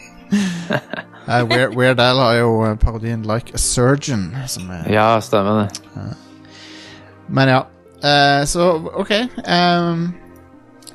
Uh, 1.28 1.44
Weird, 1.50 1.74
Weird 1.76 2.00
Al 2.00 2.20
har 2.24 2.34
jo 2.40 2.52
uh, 2.64 2.76
parodien 2.80 3.24
Like 3.28 3.52
a 3.54 3.58
Surgeon. 3.60 4.30
Som 4.48 4.70
er, 4.72 4.86
Ja, 4.92 5.08
stemmer 5.22 5.66
det. 5.66 5.82
Men 7.28 7.50
ja. 7.52 7.62
Uh, 8.04 8.46
så 8.48 8.70
OK. 9.02 9.12
Um, 9.48 10.14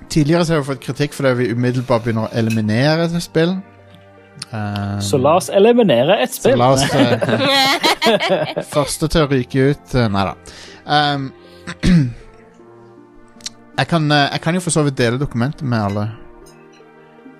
tidligere 0.08 0.44
så 0.44 0.54
har 0.54 0.60
vi 0.62 0.66
fått 0.70 0.80
kritikk 0.84 1.12
fordi 1.16 1.34
vi 1.42 1.50
umiddelbart 1.52 2.04
begynner 2.04 2.28
å 2.30 2.32
eliminere 2.38 3.04
et 3.08 3.22
spill. 3.24 3.58
Um, 4.52 5.00
Så 5.00 5.18
la 5.20 5.34
oss 5.38 5.48
eliminere 5.52 6.16
et 6.22 6.32
spill. 6.34 6.52
så 6.52 6.58
la 6.58 6.70
oss 6.72 6.82
uh, 6.92 8.62
Første 8.74 9.08
til 9.12 9.22
å 9.24 9.28
ryke 9.30 9.68
ut 9.72 9.94
uh, 9.96 10.06
Nei 10.12 10.24
da. 10.28 10.34
Um, 10.84 11.28
jeg, 13.78 13.86
kan, 13.88 14.08
uh, 14.12 14.26
jeg 14.32 14.40
kan 14.44 14.56
jo 14.56 14.64
for 14.64 14.74
så 14.74 14.82
vidt 14.88 14.98
dele 14.98 15.20
dokumentet 15.20 15.62
med 15.68 15.78
alle. 15.84 16.08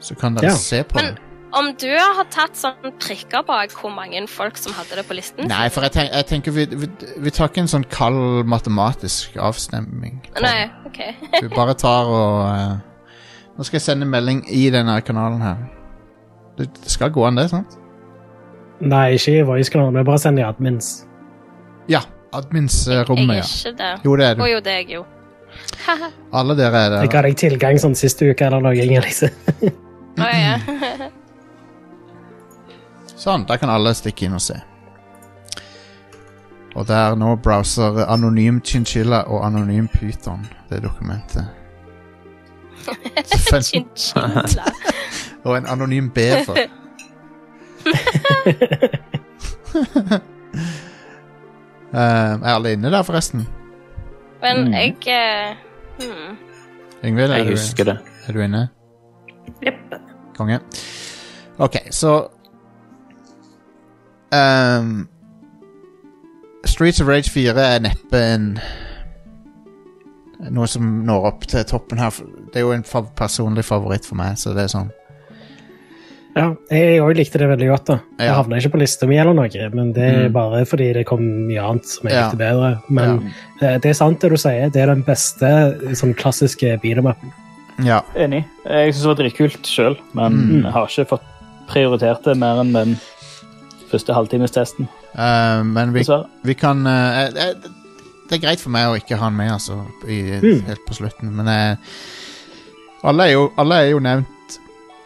så 0.02 0.14
kan 0.18 0.34
dere 0.34 0.50
Ja. 0.52 0.56
se 0.56 0.82
på 0.84 0.98
Men 0.98 1.04
det. 1.14 1.31
Om 1.58 1.68
du 1.80 1.90
har 1.92 2.24
tatt 2.32 2.56
sånn 2.56 2.94
prikker 3.02 3.44
bak 3.48 3.74
hvor 3.76 3.92
mange 3.92 4.22
folk 4.30 4.56
som 4.60 4.74
hadde 4.76 4.96
det 4.98 5.04
på 5.08 5.16
listen? 5.16 5.44
Nei, 5.50 5.66
for 5.72 5.84
jeg, 5.86 5.94
tenk, 5.96 6.10
jeg 6.12 6.28
tenker 6.30 6.56
vi, 6.56 6.64
vi, 6.70 6.88
vi 7.26 7.32
tar 7.34 7.50
ikke 7.50 7.64
en 7.64 7.70
sånn 7.70 7.86
kald 7.92 8.48
matematisk 8.48 9.36
avstemning. 9.40 10.18
Nei, 10.42 10.70
OK. 10.88 11.00
Vi 11.42 11.52
bare 11.52 11.76
tar 11.78 12.08
og 12.12 12.40
uh, 12.48 12.74
Nå 13.52 13.64
skal 13.66 13.78
jeg 13.78 13.84
sende 13.84 14.08
melding 14.08 14.42
i 14.48 14.64
denne 14.72 14.94
kanalen 15.04 15.42
her. 15.44 15.62
Det, 16.56 16.70
det 16.80 16.92
skal 16.92 17.12
gå 17.12 17.24
an, 17.28 17.36
det, 17.36 17.50
sant? 17.52 17.76
Nei, 18.80 19.12
ikke 19.18 19.38
i 19.38 19.46
Voice-kanalen, 19.46 19.98
men 19.98 20.06
bare 20.08 20.20
send 20.22 20.40
i 20.40 20.44
admins. 20.46 20.92
Ja. 21.92 22.00
Admins-rommet, 22.32 23.36
jeg 23.36 23.42
ja. 23.42 23.44
er 23.44 23.56
ikke 23.58 23.74
det. 23.82 23.90
Jo, 24.06 24.16
det 24.16 24.26
er 24.26 24.38
du. 24.38 24.44
Og 24.44 24.52
jo, 24.54 24.60
det 24.64 24.72
er 24.72 24.78
jeg 24.80 24.94
jo. 24.96 25.02
Alle 26.40 26.56
dere 26.56 26.86
er 26.86 26.94
Jeg 27.02 27.12
ga 27.12 27.20
der. 27.20 27.28
deg 27.28 27.40
tilgang 27.44 27.80
sånn 27.82 27.96
siste 27.98 28.30
uke 28.32 28.48
eller 28.48 28.64
noe, 28.64 28.72
Inger-Lise. 28.72 29.28
oh, 29.68 30.30
ja. 30.32 31.10
Sånn, 33.22 33.44
da 33.46 33.56
kan 33.60 33.70
alle 33.70 33.92
stikke 33.94 34.26
inn 34.26 34.34
og 34.34 34.42
se. 34.42 34.56
Og 36.74 36.86
der 36.88 37.14
nå 37.20 37.34
browser 37.44 38.00
Anonym 38.08 38.60
Chinchilla 38.64 39.22
og 39.28 39.44
Anonym 39.46 39.88
Python 39.92 40.46
det 40.70 40.80
dokumentet. 40.82 41.44
Chinchilla. 43.68 44.64
Og 45.44 45.56
en 45.58 45.66
anonym 45.66 46.06
bever. 46.14 46.68
uh, 51.92 51.92
er 52.46 52.52
alle 52.54 52.72
inne 52.76 52.90
der, 52.94 53.02
forresten? 53.02 53.46
Men 54.42 54.64
Mm. 54.66 54.72
jeg 54.72 54.96
uh, 55.06 55.56
hmm. 55.98 56.36
Yngvild, 57.04 57.30
er, 57.30 57.36
Jeg 57.36 57.46
du- 57.46 57.50
husker 57.50 57.84
det. 57.84 57.98
er 58.28 58.32
du 58.32 58.40
inne? 58.40 58.68
Jepp. 59.66 59.94
Konge. 60.36 60.60
OK, 61.58 61.76
så 61.90 62.28
ehm, 64.32 65.06
Streets 66.64 67.00
of 67.02 67.08
Rage 67.08 67.30
4 67.30 67.58
er 67.58 67.80
neppe 67.80 68.18
en 68.34 68.58
Noe 70.52 70.66
som 70.66 70.86
når 71.06 71.26
opp 71.28 71.44
til 71.46 71.62
toppen 71.70 72.00
her. 72.02 72.10
Det 72.50 72.58
er 72.58 72.64
jo 72.66 72.72
en 72.74 72.82
fav 72.82 73.12
personlig 73.18 73.62
favoritt 73.64 74.04
for 74.08 74.18
meg, 74.18 74.34
så 74.40 74.50
det 74.56 74.64
er 74.64 74.72
sånn. 74.72 74.88
Ja, 76.34 76.48
jeg 76.72 76.98
òg 77.04 77.12
likte 77.14 77.38
det 77.38 77.46
veldig 77.50 77.68
godt. 77.68 77.84
da. 77.86 77.96
Jeg 78.18 78.26
Ja. 78.26 78.34
havna 78.42 78.56
ikke 78.58 78.72
på 78.72 78.80
lista 78.80 79.06
mi, 79.06 79.18
eller 79.18 79.34
noe, 79.34 79.68
men 79.72 79.92
det 79.92 80.02
er 80.02 80.28
Mm. 80.28 80.32
bare 80.32 80.64
fordi 80.64 80.92
det 80.94 81.06
kom 81.06 81.20
mye 81.46 81.60
annet 81.62 81.84
som 81.86 82.08
jeg 82.08 82.16
Ja. 82.16 82.24
likte 82.30 82.38
bedre. 82.38 82.82
Men 82.88 83.32
ja. 83.60 83.78
det 83.78 83.86
er 83.86 83.92
sant 83.92 84.18
det 84.20 84.30
du 84.30 84.36
sier, 84.36 84.68
det 84.70 84.82
er 84.82 84.86
den 84.86 85.04
beste 85.04 85.78
sånn 85.94 86.14
klassiske 86.16 86.80
beatermappen. 86.80 87.30
Ja. 87.84 88.00
Enig. 88.16 88.44
Jeg 88.66 88.94
syns 88.94 89.02
det 89.02 89.06
var 89.06 89.14
dritkult 89.24 89.62
sjøl, 89.62 89.96
men 90.14 90.32
Mm. 90.32 90.62
jeg 90.64 90.72
har 90.72 90.86
ikke 90.86 91.08
fått 91.08 91.22
prioritert 91.68 92.22
det 92.24 92.36
mer 92.36 92.58
enn 92.60 92.72
den 92.72 92.96
første 93.92 94.14
halvtimestesten, 94.16 94.88
Uh, 95.12 95.60
men 95.68 95.92
vi, 95.92 96.02
vi 96.48 96.54
kan 96.56 96.78
uh, 96.86 97.28
Det 98.30 98.38
er 98.38 98.40
greit 98.46 98.60
for 98.62 98.72
meg 98.72 98.86
å 98.88 98.94
ikke 98.96 99.18
ha 99.20 99.26
han 99.26 99.36
med, 99.36 99.50
altså, 99.52 99.74
i, 100.08 100.38
Mm. 100.40 100.62
helt 100.66 100.86
på 100.88 100.94
slutten, 100.96 101.32
men 101.36 101.48
uh, 101.48 101.76
alle, 103.04 103.26
er 103.28 103.32
jo, 103.34 103.50
alle 103.60 103.74
er 103.82 103.90
jo 103.92 103.98
nevnt 104.00 104.56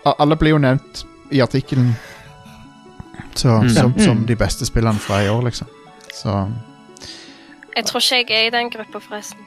Alle 0.06 0.36
blir 0.38 0.50
jo 0.54 0.58
nevnt 0.62 1.04
i 1.34 1.40
artikkelen 1.42 1.94
Mm. 3.44 3.68
som, 3.68 3.92
som 3.98 4.16
Mm. 4.16 4.26
de 4.26 4.36
beste 4.36 4.64
spillene 4.66 4.98
fra 4.98 5.18
i 5.24 5.28
år, 5.28 5.42
liksom. 5.44 5.66
Så 6.14 6.30
Jeg 7.76 7.84
tror 7.84 8.00
ikke 8.00 8.32
jeg 8.32 8.44
er 8.44 8.46
i 8.46 8.50
den 8.54 8.70
gruppa, 8.70 8.98
forresten. 9.00 9.38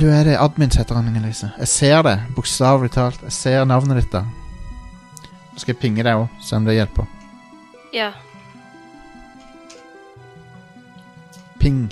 Du 0.00 0.08
er 0.10 0.24
det. 0.24 0.36
Admins 0.40 0.74
heter 0.76 0.94
han, 0.98 1.06
Inger-Lise. 1.06 1.52
Jeg 1.58 1.68
ser 1.68 2.02
det, 2.02 2.16
bokstavelig 2.34 2.90
talt. 2.90 3.20
Jeg 3.22 3.32
ser 3.32 3.64
navnet 3.64 4.00
ditt 4.02 4.10
der. 4.12 4.24
Nå 5.52 5.58
skal 5.62 5.74
jeg 5.74 5.78
pinge 5.80 6.02
deg 6.02 6.16
òg, 6.18 6.28
se 6.42 6.56
om 6.56 6.64
det 6.66 6.74
hjelper. 6.74 7.06
Ja. 7.94 8.10
Ping. 11.64 11.86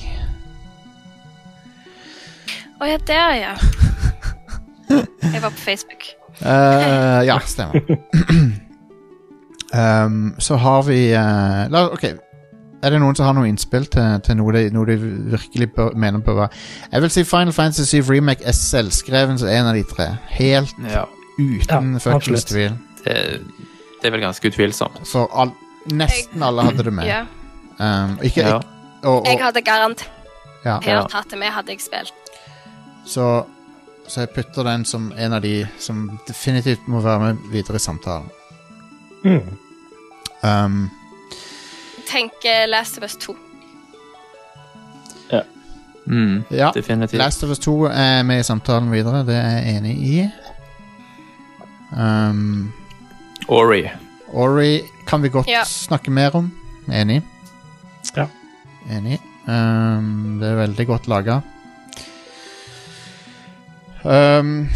Å 2.76 2.84
ja, 2.90 2.98
der, 3.08 3.30
ja. 3.38 3.52
Jeg 5.32 5.40
var 5.40 5.48
på 5.54 5.60
Facebook. 5.62 6.02
Uh, 6.42 7.22
ja, 7.24 7.38
stemmer. 7.54 7.80
um, 10.04 10.34
så 10.42 10.58
har 10.60 10.82
vi 10.84 10.98
uh, 11.16 11.62
la, 11.72 11.86
Ok. 11.94 12.04
Er 12.82 12.90
det 12.90 12.98
noen 12.98 13.14
som 13.16 13.28
har 13.28 13.36
noe 13.38 13.46
innspill 13.46 13.84
til, 13.86 14.16
til 14.26 14.34
noe, 14.40 14.50
de, 14.56 14.64
noe 14.74 14.88
de 14.90 14.96
virkelig 14.98 15.68
bør, 15.76 15.92
mener 15.94 16.18
på 16.26 16.34
hva 16.34 16.48
Jeg 16.90 17.04
vil 17.04 17.12
si 17.14 17.22
Final 17.30 17.54
Fantasy 17.54 18.00
7 18.02 18.10
Remake 18.10 18.42
er 18.42 18.56
selvskreven 18.58 19.38
som 19.38 19.46
en 19.54 19.70
av 19.70 19.78
de 19.78 19.84
tre. 19.86 20.08
Helt 20.34 20.74
Ja, 20.90 21.04
uten 21.38 21.94
Ja, 21.94 22.02
fuckings 22.02 22.42
tvil. 22.50 22.74
det, 23.06 23.16
det 24.02 24.10
er 24.10 24.16
vel 24.18 24.26
ganske 24.26 24.50
utvilsomt. 24.52 24.98
For 25.08 25.30
all, 25.32 25.54
nesten 25.94 26.42
alle 26.42 26.66
hadde 26.68 26.82
det 26.90 26.94
med. 26.98 27.06
Ja. 27.08 27.22
Um, 27.78 28.18
ikke, 28.20 28.50
Ja. 28.50 28.58
Og, 29.02 29.26
Jeg 29.26 29.38
hadde 29.42 29.62
garantert 29.62 30.10
ja. 30.64 30.78
Ja. 30.86 31.06
hatt 31.12 31.30
det 31.30 31.38
med, 31.38 31.50
hadde 31.50 31.74
jeg 31.74 31.80
spilt. 31.82 32.14
Så, 33.06 33.44
så 34.06 34.20
jeg 34.20 34.30
putter 34.30 34.62
den 34.62 34.84
som 34.86 35.12
en 35.18 35.32
av 35.32 35.42
de 35.42 35.66
som 35.82 36.04
definitivt 36.28 36.86
må 36.86 37.00
være 37.02 37.18
med 37.20 37.48
videre 37.50 37.80
i 37.80 37.82
samtalen. 37.82 38.28
Mm. 39.24 39.58
Um, 40.42 40.90
Tenk 42.06 42.44
eh, 42.44 42.68
Last 42.68 42.98
of 42.98 43.04
Us 43.06 43.16
2. 43.16 43.36
Mm, 46.06 46.42
ja, 46.50 46.72
definitivt. 46.74 47.18
Last 47.18 47.44
of 47.44 47.50
Us 47.50 47.58
2 47.58 47.84
er 47.84 48.22
med 48.26 48.40
i 48.40 48.42
samtalen 48.42 48.90
videre, 48.92 49.20
det 49.26 49.36
er 49.36 49.50
jeg 49.58 49.76
enig 49.76 49.92
i. 50.02 50.24
Um, 51.94 52.72
Ori. 53.48 53.84
Ori 54.32 54.80
kan 55.06 55.22
vi 55.22 55.28
godt 55.28 55.46
Ja. 55.48 55.62
snakke 55.64 56.10
mer 56.10 56.34
om. 56.36 56.50
Enig. 56.92 57.22
Enig. 58.90 59.18
Um, 59.46 60.38
det 60.40 60.48
er 60.50 60.56
veldig 60.66 60.86
godt 60.86 61.06
laga. 61.10 61.40
Um, 64.04 64.68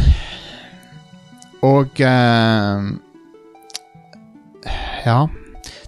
og 1.63 1.89
um, 2.01 3.01
Ja. 5.07 5.27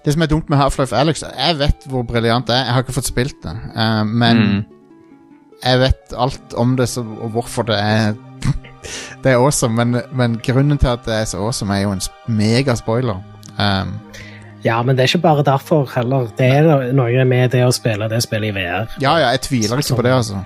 Det 0.04 0.12
som 0.14 0.22
er 0.22 0.26
dumt 0.30 0.48
med 0.50 0.58
Half-Life 0.58 0.94
Alex 0.96 1.22
Jeg 1.36 1.58
vet 1.58 1.86
hvor 1.90 2.02
briljant 2.06 2.46
det 2.46 2.54
er. 2.56 2.64
Jeg 2.64 2.72
har 2.74 2.82
ikke 2.82 2.92
fått 2.96 3.10
spilt 3.10 3.38
det. 3.44 3.54
Uh, 3.76 4.04
men 4.06 4.36
Mm. 4.38 4.64
jeg 5.64 5.78
vet 5.80 6.14
alt 6.18 6.54
om 6.56 6.76
det 6.76 6.88
så, 6.88 7.00
og 7.02 7.30
hvorfor 7.30 7.62
det 7.62 7.78
er 7.78 8.14
Det 9.24 9.32
er 9.32 9.36
awesome, 9.36 9.74
men, 9.84 10.02
men 10.12 10.38
grunnen 10.46 10.78
til 10.78 10.86
at 10.86 11.04
det 11.06 11.14
er 11.14 11.24
så 11.24 11.38
awesome, 11.42 11.74
er 11.74 11.80
jo 11.82 11.92
en 11.92 11.98
sp- 12.00 12.28
megaspoiler. 12.30 13.16
Um, 13.58 13.98
Ja, 14.64 14.82
men 14.82 14.96
det 14.96 15.04
er 15.04 15.12
ikke 15.12 15.22
bare 15.22 15.42
derfor 15.46 15.86
heller. 15.94 16.28
Det 16.38 16.46
er 16.46 16.92
noe 16.96 17.24
med 17.28 17.52
det 17.54 17.64
å 17.66 17.74
spille 17.74 18.08
det 18.10 18.22
spillet 18.24 18.50
i 18.50 18.56
VR. 18.56 18.88
ja, 19.00 19.18
ja, 19.22 19.32
jeg 19.34 19.44
tviler 19.46 19.82
ikke 19.82 19.98
på 20.00 20.06
det, 20.06 20.14
altså. 20.18 20.44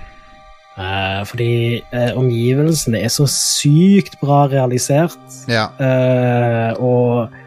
Uh, 0.73 1.21
fordi 1.29 1.81
uh, 1.93 2.17
omgivelsene 2.17 2.97
er 3.05 3.11
så 3.13 3.27
sykt 3.29 4.17
bra 4.21 4.45
realisert. 4.49 5.17
Ja. 5.49 5.67
Uh, 5.77 6.81
og 6.81 7.39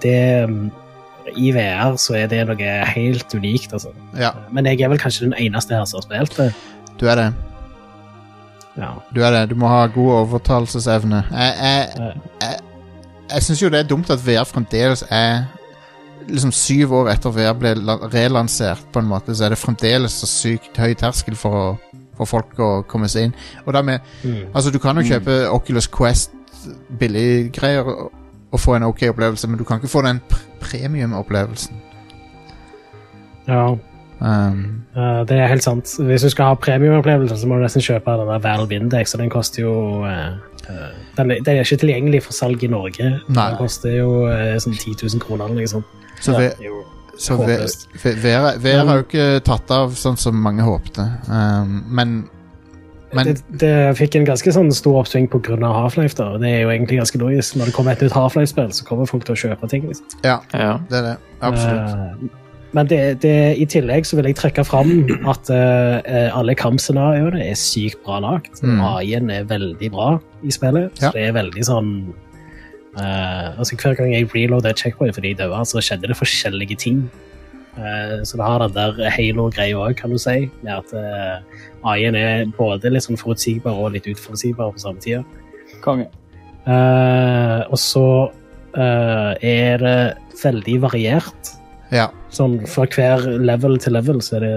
det 0.00 0.44
um, 0.48 0.70
I 1.36 1.50
VR 1.52 1.98
så 2.00 2.14
er 2.16 2.30
det 2.30 2.46
noe 2.48 2.70
helt 2.88 3.34
unikt, 3.36 3.72
altså. 3.72 3.92
ja, 4.16 4.30
Men 4.52 4.64
jeg 4.64 4.80
er 4.80 4.88
vel 4.88 5.00
kanskje 5.00 5.26
den 5.26 5.34
eneste 5.36 5.76
her 5.76 5.84
som 5.84 6.00
har 6.00 6.06
spilt 6.06 6.38
det. 6.40 6.54
du 7.00 7.04
er 7.06 7.20
det. 7.20 7.26
Ja. 8.78 8.94
Du 9.14 9.20
er 9.20 9.30
det. 9.34 9.50
Du 9.50 9.54
må 9.60 9.68
ha 9.68 9.86
god 9.92 10.12
overtalelsesevne. 10.22 11.22
Jeg, 11.30 11.54
jeg, 11.60 12.12
jeg, 12.40 12.58
jeg 13.30 13.42
syns 13.42 13.62
jo 13.62 13.68
det 13.68 13.82
er 13.82 13.90
dumt 13.90 14.10
at 14.10 14.24
VR 14.24 14.48
fremdeles 14.48 15.04
er 15.10 15.44
Liksom 16.28 16.52
syv 16.52 16.92
år 16.92 17.10
etter 17.14 17.32
VR 17.32 17.54
ble 17.56 17.74
la- 17.80 17.98
relansert, 18.12 18.82
på 18.92 19.00
en 19.00 19.08
måte, 19.08 19.34
så 19.34 19.46
er 19.46 19.54
det 19.54 19.58
fremdeles 19.62 20.12
så 20.20 20.28
sykt 20.28 20.76
høy 20.76 20.92
terskel 21.00 21.36
for, 21.40 21.56
å, 21.56 22.00
for 22.18 22.28
folk 22.28 22.58
å 22.60 22.70
komme 22.90 23.08
seg 23.08 23.28
inn. 23.30 23.34
Og 23.66 23.72
dermed, 23.76 24.04
mm. 24.24 24.50
Altså, 24.52 24.70
du 24.74 24.78
kan 24.82 24.96
jo 25.00 25.06
kjøpe 25.08 25.38
Oculus 25.54 25.88
Quest 25.88 26.34
billiggreier 27.00 27.86
og, 27.88 28.10
og 28.52 28.60
få 28.60 28.76
en 28.76 28.86
ok 28.90 29.06
opplevelse, 29.12 29.48
men 29.48 29.58
du 29.60 29.64
kan 29.64 29.80
ikke 29.80 29.88
få 29.92 30.02
den 30.04 30.20
pr 30.28 30.44
premium-opplevelsen. 30.64 31.76
ja. 33.48 33.76
Um, 34.20 34.82
Uh, 34.98 35.22
det 35.30 35.36
er 35.38 35.46
helt 35.46 35.62
sant. 35.62 35.86
Hvis 36.02 36.24
du 36.26 36.28
skal 36.32 36.48
ha 36.50 36.54
premiumopplevelser, 36.58 37.36
så 37.38 37.46
må 37.46 37.54
du 37.54 37.62
nesten 37.62 37.84
kjøpe 37.84 38.16
den 38.18 38.26
der 38.32 38.40
Valve 38.42 38.74
Index, 38.74 39.12
og 39.14 39.20
den 39.22 39.30
koster 39.30 39.62
jo 39.62 39.74
eh, 40.02 40.32
den, 41.16 41.30
er- 41.30 41.38
den 41.46 41.52
er 41.52 41.60
ikke 41.62 41.76
tilgjengelig 41.84 42.22
for 42.24 42.34
salg 42.34 42.64
i 42.66 42.70
Norge. 42.72 43.12
Nei. 43.28 43.44
Den 43.52 43.60
koster 43.60 43.94
jo 43.94 44.08
eh, 44.26 44.56
sånn 44.58 44.74
10 44.74 44.96
000 45.04 45.22
kroner 45.22 45.44
eller 45.46 45.60
noe 45.60 45.70
sånt. 45.70 45.86
Så 46.20 46.32
Ja, 46.32 46.38
ve- 46.38 46.54
er 46.58 46.64
jo 46.68 46.84
så 47.18 47.36
ve- 47.36 47.66
ve- 48.02 48.16
VR, 48.22 48.58
VR 48.62 48.84
har 48.86 48.96
jo 49.00 49.04
ikke 49.08 49.40
tatt 49.44 49.70
av 49.74 49.90
sånn 49.98 50.16
som 50.18 50.34
mange 50.42 50.62
håpte. 50.62 51.06
Um, 51.28 51.84
men 51.88 52.28
Men 53.14 53.24
det, 53.26 53.40
det 53.58 53.96
fikk 53.96 54.16
en 54.16 54.26
ganske 54.26 54.52
sånn 54.52 54.70
stor 54.70 54.98
oppsving 55.02 55.28
pga. 55.32 55.56
Half-Life. 55.72 56.14
da, 56.14 56.26
og 56.34 56.40
Det 56.42 56.48
er 56.50 56.60
jo 56.60 56.68
egentlig 56.68 56.98
ganske 57.00 57.18
logisk. 57.18 57.56
Når 57.56 57.64
det 57.70 57.74
kommer 57.74 57.92
et 57.92 58.02
nytt 58.02 58.12
Half-Life-spill, 58.12 58.68
så 58.70 58.84
kommer 58.84 59.06
folk 59.08 59.24
til 59.24 59.34
å 59.34 59.38
kjøpe 59.48 59.68
ting. 59.70 59.86
liksom. 59.88 60.04
ja, 60.22 60.38
Ja. 60.52 60.78
det 60.90 60.98
er 60.98 61.02
det. 61.02 61.16
Absolutt. 61.40 61.94
Uh, 62.22 62.28
men 62.74 62.86
det, 62.86 63.20
det, 63.22 63.56
i 63.58 63.64
tillegg 63.64 64.04
så 64.04 64.14
vil 64.16 64.26
jeg 64.26 64.36
trekke 64.36 64.62
fram 64.66 65.08
at 65.26 65.48
uh, 65.48 66.36
alle 66.38 66.54
kampscenarioene 66.54 67.40
er 67.50 67.54
sykt 67.56 68.04
bra 68.04 68.18
lagd. 68.20 68.60
Mm. 68.62 68.80
AI-en 68.84 69.30
er 69.30 69.44
veldig 69.44 69.90
bra 69.90 70.20
i 70.44 70.50
spillet. 70.52 70.92
Ja. 71.00 71.08
Så 71.08 71.12
det 71.16 71.28
er 71.30 71.32
veldig 71.32 71.64
sånn 71.64 72.12
Eh, 72.96 73.58
altså 73.58 73.76
Hver 73.76 73.96
gang 73.98 74.14
jeg 74.14 74.30
reloader 74.34 74.70
et 74.72 74.80
checkpoint 74.80 75.14
fordi 75.14 75.34
jeg 75.34 75.40
døde, 75.42 75.64
så 75.68 75.82
skjedde 75.84 76.08
det 76.08 76.16
forskjellige 76.16 76.76
ting. 76.76 77.02
Uh, 77.78 78.24
så 78.26 78.34
det 78.34 78.42
har 78.42 78.58
den 78.58 78.72
der 78.74 79.10
halo-greia 79.14 79.76
òg, 79.78 79.92
kan 80.00 80.10
du 80.10 80.18
si. 80.18 80.48
Med 80.64 80.72
at 80.80 80.94
uh, 80.98 81.38
AI-en 81.86 82.16
er 82.18 82.48
både 82.56 82.90
litt 82.90 83.06
sånn 83.06 83.20
forutsigbar 83.20 83.76
og 83.78 83.92
litt 83.94 84.08
uforutsigbar 84.10 84.72
på 84.74 84.82
samme 84.82 84.98
tid. 85.04 85.22
Konge. 85.84 86.08
Uh, 86.66 87.62
og 87.70 87.78
så 87.78 88.06
eh, 88.76 89.32
er 89.46 89.78
det 89.82 90.00
veldig 90.42 90.76
variert. 90.84 91.52
Ja. 91.94 92.08
Sånn 92.34 92.58
Fra 92.68 92.84
hver 92.92 93.24
level 93.40 93.78
til 93.80 93.96
level 93.96 94.20
så 94.24 94.36
er 94.38 94.44
det, 94.44 94.56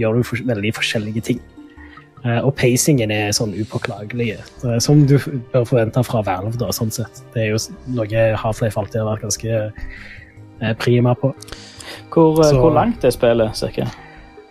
gjør 0.00 0.20
du 0.20 0.28
for, 0.30 0.44
veldig 0.48 0.72
forskjellige 0.78 1.24
ting. 1.28 1.42
Eh, 2.24 2.38
og 2.46 2.54
pacingen 2.54 3.10
er 3.10 3.32
sånn 3.34 3.50
upåklagelig, 3.58 4.36
eh, 4.38 4.78
som 4.78 5.00
du 5.06 5.16
bør 5.52 5.64
forvente 5.66 6.04
fra 6.06 6.20
Valve. 6.22 6.56
da, 6.58 6.68
sånn 6.70 6.92
sett. 6.94 7.22
Det 7.34 7.42
er 7.42 7.50
jo 7.50 7.58
noe 7.88 8.36
Half-Life 8.38 8.78
alltid 8.78 9.00
har 9.02 9.16
vært 9.16 9.22
ganske 9.26 9.72
eh, 10.62 10.74
prima 10.78 11.14
på. 11.18 11.32
Hvor, 12.12 12.42
Så- 12.44 12.60
hvor 12.60 12.70
langt 12.72 13.04
er 13.04 13.10
spillet, 13.10 13.56
cirka? 13.56 13.88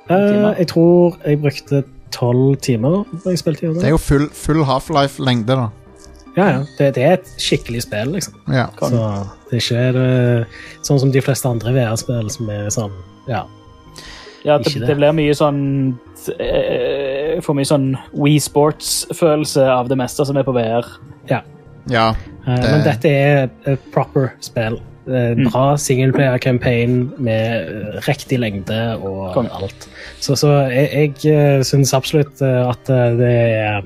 Eh, 0.10 0.56
jeg 0.58 0.68
tror 0.68 1.16
jeg 1.26 1.40
brukte 1.42 1.84
tolv 2.12 2.58
timer 2.60 3.06
da 3.24 3.30
jeg 3.30 3.40
spilte 3.40 3.62
gjennom 3.62 3.80
Det 3.80 3.86
er 3.86 3.90
jo 3.96 3.98
full, 3.98 4.28
full 4.30 4.64
Half-Life-lengde, 4.66 5.48
da. 5.56 5.70
Ja, 6.36 6.46
ja. 6.50 6.66
Det, 6.78 6.96
det 6.96 7.04
er 7.04 7.14
et 7.14 7.26
skikkelig 7.38 7.82
spill, 7.84 8.12
liksom. 8.16 8.34
Ja. 8.52 8.68
Så 8.80 8.90
det 9.50 9.58
er 9.58 9.64
ikke 9.64 9.94
det, 9.96 10.48
sånn 10.84 11.00
som 11.00 11.12
de 11.12 11.22
fleste 11.22 11.48
andre 11.48 11.72
VR-spill 11.76 12.30
som 12.32 12.50
er 12.50 12.68
sånn 12.70 12.92
Ja. 13.30 13.46
Ja, 14.44 14.58
det, 14.58 14.74
det. 14.74 14.88
det 14.88 14.96
blir 14.98 15.14
mye 15.14 15.34
sånn 15.38 15.98
eh, 16.40 17.40
for 17.42 17.54
mye 17.58 17.66
sånn 17.66 17.96
We 18.14 18.38
Sports-følelse 18.40 19.66
av 19.72 19.88
det 19.90 19.98
meste 19.98 20.26
som 20.26 20.38
er 20.38 20.44
på 20.44 20.54
VR. 20.56 20.86
ja. 21.30 21.42
ja. 21.90 22.10
Eh, 22.48 22.56
Det- 22.56 22.72
Men 22.72 22.84
dette 22.84 23.06
er 23.10 23.50
et 23.66 23.92
proper 23.92 24.32
spill. 24.40 24.80
Eh, 25.08 25.34
Mm. 25.36 25.50
Bra 25.50 25.76
singleplayer-campaign 25.78 27.14
med 27.18 27.68
eh, 27.70 28.00
riktig 28.08 28.38
lengde 28.40 28.98
og 29.02 29.34
Kom. 29.34 29.48
alt. 29.52 29.88
Så, 30.20 30.36
så 30.38 30.70
jeg, 30.70 31.16
jeg 31.24 31.66
syns 31.66 31.94
absolutt 31.94 32.42
at 32.42 32.86
det 32.86 33.32
er 33.32 33.82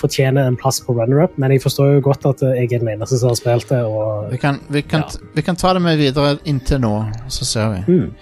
fortjener 0.00 0.46
en 0.48 0.56
plass 0.56 0.80
på 0.80 0.94
runner-up, 0.96 1.34
men 1.36 1.50
jeg 1.52 1.60
forstår 1.60 1.90
jo 1.94 2.00
godt 2.00 2.24
at 2.24 2.40
jeg 2.56 2.72
er 2.72 2.78
den 2.80 2.88
eneste 2.88 3.18
som 3.20 3.28
har 3.28 3.36
spilt 3.36 3.68
det. 3.68 3.82
Og, 3.84 4.30
Vi 4.32 4.38
kan, 4.38 4.58
vi, 4.70 4.80
kan, 4.82 5.00
Ja. 5.04 5.28
vi 5.34 5.42
kan 5.42 5.56
ta 5.56 5.74
det 5.74 5.82
med 5.82 5.98
videre 5.98 6.38
inntil 6.46 6.80
nå, 6.80 6.94
så 7.28 7.44
ser 7.44 7.68
vi. 7.74 7.92
Mm. 7.92 8.14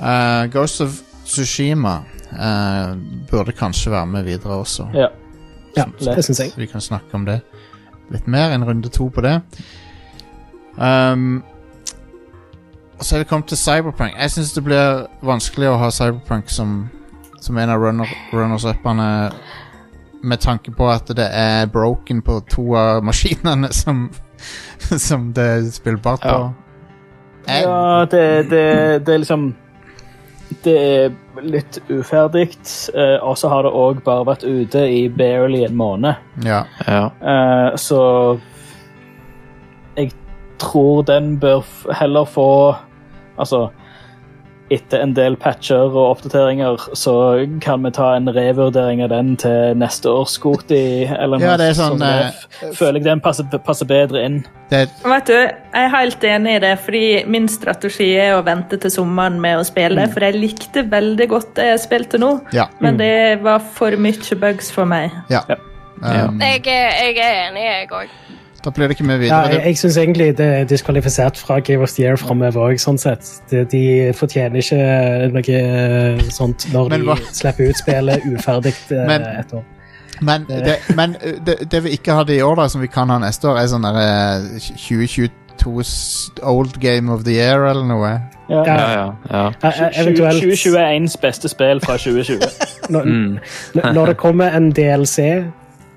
Uh, 0.00 0.46
Ghost 0.46 0.80
of 0.80 1.02
Tsushima 1.26 2.04
eh, 2.32 2.96
burde 3.30 3.52
kanskje 3.52 3.92
være 3.92 4.06
med 4.06 4.24
videre 4.24 4.60
også. 4.62 4.88
Ja. 4.94 5.08
ja, 5.76 5.84
det 6.00 6.24
syns 6.24 6.40
jeg. 6.40 6.50
Så 6.50 6.60
vi 6.60 6.66
kan 6.66 6.80
snakke 6.80 7.14
om 7.14 7.24
det 7.24 7.40
litt 8.10 8.26
mer. 8.26 8.50
En 8.50 8.64
runde 8.64 8.88
to 8.88 9.08
på 9.08 9.20
det. 9.20 9.40
Um, 10.76 11.42
og 12.98 13.04
så 13.04 13.16
er 13.16 13.18
vi 13.18 13.24
kommet 13.24 13.48
til 13.48 13.58
Cyberprank. 13.58 14.14
Jeg 14.18 14.30
syns 14.30 14.52
det 14.52 14.64
blir 14.64 15.06
vanskelig 15.22 15.68
å 15.70 15.78
ha 15.78 15.90
Cyberprank 15.94 16.50
som, 16.50 16.88
som 17.40 17.58
en 17.58 17.70
av 17.70 17.82
runner, 17.82 18.10
runners-upene 18.32 19.08
med 20.22 20.40
tanke 20.42 20.72
på 20.74 20.88
at 20.90 21.10
det 21.14 21.28
er 21.30 21.68
broken 21.70 22.22
på 22.26 22.40
to 22.50 22.72
av 22.74 23.04
maskinene 23.06 23.70
som, 23.72 24.08
som 25.08 25.30
det 25.34 25.44
er 25.44 25.68
spillbart 25.70 26.24
på. 26.26 26.38
Ja. 26.38 26.48
Jeg, 27.48 27.64
Ja, 27.64 28.04
det, 28.10 28.50
det, 28.50 28.66
det 29.06 29.14
er 29.14 29.22
liksom 29.22 29.52
Det 30.64 30.74
er 30.78 31.10
litt 31.44 31.78
uferdig, 31.92 32.48
eh, 32.94 33.16
og 33.22 33.36
så 33.38 33.48
har 33.52 33.62
det 33.66 33.72
òg 33.76 34.00
bare 34.04 34.24
vært 34.26 34.44
ute 34.48 34.86
i 34.90 35.08
barely 35.08 35.64
en 35.66 35.76
måned. 35.76 36.14
ja. 36.44 36.62
Ja. 36.86 37.04
Eh, 37.22 37.76
så 37.76 38.38
jeg 39.96 40.12
tror 40.58 41.02
den 41.06 41.36
bør 41.40 41.60
f- 41.62 41.86
heller 42.00 42.24
få 42.24 42.76
Altså 43.38 43.68
etter 44.70 45.00
en 45.00 45.14
del 45.16 45.36
patcher 45.40 45.88
og 45.88 45.96
oppdateringer, 46.18 46.76
så 46.98 47.14
kan 47.64 47.82
vi 47.86 47.90
ta 47.96 48.10
en 48.16 48.28
revurdering 48.34 49.02
av 49.04 49.08
den 49.12 49.34
til 49.40 49.74
neste 49.80 50.10
års 50.12 50.34
Scooty. 50.36 51.06
Eller 51.08 51.40
Ja, 51.40 51.56
det 51.56 51.70
er 51.70 51.78
sånn, 51.78 51.98
sånt. 51.98 52.48
Jeg 52.62 52.74
føler 52.76 52.98
jeg 53.00 53.04
den 53.08 53.20
passer, 53.24 53.44
passer 53.64 53.88
bedre 53.88 54.24
inn. 54.26 54.42
Det 54.68 54.82
Vet 55.04 55.26
du, 55.30 55.32
Jeg 55.32 55.84
er 55.86 55.88
helt 55.94 56.24
enig 56.24 56.56
i 56.56 56.58
det, 56.66 56.74
fordi 56.84 57.04
min 57.26 57.48
strategi 57.48 58.10
er 58.20 58.36
å 58.36 58.44
vente 58.44 58.76
til 58.80 58.90
sommeren 58.92 59.40
med 59.40 59.58
å 59.58 59.64
spille. 59.64 60.04
For 60.12 60.20
jeg 60.20 60.36
likte 60.36 60.84
veldig 60.90 61.28
godt 61.28 61.54
det 61.56 61.70
jeg 61.72 61.80
spilte 61.86 62.18
nå, 62.20 62.34
ja. 62.52 62.68
men 62.80 62.98
det 63.00 63.40
var 63.42 63.60
for 63.60 63.96
mye 63.96 64.36
bugs 64.40 64.70
for 64.70 64.84
meg. 64.84 65.10
ja. 65.30 65.42
Um, 65.98 66.38
Jeg, 66.38 66.60
er- 66.68 66.94
jeg 67.10 67.16
er 67.18 67.48
enig, 67.48 67.62
jeg 67.64 67.88
òg. 67.90 68.08
Da 68.64 68.70
blir 68.74 68.88
det 68.88 68.96
ikke 68.98 69.04
med 69.06 69.20
Ja, 69.22 69.40
videre. 69.42 69.54
jeg 69.54 69.64
jeg 69.66 69.76
syns 69.78 69.96
egentlig 69.96 70.36
det 70.38 70.46
er 70.46 70.64
diskvalifisert 70.64 71.36
fra 71.38 71.60
Game 71.60 71.82
of 71.82 71.92
the 71.92 72.02
Year 72.02 72.16
framover 72.16 72.72
òg, 72.72 72.78
sånn 72.82 72.98
sett. 72.98 73.24
De, 73.50 73.64
de 73.64 74.12
fortjener 74.18 74.56
ikke 74.58 74.78
noe 75.32 75.58
eh, 75.58 76.20
sånt 76.30 76.66
når 76.72 76.88
Men 76.90 77.06
de 77.06 77.16
slipper 77.32 77.68
ut 77.70 77.78
spillet 77.78 78.20
uferdig 78.32 78.74
eh, 78.90 79.06
Men- 79.10 79.22
et 79.38 79.52
år. 79.54 79.64
Men, 80.20 80.46
det, 80.50 80.78
men 80.96 81.12
det, 81.46 81.70
det 81.70 81.84
vi 81.84 81.90
ikke 81.94 82.12
hadde 82.12 82.34
i 82.34 82.40
år, 82.42 82.56
da, 82.58 82.64
som 82.68 82.80
vi 82.82 82.88
kan 82.90 83.08
ha 83.10 83.18
neste 83.22 83.46
år, 83.52 83.60
er 83.60 83.68
sånn 83.70 83.84
der 83.86 83.94
uh, 83.94 84.58
2022s 84.58 86.30
Old 86.42 86.80
Game 86.80 87.12
of 87.12 87.22
the 87.24 87.36
Year 87.36 87.64
eller 87.70 87.84
noe. 87.86 88.10
Ja, 88.50 88.64
Ja, 88.66 88.90
ja, 88.90 89.12
ja. 89.30 89.52
eh, 89.62 89.80
eh, 89.82 90.00
eventuelt 90.02 90.42
2021s 90.42 91.14
beste 91.22 91.48
spill 91.48 91.80
fra 91.84 91.96
2020. 91.96 92.40
når, 92.94 93.04
Mm. 93.04 93.38
når 93.94 94.06
det 94.06 94.16
kommer 94.16 94.50
en 94.56 94.70
DLC 94.72 95.18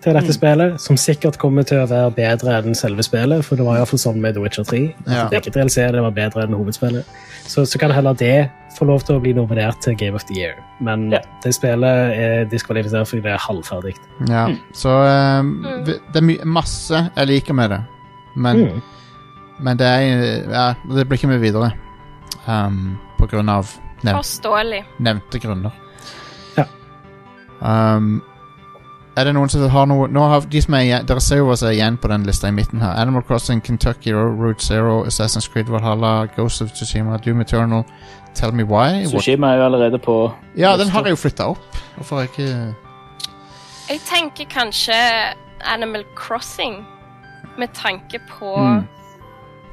til 0.01 0.13
dette 0.17 0.33
spillet, 0.33 0.79
som 0.81 0.97
sikkert 0.97 1.37
kommer 1.37 1.63
til 1.67 1.77
å 1.83 1.87
være 1.89 2.11
bedre 2.15 2.55
enn 2.61 2.73
selve 2.77 3.03
spillet, 3.05 3.43
for 3.45 3.55
det 3.59 3.65
var 3.67 3.77
iallfall 3.77 3.99
sånn 4.01 4.21
med 4.21 4.33
The 4.33 4.41
Witcher 4.41 4.63
3. 4.65 4.79
Ja. 5.07 5.25
At 5.27 5.29
begge 5.35 5.51
DLC 5.53 5.75
det 5.93 6.01
var 6.01 6.11
bedre 6.15 6.43
enn 6.47 6.53
hovedspillet. 6.57 7.05
Så, 7.45 7.65
så 7.69 7.77
kan 7.81 7.91
heller 7.93 8.13
det 8.17 8.49
få 8.77 8.85
lov 8.87 9.03
til 9.05 9.17
å 9.17 9.21
bli 9.21 9.33
nominert 9.37 9.81
til 9.83 9.93
Game 9.99 10.15
of 10.15 10.23
the 10.25 10.33
Year. 10.39 10.55
Men 10.79 11.11
Ja. 11.11 11.19
det 11.43 11.53
spillet 11.53 12.15
er 12.17 12.45
diskvalifisert 12.49 13.07
fordi 13.07 13.21
det 13.27 13.33
er 13.35 13.37
halvferdig. 13.45 13.93
Ja, 14.29 14.47
Så 14.73 14.89
um, 14.89 15.53
det 15.85 16.15
er 16.15 16.21
my 16.25 16.37
masse 16.45 17.03
jeg 17.15 17.27
liker 17.27 17.53
med 17.53 17.69
det, 17.69 17.81
men, 18.35 18.57
Mm. 18.65 18.81
men 19.59 19.77
det 19.77 19.87
er 19.87 20.49
Ja, 20.49 20.73
det 20.95 21.07
blir 21.07 21.17
ikke 21.19 21.29
mye 21.29 21.39
videre. 21.43 21.71
Um, 22.47 22.97
på 23.19 23.27
grunn 23.29 23.49
av 23.49 23.69
nev 24.03 24.15
Forståelig. 24.17 24.83
nevnte 24.99 25.39
grunner. 25.39 25.71
Ja. 26.57 26.65
Um, 27.61 28.23
er 29.17 29.23
det 29.27 29.33
noen 29.35 29.49
som 29.51 29.63
har 29.69 29.85
noe 29.91 30.07
Nå 30.07 30.21
har 30.31 30.45
de 30.47 30.61
som 30.63 30.73
er 30.77 30.85
igjen 30.85 31.05
Dere 31.09 31.19
ser 31.23 31.41
jo 31.41 31.49
hva 31.49 31.57
som 31.59 31.67
er 31.67 31.73
igjen 31.75 31.97
på 31.99 32.07
den 32.07 32.23
lista 32.27 32.47
i 32.47 32.51
midten 32.55 32.79
her. 32.81 32.93
Animal 33.01 33.23
Crossing, 33.27 33.61
Kentucky, 33.63 34.13
Route 34.13 34.63
Zero, 34.63 35.03
Assassin's 35.05 35.49
Creed 35.51 35.67
Valhalla, 35.69 36.27
Ghost 36.38 36.61
of 36.61 36.71
Tsushima, 36.71 37.17
Doom 37.25 37.41
Eternal, 37.41 37.83
Tell 38.33 38.51
Me 38.55 38.63
Why. 38.63 39.03
Tsushima 39.05 39.51
er 39.51 39.57
jo 39.59 39.65
allerede 39.65 39.99
på 39.99 40.15
Ja, 40.57 40.77
den 40.77 40.88
har 40.89 41.03
jeg 41.03 41.11
jo 41.17 41.21
flytta 41.25 41.49
opp. 41.51 41.81
Hvorfor 41.97 42.15
har 42.15 42.21
jeg 42.21 42.29
ikke 42.29 42.75
Jeg 43.89 43.99
tenker 44.07 44.45
kanskje 44.49 44.95
Animal 45.67 46.03
Crossing, 46.15 46.85
med 47.59 47.67
tanke 47.75 48.19
på 48.29 48.55
Mm. 48.57 48.88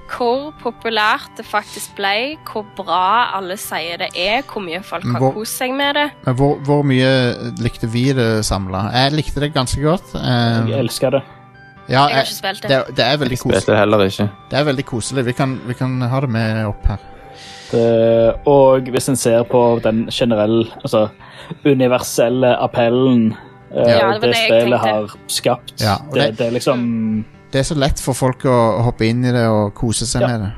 Hvor 0.09 0.53
populært 0.63 1.29
det 1.37 1.45
faktisk 1.47 1.95
ble, 1.99 2.37
hvor 2.49 2.65
bra 2.77 3.31
alle 3.37 3.57
sier 3.61 3.99
det 3.99 4.09
er, 4.17 4.43
hvor 4.49 4.63
mye 4.65 4.81
folk 4.83 5.05
har 5.05 5.21
Hvor- 5.21 5.35
kost 5.35 5.59
seg 5.59 5.75
med 5.77 5.95
det. 5.95 6.07
Men 6.27 6.35
hvor, 6.39 6.57
hvor 6.65 6.83
mye 6.83 7.11
likte 7.61 7.89
vi 7.93 8.13
det 8.13 8.45
samla? 8.45 8.87
Jeg 8.95 9.13
likte 9.13 9.41
det 9.41 9.53
ganske 9.55 9.83
godt. 9.83 10.15
Um, 10.15 10.69
Jeg 10.69 10.79
elsker 10.79 11.11
det. 11.11 11.23
ja, 11.89 12.07
Jeg 12.09 12.15
har 12.17 12.23
ikke 12.25 12.35
spilt 12.35 12.63
det, 12.63 12.71
det. 12.71 12.77
er- 12.79 12.93
det 12.97 13.05
er 13.05 13.17
veldig 13.17 13.31
Jeg 13.37 13.39
koselig. 13.39 13.63
spilte 13.63 13.73
det 13.73 13.79
heller 13.79 13.99
ikke. 14.07 14.31
Det 14.51 14.59
er 14.59 14.65
veldig 14.65 14.85
koselig. 14.87 15.25
Vi 15.27 15.33
kan, 15.33 15.61
vi 15.67 15.75
kan 15.75 16.01
ha 16.01 16.21
det 16.21 16.31
med 16.31 16.65
opp 16.67 16.87
her. 16.87 16.97
det. 17.71 18.35
Og 18.47 18.81
hvis 18.81 19.09
en 19.09 19.17
ser 19.17 19.43
på 19.45 19.81
den 19.83 20.07
generelle, 20.11 20.67
altså 20.83 21.09
universelle 21.67 22.57
appellen 22.63 23.35
eh, 23.75 23.89
Ja, 23.91 24.13
det 24.15 24.21
det, 24.23 24.31
det 24.33 24.37
spillet 24.47 24.81
har 24.81 25.09
skapt, 25.29 25.75
Ja, 25.81 25.97
det, 26.13 26.23
det- 26.23 26.39
det 26.39 26.47
er 26.47 26.51
liksom 26.53 27.25
Det 27.53 27.61
er 27.63 27.65
så 27.65 27.75
lett 27.79 28.01
for 28.01 28.13
folk 28.15 28.45
å 28.45 28.57
hoppe 28.85 29.07
inn 29.09 29.23
i 29.25 29.33
det 29.33 29.47
og 29.49 29.71
kose 29.75 30.07
seg 30.07 30.21
Ja. 30.23 30.29
med 30.29 30.41
det. 30.41 30.53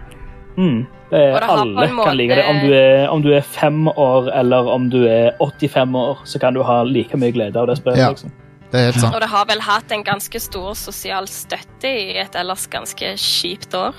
mm, 0.57 0.87
det 1.11 1.19
er, 1.21 1.33
det 1.41 1.49
Alle 1.49 1.89
måte- 1.89 2.05
kan 2.05 2.17
like 2.17 2.35
det. 2.37 2.45
Om 2.51 2.59
du, 2.67 2.73
er, 2.75 3.09
om 3.09 3.23
du 3.23 3.29
er 3.37 3.41
fem 3.47 3.87
år 3.89 4.31
eller 4.41 4.69
om 4.75 4.89
du 4.91 5.05
er 5.07 5.31
85 5.41 5.95
år, 5.95 6.19
så 6.25 6.39
kan 6.41 6.55
du 6.55 6.63
ha 6.63 6.83
like 6.83 7.17
mye 7.17 7.33
glede 7.33 7.57
av 7.57 7.67
det 7.67 7.77
spillet. 7.79 7.99
Ja. 7.99 8.09
Liksom. 8.11 8.31
Det 8.73 8.81
er 8.81 8.85
helt 8.93 9.01
sant. 9.01 9.15
Og 9.15 9.21
det 9.21 9.29
har 9.29 9.45
vel 9.47 9.61
hatt 9.61 9.91
en 9.93 10.05
ganske 10.05 10.41
stor 10.41 10.75
sosial 10.75 11.27
støtte 11.27 11.91
i 11.91 12.19
et 12.23 12.35
ellers 12.39 12.67
ganske 12.71 13.15
kjipt 13.19 13.75
år. 13.75 13.95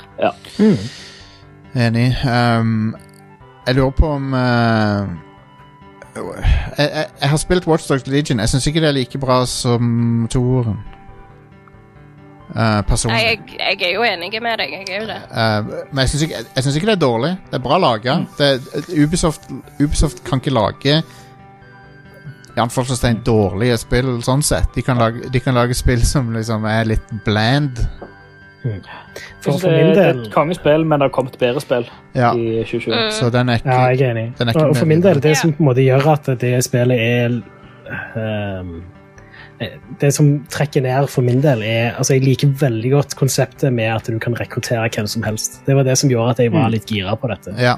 Enig. 1.76 2.16
Um, 2.28 2.96
jeg 3.68 3.76
lurer 3.76 3.92
på 3.96 4.08
om 4.16 4.34
uh, 4.34 5.08
jeg, 6.16 6.24
jeg, 6.78 7.06
jeg 7.22 7.30
har 7.30 7.38
spilt 7.38 7.68
Watchdogs 7.68 8.08
Legion. 8.08 8.40
Jeg 8.40 8.50
syns 8.50 8.68
ikke 8.68 8.82
det 8.84 8.90
er 8.90 8.98
like 8.98 9.20
bra 9.22 9.46
som 9.46 10.28
toeren. 10.32 10.80
Uh, 12.52 12.82
personlig. 12.84 13.16
Nei, 13.16 13.24
jeg, 13.30 13.58
jeg 13.80 13.88
er 13.88 13.94
jo 13.96 14.04
enig 14.04 14.42
med 14.44 14.60
deg. 14.60 14.76
Jeg 14.76 14.90
er 14.90 15.02
jo 15.02 15.08
det. 15.08 15.20
Uh, 15.32 15.88
men 15.92 16.04
jeg 16.04 16.14
syns 16.14 16.26
ikke, 16.28 16.44
ikke 16.82 16.90
det 16.90 16.96
er 16.98 17.04
dårlig. 17.06 17.34
Det 17.48 17.60
er 17.60 17.64
bra 17.64 17.80
laga. 17.80 18.18
Ubisoft, 18.92 19.48
Ubisoft 19.80 20.24
kan 20.28 20.44
ikke 20.44 20.56
lage 20.56 21.02
i 22.52 22.60
anførselstegn 22.60 23.22
dårlige 23.26 23.78
spill 23.80 24.18
sånn 24.26 24.44
sett. 24.44 24.72
De 24.76 24.84
kan, 24.84 25.00
lage, 25.00 25.30
de 25.32 25.40
kan 25.44 25.56
lage 25.56 25.78
spill 25.78 26.04
som 26.08 26.34
liksom 26.36 26.68
er 26.68 26.90
litt 26.92 27.14
bland. 27.26 27.80
For, 28.62 29.56
for 29.58 29.72
det, 29.72 29.86
det 29.98 30.02
er 30.04 30.18
et 30.20 30.28
kongespill, 30.34 30.84
men 30.86 31.02
det 31.02 31.08
har 31.08 31.14
kommet 31.16 31.38
bedre 31.42 31.64
spill 31.64 31.88
Ja, 32.14 32.30
i 32.38 32.62
2020. 32.62 32.92
Mm. 32.94 33.08
så 33.18 33.30
den 33.34 33.50
er 33.50 33.62
ikke 33.62 33.74
Ja, 33.74 33.88
jeg 33.90 34.02
er 34.06 34.12
enig. 34.12 34.26
Er 34.38 34.52
ikke 34.52 34.66
Og 34.68 34.78
for 34.78 34.90
min 34.92 35.02
del, 35.02 35.22
det 35.24 35.38
som 35.40 35.54
på 35.56 35.64
en 35.64 35.70
måte 35.72 35.86
gjør 35.86 36.12
at 36.14 36.30
det 36.44 36.52
spillet 36.68 37.02
er 37.02 37.40
ehm, 38.20 38.76
Det 40.02 40.10
som 40.16 40.30
trekker 40.50 40.82
ned 40.82 41.08
for 41.12 41.22
min 41.22 41.42
del, 41.44 41.62
er 41.62 41.92
altså 41.94 42.16
Jeg 42.16 42.24
liker 42.26 42.54
veldig 42.58 42.92
godt 42.96 43.16
konseptet 43.20 43.74
med 43.74 43.92
at 43.94 44.08
du 44.10 44.18
kan 44.20 44.34
rekruttere 44.40 44.88
hvem 44.90 45.08
som 45.08 45.22
helst. 45.24 45.60
Det 45.68 45.76
var 45.78 45.86
det 45.86 45.98
som 46.02 46.10
gjorde 46.10 46.32
at 46.34 46.40
jeg 46.40 46.52
var 46.54 46.66
Mm. 46.70 46.72
litt 46.72 46.86
gira 46.90 47.16
på 47.16 47.30
dette. 47.30 47.54
Ja. 47.62 47.76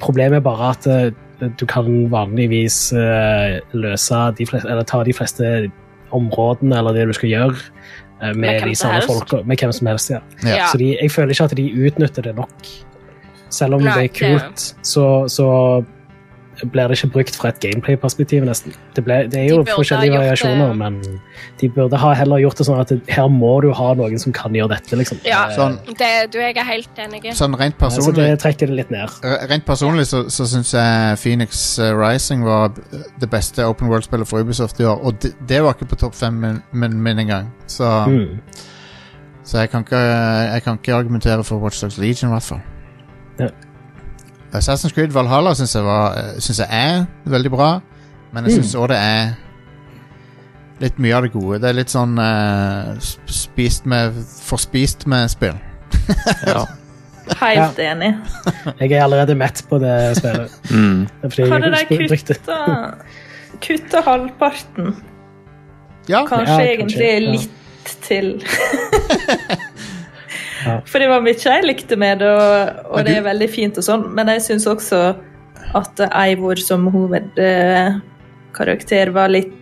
Problemet 0.00 0.36
er 0.38 0.44
bare 0.46 0.70
at 0.70 0.86
eh, 0.86 1.10
du 1.58 1.66
kan 1.66 2.08
vanligvis 2.10 2.92
uh, 2.96 3.58
løse 3.76 4.20
de 4.38 4.46
fleste, 4.46 4.68
eller 4.70 4.84
ta 4.88 5.02
de 5.04 5.12
fleste 5.12 5.70
områdene 6.12 6.78
eller 6.78 6.94
det 6.94 7.06
du 7.08 7.12
skal 7.12 7.28
gjøre, 7.28 7.56
uh, 8.22 8.32
med, 8.32 8.36
Med 8.36 8.62
de 8.70 8.74
samme 8.74 9.02
folka. 9.02 9.42
Med 9.44 9.58
hvem 9.58 9.72
som 9.72 9.86
helst, 9.90 10.10
ja. 10.10 10.20
Ja. 10.44 10.56
Ja. 10.56 10.66
Så 10.70 10.78
de, 10.78 10.96
jeg 11.00 11.10
føler 11.10 11.34
ikke 11.34 11.44
at 11.50 11.56
de 11.56 11.66
utnytter 11.86 12.22
det 12.22 12.36
nok. 12.36 12.70
Selv 13.50 13.74
om 13.74 13.82
Nei, 13.82 13.92
det 13.94 14.04
er 14.04 14.38
kult, 14.38 14.74
så, 14.82 15.26
så 15.28 15.84
blir 16.64 16.88
det 16.88 16.96
ikke 16.98 17.10
brukt 17.12 17.36
fra 17.36 17.48
et 17.52 17.58
gameplay-perspektiv, 17.60 18.44
nesten. 18.48 18.72
Det, 18.96 19.04
ble, 19.04 19.16
det 19.28 19.40
er 19.42 19.48
jo 19.50 19.62
de 19.62 19.72
forskjellige 19.76 20.12
variasjoner, 20.16 20.68
det- 20.68 20.76
men 20.76 21.20
de 21.60 21.68
burde 21.68 21.96
ha 22.00 22.12
heller 22.14 22.38
gjort 22.40 22.56
det 22.58 22.66
sånn 22.66 22.80
at 22.80 22.92
her 23.12 23.28
må 23.28 23.60
du 23.62 23.72
ha 23.72 23.94
noen 23.94 24.18
som 24.18 24.32
kan 24.32 24.52
gjøre 24.52 24.68
dette, 24.68 24.96
liksom. 24.96 25.18
Ja. 25.24 25.48
Sånn, 25.56 25.76
Det, 25.98 26.30
du, 26.32 26.38
jeg 26.38 26.56
er 26.56 26.64
helt 26.64 26.88
enig. 26.98 27.22
sånn 27.36 27.54
rent 27.60 27.76
personlig 27.78 28.14
det 28.16 28.38
trekker 28.40 28.66
det 28.66 28.76
litt 28.76 28.90
ned. 28.90 29.08
Rent 29.50 29.64
personlig 29.66 30.06
så, 30.06 30.24
så 30.30 30.46
syns 30.46 30.72
jeg 30.72 31.18
Phoenix 31.18 31.78
eh, 31.78 31.92
Rising 31.92 32.42
var 32.44 32.72
det 33.20 33.30
beste 33.30 33.64
open 33.66 33.88
world-spillet 33.88 34.26
for 34.26 34.40
Ubisoft 34.40 34.80
i 34.80 34.84
år. 34.84 34.98
Og 35.04 35.20
det, 35.20 35.34
det 35.46 35.62
var 35.62 35.74
ikke 35.74 35.90
på 35.92 35.96
topp 35.96 36.14
fem 36.14 36.34
min, 36.40 36.62
min, 36.72 36.96
min 37.02 37.18
engang. 37.18 37.52
Så, 37.66 37.84
Mm. 38.08 38.40
så 39.44 39.58
jeg, 39.58 39.70
kan 39.70 39.84
ikke, 39.84 39.96
jeg 40.52 40.62
kan 40.62 40.78
ikke 40.78 40.94
argumentere 40.94 41.44
for 41.44 41.58
Watch 41.58 41.80
Dogs 41.82 41.98
Legion, 41.98 42.30
i 42.30 42.32
hvert 42.34 42.42
fall. 42.42 42.60
Ja. 43.38 43.48
Assassin's 44.54 44.94
Creed 44.94 45.12
Valhalla 45.14 45.54
syns 45.54 45.74
jeg, 45.74 45.84
var, 45.84 46.16
eh, 46.18 46.38
synes 46.40 46.62
jeg 46.62 46.68
er 46.70 47.04
veldig 47.30 47.50
bra, 47.50 47.70
men 48.32 48.46
jeg 48.46 48.60
syns 48.60 48.74
òg 48.78 48.88
det 48.92 49.00
er 49.00 49.34
litt 50.82 50.98
mye 51.00 51.16
av 51.16 51.26
det 51.26 51.32
gode. 51.32 51.60
Det 51.62 51.70
er 51.70 51.78
litt 51.78 51.92
sånn 51.92 52.18
uh, 52.20 52.96
spist 53.32 53.86
med 53.88 54.16
Forspist 54.46 55.06
med 55.08 55.30
spill. 55.32 55.56
Ja. 56.46 56.66
Helt 57.40 57.78
enig. 57.82 58.12
Jeg 58.78 58.92
er 58.92 59.02
allerede 59.02 59.34
mett 59.38 59.64
på 59.70 59.80
det 59.82 59.96
spillet. 60.20 60.52
Mm. 60.76 61.06
De 61.22 61.30
jeg 61.46 62.08
brukte 62.10 62.34
kutta, 62.34 62.58
kutta 63.62 64.02
halvparten? 64.04 64.96
Ja, 66.06 66.22
Kanskje 66.28 66.36
Ja, 66.36 66.46
kanskje, 66.46 66.66
egentlig 66.74 67.08
ja. 67.08 67.30
litt 67.32 67.96
til. 68.06 68.28
Ja. 70.66 70.76
For 70.88 70.98
det 71.02 71.08
var 71.12 71.20
mye 71.24 71.36
jeg 71.38 71.64
likte 71.66 71.96
med 72.00 72.14
det, 72.22 72.30
og, 72.32 72.54
og 72.90 72.98
det 73.06 73.14
er 73.20 73.24
veldig 73.26 73.48
fint 73.52 73.78
og 73.78 73.84
sånn, 73.86 74.04
men 74.16 74.24
jeg 74.34 74.40
syns 74.48 74.66
også 74.70 74.98
at 75.76 75.94
Eivor 76.10 76.56
som 76.62 76.80
hovedkarakter 76.92 79.06
var 79.14 79.28
litt 79.32 79.52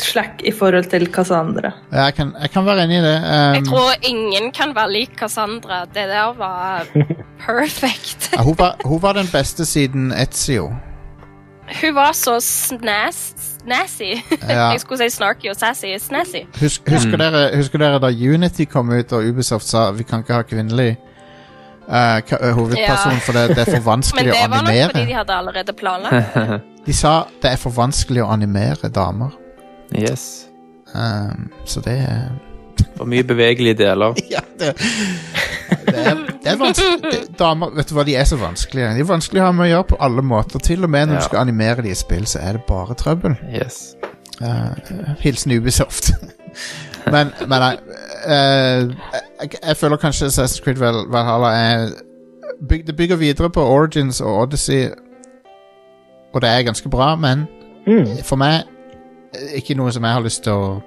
slekk 0.00 0.36
i 0.46 0.52
forhold 0.54 0.86
til 0.92 1.04
Cassandra. 1.12 1.70
jeg 1.92 2.14
kan, 2.16 2.28
jeg 2.40 2.50
kan 2.54 2.64
være 2.64 2.82
enig 2.86 2.98
i 3.00 3.02
det. 3.04 3.16
Jeg 3.26 3.58
Um, 3.60 3.64
tror 3.66 3.90
ingen 4.06 4.52
kan 4.54 4.70
være 4.76 4.90
lik 4.94 5.12
Cassandra. 5.18 5.78
Det 5.92 6.04
der 6.08 6.32
var 6.38 6.84
perfect. 7.46 8.30
ja, 8.32 8.42
hun, 8.46 8.54
var, 8.58 8.72
hun 8.84 9.02
var 9.02 9.12
den 9.18 9.26
beste 9.32 9.64
siden 9.66 10.12
Etzio. 10.12 10.70
Hun 11.80 11.94
var 11.94 12.12
så 12.18 12.38
snas, 12.40 13.18
snazzy. 13.62 14.12
Ja. 14.48 14.70
Jeg 14.74 14.80
skulle 14.80 14.98
si 15.10 15.16
snarky 15.16 15.50
og 15.52 15.56
sassy. 15.56 15.92
Snazzy. 16.02 16.42
Husk, 16.60 16.88
husker, 16.90 17.16
dere, 17.20 17.44
husker 17.56 17.78
dere 17.82 18.00
da 18.02 18.10
Unity 18.10 18.64
kom 18.70 18.90
ut 18.90 19.12
og 19.16 19.28
Ubisoft 19.30 19.66
sa 19.68 19.90
vi 19.94 20.02
kan 20.08 20.24
ikke 20.24 20.34
ha 20.40 20.42
kvinnelig 20.48 20.96
uh, 21.86 22.18
hovedperson 22.58 23.12
Ja. 23.12 23.22
for 23.26 23.32
det, 23.38 23.44
det 23.56 23.64
er 23.68 23.72
for 23.76 23.86
vanskelig 23.92 24.32
å 24.32 24.36
animere? 24.36 24.50
Men 24.50 24.66
det 24.66 24.80
var 24.80 24.84
nok 24.84 24.92
fordi 24.94 25.06
de 25.12 25.18
hadde 25.20 25.38
allerede 25.38 25.72
planlagt. 25.72 26.36
De 26.86 26.92
sa 26.96 27.14
det 27.42 27.50
er 27.52 27.58
for 27.60 27.74
vanskelig 27.76 28.22
å 28.24 28.30
animere 28.32 28.88
damer. 28.88 29.34
Yes. 29.92 30.46
Um, 30.94 31.50
så 31.68 31.82
det 31.84 31.98
er 32.08 32.30
For 33.00 33.08
mye 33.08 33.24
bevegelige 33.24 33.78
deler. 33.80 34.14
Ja, 34.34 34.40
det, 34.60 34.74
det 35.86 36.02
er, 36.06 36.18
det 36.44 36.50
er 36.52 36.58
vanskelig. 36.60 37.20
Damer, 37.38 37.70
vet 37.74 37.88
du 37.88 37.94
hva, 37.96 38.04
de 38.06 38.14
er 38.20 38.26
så 38.28 38.36
vanskelige. 38.38 38.90
De 38.98 39.00
er 39.02 39.08
vanskelig 39.08 39.40
å 39.40 39.46
ha 39.48 39.52
med 39.56 39.64
å 39.64 39.70
gjøre 39.70 39.86
på 39.94 39.98
alle 40.04 40.22
måter. 40.26 40.60
Til 40.62 40.84
og 40.84 40.90
med 40.92 41.08
når 41.08 41.14
Ja. 41.16 41.20
du 41.22 41.24
skal 41.30 41.40
animere 41.40 41.82
de 41.86 41.90
i 41.94 41.96
spill, 41.98 42.26
så 42.28 42.38
er 42.44 42.58
det 42.58 42.62
bare 42.68 42.94
trøbbel. 42.98 43.34
Yes. 43.54 43.94
Uh, 44.42 44.76
hilsen 45.24 45.52
Ubisoft. 45.56 46.12
men 47.14 47.32
men 47.46 47.56
nei, 47.64 47.72
uh, 48.26 48.92
jeg, 49.40 49.56
jeg 49.62 49.76
føler 49.80 49.96
kanskje 50.02 50.28
Assassin's 50.30 50.60
Creed 50.64 50.78
Val 50.82 51.02
Valhalla 51.12 51.50
er 51.56 51.88
byg, 52.68 52.86
Det 52.86 52.96
bygger 52.96 53.16
videre 53.20 53.50
på 53.50 53.64
Origins 53.64 54.20
og 54.20 54.42
Odyssey, 54.44 54.88
og 56.34 56.42
det 56.44 56.50
er 56.50 56.62
ganske 56.68 56.88
bra, 56.92 57.14
men 57.16 57.46
Mm. 57.86 58.18
for 58.28 58.36
meg 58.36 58.66
ikke 59.56 59.74
noe 59.78 59.88
som 59.92 60.04
jeg 60.04 60.12
har 60.12 60.20
lyst 60.22 60.42
til 60.44 60.52
å 60.52 60.82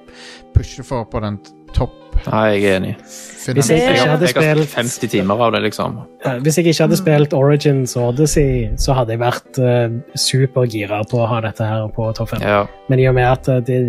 pushe 0.54 0.84
for 0.86 1.08
på 1.10 1.20
den 1.24 1.40
topp 1.76 2.00
Nei, 2.24 2.44
jeg 2.56 2.64
er 2.70 2.78
enig. 2.78 2.94
Hvis 3.04 3.70
jeg 3.70 3.80
Jeg 3.80 3.90
ikke 3.90 4.04
jeg 4.04 4.10
har 4.10 4.22
spilt 4.22 4.62
spilt 4.64 4.76
50 4.78 5.12
timer 5.12 5.42
av 5.44 5.52
det, 5.56 5.62
liksom. 5.66 5.98
Hvis 6.46 6.58
jeg 6.58 6.68
ikke 6.72 6.86
hadde 6.86 7.00
spilt 7.00 7.34
Origins 7.36 7.96
Odyssey, 8.00 8.70
så 8.80 8.96
hadde 8.96 9.16
jeg 9.16 9.20
vært 9.20 9.60
uh, 9.60 9.98
supergira 10.16 11.02
på 11.12 11.20
å 11.20 11.28
ha 11.28 11.42
dette 11.44 11.68
her 11.68 11.90
på 11.96 12.08
topp 12.16 12.32
fem. 12.32 12.46
Ja. 12.46 12.64
Men 12.88 13.04
i 13.04 13.10
og 13.10 13.18
med 13.18 13.28
at 13.28 13.50
eh, 13.52 13.60
det, 13.68 13.82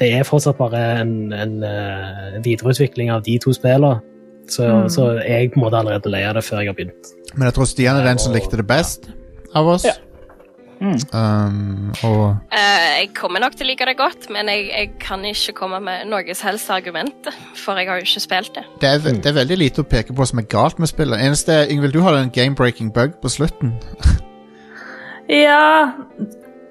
det 0.00 0.10
er 0.16 0.24
fortsatt 0.24 0.56
bare 0.60 0.80
en, 1.02 1.34
en 1.36 1.58
uh, 1.60 2.40
videreutvikling 2.44 3.12
av 3.12 3.24
de 3.26 3.36
to 3.42 3.52
spillene, 3.56 4.00
så, 4.48 4.86
så 4.92 5.10
er 5.18 5.44
jeg 5.44 5.52
på 5.52 5.60
en 5.60 5.66
måte 5.66 5.80
allerede 5.80 6.10
lei 6.12 6.24
av 6.28 6.38
det 6.38 6.44
før 6.44 6.62
jeg 6.62 6.72
har 6.72 6.78
begynt. 6.78 7.12
Men 7.34 7.48
jeg 7.48 7.58
tror 7.58 7.68
Stian 7.68 8.00
er 8.00 8.08
den 8.08 8.20
som 8.20 8.34
likte 8.36 8.60
det 8.60 8.66
best 8.68 9.08
av 9.56 9.68
oss. 9.76 9.86
Um, 10.84 11.92
og 12.04 12.22
uh, 12.52 12.88
jeg 13.00 13.08
kommer 13.16 13.40
nok 13.40 13.56
til 13.56 13.66
å 13.66 13.70
like 13.70 13.86
det 13.88 13.96
godt, 13.98 14.28
men 14.34 14.50
jeg, 14.52 14.66
jeg 14.68 14.90
kan 15.02 15.24
ikke 15.24 15.54
komme 15.56 15.80
med 15.84 16.04
noe 16.10 16.34
som 16.36 16.50
helst 16.50 16.70
argument, 16.74 17.30
for 17.56 17.78
jeg 17.80 17.88
har 17.88 18.00
jo 18.02 18.06
ikke 18.08 18.22
spilt 18.24 18.52
det. 18.58 18.64
det 18.82 18.90
er, 18.90 18.98
ve- 19.04 19.14
det 19.16 19.30
er 19.32 19.38
veldig 19.40 19.58
lite 19.62 19.84
å 19.84 19.88
peke 19.88 20.16
på 20.16 20.26
som 20.28 20.42
er 20.42 20.48
galt 20.52 20.78
med 20.82 20.90
spillet. 20.90 21.22
Eneste 21.24 21.56
er, 21.62 21.72
Yngvild, 21.72 21.94
du 21.96 22.02
hadde 22.04 22.24
en 22.26 22.34
game-breaking 22.34 22.92
bug 22.94 23.16
på 23.22 23.32
slutten. 23.32 23.74
Ja 25.28 25.94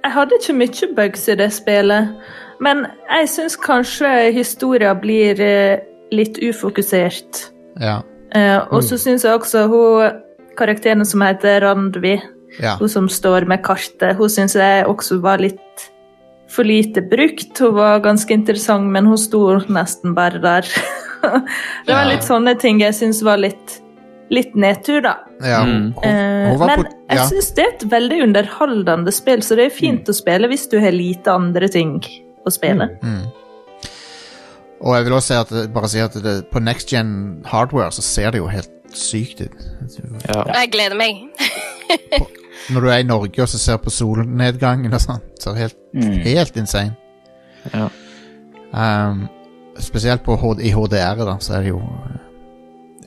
Jeg 0.04 0.12
hadde 0.14 0.38
ikke 0.38 0.54
mye 0.60 0.88
bugs 0.98 1.24
i 1.32 1.36
det 1.40 1.48
spillet, 1.56 2.12
men 2.62 2.84
jeg 3.10 3.30
syns 3.32 3.56
kanskje 3.58 4.12
historia 4.36 4.92
blir 5.00 5.40
eh, 5.42 5.80
litt 6.14 6.38
ufokusert. 6.44 7.48
Ja. 7.82 8.02
Uh, 8.36 8.60
og 8.74 8.84
så 8.86 8.98
syns 9.02 9.24
jeg 9.26 9.34
også 9.34 9.64
hun 9.72 10.20
karakteren 10.60 11.06
som 11.06 11.24
heter 11.26 11.64
Randvi, 11.66 12.18
ja. 12.62 12.76
hun 12.80 12.90
som 12.92 13.10
står 13.10 13.48
med 13.50 13.64
kartet, 13.66 14.18
hun 14.20 14.32
syns 14.32 14.56
jeg 14.60 14.86
også 14.90 15.20
var 15.24 15.42
litt 15.44 15.90
for 16.54 16.68
lite 16.68 17.02
brukt. 17.02 17.58
Hun 17.60 17.74
var 17.80 18.04
ganske 18.04 18.34
interessant, 18.34 18.92
men 18.94 19.08
hun 19.10 19.18
sto 19.18 19.46
nesten 19.74 20.14
bare 20.18 20.42
der. 20.44 20.68
det 21.88 21.96
var 21.96 22.10
litt 22.10 22.26
sånne 22.26 22.56
ting 22.62 22.82
jeg 22.84 22.96
syns 22.98 23.24
var 23.26 23.42
litt, 23.42 23.80
litt 24.34 24.54
nedtur, 24.60 25.02
da. 25.06 25.18
ja. 25.42 25.64
Hun, 25.64 25.94
Mm. 26.04 26.50
hun, 26.52 26.60
var 26.60 26.76
på, 26.76 26.84
men 26.84 26.92
jeg 27.10 27.18
ja. 27.22 27.26
syns 27.30 27.54
det 27.56 27.64
er 27.64 27.72
et 27.74 27.86
veldig 27.92 28.20
underholdende 28.28 29.14
spill, 29.16 29.42
så 29.46 29.56
det 29.58 29.70
er 29.70 29.74
fint 29.74 30.10
å 30.10 30.16
spille 30.16 30.50
hvis 30.52 30.68
du 30.70 30.78
har 30.84 30.94
lite 30.94 31.32
andre 31.32 31.70
ting 31.72 31.98
å 32.46 32.54
spille. 32.54 32.90
mm. 33.02 33.24
Og 34.84 34.98
jeg 34.98 35.06
vil 35.06 35.14
også 35.16 35.30
si 35.30 35.36
at 35.40 35.72
bare 35.72 35.88
si 35.88 36.00
at 36.04 36.16
det, 36.20 36.32
på 36.52 36.60
next 36.60 36.92
gen 36.92 37.12
hardware 37.48 37.94
så 37.96 38.04
ser 38.04 38.34
det 38.36 38.42
jo 38.42 38.50
helt 38.52 38.74
sykt 38.92 39.40
ut. 39.40 39.68
Ja. 40.28 40.44
Jeg 40.60 40.74
gleder 40.76 41.00
meg. 41.00 41.24
Når 42.72 42.80
du 42.82 42.88
er 42.88 42.98
i 43.02 43.04
Norge 43.04 43.42
og 43.44 43.50
så 43.50 43.58
ser 43.60 43.78
på 43.84 43.90
solnedgangen 43.92 44.94
og 44.94 45.02
sånn, 45.04 45.20
så 45.40 45.54
helt, 45.58 45.76
Mm. 45.94 46.14
helt 46.24 46.56
insane. 46.58 46.96
Ja. 47.74 47.90
Um, 48.74 49.28
spesielt 49.80 50.24
på 50.24 50.36
H 50.40 50.54
i 50.62 50.72
HDR, 50.72 51.26
da, 51.26 51.36
så 51.40 51.54
er 51.58 51.62
det 51.62 51.70
jo 51.70 51.82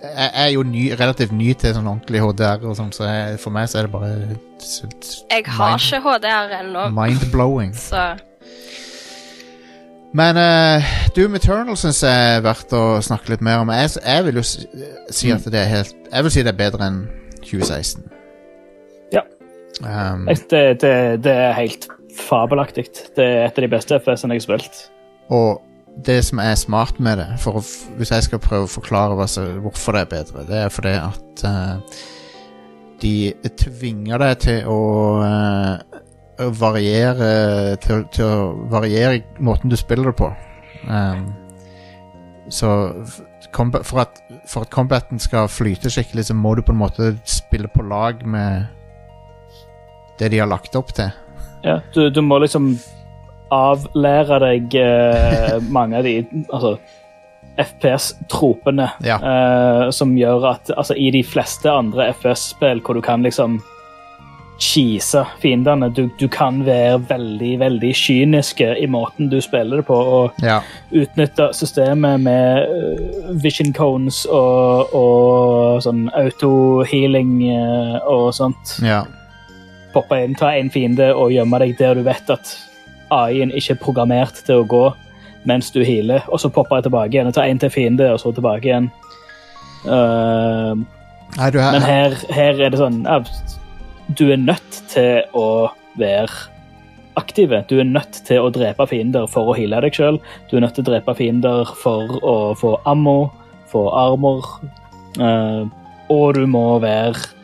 Jeg 0.03 0.31
er 0.35 0.49
jo 0.53 0.63
ny, 0.63 0.91
relativt 0.95 1.33
ny 1.33 1.53
til 1.55 1.73
sånn 1.75 1.87
ordentlig 1.89 2.21
HDR, 2.21 2.61
og 2.69 2.77
sånn, 2.77 2.93
så 2.93 3.05
jeg, 3.09 3.39
for 3.41 3.51
meg 3.51 3.67
så 3.69 3.79
er 3.79 3.83
det 3.83 3.93
bare 3.93 4.37
s- 4.61 5.25
Jeg 5.31 5.45
har 5.47 5.79
ikke 5.79 6.01
HDR 6.05 6.53
ennå, 6.61 6.85
mind-blowing. 6.95 7.73
så 7.91 8.19
Men 10.15 10.37
uh, 10.37 10.83
Doom 11.17 11.35
Eternal 11.35 11.77
syns 11.77 12.03
jeg 12.07 12.37
er 12.37 12.41
verdt 12.45 12.73
å 12.73 12.83
snakke 13.05 13.35
litt 13.35 13.43
mer 13.45 13.59
om. 13.65 13.69
Jeg, 13.75 13.91
jeg 14.05 14.25
vil 14.29 14.39
jo 14.41 14.45
si, 14.47 14.67
si 15.11 15.31
at 15.35 15.45
det 15.45 15.61
er 15.61 15.67
helt 15.73 15.95
Jeg 16.13 16.23
vil 16.25 16.31
si 16.33 16.43
det 16.47 16.53
er 16.55 16.61
bedre 16.71 16.87
enn 16.87 17.01
2016. 17.43 18.05
Um, 19.85 20.27
Det, 20.27 20.81
det, 20.81 21.25
det 21.25 21.33
er 21.33 21.53
helt 21.53 21.89
fabelaktig. 22.17 22.87
Det 23.17 23.25
er 23.25 23.47
et 23.47 23.59
av 23.59 23.65
de 23.65 23.73
beste 23.73 23.99
FPS-ene 24.01 24.37
jeg 24.37 24.45
har 24.45 24.47
spilt. 24.47 24.83
Og 25.29 25.63
det 26.07 26.25
som 26.25 26.39
er 26.39 26.55
smart 26.55 27.01
med 27.01 27.19
det, 27.21 27.29
for 27.41 27.61
å, 27.61 27.63
hvis 27.97 28.13
jeg 28.13 28.27
skal 28.27 28.43
prøve 28.43 28.69
å 28.69 28.73
forklare 28.73 29.17
hvorfor 29.17 29.97
det 29.97 30.05
er 30.05 30.11
bedre, 30.11 30.45
det 30.49 30.59
er 30.65 30.73
fordi 30.73 30.95
at 31.01 31.45
uh, 31.47 32.03
de 33.03 33.33
tvinger 33.61 34.21
deg 34.21 34.37
til 34.45 34.69
å, 34.73 34.81
uh, 35.25 36.51
variere 36.61 37.77
til, 37.85 38.05
til 38.13 38.25
å 38.29 38.69
variere 38.73 39.23
måten 39.41 39.73
du 39.73 39.77
spiller 39.77 40.13
det 40.13 40.19
på. 40.21 40.31
Um, 40.89 41.33
så 42.53 42.71
for, 43.57 43.99
at, 44.05 44.21
for 44.47 44.67
at 44.67 44.71
combaten 44.71 45.19
skal 45.19 45.49
flyte 45.49 45.91
skikkelig, 45.91 46.29
så 46.29 46.37
må 46.37 46.55
du 46.55 46.63
på 46.63 46.75
en 46.75 46.83
måte 46.85 47.15
spille 47.25 47.69
på 47.73 47.83
lag 47.89 48.21
med 48.27 48.67
det 50.19 50.31
de 50.33 50.39
har 50.43 50.49
lagt 50.51 50.77
opp 50.79 50.93
til. 50.97 51.11
Ja, 51.67 51.81
du, 51.95 52.09
du 52.11 52.21
må 52.23 52.39
liksom 52.43 52.75
avlære 53.55 54.39
deg 54.43 54.75
eh, 54.81 55.57
mange 55.77 55.99
av 56.01 56.05
de 56.07 56.17
altså, 56.51 56.77
FPS-tropene 57.57 58.91
Ja. 59.07 59.17
eh, 59.23 59.91
som 59.91 60.17
gjør 60.19 60.51
at 60.55 60.71
altså, 60.77 60.95
i 60.99 61.11
de 61.15 61.23
fleste 61.25 61.71
andre 61.73 62.11
FPS-spill 62.13 62.83
hvor 62.85 62.99
du 62.99 63.03
kan 63.05 63.23
liksom 63.25 63.61
cheese 64.57 65.21
fiendene 65.43 65.91
du, 65.93 66.07
du 66.17 66.29
kan 66.33 66.63
være 66.65 66.95
veldig, 67.11 67.51
veldig 67.61 67.91
kyniske 67.97 68.71
i 68.81 68.87
måten 68.89 69.29
du 69.29 69.37
spiller 69.45 69.83
det 69.83 69.87
på, 69.89 69.97
og 69.97 70.39
Ja. 70.43 70.63
utnytte 70.97 71.51
systemet 71.57 72.21
med 72.25 72.63
eh, 72.65 73.35
vision 73.45 73.73
cones 73.77 74.23
og, 74.33 74.95
og 74.97 75.83
sånn 75.85 76.07
auto-healing 76.17 77.35
eh, 77.53 77.99
og 78.09 78.31
sånt 78.37 78.79
ja. 78.85 79.03
Poppe 79.97 80.21
inn, 80.23 80.37
ta 80.39 80.53
en 80.55 80.71
fiende 80.73 81.11
og 81.17 81.33
gjemme 81.35 81.61
deg 81.63 81.77
der 81.81 81.99
du 81.99 82.05
vet 82.07 82.31
at 82.33 82.53
AI-en 83.15 83.55
ikke 83.55 83.77
er 83.77 83.83
programmert 83.83 84.41
til 84.47 84.63
å 84.63 84.69
gå 84.69 84.85
mens 85.47 85.71
du 85.71 85.83
healer, 85.87 86.25
og 86.27 86.41
så 86.43 86.51
popper 86.51 86.81
jeg 86.81 86.89
tilbake 86.89 87.15
igjen 87.15 87.31
og 87.31 87.37
tar 87.37 87.47
en 87.47 87.61
til 87.63 87.71
fiende, 87.71 88.09
og 88.11 88.19
så 88.19 88.33
tilbake 88.35 88.67
igjen. 88.67 88.91
Uh, 89.87 90.75
Nei, 91.37 91.51
du, 91.55 91.61
men 91.61 91.85
her, 91.85 92.17
her 92.35 92.59
er 92.65 92.73
det 92.73 92.79
sånn 92.81 93.03
ja, 93.05 93.21
Du 94.19 94.25
er 94.33 94.41
nødt 94.41 94.81
til 94.91 95.23
å 95.37 95.69
være 96.01 96.51
aktive. 97.21 97.63
Du 97.71 97.79
er 97.81 97.87
nødt 97.89 98.21
til 98.27 98.43
å 98.43 98.51
drepe 98.55 98.87
fiender 98.91 99.29
for 99.31 99.51
å 99.51 99.57
heale 99.57 99.81
deg 99.85 99.95
sjøl. 99.97 100.19
Du 100.51 100.57
er 100.57 100.65
nødt 100.65 100.77
til 100.79 100.87
å 100.87 100.91
drepe 100.91 101.15
fiender 101.19 101.71
for 101.79 102.19
å 102.27 102.37
få 102.59 102.75
ammo, 102.89 103.31
få 103.71 103.87
armor. 103.95 104.49
Uh, 105.21 105.71
og 106.13 106.37
du 106.37 106.45
må 106.51 106.67
være 106.83 107.36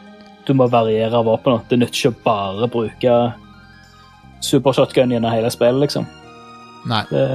Du 0.46 0.54
må 0.58 0.66
variere 0.70 1.22
våpenet. 1.24 1.68
Det 1.70 1.78
nytter 1.78 1.98
ikke 1.98 2.12
å 2.12 2.22
bare 2.24 2.68
bruke 2.72 3.16
supershotgun 4.42 5.12
gjennom 5.14 5.30
hele 5.30 5.50
spillet, 5.54 5.84
liksom. 5.84 6.06
nei. 6.90 7.04
Det, 7.10 7.26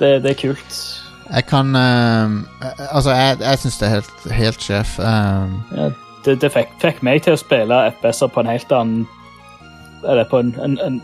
det, 0.00 0.10
det 0.24 0.32
er 0.32 0.40
kult. 0.40 0.78
Jeg 1.26 1.46
kan 1.50 1.74
eh, 1.74 2.34
Altså, 2.92 3.10
jeg, 3.10 3.38
jeg 3.40 3.58
syns 3.58 3.78
det 3.78 3.86
er 3.86 3.94
helt, 3.96 4.26
helt 4.30 4.62
sjef. 4.62 4.98
Um. 4.98 5.60
Ja, 5.74 5.90
det 6.26 6.40
det 6.42 6.50
fikk, 6.54 6.74
fikk 6.82 7.02
meg 7.06 7.22
til 7.22 7.36
å 7.36 7.40
spille 7.40 7.84
FPS-er 7.92 8.30
på 8.34 8.42
en 8.42 8.50
helt 8.50 8.72
annen 8.74 9.04
Eller 10.06 10.26
på 10.30 10.40
en, 10.42 10.54
en, 10.62 10.78
en 10.82 11.00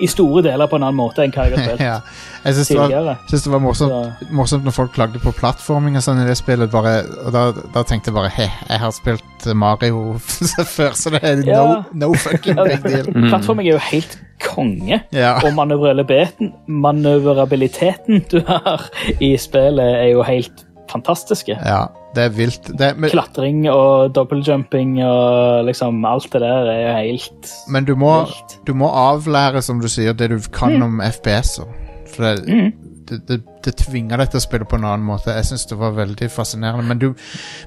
I 0.00 0.06
store 0.10 0.42
deler 0.44 0.66
på 0.68 0.76
en 0.76 0.82
annen 0.84 0.98
måte 0.98 1.22
enn 1.24 1.32
hva 1.32 1.46
jeg 1.48 1.56
har 1.56 1.64
spilt 1.66 1.80
ja. 1.90 2.00
Jeg 2.44 2.54
syns 2.54 2.68
det, 2.68 2.76
var- 2.78 2.90
tidligere. 2.90 3.14
synes 3.30 3.44
det 3.46 3.52
var 3.52 3.62
morsomt, 3.64 4.26
morsomt 4.30 4.64
når 4.68 4.74
folk 4.76 4.92
klagde 4.94 5.18
på 5.22 5.32
plattforming 5.34 5.96
og 5.98 6.04
sånn 6.04 6.20
i 6.22 6.26
det 6.28 6.36
spillet. 6.38 6.70
Bare, 6.70 6.92
og 7.24 7.32
da, 7.34 7.44
da 7.74 7.82
tenkte 7.88 8.12
jeg 8.12 8.16
bare 8.18 8.30
he, 8.36 8.46
jeg 8.68 8.80
har 8.84 8.94
spilt 8.94 9.48
Mario 9.54 10.18
før, 10.76 10.92
så 10.98 11.10
det 11.16 11.22
er 11.22 11.40
no, 11.42 11.48
Ja. 11.50 11.82
no 11.92 12.12
fucking 12.14 12.60
big 12.62 12.82
deal. 12.90 13.10
Plattforming 13.30 13.68
er 13.68 13.78
jo 13.78 13.82
helt 13.90 14.18
konge. 14.46 15.00
Ja. 15.16 15.36
Og 15.42 15.54
manøvrabiliteten, 15.56 16.52
manøvrabiliteten 16.68 18.24
du 18.30 18.40
har 18.46 18.86
i 19.20 19.32
spillet, 19.40 19.94
er 20.02 20.10
jo 20.12 20.22
helt 20.26 20.64
fantastiske. 20.92 21.56
ja, 21.64 21.86
det 22.16 22.24
er 22.24 22.32
vilt. 22.32 22.70
Det, 22.78 22.90
men, 22.96 23.10
Klatring 23.12 23.66
og 23.68 24.14
dobbeltjumping 24.16 24.96
og 25.04 25.66
liksom 25.68 26.00
alt 26.08 26.30
det 26.32 26.40
der 26.42 26.70
er 26.72 26.96
helt 26.96 27.52
men 27.72 27.84
du 27.84 27.94
må, 27.98 28.12
vilt. 28.24 28.58
du 28.66 28.72
må 28.74 28.88
avlære, 28.88 29.62
som 29.62 29.80
du 29.82 29.88
sier, 29.92 30.16
det 30.16 30.30
du 30.32 30.38
kan 30.52 30.80
om 30.82 31.00
FPS-er. 31.04 31.68
For 32.14 32.24
det, 32.24 32.48
Mm. 32.48 32.72
det, 33.08 33.20
det, 33.28 33.40
det 33.64 33.76
tvinger 33.76 34.16
deg 34.22 34.30
til 34.30 34.40
å 34.40 34.44
spille 34.46 34.66
på 34.68 34.78
en 34.78 34.86
annen 34.88 35.06
måte. 35.06 35.34
Jeg 35.34 35.44
syns 35.50 35.66
det 35.66 35.78
var 35.78 35.96
veldig 35.96 36.30
fascinerende. 36.30 36.86
Men, 36.86 36.98
du, 36.98 37.14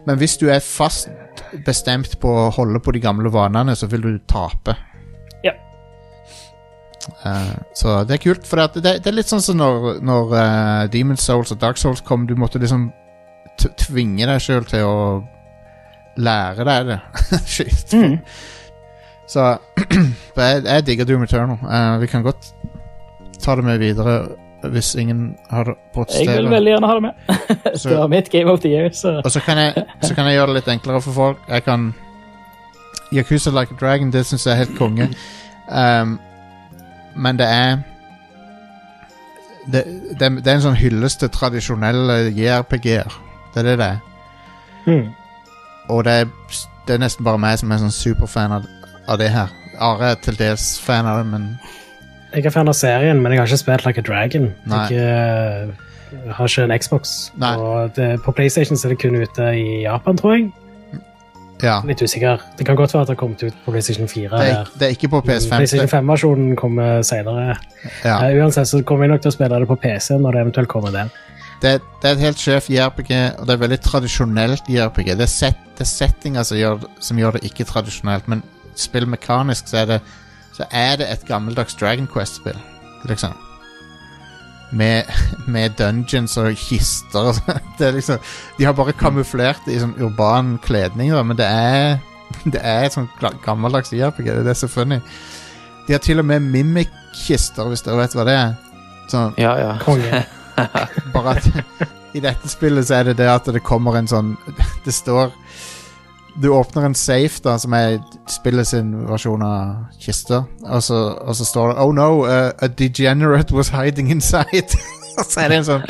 men 0.08 0.18
hvis 0.18 0.38
du 0.38 0.48
er 0.50 0.60
fast 0.64 1.10
bestemt 1.66 2.18
på 2.20 2.32
å 2.46 2.50
holde 2.56 2.80
på 2.80 2.96
de 2.96 3.04
gamle 3.04 3.32
vanene, 3.32 3.76
så 3.76 3.88
vil 3.92 4.02
du 4.02 4.20
tape. 4.28 4.76
Ja. 5.46 5.54
Uh, 7.26 7.56
så 7.76 8.02
det 8.08 8.18
er 8.18 8.24
kult, 8.24 8.48
for 8.48 8.60
det, 8.60 8.84
det, 8.84 9.08
er 9.08 9.16
litt 9.16 9.32
sånn 9.32 9.44
som 9.44 9.60
når, 9.60 10.00
når 10.06 10.34
uh, 10.36 10.90
Demon's 10.92 11.26
Souls 11.26 11.54
og 11.56 11.62
Dark 11.62 11.80
Souls 11.80 12.02
kom. 12.06 12.28
Du 12.28 12.36
måtte 12.40 12.62
liksom 12.62 12.90
tvinge 13.60 14.28
deg 14.30 14.42
sjøl 14.44 14.66
til 14.70 14.86
å 14.88 14.98
lære 16.20 16.66
deg 16.68 16.92
det. 16.92 17.00
Shit. 17.54 17.94
Mm. 17.94 18.20
Så 19.30 19.46
jeg, 20.36 20.62
jeg 20.66 20.86
digger 20.88 21.06
Doom 21.10 21.24
Eternal. 21.24 21.60
Uh, 21.64 22.00
vi 22.02 22.08
kan 22.12 22.24
godt 22.26 22.54
ta 23.44 23.56
det 23.56 23.66
med 23.66 23.80
videre 23.80 24.22
hvis 24.60 24.96
ingen 25.00 25.38
har 25.50 25.70
Jeg 26.20 26.28
vil 26.28 26.50
veldig 26.52 26.72
gjerne 26.72 26.88
ha 26.88 26.96
det 26.98 27.02
med. 27.02 27.14
Så- 27.80 27.90
det 27.90 27.98
var 27.98 28.08
mitt 28.08 28.30
Game 28.30 28.52
of 28.52 28.60
the 28.60 28.70
Year, 28.70 28.90
så 28.92 29.22
Og 29.24 29.32
så 29.32 29.40
kan, 29.40 29.58
jeg, 29.58 29.86
så 30.02 30.16
kan 30.16 30.26
jeg 30.26 30.36
gjøre 30.36 30.48
det 30.48 30.56
litt 30.56 30.68
enklere 30.68 31.02
for 31.02 31.12
folk. 31.12 31.38
Jeg 31.50 31.64
kan 31.64 31.94
Yakuza 33.14 33.50
Like 33.52 33.74
a 33.74 33.78
Dragon, 33.80 34.12
det 34.12 34.26
syns 34.26 34.46
jeg 34.46 34.52
er 34.52 34.58
helt 34.66 34.78
konge. 34.78 35.08
Um, 35.72 36.20
men 37.16 37.40
det 37.40 37.48
er 37.48 37.78
det, 39.72 39.84
det, 40.20 40.44
det 40.44 40.48
er 40.48 40.56
en 40.56 40.62
sånn 40.62 40.78
hyllest 40.80 41.20
til 41.20 41.30
tradisjonelle 41.30 42.20
JRPG-er. 42.36 43.29
Det 43.54 43.64
er 43.64 43.72
det 43.72 43.78
det 43.82 43.86
er. 43.86 44.00
Mm. 44.86 45.10
Og 45.90 46.06
det 46.06 46.14
er, 46.22 46.26
det 46.88 46.96
er 46.96 47.02
nesten 47.02 47.26
bare 47.26 47.42
meg 47.42 47.58
som 47.62 47.72
er 47.74 47.82
sånn 47.82 47.94
superfan 47.94 48.54
av, 48.60 48.70
av 49.10 49.20
det 49.22 49.32
her. 49.34 49.52
Are 49.80 50.12
er 50.12 50.18
til 50.24 50.38
dels 50.40 50.74
fan 50.84 51.08
av 51.08 51.22
det, 51.22 51.28
men 51.32 51.52
Jeg 52.34 52.46
er 52.46 52.54
fan 52.54 52.70
av 52.70 52.78
serien, 52.78 53.22
men 53.24 53.34
jeg 53.34 53.42
har 53.42 53.50
ikke 53.50 53.62
spilt 53.64 53.86
Like 53.88 54.02
a 54.04 54.06
Dragon. 54.06 54.52
Nei. 54.70 54.86
Jeg 54.94 55.70
uh, 55.72 56.34
har 56.36 56.50
ikke 56.52 56.66
en 56.68 56.74
Xbox. 56.78 57.14
Nei. 57.42 57.56
Og 57.58 57.96
det, 57.96 58.10
på 58.26 58.34
PlayStation 58.38 58.78
så 58.78 58.90
er 58.90 58.94
det 58.94 59.00
kun 59.02 59.18
ute 59.18 59.52
i 59.58 59.84
Japan, 59.86 60.20
tror 60.20 60.36
jeg. 60.36 60.50
ja. 61.64 61.80
Litt 61.88 62.04
usikker. 62.04 62.44
Det 62.60 62.68
kan 62.68 62.78
godt 62.78 62.94
være 62.94 63.08
at 63.08 63.10
det 63.10 63.16
har 63.16 63.22
kommet 63.24 63.44
ut 63.44 63.58
på 63.66 63.72
PlayStation 63.72 64.08
4 64.08 64.30
Det 64.30 64.52
er, 64.52 64.70
det 64.80 64.88
er 64.88 64.94
ikke 64.94 65.10
på 65.16 65.24
PS5. 65.26 65.56
PlayStation 65.56 65.90
5-versjonen 65.90 66.54
kommer 66.60 67.02
senere. 67.02 67.58
ja. 68.06 68.20
Uh, 68.20 68.44
uansett 68.44 68.70
så 68.70 68.84
kommer 68.84 69.08
jeg 69.08 69.16
nok 69.16 69.26
til 69.26 69.34
å 69.34 69.38
spille 69.40 69.64
det 69.64 69.72
på 69.72 69.80
PC 69.88 70.20
når 70.20 70.38
det 70.38 70.46
eventuelt 70.46 70.70
kommer 70.70 70.94
der. 70.94 71.10
Det, 71.62 71.74
det 72.02 72.08
er 72.10 72.16
et 72.16 72.24
helt 72.24 72.40
sjef 72.40 72.70
JRPG, 72.72 73.12
og 73.40 73.48
det 73.48 73.54
er 73.56 73.62
veldig 73.66 73.80
tradisjonelt 73.84 74.70
JRPG. 74.72 75.10
Det 75.20 75.26
er, 75.26 75.32
set, 75.34 75.58
det 75.76 75.84
er 75.84 75.90
settinga 75.92 76.44
som, 76.48 76.58
gjør- 76.58 76.88
som 77.04 77.20
gjør 77.20 77.36
det 77.38 77.44
ikke 77.50 77.66
tradisjonelt, 77.68 78.28
men 78.32 78.44
spillmekanisk 78.80 79.68
så 79.68 79.82
er 79.82 79.86
det, 79.94 80.00
så 80.56 80.68
er 80.72 80.96
det 81.02 81.10
et 81.12 81.26
gammeldags 81.28 81.76
Dragon 81.80 82.08
Quest-spill, 82.08 82.58
liksom. 83.12 83.36
Med, 84.72 85.04
med 85.54 85.74
dungeons 85.80 86.38
og 86.38 86.52
kister 86.62 87.32
og 87.32 87.40
sånn. 87.40 87.60
Liksom 87.98 88.20
De 88.60 88.68
har 88.68 88.76
bare 88.78 88.94
kamuflert 88.94 89.64
det 89.66 89.76
i 89.76 89.82
sånn 89.82 89.96
urban 89.98 90.58
kledning, 90.62 91.10
da, 91.16 91.24
men 91.26 91.40
det 91.40 91.48
er 91.50 91.98
Det 92.54 92.62
er 92.62 92.84
et 92.86 92.94
sånt 92.94 93.10
gammeldags 93.44 93.90
JRPG. 93.92 94.28
Det 94.46 94.52
er 94.54 94.60
så 94.60 94.70
funny. 94.70 95.00
De 95.88 95.96
har 95.96 96.04
til 96.06 96.22
og 96.22 96.28
med 96.30 96.46
mimic-kister, 96.54 97.66
hvis 97.72 97.82
dere 97.82 97.98
vet 98.04 98.14
hva 98.16 98.26
det 98.30 98.36
er. 98.38 98.52
Sånn 99.10 99.34
Ja, 99.42 99.56
ja. 99.58 99.72
Bare 101.16 101.36
at 101.38 101.50
i 102.14 102.22
dette 102.24 102.50
spillet 102.50 102.88
så 102.88 103.00
er 103.00 103.10
det 103.10 103.20
det 103.20 103.30
at 103.30 103.50
det 103.54 103.62
kommer 103.66 103.98
en 104.00 104.10
sånn 104.10 104.34
Det 104.86 104.94
står 104.96 105.32
Du 106.42 106.50
åpner 106.56 106.88
en 106.88 106.96
safe, 106.96 107.42
da, 107.46 107.58
som 107.60 107.74
er 107.78 108.00
spillet 108.32 108.68
sin 108.70 108.94
versjon 109.10 109.44
av 109.44 109.90
kista, 110.00 110.46
og 110.64 110.84
så, 110.86 111.00
og 111.20 111.36
så 111.36 111.48
står 111.48 111.74
det 111.74 111.84
Oh 111.84 111.92
no, 111.96 112.10
uh, 112.24 112.52
a 112.64 112.70
degenerate 112.70 113.54
was 113.56 113.74
hiding 113.74 114.12
inside. 114.14 114.78
og 115.20 115.26
så 115.26 115.44
er 115.44 115.52
det 115.52 115.58
en 115.60 115.68
sånn 115.68 115.84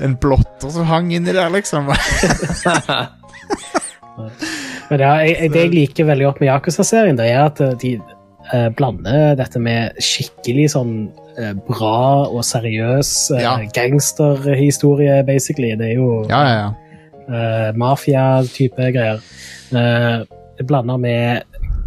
En 0.00 0.16
blotter 0.18 0.72
som 0.72 0.88
hang 0.88 1.12
inni 1.14 1.34
der, 1.34 1.52
liksom. 1.52 1.90
Men 4.90 5.00
ja, 5.00 5.12
jeg, 5.22 5.36
jeg, 5.36 5.52
det 5.52 5.62
jeg 5.62 5.72
liker 5.74 6.08
veldig 6.08 6.26
godt 6.28 6.40
med 6.42 6.48
Yakuza-serien, 6.50 7.18
det 7.18 7.28
er 7.30 7.44
at 7.44 7.60
eh, 7.62 7.76
de 7.80 7.92
eh, 8.52 8.68
blander 8.76 9.34
dette 9.38 9.60
med 9.62 9.96
skikkelig 10.02 10.68
sånn 10.74 10.94
eh, 11.38 11.52
bra 11.68 12.26
og 12.28 12.42
seriøs 12.44 13.10
eh, 13.36 13.42
Ja. 13.44 13.56
gangsterhistorie, 13.76 15.22
basically. 15.26 15.74
Det 15.78 15.92
er 15.92 15.94
jo 16.00 16.24
ja, 16.28 16.42
ja, 16.44 16.54
ja. 16.58 16.70
eh, 17.28 17.70
mafia-type 17.80 18.90
greier. 18.94 19.22
Eh, 19.74 20.24
det 20.58 20.66
blander 20.70 20.96
med 21.02 21.42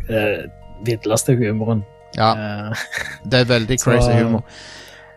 uh, 0.09 0.43
villeste 0.83 1.35
humoren. 1.39 1.85
ja. 2.17 2.33
Eh, 2.35 2.73
Det 3.31 3.39
er 3.39 3.45
veldig 3.45 3.77
crazy 3.79 4.11
humor. 4.11 4.43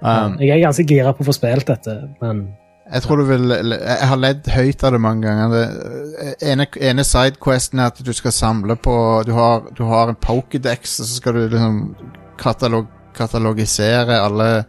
Um, 0.00 0.36
jeg 0.40 0.54
er 0.54 0.62
ganske 0.62 0.84
gira 0.88 1.10
på 1.12 1.20
å 1.24 1.26
få 1.28 1.34
spilt 1.36 1.66
dette, 1.68 1.96
men 2.22 2.46
Jeg 2.90 3.02
tror 3.02 3.20
du 3.20 3.24
vil 3.28 3.52
Jeg 3.54 4.06
har 4.10 4.18
ledd 4.18 4.48
høyt 4.50 4.84
av 4.84 4.94
det 4.94 5.00
mange 5.02 5.26
ganger. 5.26 5.52
Det, 5.54 6.30
ene, 6.50 6.66
ene 6.90 7.04
sidequesten 7.06 7.78
er 7.78 7.92
at 7.92 8.00
du 8.02 8.12
skal 8.16 8.34
samle 8.34 8.76
på 8.76 8.94
Du 9.26 9.32
har, 9.36 9.68
du 9.76 9.84
har 9.86 10.10
en 10.10 10.18
Pokédex, 10.18 10.98
og 10.98 11.06
så 11.06 11.20
skal 11.20 11.38
du 11.38 11.44
liksom 11.44 11.78
katalog, 12.38 12.88
katalogisere 13.14 14.18
alle 14.18 14.64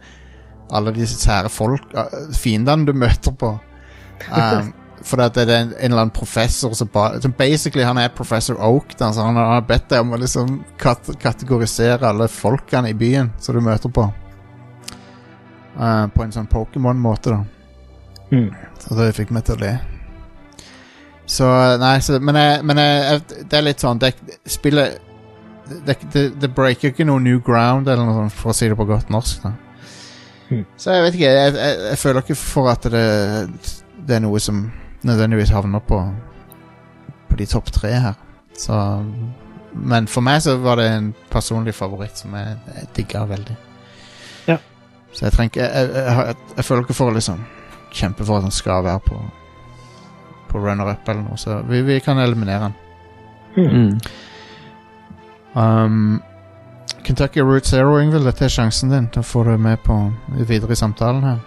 Alle 0.72 0.94
de 0.94 1.06
sære 1.06 1.50
folk 1.50 1.90
Fiendene 2.32 2.86
du 2.86 2.94
møter 2.96 3.34
på. 3.34 3.56
Um, 4.30 4.70
for 5.02 5.18
det 5.18 5.42
er 5.42 5.50
en, 5.50 5.72
en 5.74 5.90
eller 5.90 6.04
annen 6.04 6.14
professor 6.14 6.72
som, 6.78 6.88
som 7.20 7.32
Basically 7.34 7.82
han 7.84 7.98
er 7.98 8.12
professor 8.14 8.54
Oak. 8.62 8.94
Da, 8.98 9.10
så 9.12 9.26
han 9.26 9.36
har 9.36 9.64
bedt 9.66 9.88
deg 9.90 10.04
om 10.04 10.14
å 10.14 10.20
liksom 10.22 10.60
kat, 10.78 11.10
kategorisere 11.20 12.06
alle 12.06 12.28
folkene 12.30 12.92
i 12.92 12.94
byen 12.94 13.32
som 13.42 13.58
du 13.58 13.64
møter 13.66 13.90
på. 13.90 14.06
Uh, 15.74 16.06
på 16.14 16.22
en 16.22 16.32
sånn 16.32 16.46
Pokémon-måte, 16.46 17.34
da. 17.34 17.61
Hmm. 18.32 18.50
Så 18.80 18.96
det 18.98 19.12
fikk 19.16 19.32
meg 19.34 19.44
til 19.46 19.58
å 19.58 19.62
le. 19.62 19.72
Så 21.32 21.48
Nei, 21.80 21.96
så, 22.02 22.18
men, 22.20 22.36
jeg, 22.36 22.62
men 22.66 22.80
jeg, 22.80 23.20
det 23.48 23.56
er 23.58 23.64
litt 23.64 23.80
sånn 23.80 24.00
det, 24.02 24.10
Spillet 24.50 24.98
det, 25.86 25.94
det, 26.12 26.24
det 26.40 26.50
breaker 26.52 26.90
ikke 26.90 27.06
noe 27.06 27.22
new 27.22 27.38
ground, 27.44 27.86
eller 27.86 28.02
noe 28.04 28.16
sånt, 28.24 28.34
for 28.36 28.52
å 28.52 28.56
si 28.56 28.68
det 28.68 28.78
på 28.78 28.88
godt 28.88 29.12
norsk. 29.12 29.44
da 29.44 29.54
Mm. 30.52 30.66
Så 30.76 30.92
jeg 30.92 31.02
vet 31.02 31.14
ikke, 31.16 31.28
jeg, 31.32 31.52
jeg, 31.54 31.76
jeg 31.88 31.98
føler 31.98 32.20
ikke 32.20 32.34
for 32.36 32.68
at 32.68 32.84
det, 32.92 33.04
det 34.08 34.16
er 34.18 34.20
noe 34.20 34.40
som 34.42 34.66
nødvendigvis 35.00 35.52
havner 35.54 35.80
på 35.80 36.00
På 37.30 37.38
de 37.40 37.46
topp 37.48 37.70
tre 37.72 37.88
her. 37.88 38.18
Så 38.58 38.74
Men 39.72 40.06
for 40.06 40.20
meg 40.20 40.42
så 40.44 40.58
var 40.60 40.76
det 40.76 40.90
en 40.90 41.14
personlig 41.30 41.72
favoritt 41.74 42.18
som 42.20 42.34
jeg, 42.36 42.58
jeg 42.74 42.88
digga 42.96 43.24
veldig. 43.24 43.56
Ja. 44.50 44.58
Så 45.12 45.24
jeg 45.24 45.32
trenger 45.32 45.62
jeg, 45.62 45.70
jeg, 45.72 46.04
jeg, 46.04 46.36
jeg 46.56 46.64
føler 46.64 46.84
ikke 46.84 46.98
for 47.00 47.16
liksom 47.16 47.46
kjempe 47.92 48.24
for 48.24 48.40
at 48.40 48.46
den 48.46 48.54
skal 48.54 48.84
være 48.84 49.00
på 49.06 49.20
På 50.52 50.60
runner-up 50.60 51.08
eller 51.08 51.22
noe, 51.22 51.38
så 51.40 51.62
vi, 51.64 51.80
vi 51.86 52.00
kan 52.04 52.18
eliminere 52.20 52.66
den. 52.68 52.74
Mm. 53.56 54.00
Um, 55.54 56.20
Kentucky 57.02 57.40
Route 57.40 57.68
Zero, 57.68 57.96
Ingvild, 58.00 58.26
dette 58.28 58.44
er 58.44 58.52
sjansen 58.52 58.92
din 58.92 59.08
til 59.12 59.22
å 59.22 59.26
få 59.26 59.46
det 59.48 59.56
med 59.60 59.80
på 59.86 59.96
videre 60.44 60.76
i 60.76 60.78
samtalen 60.78 61.24
her. 61.24 61.40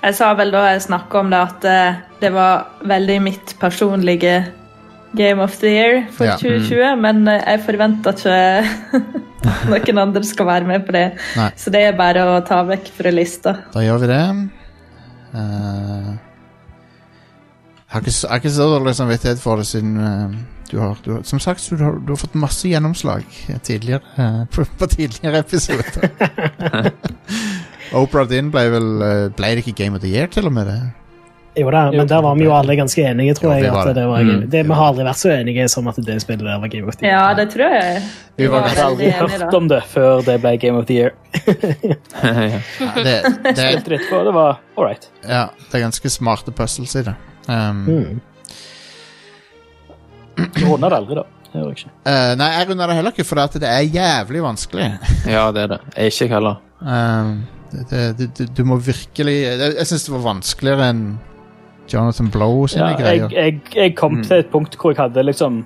Jeg 0.00 0.16
sa 0.16 0.30
vel 0.36 0.52
da 0.52 0.62
jeg 0.70 0.84
snakka 0.86 1.20
om 1.20 1.32
det, 1.32 1.40
at 1.40 1.66
eh, 1.68 1.98
det 2.22 2.30
var 2.32 2.68
veldig 2.88 3.18
mitt 3.24 3.56
personlige 3.60 4.38
Game 5.16 5.42
of 5.42 5.56
the 5.60 5.72
Year 5.74 6.06
for 6.14 6.28
Ja. 6.28 6.36
2020, 6.40 6.94
men 7.02 7.26
eh, 7.28 7.42
jeg 7.42 7.64
forventer 7.66 8.16
ikke 8.16 9.92
noen 9.96 10.02
andre 10.06 10.24
skal 10.24 10.48
være 10.48 10.68
med 10.68 10.86
på 10.86 10.94
det. 10.96 11.04
Nei. 11.36 11.50
Så 11.56 11.72
det 11.74 11.84
er 11.88 11.98
bare 11.98 12.24
å 12.28 12.40
ta 12.46 12.62
vekk 12.68 12.88
fra 12.96 13.12
lista. 13.12 13.56
Da 13.74 13.84
gjør 13.84 14.04
vi 14.04 14.12
det. 14.12 14.24
Uh, 15.34 16.16
jeg 17.90 17.96
har 17.96 18.00
ikke, 18.00 18.14
jeg 18.22 18.30
har 18.30 18.40
ikke 18.42 18.50
så 18.54 18.70
dårlig 18.70 18.94
samvittighet 18.94 19.42
for 19.42 19.60
det 19.60 19.66
siden 19.66 19.96
uh, 19.96 20.34
du 20.70 20.78
har, 20.78 20.98
du 21.04 21.12
har 21.14 21.22
Som 21.26 21.38
sagt, 21.42 21.66
du 21.70 21.84
har, 21.84 21.98
du 21.98 22.12
har 22.12 22.20
fått 22.20 22.34
masse 22.34 22.68
gjennomslag 22.68 23.24
tidligere 23.62 24.00
uh, 24.18 24.44
på, 24.50 24.64
på 24.78 24.86
tidligere 24.86 25.38
episoder. 25.38 26.10
Oprah 27.98 28.28
Din 28.30 28.50
ble 28.54 28.66
vel 28.70 28.88
eh, 29.02 29.26
Ble 29.34 29.54
det 29.56 29.64
ikke 29.64 29.78
Game 29.84 29.98
of 29.98 30.04
the 30.04 30.12
Year, 30.12 30.30
til 30.30 30.46
og 30.46 30.54
med? 30.54 30.70
det? 30.70 30.80
Jo 31.60 31.70
da, 31.74 31.82
men 31.92 32.08
der 32.08 32.22
var 32.24 32.34
vi 32.38 32.44
jo 32.46 32.52
alle 32.56 32.76
ganske 32.78 33.02
enige, 33.04 33.34
tror 33.38 33.52
jeg. 33.54 33.66
at 33.70 33.86
det. 33.90 33.94
det 34.00 34.06
var, 34.08 34.20
Mm. 34.24 34.44
det, 34.50 34.62
Vi 34.66 34.74
har 34.78 34.86
aldri 34.90 35.04
vært 35.04 35.20
så 35.20 35.30
enige 35.34 35.68
som 35.68 35.88
at 35.90 35.96
det 36.06 36.16
spillet 36.22 36.44
der 36.46 36.58
var 36.62 36.68
Game 36.72 36.88
of 36.88 36.96
the 36.96 37.06
Year. 37.06 37.16
Ja, 37.16 37.34
det 37.34 37.50
tror 37.52 37.74
jeg. 37.76 38.02
Vi 38.36 38.46
var 38.46 38.60
var 38.62 38.68
har 38.68 38.84
aldri 38.84 39.10
hørt 39.10 39.38
da. 39.40 39.50
om 39.56 39.68
det 39.68 39.82
før 39.90 40.22
det 40.24 40.38
ble 40.40 40.56
Game 40.62 40.78
of 40.78 40.86
the 40.86 40.94
Year. 40.94 41.12
ja. 42.22 42.92
Det, 42.96 43.16
det, 43.44 43.56
Spilte 43.56 43.90
litt 43.96 44.08
på, 44.10 44.22
det 44.24 44.32
var 44.34 44.58
all 44.76 44.86
right. 44.86 45.10
ja, 45.22 45.48
det 45.70 45.78
er 45.78 45.84
ganske 45.86 46.10
smarte 46.10 46.52
puzzles 46.52 46.96
i 46.96 47.02
det. 47.10 47.14
Um, 47.48 47.86
Mm. 47.90 48.20
Du 50.54 50.64
runder 50.64 50.88
det 50.88 50.96
aldri, 50.96 51.14
da. 51.18 51.24
Det 51.50 51.62
jeg 51.66 51.88
eh, 52.06 52.34
nei, 52.38 52.46
jeg 52.54 52.68
runder 52.68 52.86
det 52.90 52.96
heller 53.00 53.14
ikke, 53.14 53.26
for 53.26 53.40
at 53.42 53.56
det 53.60 53.66
er 53.68 53.82
jævlig 53.90 54.42
vanskelig. 54.44 54.86
ja, 55.34 55.48
det 55.52 55.64
er 55.66 55.72
det. 55.74 55.80
Jeg 55.96 56.14
ikke 56.14 56.28
heller. 56.36 56.60
Um, 56.80 57.32
det, 57.90 58.02
det, 58.18 58.28
du, 58.38 58.44
du 58.56 58.62
må 58.66 58.78
virkelig 58.82 59.34
Jeg, 59.44 59.58
jeg 59.76 59.86
syns 59.86 60.06
det 60.08 60.14
var 60.14 60.22
vanskeligere 60.24 60.86
enn 60.90 61.02
Jonathan 61.92 62.30
Blow 62.32 62.66
sine 62.70 62.90
Ja, 62.92 62.96
greier. 62.98 63.28
jeg, 63.28 63.32
jeg, 63.34 63.60
jeg 63.76 63.94
kom 63.96 64.18
Mm. 64.18 64.22
til 64.24 64.38
et 64.44 64.50
punkt 64.50 64.76
hvor 64.78 64.92
jeg 64.94 65.00
hadde 65.02 65.24
liksom 65.26 65.64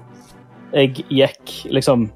Jeg 0.74 0.94
gikk 1.08 1.52
liksom 1.70 2.10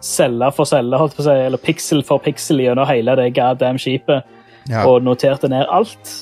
celle 0.00 0.52
for 0.56 0.64
celle, 0.64 0.96
holdt 0.96 1.16
på 1.16 1.20
å 1.22 1.24
si, 1.26 1.30
eller 1.46 1.58
pixel 1.58 2.02
for 2.06 2.18
pixel 2.24 2.60
gjennom 2.62 2.86
hele 2.88 3.16
det 3.18 3.34
goddamn 3.36 3.76
skipet 3.78 4.22
ja. 4.70 4.84
og 4.86 5.02
noterte 5.02 5.48
ned 5.50 5.66
alt. 5.68 6.12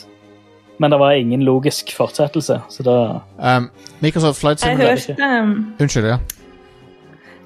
Men 0.80 0.90
det 0.90 0.98
var 0.98 1.12
ingen 1.12 1.42
logisk 1.46 1.92
fortsettelse, 1.94 2.60
så 2.70 2.82
da 2.86 2.96
um, 3.38 3.68
Microsoft 4.00 4.40
Flight 4.40 4.62
Jeg 4.64 4.76
Simulator 4.78 5.14
hørte 5.22 5.42
um, 5.42 5.74
Unnskyld, 5.78 6.06
ja. 6.06 6.18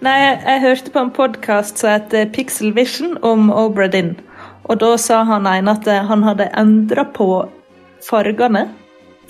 Nei, 0.02 0.14
jeg, 0.18 0.38
jeg 0.46 0.60
hørte 0.60 0.90
på 0.94 0.98
en 1.04 1.10
podkast 1.14 1.78
som 1.78 1.90
heter 1.94 2.30
Pixel 2.34 2.72
Vision 2.76 3.18
om 3.22 3.50
Obra 3.54 3.86
Dinn. 3.92 4.16
Og 4.70 4.80
da 4.80 4.96
sa 4.98 5.22
han 5.28 5.46
ene 5.46 5.70
at 5.76 5.86
eh, 5.90 6.00
han 6.08 6.22
hadde 6.26 6.48
endra 6.58 7.04
på 7.14 7.28
fargene. 8.02 8.68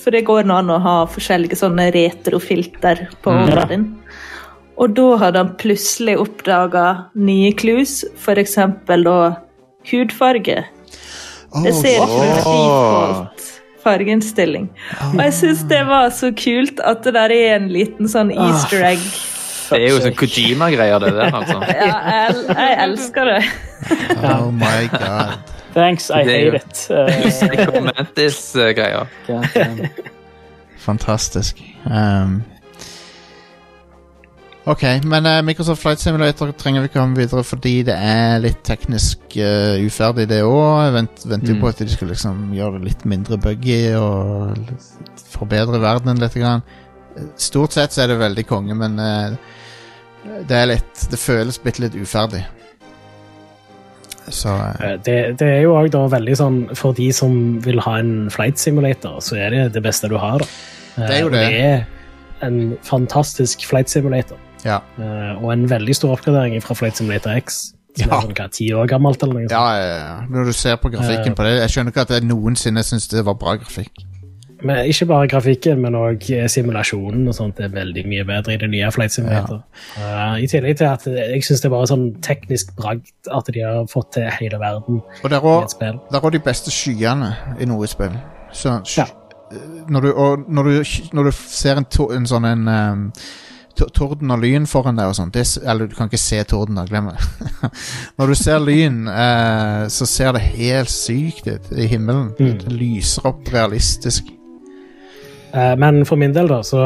For 0.02 0.10
det 0.14 0.24
går 0.26 0.44
nå 0.48 0.56
an 0.58 0.70
å 0.74 0.80
ha 0.82 0.94
forskjellige 1.06 1.54
sånne 1.60 1.90
retrofilter 1.94 3.04
på 3.22 3.30
Mm. 3.30 3.46
din. 3.46 3.68
Dinn. 3.68 3.84
Og 4.78 4.94
da 4.96 5.16
hadde 5.20 5.36
han 5.38 5.54
plutselig 5.60 6.16
oppdaga 6.18 6.84
nye 7.14 7.52
clues, 7.52 8.04
f.eks. 8.18 8.54
da 8.86 9.36
hudfarge. 9.92 10.64
Det 11.62 11.74
ser 11.76 12.00
ut 12.02 12.08
som 12.08 12.22
en 12.22 12.34
default 12.38 13.48
fargeinnstilling. 13.82 14.68
Og 15.12 15.20
jeg 15.20 15.32
syns 15.34 15.62
det 15.68 15.82
var 15.86 16.08
så 16.14 16.30
kult 16.38 16.80
at 16.86 17.02
det 17.04 17.14
der 17.14 17.30
er 17.34 17.56
en 17.56 17.68
liten 17.68 18.08
sånn 18.08 18.30
easter 18.32 18.82
egg. 18.92 19.02
Det 19.72 19.80
er 19.80 19.88
jo 19.88 20.00
sånn 20.04 20.14
Kojima-greier, 20.18 21.00
det 21.00 21.12
der, 21.16 21.32
altså. 21.32 21.58
Ja, 21.72 21.96
jeg, 22.12 22.44
jeg 22.52 22.78
elsker 22.84 23.24
det. 23.24 23.40
Oh 24.22 24.50
my 24.52 24.86
god. 24.92 25.38
Thanks, 25.74 26.10
I 26.10 26.24
Det 26.24 26.38
jo- 26.44 26.52
hate 26.52 26.64
it. 26.64 26.88
Eh, 26.90 27.30
Psycho 27.30 27.80
Mantis-greier. 27.80 29.06
goddamn. 29.26 29.86
Fantastisk. 30.86 31.60
Um, 31.86 32.42
ok, 34.64 34.82
men 35.04 35.26
eh, 35.26 35.42
Microsoft 35.42 35.82
Flight 35.82 35.98
Simulator 36.02 36.50
trenger 36.58 36.82
vi 36.84 36.90
ikke 36.90 36.98
komme 37.00 37.16
videre 37.18 37.42
fordi 37.46 37.72
det 37.86 37.94
er 37.98 38.38
litt 38.42 38.60
teknisk 38.66 39.36
uh, 39.38 39.78
uferdig, 39.86 40.28
det 40.30 40.42
òg. 40.46 40.92
Vent, 40.94 41.24
venter 41.26 41.52
jo 41.54 41.56
Mm. 41.58 41.60
på 41.64 41.68
at 41.72 41.78
de 41.82 41.88
skal 41.90 42.08
liksom 42.12 42.42
gjøre 42.54 42.78
det 42.78 42.84
litt 42.90 43.04
mindre 43.04 43.38
buggy 43.42 43.94
og 43.98 44.58
forbedre 45.32 45.80
verdenen 45.82 46.18
litt. 46.22 46.34
Grann. 46.38 46.62
Stort 47.36 47.72
sett 47.76 47.92
så 47.92 48.02
er 48.04 48.12
det 48.12 48.20
veldig 48.22 48.46
konge, 48.48 48.74
men 48.78 48.98
uh, 48.98 49.34
det 50.48 50.56
er 50.56 50.66
litt 50.70 51.06
Det 51.10 51.18
føles 51.18 51.58
bitte 51.58 51.82
litt 51.82 51.94
uferdig. 51.98 52.44
Så 54.30 54.48
eh, 54.48 54.92
Eh, 54.92 54.96
Det, 55.04 55.38
det 55.38 55.48
er 55.48 55.62
jo 55.62 55.74
òg 55.74 55.90
veldig 56.10 56.36
sånn 56.36 56.76
For 56.76 56.92
de 56.92 57.10
som 57.12 57.60
vil 57.60 57.80
ha 57.80 57.98
en 57.98 58.30
flight 58.30 58.58
simulator, 58.58 59.18
så 59.20 59.36
er 59.36 59.50
det 59.50 59.72
det 59.74 59.82
beste 59.82 60.08
du 60.08 60.16
har. 60.18 60.38
da. 60.38 60.44
Eh, 61.02 61.06
Det 61.08 61.16
er 61.16 61.20
jo 61.20 61.28
det. 61.28 61.48
det 61.48 61.60
er 61.60 61.84
en 62.46 62.76
fantastisk 62.82 63.66
flight 63.66 63.88
simulator. 63.90 64.36
ja. 64.64 64.80
Eh, 64.98 65.42
Og 65.44 65.52
en 65.52 65.66
veldig 65.68 65.94
stor 65.94 66.16
oppgradering 66.16 66.62
fra 66.62 66.74
Flight 66.74 66.96
Simulator 66.96 67.30
X. 67.36 67.72
Som 67.96 68.08
Ja. 68.08 68.16
er 68.16 68.20
sånn, 68.22 68.50
ti 68.50 68.70
år 68.72 68.86
gammelt 68.88 69.22
eller 69.22 69.34
noe 69.34 69.42
sånt. 69.48 69.50
Ja, 69.50 69.74
ja, 69.76 69.96
ja. 69.98 70.20
Når 70.30 70.44
du 70.46 70.52
ser 70.52 70.76
på 70.76 70.90
grafikken 70.90 71.28
Eh. 71.32 71.34
på 71.34 71.42
det 71.44 71.60
Jeg 71.60 71.68
skjønner 71.70 71.90
ikke 71.92 72.00
at 72.00 72.08
jeg 72.10 72.22
noensinne 72.22 72.80
syns 72.82 73.08
det 73.08 73.24
var 73.24 73.34
bra 73.34 73.56
grafikk. 73.56 73.90
Men 74.62 74.86
ikke 74.86 75.06
bare 75.10 75.28
grafikken, 75.30 75.80
men 75.82 75.96
òg 75.98 76.22
simulasjonen 76.50 77.26
og 77.28 77.34
sånt 77.34 77.60
er 77.62 77.72
veldig 77.72 78.04
mye 78.08 78.24
bedre 78.28 78.54
i 78.54 78.60
det 78.60 78.68
nye 78.70 78.90
Flight 78.94 79.14
Simulator. 79.14 79.62
Eh, 79.98 80.36
I 80.44 80.50
tillegg 80.50 80.78
til 80.78 80.90
at 80.90 81.06
jeg 81.06 81.42
syns 81.46 81.64
det 81.64 81.70
er 81.70 81.74
bare 81.74 81.90
sånn 81.90 82.06
teknisk 82.22 82.74
bragd 82.78 83.32
at 83.32 83.50
de 83.54 83.64
har 83.64 83.88
fått 83.90 84.12
til 84.18 84.28
hele 84.38 84.60
verden 84.62 85.00
Og 85.02 85.30
der 85.32 85.42
òg 86.22 86.32
de 86.32 86.42
beste 86.44 86.70
skyene 86.74 87.34
i 87.60 87.66
noe 87.66 87.90
spill. 87.90 88.14
Så, 88.52 88.80
Ja. 88.98 89.08
når, 89.88 90.00
du, 90.00 90.12
når, 90.48 90.62
du, 90.62 90.84
når 91.12 91.24
du 91.24 91.32
ser 91.32 91.80
en, 91.80 91.88
to, 91.88 92.10
en 92.12 92.28
sånn 92.28 92.44
en 92.48 92.68
um, 92.68 93.08
Torden 93.72 94.30
og 94.30 94.42
lyn 94.42 94.66
foran 94.68 94.98
deg 94.98 95.08
og 95.08 95.16
sånt 95.16 95.36
Eller 95.36 95.88
du 95.88 95.94
kan 95.96 96.10
ikke 96.10 96.20
se 96.20 96.42
torden, 96.44 96.76
da, 96.76 96.84
glem 96.84 97.08
det. 97.08 97.70
når 98.20 98.26
du 98.26 98.34
ser 98.36 98.60
lyn, 98.60 99.06
eh, 99.08 99.86
så 99.88 100.06
ser 100.06 100.36
det 100.36 100.44
helt 100.58 100.92
sykt 100.92 101.48
ut 101.48 101.72
i 101.72 101.88
himmelen. 101.88 102.34
Mm. 102.38 102.58
Det 102.60 102.72
lyser 102.76 103.30
opp 103.32 103.48
realistisk. 103.52 104.28
Eh, 105.54 105.74
Men 105.78 106.04
for 106.06 106.16
min 106.16 106.34
del, 106.34 106.48
da, 106.48 106.62
så 106.62 106.78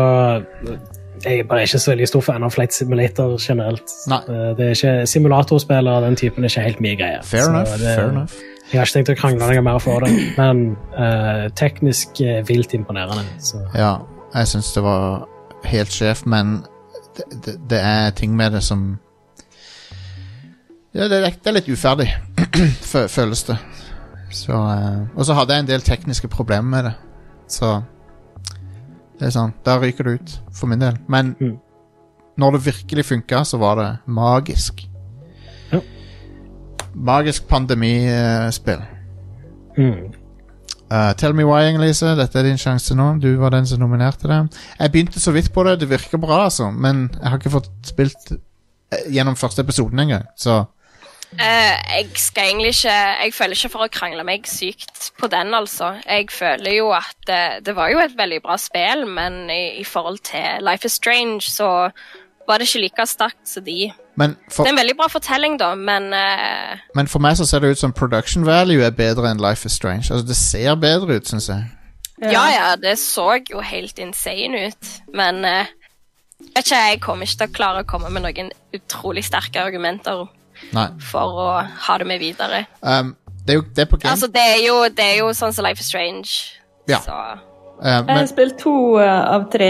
jeg 1.24 1.38
er 1.40 1.44
bare 1.48 1.62
ikke 1.66 1.78
så 1.78 1.90
veldig 1.94 2.08
stor 2.08 2.20
fan 2.20 2.44
av 2.44 2.50
Flight 2.54 2.74
Simulator 2.74 3.36
generelt. 3.40 3.92
Nei. 4.10 4.18
Eh, 4.28 4.50
Det 4.58 4.66
er 4.66 4.74
ikke 4.74 5.06
Simulatorspill 5.06 5.88
av 5.88 6.02
den 6.02 6.16
typen 6.16 6.44
er 6.44 6.48
ikke 6.48 6.60
helt 6.66 6.80
mye 6.80 6.96
greie. 6.96 7.22
Fair 7.24 7.48
enough. 7.48 7.70
det- 7.78 7.94
fair 7.96 8.10
enough. 8.10 8.32
Jeg 8.72 8.80
har 8.80 8.86
ikke 8.86 8.98
tenkt 8.98 9.10
å 9.10 9.20
krangle 9.20 9.46
noe 9.46 9.62
mer 9.62 9.78
for 9.78 10.00
det, 10.00 10.10
men 10.36 10.76
uh, 10.98 11.48
teknisk 11.54 12.18
uh, 12.20 12.40
vilt 12.48 12.74
imponerende. 12.74 13.22
Så. 13.38 13.60
Ja, 13.78 13.92
jeg 14.34 14.48
syns 14.50 14.72
det 14.74 14.82
var 14.82 15.28
helt 15.64 15.92
sjef, 15.94 16.24
men 16.26 16.64
det, 17.16 17.24
det, 17.44 17.54
det 17.70 17.78
er 17.78 18.10
ting 18.10 18.34
med 18.36 18.52
det 18.52 18.62
som 18.66 18.98
ja, 20.94 21.06
det, 21.08 21.20
det 21.44 21.46
er 21.46 21.52
litt 21.60 21.68
uferdig, 21.68 22.08
føles 23.16 23.44
det. 23.44 23.56
Så, 24.34 24.52
uh, 24.52 25.06
og 25.14 25.24
så 25.28 25.34
hadde 25.38 25.54
jeg 25.54 25.60
en 25.62 25.70
del 25.70 25.80
tekniske 25.86 26.28
problemer 26.28 26.66
med 26.70 26.84
det. 26.90 26.94
Så 27.46 27.70
det 29.18 29.26
er 29.28 29.30
sånn, 29.34 29.52
Da 29.64 29.78
ryker 29.80 30.04
det 30.04 30.12
ut, 30.20 30.34
for 30.52 30.66
min 30.66 30.78
del. 30.78 30.98
Men 31.08 31.34
Mm. 31.40 31.58
når 32.38 32.52
det 32.52 32.64
virkelig 32.74 33.04
funka, 33.04 33.44
så 33.44 33.58
var 33.58 33.76
det 33.76 33.98
magisk. 34.06 34.86
Ja. 35.72 35.80
Magisk 36.94 37.46
pandemispill. 37.48 38.82
Mm. 39.78 40.12
Uh, 40.90 41.12
tell 41.14 41.32
me 41.34 41.44
why, 41.44 41.64
Inger-Lise. 41.66 42.14
Dette 42.16 42.38
er 42.38 42.42
din 42.46 42.56
sjanse 42.56 42.94
nå. 42.94 43.18
Du 43.20 43.36
var 43.36 43.50
den 43.50 43.66
som 43.66 43.80
nominerte 43.80 44.28
det. 44.28 44.56
Jeg 44.78 44.92
begynte 44.92 45.20
så 45.20 45.32
vidt 45.34 45.52
på 45.52 45.64
det. 45.66 45.80
Det 45.80 45.88
virker 45.90 46.18
bra, 46.22 46.44
altså. 46.44 46.70
Men 46.70 47.08
jeg 47.12 47.30
har 47.30 47.38
ikke 47.38 47.50
fått 47.56 47.70
spilt 47.82 48.30
eh, 48.92 49.10
gjennom 49.10 49.34
første 49.36 49.64
episoden 49.64 49.98
engang. 49.98 50.24
Så 50.36 50.60
Eh, 51.32 51.96
jeg 51.98 52.10
skal 52.14 52.44
egentlig 52.44 52.68
ikke 52.68 52.92
Jeg 53.24 53.32
føler 53.34 53.56
ikke 53.56 53.70
for 53.72 53.84
å 53.84 53.92
krangle 53.92 54.24
meg 54.24 54.46
sykt 54.48 55.10
på 55.18 55.28
den, 55.28 55.54
altså. 55.54 55.96
Jeg 56.06 56.30
føler 56.32 56.76
jo 56.78 56.92
at 56.94 57.32
eh, 57.32 57.58
det 57.66 57.74
var 57.76 57.90
jo 57.90 57.98
et 58.00 58.14
veldig 58.16 58.38
bra 58.44 58.56
spill, 58.60 59.04
men 59.10 59.50
i, 59.50 59.80
i 59.80 59.84
forhold 59.84 60.22
til 60.24 60.62
Life 60.64 60.86
is 60.86 60.96
Strange 60.96 61.42
så 61.42 61.90
var 62.46 62.62
det 62.62 62.68
ikke 62.68 62.84
like 62.84 63.06
sterkt 63.10 63.42
som 63.50 63.64
de. 63.66 63.90
Men 64.16 64.36
for, 64.48 64.62
Det 64.62 64.70
er 64.70 64.76
en 64.76 64.80
veldig 64.80 64.96
bra 64.96 65.08
fortelling, 65.12 65.58
da, 65.60 65.74
men 65.74 66.12
uh, 66.14 66.78
men 66.94 67.10
for 67.10 67.20
meg 67.20 67.36
så 67.36 67.44
ser 67.44 67.64
det 67.64 67.74
ut 67.74 67.82
som 67.82 67.92
production 67.92 68.46
value 68.46 68.86
er 68.86 68.94
bedre 68.94 69.28
enn 69.28 69.42
Life 69.42 69.66
is 69.66 69.74
Strange. 69.74 70.06
Altså, 70.14 70.24
det 70.28 70.38
ser 70.38 70.78
bedre 70.80 71.18
ut, 71.18 71.28
syns 71.28 71.50
jeg. 71.50 71.66
Ja, 72.22 72.46
ja, 72.48 72.70
det 72.80 72.94
så 73.02 73.34
jo 73.50 73.60
helt 73.60 73.98
insane 73.98 74.70
ut, 74.70 74.94
men 75.12 75.42
jeg 75.44 75.66
vet 76.54 76.64
ikke, 76.64 76.78
jeg 76.86 77.00
kommer 77.02 77.28
ikke 77.28 77.42
til 77.42 77.50
å 77.50 77.56
klare 77.58 77.82
å 77.82 77.88
komme 77.90 78.14
med 78.14 78.24
noen 78.24 78.54
utrolig 78.78 79.26
sterke 79.26 79.60
argumenter 79.60 80.24
Nei. 80.76 80.88
for 81.00 81.42
å 81.42 81.48
ha 81.88 81.98
det 81.98 82.06
med 82.06 82.20
videre. 82.20 82.64
Um, 82.82 83.14
det 83.46 83.54
er 83.54 83.60
jo 83.60 83.66
det 83.74 83.84
er 83.84 83.90
på 83.90 83.98
game. 84.00 84.12
Altså, 84.12 84.26
det 84.32 84.42
er 84.42 84.62
jo, 84.66 84.78
det 84.88 85.04
er 85.04 85.18
jo 85.20 85.28
sånn 85.36 85.52
som 85.54 85.64
Life 85.66 85.80
is 85.80 85.86
Strange. 85.92 86.32
Ja. 86.88 87.02
Så 87.04 87.18
Uh, 87.76 88.00
Jeg 88.08 88.16
har 88.16 88.26
spilt 88.30 88.54
to 88.56 88.72
eh, 88.96 89.34
av 89.36 89.50
tre 89.52 89.66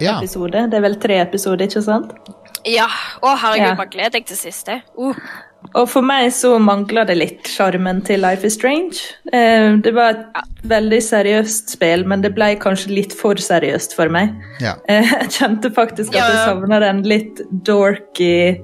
ja. 0.00 0.14
episoder. 0.16 0.64
Det 0.72 0.78
er 0.78 0.84
vel 0.86 0.94
tre 0.96 1.18
episoder, 1.20 1.66
ikke 1.68 1.82
sant? 1.84 2.14
Ja. 2.64 2.86
Å, 3.20 3.34
herregud, 3.36 3.66
Ja. 3.66 3.74
bare 3.76 3.92
gled 3.92 4.14
deg 4.16 4.24
til 4.30 4.38
siste. 4.38 4.78
Uh. 4.96 5.12
Og 5.74 5.88
for 5.88 6.00
meg 6.00 6.30
så 6.32 6.54
mangla 6.60 7.04
det 7.08 7.16
litt 7.16 7.48
sjarmen 7.48 8.00
til 8.04 8.20
Life 8.24 8.48
is 8.48 8.56
Strange. 8.56 8.96
Eh, 9.32 9.76
det 9.84 9.92
var 9.92 10.14
et 10.14 10.64
veldig 10.72 11.00
seriøst 11.04 11.76
spill, 11.76 12.04
men 12.08 12.24
det 12.24 12.34
ble 12.36 12.54
kanskje 12.56 12.92
litt 12.96 13.12
for 13.12 13.36
seriøst 13.36 13.92
for 13.96 14.08
meg. 14.08 14.32
ja. 14.60 14.74
Eh, 14.88 15.04
jeg 15.20 15.30
kjente 15.38 15.72
faktisk 15.74 16.16
at 16.16 16.20
jeg 16.24 16.42
savna 16.48 16.80
den 16.80 17.02
litt 17.04 17.44
dorky 17.68 18.56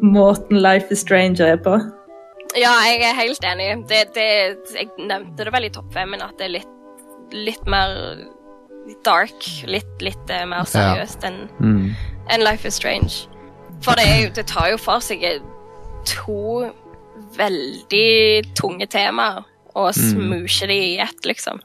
måten 0.00 0.60
Life 0.62 0.90
is 0.92 1.00
Strange 1.04 1.40
er 1.44 1.56
på. 1.62 1.76
Ja, 2.58 2.72
jeg 2.84 3.00
er 3.06 3.14
helt 3.16 3.44
enig. 3.48 3.68
Det, 3.88 4.02
det, 4.14 4.28
jeg 4.76 4.88
nevnte 4.98 5.44
det 5.46 5.52
vel 5.54 5.64
i 5.68 5.72
topp 5.72 5.92
fem, 5.94 6.10
men 6.12 6.20
at 6.24 6.34
det 6.38 6.48
er 6.50 6.54
litt, 6.58 6.72
litt 7.32 7.66
mer 7.70 7.94
dark. 9.06 9.46
Litt, 9.68 9.88
litt 10.04 10.30
eh, 10.32 10.44
mer 10.48 10.64
seriøst 10.68 11.24
enn 11.28 11.46
Mm. 11.60 11.94
en 12.30 12.44
Life 12.44 12.68
is 12.68 12.74
Strange. 12.74 13.28
For 13.82 13.96
det, 13.98 14.04
jo, 14.22 14.28
det 14.36 14.46
tar 14.46 14.68
jo 14.70 14.76
for 14.78 15.00
seg 15.02 15.22
to 16.06 16.68
veldig 17.36 18.44
tunge 18.58 18.86
temaer 18.90 19.42
og 19.74 19.94
smoosher 19.96 20.68
de 20.68 20.76
i 20.76 20.98
ett, 21.00 21.24
liksom. 21.24 21.60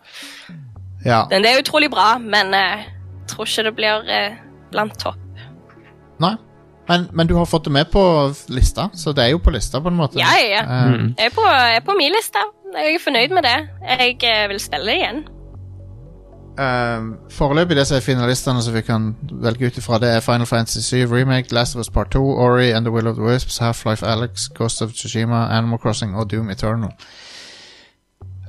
ja. 1.06 1.26
Men 1.30 1.44
det 1.44 1.52
er 1.52 1.60
utrolig 1.62 1.90
bra, 1.92 2.14
men 2.22 2.54
jeg 2.56 2.86
tror 3.28 3.46
ikke 3.50 3.66
det 3.68 3.74
blir 3.76 4.08
eh, 4.10 4.38
blant 4.72 4.96
topp. 5.02 5.20
Nei. 6.24 6.36
Men, 6.90 7.08
men 7.14 7.28
du 7.28 7.34
har 7.36 7.46
fått 7.46 7.66
det 7.68 7.72
med 7.72 7.90
på 7.92 8.02
lista, 8.48 8.90
så 8.96 9.12
det 9.14 9.24
er 9.26 9.34
jo 9.34 9.42
på 9.44 9.52
lista, 9.52 9.80
på 9.84 9.88
en 9.92 9.96
måte. 10.00 10.20
Ja, 10.20 10.30
ja. 10.40 10.62
Um, 10.88 11.16
Jeg 11.18 11.26
er 11.26 11.34
på, 11.36 11.44
jeg 11.44 11.76
er 11.76 11.84
på 11.86 11.96
min 12.00 12.14
liste. 12.16 12.40
Jeg 12.78 12.94
er 12.96 13.02
fornøyd 13.04 13.34
med 13.36 13.44
det. 13.44 13.58
Jeg 13.90 14.16
eh, 14.24 14.50
vil 14.50 14.60
spille 14.60 14.86
det 14.86 14.96
igjen. 15.02 15.20
um, 16.58 17.10
foreløpig 17.32 17.76
det 17.78 17.88
som 17.88 17.98
er 17.98 18.02
finalistene 18.06 18.62
som 18.64 18.74
vi 18.74 18.82
kan 18.82 19.12
velge 19.44 19.68
ut 19.68 19.78
ifra, 19.78 20.00
det 20.02 20.10
er 20.16 20.20
Final 20.26 20.46
Fantasy 20.46 20.80
7 20.82 21.14
Remake, 21.14 21.54
Last 21.54 21.76
of 21.76 21.80
Us 21.80 21.90
Part 21.90 22.12
2, 22.12 22.24
Ori 22.24 22.72
and 22.72 22.86
the 22.86 22.92
Will 22.92 23.08
of 23.08 23.16
the 23.16 23.24
Wisps, 23.24 23.58
Half-Life 23.58 24.06
Alex, 24.06 24.48
Ghost 24.58 24.82
of 24.82 24.92
Tsushima, 24.92 25.48
Animal 25.58 25.80
Crossing 25.80 26.16
og 26.16 26.32
Doom 26.32 26.50
Eternal. 26.50 26.90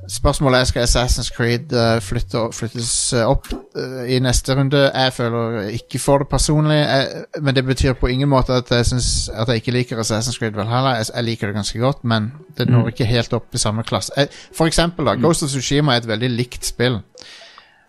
Spørsmålet 0.09 0.59
er 0.59 0.67
skal 0.69 0.85
Assassin's 0.87 1.29
Creed 1.35 1.73
uh, 1.75 1.99
flytte, 2.01 2.41
flyttes 2.53 3.13
uh, 3.13 3.27
opp 3.29 3.47
uh, 3.53 4.01
i 4.09 4.17
neste 4.23 4.55
runde. 4.57 4.79
Jeg 4.89 5.13
føler 5.13 5.69
ikke 5.77 5.99
for 6.01 6.23
det 6.23 6.29
personlig, 6.31 6.79
jeg, 6.79 7.23
men 7.41 7.55
det 7.55 7.65
betyr 7.65 7.93
på 7.93 8.09
ingen 8.09 8.29
måte 8.29 8.57
at 8.57 8.71
jeg, 8.71 8.85
synes, 8.89 9.29
at 9.29 9.47
jeg 9.47 9.61
ikke 9.61 9.75
liker 9.75 10.01
Assassin's 10.01 10.39
Creed 10.39 10.57
Valhalla. 10.57 10.95
Jeg, 10.97 11.11
jeg 11.15 11.23
liker 11.23 11.47
det 11.47 11.55
ganske 11.55 11.79
godt, 11.79 12.03
men 12.03 12.31
det 12.57 12.69
når 12.69 12.89
ikke 12.93 13.05
helt 13.05 13.33
opp 13.37 13.53
i 13.53 13.61
samme 13.61 13.83
klasse. 13.83 14.13
Jeg, 14.17 14.33
for 14.57 14.65
eksempel, 14.65 15.05
da, 15.05 15.13
Ghost 15.13 15.45
of 15.45 15.53
Tsushima 15.53 15.93
er 15.93 16.01
et 16.03 16.07
veldig 16.09 16.29
likt 16.29 16.65
spill, 16.65 17.01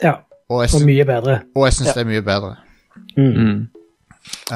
Ja, 0.02 0.18
og 0.50 0.64
jeg, 0.64 0.74
og 0.74 0.86
mye 0.86 1.04
bedre. 1.04 1.40
og 1.56 1.66
jeg 1.66 1.78
syns 1.78 1.92
det 1.94 2.00
er 2.04 2.10
mye 2.10 2.22
bedre. 2.22 2.56
Mm. 3.16 3.68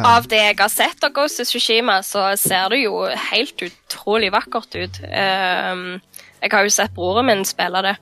Av 0.05 0.27
det 0.29 0.41
jeg 0.41 0.57
har 0.59 0.71
sett 0.73 1.05
av 1.07 1.13
Ghost 1.17 1.41
of 1.41 1.49
Tsushima, 1.49 2.01
så 2.05 2.27
ser 2.37 2.69
det 2.75 2.83
jo 2.85 3.07
helt 3.31 3.63
utrolig 3.65 4.33
vakkert 4.35 4.77
ut. 4.77 5.01
Um, 5.09 6.03
jeg 6.45 6.53
har 6.53 6.67
jo 6.67 6.73
sett 6.73 6.93
broren 6.95 7.27
min 7.27 7.45
spille 7.49 7.81
det. 7.87 7.95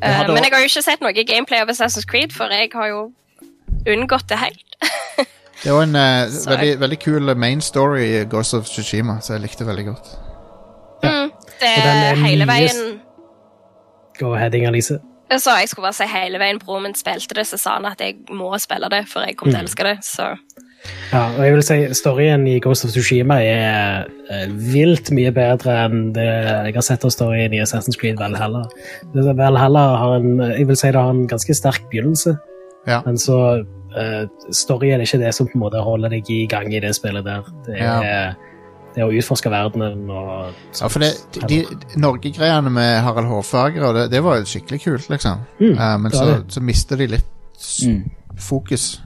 Uh, 0.00 0.24
men 0.32 0.40
jeg 0.40 0.52
har 0.52 0.62
jo 0.62 0.70
ikke 0.70 0.82
sett 0.82 1.02
noe 1.04 1.12
gameplay 1.12 1.60
av 1.60 1.68
Assassin's 1.68 2.08
Creed, 2.08 2.32
for 2.32 2.52
jeg 2.52 2.70
har 2.72 2.88
jo 2.88 3.02
unngått 3.84 4.28
det 4.32 4.38
helt. 4.40 4.78
Det 5.60 5.74
var 5.76 5.84
en 5.84 5.98
uh, 6.00 6.48
veldig, 6.48 6.72
veldig 6.80 6.98
kul 7.04 7.34
main 7.36 7.60
story 7.60 8.06
i 8.08 8.24
Ghost 8.24 8.56
of 8.56 8.64
Tsushima, 8.64 9.18
så 9.20 9.36
jeg 9.36 9.44
likte 9.44 9.68
veldig 9.68 9.86
godt. 9.90 10.10
Mm, 11.04 11.30
det 11.60 11.68
er 11.68 11.92
er 12.10 12.24
hele 12.24 12.48
veien 12.48 13.00
Go 14.20 14.34
ahead, 14.34 14.52
Inger-Lise. 14.52 14.98
Så 15.38 15.50
jeg 15.60 15.68
skulle 15.68 15.84
bare 15.86 15.96
si 15.96 16.04
hele 16.10 16.38
veien 16.42 16.58
broren 16.60 16.82
min 16.82 16.94
spilte 16.94 17.34
det, 17.34 17.46
så 17.46 17.56
sa 17.56 17.76
han 17.78 17.86
at 17.88 18.00
jeg 18.00 18.18
må 18.36 18.50
spille 18.58 18.88
det, 18.92 19.04
for 19.08 19.24
jeg 19.24 19.36
kom 19.38 19.48
til 19.48 19.60
å 19.60 19.62
elske 19.62 19.86
det. 19.86 19.94
Så 20.04 20.26
Ja, 21.12 21.24
og 21.36 21.40
jeg 21.44 21.52
vil 21.56 21.62
si 21.66 21.76
Storyen 21.98 22.46
i 22.48 22.58
Ghost 22.62 22.84
of 22.86 22.92
Tsushima 22.94 23.36
er 23.44 24.06
eh, 24.30 24.44
vilt 24.72 25.10
mye 25.12 25.32
bedre 25.34 25.74
enn 25.84 26.12
det 26.16 26.24
jeg 26.24 26.74
har 26.76 26.84
sett 26.86 27.04
av 27.04 27.10
storyen 27.12 27.52
i 27.56 27.60
Assassin's 27.60 27.98
Creed 28.00 28.16
Valhalla. 28.20 28.62
Det- 29.14 29.34
Valhalla 29.36 29.82
har 30.00 30.14
en, 30.20 30.38
jeg 30.54 30.66
vil 30.70 30.78
si 30.80 30.86
det 30.94 31.00
har 31.02 31.10
en 31.10 31.26
ganske 31.28 31.54
sterk 31.58 31.82
begynnelse, 31.90 32.36
Ja. 32.88 33.02
men 33.04 33.18
så 33.20 33.36
uh, 33.60 34.24
Storyen 34.50 35.00
er 35.00 35.04
ikke 35.04 35.18
det 35.20 35.34
som 35.36 35.46
på 35.50 35.58
en 35.58 35.64
måte 35.66 35.82
holder 35.84 36.08
deg 36.14 36.30
i 36.30 36.46
gang 36.46 36.72
i 36.72 36.80
det 36.80 36.94
spillet 36.96 37.24
der. 37.26 37.42
Det 37.66 37.74
er, 37.76 37.84
Ja. 37.84 38.32
det 38.94 39.02
er 39.02 39.10
å 39.10 39.12
utforske 39.12 39.50
verdenen 39.52 40.08
og 40.10 40.54
Ja, 40.80 40.88
for 40.88 40.98
det, 41.04 41.12
de, 41.34 41.60
de 41.66 42.00
Norge-greiene 42.00 42.70
med 42.72 43.02
Harald 43.04 43.26
Hårfager, 43.28 43.92
det, 43.98 44.10
det 44.14 44.22
var 44.24 44.38
jo 44.40 44.48
skikkelig 44.48 44.80
kult, 44.86 45.10
liksom. 45.10 45.44
Mm, 45.60 45.76
uh, 45.76 45.98
men 45.98 46.10
så, 46.16 46.40
så 46.48 46.60
mister 46.62 46.96
de 46.96 47.06
litt 47.18 47.26
Mm. 47.84 48.04
fokus. 48.38 49.00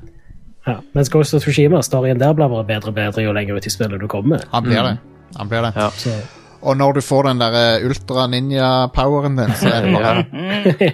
Ja, 0.66 0.78
mens 0.96 1.10
Ghost 1.12 1.34
of 1.36 1.42
Tsushima, 1.44 1.82
storyen 1.84 2.18
der 2.20 2.32
blir 2.36 2.48
bare 2.48 2.64
bedre 2.64 2.88
og 2.92 2.96
bedre 2.96 3.22
jo 3.26 3.32
lenger 3.36 3.58
ut 3.58 3.66
i 3.68 3.72
spillet 3.72 4.00
du 4.00 4.08
kommer. 4.08 4.44
Han 4.52 4.64
blir 4.64 4.82
det. 4.82 4.96
Han 5.36 5.48
blir 5.50 5.62
det. 5.66 5.72
Ja. 5.76 5.90
Så, 5.90 6.14
Og 6.64 6.76
når 6.76 6.92
du 6.96 7.00
får 7.04 7.22
den 7.28 7.40
der 7.42 7.54
eh, 7.60 7.84
ultra-ninja-poweren 7.84 9.36
din, 9.36 9.50
så 9.60 9.68
er 9.68 9.84
det 9.84 9.92
bare 9.92 10.22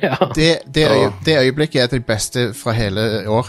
ja. 0.03 0.17
det, 0.39 0.49
det, 0.75 0.87
øye, 0.91 1.13
det 1.27 1.37
øyeblikket 1.39 1.83
er 1.83 1.87
det 1.93 2.07
beste 2.07 2.49
fra 2.55 2.73
hele 2.75 3.29
år. 3.31 3.47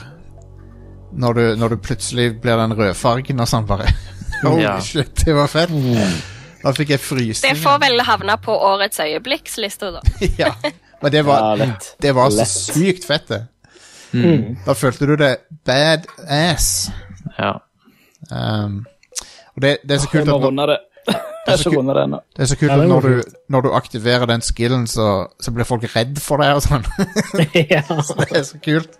Når 1.17 1.33
du, 1.33 1.41
når 1.57 1.73
du 1.73 1.77
plutselig 1.77 2.35
blir 2.41 2.57
den 2.61 2.77
rødfargen 2.77 3.41
og 3.41 3.49
sånn 3.49 3.65
bare 3.67 3.89
Holy 4.43 4.61
Ja. 4.61 4.77
shit, 4.79 5.25
det 5.25 5.33
var 5.35 5.49
fett! 5.51 5.73
Da 6.61 6.71
fikk 6.77 6.93
jeg 6.93 7.01
det 7.41 7.55
får 7.57 7.79
vel 7.81 8.01
havne 8.05 8.35
på 8.37 8.53
årets 8.53 8.99
øyeblikksliste, 9.01 9.89
da. 9.95 10.01
ja. 10.43 10.51
Men 11.01 11.11
det 11.11 11.23
var, 11.25 11.57
Ja, 11.57 11.73
det 12.01 12.13
var 12.15 12.29
så 12.29 12.45
sykt 12.45 13.05
fett, 13.09 13.27
det. 13.27 13.41
Mm. 14.13 14.57
Da 14.65 14.73
følte 14.75 15.07
du 15.07 15.15
det 15.19 15.35
badass. 15.65 16.91
Ja. 17.39 17.51
Um, 18.31 18.85
og 19.55 19.61
det, 19.63 19.77
det 19.87 19.95
er 19.97 20.01
så 20.03 20.09
kult 20.11 20.29
at 20.29 20.53
når, 20.53 20.71
det. 20.71 20.77
det. 21.07 21.15
er 21.53 21.57
så 21.57 21.71
kult, 21.73 21.87
det 22.37 22.43
er 22.43 22.49
så 22.51 22.57
kult 22.59 22.71
at 22.71 22.87
når 22.87 23.01
du, 23.07 23.21
når 23.49 23.61
du 23.65 23.69
aktiverer 23.75 24.25
den 24.29 24.41
skillen, 24.45 24.87
så, 24.87 25.27
så 25.41 25.51
blir 25.51 25.67
folk 25.67 25.83
redd 25.95 26.19
for 26.21 26.43
deg 26.43 26.55
og 26.59 26.63
sånn. 26.65 26.85
så 28.05 28.17
det 28.21 28.37
er 28.39 28.43
så 28.47 28.61
kult. 28.63 28.97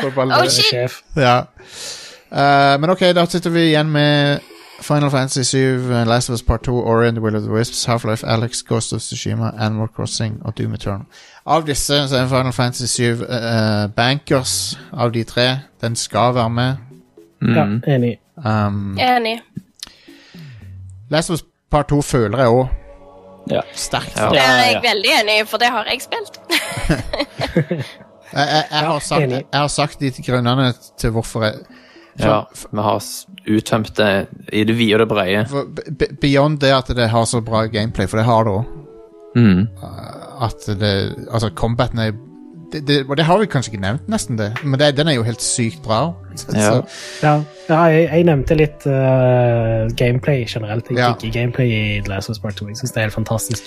Så 0.00 0.10
bare, 0.14 0.40
Oh, 0.40 0.48
shit. 0.48 1.00
ja. 1.16 1.40
Uh, 2.34 2.74
men 2.80 2.90
ok, 2.90 3.00
da 3.14 3.26
sitter 3.30 3.52
vi 3.54 3.68
igjen 3.70 3.90
med 3.94 4.40
Final 4.84 5.10
Fantasy 5.10 5.42
7, 5.44 5.90
uh, 5.90 6.04
Last 6.06 6.28
of 6.28 6.34
Us 6.34 6.42
Part 6.42 6.62
2, 6.62 6.72
Ori 6.72 7.08
and 7.08 7.16
the 7.16 7.20
Will 7.22 7.36
of 7.36 7.42
the 7.42 7.50
Wisps, 7.50 7.84
Half-Life 7.86 8.24
Alex, 8.26 8.62
Ghost 8.62 8.92
of 8.92 9.00
Tsushima, 9.00 9.52
Animal 9.58 9.88
Crossing 9.88 10.40
og 10.44 10.58
Doom 10.58 10.74
Eternal. 10.74 11.06
Av 11.46 11.64
disse 11.66 12.08
så 12.08 12.16
er 12.16 12.26
Final 12.28 12.52
Fantasy 12.52 12.86
7 12.86 13.22
uh, 13.22 13.86
bankers 13.96 14.78
av 14.92 15.12
de 15.14 15.24
tre. 15.24 15.46
Den 15.80 15.96
skal 15.96 16.34
være 16.34 16.50
med. 16.50 16.76
Ja, 17.42 17.64
Mm. 17.64 17.82
enig. 17.86 18.18
Um, 18.36 18.98
Enig. 18.98 19.40
Last 21.10 21.30
of 21.30 21.34
Us 21.34 21.44
Part 21.70 21.88
2 21.88 22.02
føler 22.02 22.38
jeg 22.38 22.48
òg 22.48 22.68
Ja. 23.50 23.60
sterkt. 23.74 24.16
Ja. 24.16 24.28
Det 24.30 24.38
er 24.40 24.62
jeg 24.70 24.80
veldig 24.82 25.10
enig 25.20 25.40
i, 25.40 25.44
for 25.46 25.58
det 25.58 25.68
har 25.68 25.84
jeg 25.84 26.00
spilt. 26.00 26.40
Jeg, 28.34 28.48
jeg, 28.50 28.64
jeg, 28.70 28.78
har 28.86 28.98
sagt, 29.10 29.30
jeg 29.30 29.44
har 29.60 29.68
sagt 29.68 30.00
de 30.00 30.10
grunnene 30.26 30.72
til 30.98 31.10
hvorfor 31.14 31.42
jeg 31.44 31.54
ja. 32.18 32.40
Vi 32.72 32.80
har 32.82 32.98
s- 33.46 33.50
uttømt 33.50 33.96
det 33.96 34.26
i 34.52 34.64
det 34.64 34.78
vide 34.78 34.94
og 34.94 35.00
det 35.00 35.08
brede. 35.08 35.46
Beyond 36.20 36.58
det 36.60 36.72
at 36.72 36.88
det 36.96 37.08
har 37.10 37.24
så 37.24 37.40
bra 37.40 37.66
gameplay, 37.66 38.06
for 38.06 38.16
det 38.16 38.24
har 38.26 38.44
det 38.44 38.52
òg. 38.52 38.64
Mm. 39.36 39.66
At 40.42 40.66
det 40.80 41.14
Altså, 41.32 41.50
combaten 41.54 41.98
er 41.98 42.12
det, 42.72 42.86
det, 42.88 43.06
det 43.16 43.24
har 43.24 43.38
vi 43.38 43.46
kanskje 43.46 43.72
ikke 43.72 43.80
nevnt, 43.82 44.08
nesten, 44.08 44.36
det. 44.38 44.52
Men 44.64 44.80
det, 44.80 44.96
den 44.96 45.08
er 45.08 45.12
jo 45.14 45.22
helt 45.22 45.42
sykt 45.42 45.82
bra. 45.82 46.12
Så, 46.36 46.46
Ja. 46.54 46.70
så, 46.70 46.82
Ja, 47.22 47.42
ja 47.68 47.82
jeg, 47.84 48.08
jeg 48.12 48.24
nevnte 48.24 48.54
litt 48.56 48.86
uh, 48.86 49.86
gameplay 49.96 50.44
generelt. 50.48 50.88
Jeg 50.90 50.98
Ja. 50.98 51.12
liker 51.12 51.30
gameplay 51.40 51.68
i 51.70 52.00
The 52.00 52.08
Last 52.10 52.30
of 52.30 52.34
Us 52.34 52.38
Part 52.40 52.54
2. 52.56 52.66
Jeg 52.68 52.76
synes 52.76 52.90
det 52.92 52.96
er 52.96 53.04
helt 53.04 53.14
fantastisk. 53.14 53.62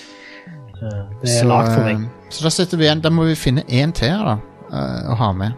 Uh, 0.82 0.90
det 1.22 1.30
er 1.30 1.40
så, 1.40 1.48
lagt 1.48 1.72
for 1.74 1.84
meg. 1.84 1.96
eh, 1.96 2.30
Så 2.30 2.44
da 2.44 2.50
sitter 2.50 2.78
vi 2.78 2.84
igjen. 2.84 3.02
Da 3.02 3.10
må 3.10 3.24
vi 3.26 3.36
finne 3.36 3.64
én 3.70 3.92
til 3.94 4.10
da, 4.12 4.38
uh, 4.72 5.12
å 5.12 5.16
ha 5.16 5.32
med. 5.32 5.52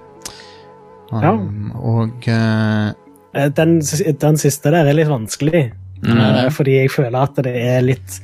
Um, 1.12 1.72
Og 1.76 2.28
eh, 2.28 2.90
Eh, 2.90 2.94
Den, 3.34 3.80
den 4.22 4.38
siste 4.42 4.72
der 4.74 4.88
er 4.90 4.98
litt 4.98 5.10
vanskelig. 5.12 5.68
Eh, 6.08 6.50
fordi 6.56 6.80
jeg 6.80 6.92
føler 6.92 7.20
at 7.20 7.40
det 7.44 7.54
er 7.60 7.84
litt 7.84 8.18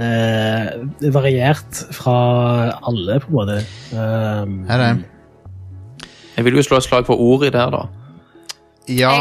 eh, 0.00 1.10
variert 1.14 1.82
fra 1.94 2.16
alle, 2.88 3.20
på 3.20 3.30
en 3.30 3.36
måte. 3.36 3.58
Um, 3.92 4.58
Er 4.68 4.82
det? 4.82 4.90
Jeg 6.36 6.44
vil 6.46 6.56
jo 6.56 6.62
slå 6.62 6.78
et 6.78 6.86
slag 6.86 7.06
for 7.06 7.20
ordet 7.20 7.52
der, 7.52 7.70
da. 7.74 7.86
Ja, 8.88 9.12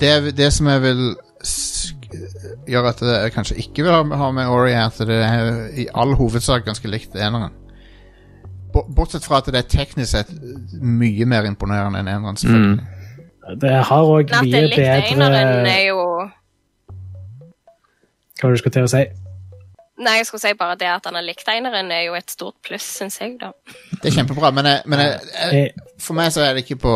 det, 0.00 0.36
det 0.36 0.52
som 0.52 0.66
jeg 0.70 0.82
vil 0.82 1.02
gjøre 2.70 2.92
at 2.94 3.02
jeg 3.02 3.32
kanskje 3.34 3.56
ikke 3.58 3.84
vil 3.84 4.14
ha, 4.16 4.30
med 4.32 4.46
Ori, 4.46 4.72
er 4.72 4.86
at 4.86 4.98
det 5.06 5.18
er 5.24 5.50
i 5.78 5.86
all 5.94 6.14
hovedsak 6.18 6.64
ganske 6.64 6.88
likt 6.88 7.14
eneren. 7.18 7.52
Bortsett 8.72 9.26
fra 9.26 9.40
at 9.42 9.50
det 9.50 9.58
er 9.58 9.68
teknisk 9.68 10.12
sett 10.14 10.30
mye 10.80 11.26
mer 11.26 11.48
imponerende 11.48 12.00
enn 12.00 12.08
eneren. 12.08 12.38
selvfølgelig. 12.38 12.99
Det 13.60 13.72
har 13.88 14.12
òg 14.14 14.30
det 14.30 14.42
mye 14.46 14.60
er 14.60 14.68
bedre 14.74 15.72
er 15.72 15.82
jo 15.88 16.04
Hva 18.40 18.52
du 18.52 18.56
skulle 18.60 18.74
til 18.74 18.86
å 18.86 18.90
si? 18.90 19.04
Nei, 20.00 20.14
jeg 20.16 20.30
skulle 20.30 20.40
si 20.40 20.54
bare 20.56 20.78
det 20.80 20.88
at 20.88 21.04
han 21.04 21.18
er 21.18 21.26
liktegneren, 21.26 21.90
er 21.92 22.06
jo 22.06 22.14
et 22.16 22.32
stort 22.32 22.56
pluss, 22.64 22.86
syns 22.96 23.18
jeg, 23.20 23.34
da. 23.40 23.50
Det 24.00 24.08
er 24.08 24.14
kjempebra, 24.14 24.48
men, 24.56 24.68
jeg, 24.70 24.80
men 24.88 25.02
jeg, 25.04 25.66
for 26.00 26.16
meg 26.16 26.32
så 26.32 26.46
er 26.46 26.56
det 26.56 26.64
ikke 26.64 26.78
på 26.86 26.94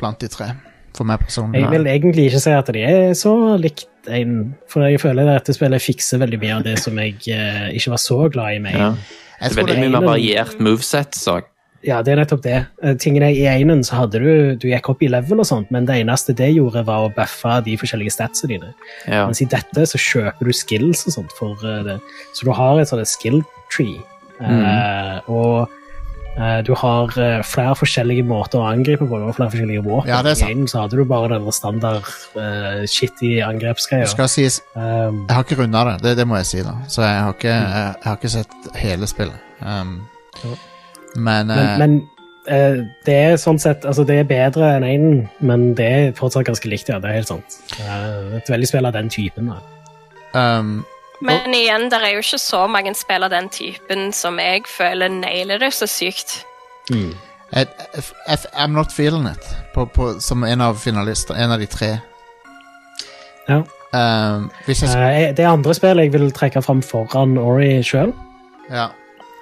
blant 0.00 0.18
de 0.18 0.30
tre. 0.32 0.50
For 0.92 1.08
meg 1.08 1.22
personlig. 1.22 1.62
jeg 1.62 1.70
vil 1.72 1.86
egentlig 1.88 2.24
ikke 2.28 2.40
si 2.42 2.52
at 2.52 2.68
de 2.74 2.82
er 2.84 3.14
så 3.16 3.32
likt 3.56 4.10
en, 4.12 4.56
for 4.68 4.84
jeg 4.84 5.00
føler 5.00 5.30
at 5.30 5.40
dette 5.40 5.54
spillet 5.56 5.80
fikser 5.80 6.20
veldig 6.20 6.40
mye 6.42 6.58
av 6.58 6.66
det 6.66 6.74
som 6.82 6.98
jeg 7.00 7.14
eh, 7.32 7.70
ikke 7.78 7.94
var 7.94 8.02
så 8.02 8.18
glad 8.34 8.58
i 8.58 8.60
med. 8.66 8.76
Ja. 8.76 8.90
Det 9.38 9.48
er 9.48 9.56
veldig 9.62 9.78
mye 9.78 9.94
mer 9.94 10.04
variert 10.06 10.60
moveset. 10.62 11.16
Så. 11.16 11.38
Ja, 11.82 11.98
det 12.04 12.12
er 12.12 12.20
nettopp 12.22 12.42
det. 12.44 12.58
Eh, 12.82 12.94
Tingene 13.00 13.32
I 13.34 13.42
enen 13.50 13.82
så 13.86 14.02
hadde 14.02 14.20
du 14.22 14.54
du 14.62 14.68
gikk 14.70 14.88
opp 14.92 15.02
i 15.02 15.10
level, 15.10 15.42
og 15.42 15.48
sånt, 15.48 15.70
men 15.74 15.86
det 15.88 15.98
eneste 16.02 16.34
det 16.38 16.52
gjorde, 16.54 16.84
var 16.86 17.08
å 17.08 17.12
buffe 17.16 17.58
de 17.66 17.74
forskjellige 17.80 18.14
statsene 18.14 18.54
dine. 18.54 18.72
Ja. 19.08 19.24
Mens 19.26 19.42
i 19.42 19.48
dette 19.50 19.86
så 19.90 19.98
kjøper 19.98 20.46
du 20.46 20.54
skills 20.54 21.06
og 21.08 21.16
sånt 21.18 21.36
for 21.38 21.58
eh, 21.66 21.82
det. 21.88 21.98
Så 22.38 22.46
du 22.46 22.52
har 22.54 22.78
et 22.78 22.90
sånt 22.90 23.10
skill 23.10 23.42
tree. 23.74 23.98
Eh, 24.42 25.30
og 25.30 25.68
uh, 26.38 26.60
du 26.66 26.72
har 26.78 27.12
flere 27.46 27.74
forskjellige 27.78 28.24
måter 28.26 28.58
å 28.58 28.64
angripe 28.70 29.06
på, 29.06 29.18
og 29.18 29.34
flere 29.36 29.52
forskjellige 29.52 29.84
våpen. 29.86 30.10
Ja. 30.10 30.22
I 30.22 30.48
enen 30.52 30.70
så 30.70 30.84
hadde 30.84 30.98
du 30.98 31.04
bare 31.06 31.30
den 31.34 31.46
standard 31.54 32.06
uh, 32.38 32.82
shitty 32.86 33.36
angrepsgreia. 33.46 34.06
det 34.06 34.14
skal 34.14 34.30
sies 34.30 34.62
Um, 34.72 35.26
Jeg 35.28 35.36
har 35.36 35.44
ikke 35.44 35.58
runda 35.60 35.84
det, 35.90 35.96
det, 36.02 36.16
det 36.22 36.26
må 36.26 36.38
jeg 36.40 36.48
si, 36.48 36.62
da. 36.64 36.72
Så 36.88 37.04
jeg 37.04 37.22
har 37.22 37.34
ikke, 37.36 37.54
jeg, 37.54 37.94
jeg 37.98 38.08
har 38.08 38.20
ikke 38.20 38.36
sett 38.38 38.76
hele 38.82 39.10
spillet. 39.10 39.48
Um, 39.60 39.98
Ja. 40.42 40.56
Men, 41.14 41.46
men 41.46 41.58
eh, 41.58 41.78
men 41.78 41.96
uh, 42.48 42.78
det 43.06 43.16
er 43.16 43.36
sånn 43.40 43.60
sett 43.60 43.84
Altså, 43.88 44.04
det 44.08 44.18
er 44.22 44.28
bedre 44.28 44.70
enn 44.76 44.86
én, 44.86 45.06
men 45.44 45.72
det 45.78 45.88
er 45.88 46.14
fortsatt 46.18 46.46
ganske 46.48 46.70
likt, 46.70 46.90
ja. 46.92 47.00
Det 47.02 47.10
er 47.10 47.20
helt 47.20 47.30
sant. 47.30 47.58
Eh, 47.78 48.38
et 48.38 48.50
veldig 48.50 48.70
spill 48.70 48.88
av 48.88 48.96
den 48.96 49.10
typen. 49.12 49.52
Da. 49.52 49.60
um, 50.34 50.80
Men 51.22 51.54
igjen, 51.54 51.88
det 51.92 52.00
er 52.02 52.16
jo 52.16 52.24
ikke 52.24 52.40
så 52.42 52.64
mange 52.70 52.94
spill 52.98 53.26
av 53.26 53.34
den 53.34 53.50
typen 53.52 54.10
som 54.16 54.40
jeg 54.42 54.64
føler 54.70 55.12
nailer 55.12 55.62
det 55.62 55.72
så 55.76 55.86
sykt. 55.90 56.40
jeg, 56.90 57.68
jeg, 58.28 58.38
I'm 58.56 58.74
not 58.74 58.92
feeling 58.92 59.28
it 59.30 59.44
på, 59.74 59.84
på, 59.84 60.14
som 60.20 60.44
en 60.44 60.60
av 60.60 60.80
finalister. 60.82 61.36
En 61.38 61.52
av 61.52 61.60
de 61.60 61.66
tre. 61.70 61.94
Ja. 63.48 63.62
Um, 63.92 64.50
hvis 64.64 64.82
jeg 64.82 64.96
Eh, 64.96 65.36
det 65.36 65.44
andre 65.44 65.74
spillet 65.76 66.06
jeg 66.06 66.12
vil 66.14 66.30
trekke 66.32 66.62
fram 66.64 66.80
foran 66.82 67.36
Ori 67.38 67.82
sjøl, 67.84 68.14
Ja. 68.70 68.88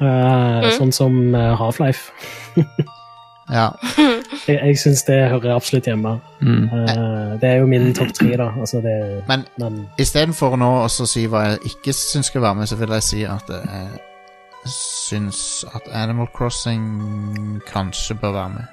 Sånn 0.00 0.92
som 0.92 1.34
eh, 1.34 1.52
Half-Life. 1.60 2.10
ja. 3.58 3.70
Jeg, 4.48 4.56
jeg 4.56 4.76
syns 4.80 5.02
det 5.04 5.16
hører 5.28 5.52
absolutt 5.52 5.86
hjemme. 5.86 6.14
Mm. 6.40 6.62
Uh, 6.72 7.34
det 7.42 7.48
er 7.48 7.58
jo 7.60 7.66
min 7.68 7.90
topp 7.94 8.14
tre, 8.16 8.30
da. 8.40 8.46
Altså 8.56 8.80
det, 8.80 8.94
Men 9.28 9.42
men 9.60 9.82
istedenfor 10.00 10.56
nå 10.58 10.70
å 10.86 10.88
si 10.88 11.26
hva 11.28 11.42
jeg 11.44 11.74
ikke 11.74 11.92
syns 11.94 12.30
skal 12.32 12.42
være 12.46 12.62
med, 12.62 12.70
så 12.70 12.78
vil 12.80 12.94
jeg 12.96 13.04
si 13.04 13.20
at 13.28 13.50
jeg 13.52 14.72
syns 14.72 15.42
at 15.76 15.90
Animal 15.92 16.30
Crossing 16.34 17.60
kanskje 17.68 18.16
bør 18.22 18.32
være 18.38 18.54
med. 18.56 18.64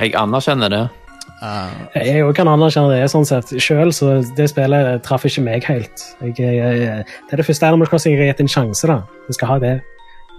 Jeg 0.00 0.16
anerkjenner 0.16 0.72
det. 0.72 0.84
Uh, 1.36 1.68
jeg 2.00 2.22
kan 2.36 2.48
anerkjenne 2.48 2.94
det 2.94 3.10
sånn 3.12 3.26
sett. 3.28 3.50
Sjøl 3.60 3.92
så 3.92 4.14
det 4.38 4.48
spillet 4.52 5.02
traff 5.04 5.26
ikke 5.28 5.44
meg 5.44 5.66
helt. 5.68 6.06
Jeg, 6.22 6.38
jeg, 6.40 7.04
det 7.04 7.36
er 7.36 7.42
det 7.42 7.46
første 7.48 7.68
Animal 7.68 7.90
Crossing 7.90 8.16
jeg 8.16 8.24
har 8.24 8.32
gitt 8.32 8.40
en 8.46 8.52
sjanse, 8.54 8.88
da. 8.88 9.02
Jeg 9.28 9.36
skal 9.38 9.52
ha 9.52 9.58
det. 9.62 9.74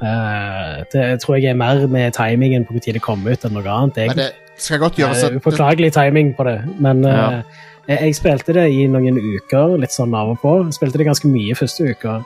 Uh, 0.02 0.84
det 0.94 1.06
tror 1.24 1.38
jeg 1.38 1.52
er 1.52 1.58
mer 1.58 1.88
med 1.90 2.14
timingen 2.18 2.66
på 2.66 2.76
når 2.78 2.98
det 2.98 3.06
kommer 3.06 3.34
ut, 3.34 3.46
enn 3.46 3.58
noe 3.58 3.78
annet. 3.78 4.04
men 4.10 4.26
det 4.58 4.66
skal 4.66 4.80
godt 4.82 4.98
gjøres 4.98 5.24
Eh, 5.24 5.30
at 5.30 5.38
Upåklagelig 5.38 5.94
timing 5.94 6.34
på 6.38 6.44
det, 6.48 6.58
men 6.80 7.06
eh, 7.06 7.14
Ja. 7.14 7.42
jeg, 7.88 8.00
jeg 8.02 8.16
spilte 8.16 8.54
det 8.54 8.66
i 8.74 8.88
noen 8.90 9.18
uker, 9.18 9.78
litt 9.78 9.94
sånn 9.94 10.16
av 10.18 10.34
og 10.34 10.42
på. 10.42 10.54
Jeg 10.66 10.74
spilte 10.80 10.98
det 10.98 11.06
ganske 11.06 11.30
mye 11.30 11.56
første 11.56 11.92
uka, 11.94 12.24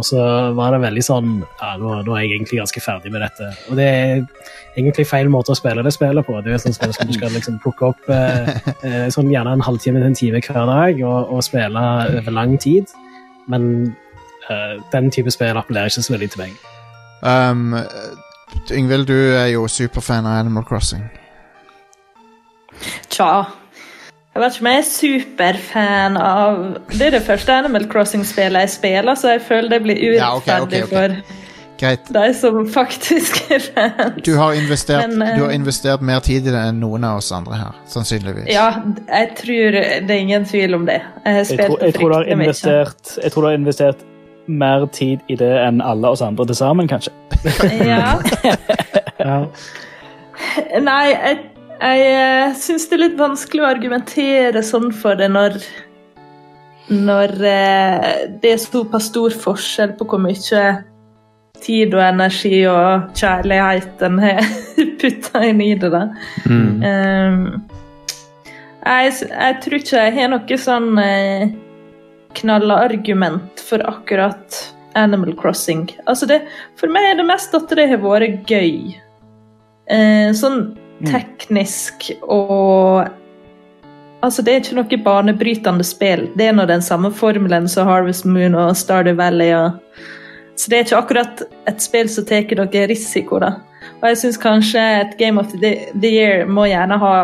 og 0.00 0.06
så 0.08 0.22
var 0.56 0.72
det 0.72 0.80
veldig 0.86 1.02
sånn 1.04 1.32
ja, 1.42 1.74
nå, 1.80 1.98
nå 2.06 2.14
er 2.16 2.24
jeg 2.24 2.38
egentlig 2.38 2.60
ganske 2.62 2.82
ferdig 2.82 3.12
med 3.12 3.20
dette. 3.24 3.50
Og 3.68 3.76
det 3.76 3.86
er 3.86 4.22
egentlig 4.80 5.04
feil 5.08 5.28
måte 5.32 5.52
å 5.52 5.58
spille 5.58 5.84
det 5.84 5.92
spillet 5.92 6.26
på. 6.26 6.38
Det 6.40 6.54
er 6.54 6.56
et 6.56 6.64
sånt 6.64 6.78
spill 6.78 6.94
som 6.96 7.10
du 7.10 7.16
skal 7.18 7.34
liksom 7.36 7.60
plukke 7.60 7.90
opp 7.90 8.08
eh, 8.14 8.48
eh, 8.86 9.06
sånn 9.12 9.28
gjerne 9.32 9.58
en 9.58 9.66
halvtime 9.66 10.00
til 10.00 10.08
en 10.08 10.18
time 10.22 10.42
hver 10.46 10.72
dag 10.72 11.04
og, 11.04 11.36
og 11.36 11.44
spille 11.44 11.84
over 12.22 12.36
lang 12.38 12.56
tid, 12.62 12.90
men 13.52 13.70
eh, 14.48 14.76
den 14.94 15.12
type 15.12 15.32
spill 15.34 15.60
appellerer 15.60 15.92
ikke 15.92 16.08
så 16.08 16.16
veldig 16.16 16.32
til 16.32 16.44
meg. 16.46 16.58
um, 17.22 17.76
Yngvild, 18.72 19.06
du 19.06 19.36
er 19.36 19.52
jo 19.52 19.68
superfan 19.70 20.26
av 20.26 20.40
Animal 20.40 20.64
Crossing. 20.66 21.04
Tja. 23.12 23.59
Jeg 24.34 24.42
vet 24.44 24.54
ikke 24.54 24.62
om 24.62 24.68
jeg 24.70 24.78
er 24.78 24.86
superfan 24.86 26.16
av 26.22 26.58
Det 26.92 27.06
er 27.08 27.14
det 27.16 27.22
første 27.26 27.52
Animal 27.52 27.88
Crossing-spillet 27.90 28.60
jeg 28.66 28.70
spiller, 28.76 29.14
så 29.18 29.32
jeg 29.34 29.42
føler 29.42 29.68
det 29.74 29.80
blir 29.82 29.98
Ja, 30.14 30.36
okay, 30.36 30.60
okay, 30.62 30.82
okay. 30.84 30.92
for 30.92 31.38
Greit. 31.80 32.10
de 32.12 32.26
som 32.36 32.58
faktisk 32.68 33.50
er 33.50 33.62
fan. 33.64 34.18
Du 34.26 34.34
har, 34.36 34.52
investert, 34.52 35.08
Men, 35.08 35.22
eh, 35.24 35.38
du 35.38 35.44
har 35.46 35.50
investert 35.56 36.02
mer 36.04 36.20
tid 36.20 36.44
i 36.46 36.52
det 36.52 36.60
enn 36.68 36.78
noen 36.82 37.04
av 37.08 37.16
oss 37.22 37.30
andre 37.32 37.56
her, 37.56 37.78
sannsynligvis. 37.88 38.50
Ja, 38.52 38.66
jeg 39.08 39.30
tror 39.40 39.78
det 39.80 40.10
er 40.10 40.20
ingen 40.20 40.44
tvil 40.44 40.74
om 40.76 40.84
det. 40.86 40.98
Jeg 41.24 41.32
har 41.32 41.38
Jeg 41.40 41.46
spilt 41.46 41.66
tror, 41.66 41.78
jeg, 41.86 41.94
tror 41.94 42.12
fryktelig 42.12 42.36
mye. 42.36 42.44
investert, 42.44 43.14
jeg 43.24 43.32
tror 43.32 43.42
du 43.42 43.48
har 43.48 43.54
investert 43.58 44.04
mer 44.46 44.86
tid 44.92 45.18
i 45.32 45.34
det 45.40 45.50
enn 45.64 45.80
alle 45.80 46.08
oss 46.12 46.20
andre 46.22 46.46
til 46.46 46.54
sammen, 46.60 46.88
kanskje. 46.88 47.12
Ja. 47.86 48.14
Ja. 49.20 49.44
Nei, 50.80 51.02
jeg, 51.12 51.38
jeg 51.80 52.56
syns 52.60 52.88
det 52.90 52.96
er 52.96 53.02
litt 53.06 53.16
vanskelig 53.20 53.64
å 53.64 53.70
argumentere 53.70 54.62
sånn 54.66 54.90
for 54.92 55.16
det 55.16 55.30
når 55.32 55.56
Når 56.90 57.32
eh, 57.46 58.06
det 58.42 58.52
er 58.52 58.60
såpass 58.60 59.08
stor 59.12 59.30
forskjell 59.30 59.94
på 59.98 60.08
hvor 60.10 60.20
mye 60.20 60.64
tid 61.60 61.94
og 61.94 62.02
energi 62.02 62.64
og 62.68 63.12
kjærlighet 63.16 64.02
en 64.06 64.18
har 64.22 64.40
putta 65.00 65.44
inn 65.46 65.60
i 65.62 65.74
det. 65.78 65.90
da. 65.92 66.02
Mm. 66.48 66.82
Um, 66.82 67.44
jeg, 68.80 69.12
jeg 69.28 69.56
tror 69.62 69.78
ikke 69.78 70.04
jeg 70.04 70.16
har 70.16 70.30
noe 70.32 70.58
sånn 70.64 71.00
eh, 71.02 71.52
knallargument 72.40 73.62
for 73.68 73.84
akkurat 73.86 74.60
Animal 74.98 75.36
Crossing. 75.38 75.86
Altså 76.10 76.26
det, 76.26 76.40
for 76.80 76.90
meg 76.92 77.10
er 77.10 77.20
det 77.20 77.28
mest 77.28 77.54
at 77.54 77.70
det 77.76 77.88
har 77.92 78.02
vært 78.02 78.50
gøy. 78.50 78.96
Eh, 79.90 80.30
sånn 80.36 80.72
teknisk 81.08 82.10
og 82.28 83.08
Altså, 84.20 84.42
det 84.44 84.52
er 84.52 84.58
ikke 84.60 84.76
noe 84.76 84.96
banebrytende 85.00 85.84
spill. 85.86 86.26
Det 86.36 86.50
er 86.50 86.52
nå 86.52 86.66
den 86.68 86.82
samme 86.84 87.08
formelen 87.08 87.64
som 87.72 87.88
Harvest 87.88 88.26
Moon 88.28 88.52
og 88.52 88.74
Stardew 88.76 89.16
Valley. 89.16 89.54
Og... 89.56 89.78
Så 90.60 90.68
det 90.68 90.76
er 90.76 90.84
ikke 90.84 90.98
akkurat 90.98 91.40
et 91.70 91.80
spill 91.80 92.10
som 92.12 92.26
tar 92.28 92.44
noe 92.58 92.82
risiko, 92.90 93.38
da. 93.40 93.54
Og 94.02 94.10
jeg 94.10 94.18
syns 94.20 94.36
kanskje 94.40 94.82
et 94.98 95.16
Game 95.16 95.40
of 95.40 95.48
the, 95.62 95.72
the 95.94 96.12
Year 96.12 96.44
må 96.44 96.66
gjerne 96.68 97.00
ha 97.00 97.14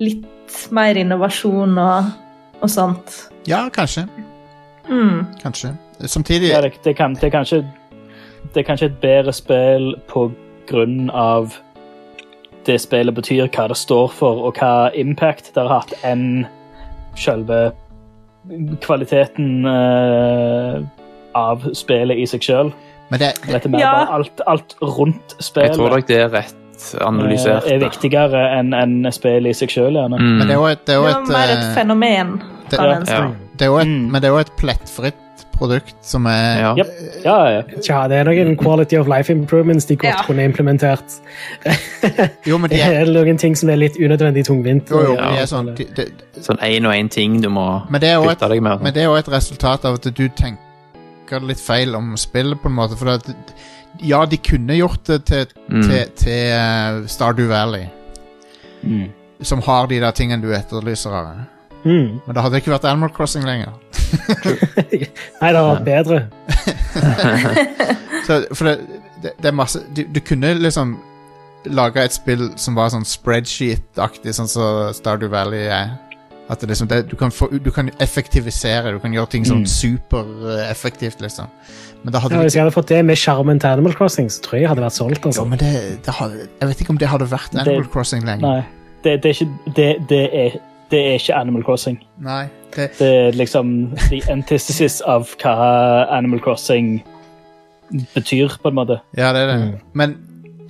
litt 0.00 0.56
mer 0.72 0.96
innovasjon 0.96 1.76
og, 1.76 2.10
og 2.64 2.72
sånt. 2.72 3.16
Ja, 3.48 3.66
kanskje. 3.68 4.06
Mm. 4.88 5.26
Kanskje. 5.42 5.74
Samtidig 6.00 6.48
Ja, 6.48 6.60
det, 6.64 6.72
det, 6.84 6.96
kan, 6.96 7.14
det, 7.14 7.28
er 7.28 7.36
kanskje, 7.36 7.64
det 8.54 8.64
er 8.64 8.68
kanskje 8.72 8.88
et 8.88 9.00
bedre 9.04 9.36
spill 9.36 9.92
på 10.08 10.30
grunn 10.70 11.10
av 11.12 11.52
det 12.66 12.80
spillet 12.82 13.14
betyr, 13.14 13.48
hva 13.54 13.68
det 13.70 13.76
står 13.78 14.08
for, 14.12 14.44
og 14.48 14.58
hva 14.60 14.90
impact 14.98 15.52
det 15.54 15.62
har 15.62 15.80
hatt, 15.80 15.94
enn 16.04 16.46
selve 17.18 17.70
kvaliteten 18.80 19.66
uh, 19.66 20.80
av 21.36 21.66
spillet 21.76 22.18
i 22.18 22.26
seg 22.28 22.44
sjøl. 22.44 22.72
Men 23.10 23.22
det, 23.22 23.32
Dette 23.48 23.68
med 23.68 23.82
Ja. 23.82 23.92
bare 23.92 24.20
alt, 24.20 24.40
alt 24.46 24.74
rundt 24.80 25.36
Jeg 25.56 25.74
tror 25.74 25.90
nok 25.90 26.06
det 26.06 26.20
er 26.20 26.28
rett 26.30 26.56
analysert. 27.00 27.66
eh, 27.66 27.74
er 27.74 27.82
viktigere 27.82 28.42
enn 28.58 28.72
en 28.74 29.12
spillet 29.12 29.50
i 29.50 29.56
seg 29.56 29.72
sjøl, 29.74 29.98
gjerne. 29.98 30.18
Mm. 30.20 30.38
men 30.38 30.46
det 30.46 30.54
er 30.54 30.60
jo 30.60 30.68
et, 30.70 30.84
det 30.86 30.94
er 30.94 31.00
jo 31.00 31.02
var 31.02 31.18
et, 31.20 31.28
mer 31.28 31.50
et 31.50 31.64
eh, 31.64 31.74
fenomen, 31.74 32.30
det-. 32.70 32.78
Ja. 33.10 33.30
det 33.58 33.66
er 33.66 33.66
jo 33.66 33.78
et, 33.82 33.86
Mm. 33.90 34.10
Men 34.10 34.22
det 34.22 34.28
er 34.28 34.32
jo 34.32 34.38
et 34.38 34.56
plettfritt 34.56 35.29
produkt 35.52 35.94
som 36.06 36.26
er 36.26 36.60
Ja. 36.60 36.74
Yep. 36.76 36.90
Ja, 37.24 37.36
ja. 37.50 37.62
Tja, 37.82 38.08
det 38.08 38.16
er 38.18 38.24
noen 38.24 38.56
quality 38.56 38.96
of 38.96 39.06
life 39.08 39.32
improvements 39.32 39.86
de 39.86 39.96
godt 39.96 40.14
Ja. 40.14 40.22
kunne 40.26 40.44
implementert. 40.44 41.04
Jo, 42.46 42.58
men 42.58 42.70
de 42.70 42.76
Det 42.80 42.86
er, 42.86 43.04
noen 43.12 43.38
ting 43.38 43.56
som 43.56 43.68
er 43.70 43.76
litt 43.76 43.96
unødvendig 43.98 44.44
tungvint. 44.46 44.90
jo, 44.90 45.02
jo, 45.02 45.14
Ja. 45.14 45.30
de 45.30 45.38
er 45.42 45.46
sånn 45.46 45.74
de, 45.76 45.84
de, 45.96 46.06
Sånn 46.40 46.58
én 46.62 46.86
og 46.86 46.92
én 46.94 47.08
ting 47.10 47.40
du 47.42 47.48
må 47.48 47.82
Men 47.90 48.00
det 48.00 48.10
er 48.10 48.30
et, 48.30 48.38
deg 48.40 48.62
med. 48.62 48.82
men 48.82 48.92
det 48.94 49.02
er 49.02 49.06
jo 49.10 49.14
et 49.16 49.28
resultat 49.28 49.84
av 49.84 49.94
at 49.94 50.02
du 50.14 50.28
tenker 50.28 51.40
litt 51.46 51.60
feil 51.60 51.94
om 51.94 52.16
spillet, 52.16 52.58
på 52.60 52.66
en 52.68 52.74
måte. 52.74 52.96
For 52.98 53.08
at, 53.08 53.22
ja, 54.02 54.24
de 54.26 54.36
kunne 54.36 54.74
gjort 54.76 55.04
det 55.06 55.24
til, 55.26 55.46
Mm. 55.68 55.82
til, 55.82 56.06
til 56.16 56.52
uh, 56.56 57.06
Stardew 57.06 57.46
Valley, 57.48 57.86
Mm. 58.82 59.10
som 59.42 59.60
har 59.62 59.86
de 59.86 60.00
der 60.00 60.10
tingene 60.10 60.42
du 60.42 60.50
etterlyser 60.52 61.10
av. 61.12 61.26
Mm. 61.84 62.20
Men 62.26 62.34
det 62.36 62.42
hadde 62.44 62.58
ikke 62.60 62.72
vært 62.74 62.84
Animal 62.90 63.10
Crossing 63.16 63.44
lenger. 63.48 63.72
Nei, 65.40 65.52
det 65.52 65.56
hadde 65.56 65.62
vært 65.70 65.86
bedre. 65.86 66.18
Så, 68.26 68.44
for 68.54 68.64
det, 68.68 68.74
det, 69.22 69.32
det 69.40 69.48
er 69.50 69.56
masse 69.56 69.80
du, 69.96 70.02
du 70.14 70.20
kunne 70.20 70.52
liksom 70.60 70.98
lage 71.72 72.02
et 72.04 72.14
spill 72.14 72.46
som 72.60 72.76
var 72.78 72.88
sånn 72.92 73.04
spreadsheet-aktig, 73.08 74.32
sånn 74.36 74.48
som 74.48 74.92
Stardew 74.96 75.28
Valley 75.32 75.66
er. 75.72 75.90
At 76.50 76.62
det 76.64 76.70
liksom, 76.72 76.88
det, 76.90 77.02
du, 77.10 77.14
kan 77.20 77.30
få, 77.30 77.46
du 77.62 77.68
kan 77.70 77.90
effektivisere, 78.02 78.90
du 78.96 79.00
kan 79.02 79.12
gjøre 79.14 79.30
ting 79.36 79.44
sånn 79.46 79.60
Mm. 79.62 79.68
supereffektivt, 79.70 81.20
liksom. 81.22 81.46
Men 82.02 82.12
da 82.16 82.22
hadde 82.24 82.34
Ja, 82.34 82.40
hvis 82.46 82.56
jeg 82.56 82.64
hadde 82.64 82.72
fått 82.74 82.88
det 82.90 83.02
med 83.04 83.18
sjarmen 83.20 83.60
til 83.60 83.68
Animal 83.70 83.94
Crossing, 83.94 84.30
så 84.32 84.40
tror 84.42 84.56
jeg 84.56 84.62
jeg 84.64 84.70
hadde 84.72 84.82
vært 84.86 84.96
solgt. 84.96 85.20
Jo, 85.20 85.28
altså. 85.30 85.44
men 85.46 85.58
det, 85.60 85.72
det 86.06 86.14
hadde, 86.16 86.48
Jeg 86.60 86.68
vet 86.72 86.80
ikke 86.80 86.90
om 86.96 86.98
det 86.98 87.08
hadde 87.12 87.28
vært 87.30 87.52
Det- 87.52 87.60
Animal 87.66 87.86
Crossing 87.92 88.24
lenger. 88.26 88.48
Nei, 88.48 88.64
det, 89.04 89.14
det, 89.22 89.30
er 89.30 89.36
ikke, 89.36 89.72
det, 89.76 89.88
det, 90.10 90.22
er, 90.32 90.56
det 90.90 91.00
er 91.00 91.18
ikke 91.18 91.36
Animal 91.36 91.64
Crossing. 91.64 91.98
Nei. 92.18 92.48
det, 92.74 92.90
Det 92.98 93.08
er 93.08 93.36
liksom 93.38 93.90
the 94.08 94.20
antithesis 94.30 95.00
av 95.06 95.28
hva 95.42 95.54
Animal 96.10 96.40
Crossing 96.40 97.00
betyr, 98.14 98.52
på 98.62 98.68
en 98.68 98.74
måte. 98.74 99.00
ja, 99.16 99.32
det 99.32 99.42
er 99.42 99.46
det. 99.46 99.58
Mm. 99.60 99.78
Men 99.94 100.16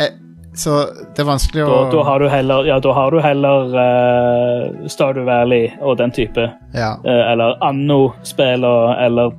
eh, 0.00 0.14
Så 0.54 0.86
det 1.14 1.22
er 1.22 1.28
vanskelig 1.28 1.64
å 1.64 1.68
Da, 1.68 1.90
da 1.92 2.02
har 2.08 2.18
du 2.18 2.28
heller, 2.28 2.64
ja, 2.66 2.78
da 2.80 2.92
har 2.92 3.10
du 3.10 3.20
heller 3.20 3.76
uh, 3.76 4.88
Stardew 4.88 5.24
Valley 5.24 5.70
og 5.80 5.98
den 5.98 6.10
type. 6.10 6.50
ja. 6.74 6.94
Uh, 7.04 7.32
eller 7.32 7.56
Anno-spill 7.64 8.64
eller 8.64 9.32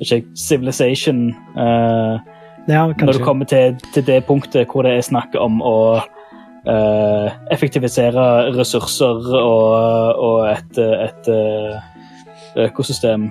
ikke, 0.00 0.22
Civilization. 0.36 1.34
Uh, 1.56 2.20
Ja, 2.66 2.86
når 2.86 3.12
du 3.12 3.24
kommer 3.24 3.44
til, 3.44 3.76
til 3.92 4.06
det 4.06 4.22
punktet 4.24 4.70
hvor 4.72 4.86
det 4.86 4.94
er 4.96 5.02
snakk 5.04 5.34
om 5.36 5.58
å 5.60 6.00
effektivisere 6.66 8.54
ressurser 8.56 9.34
og, 9.36 10.16
og 10.16 10.38
et, 10.48 10.78
et 10.80 11.28
eh, 11.28 11.76
økosystem 12.64 13.28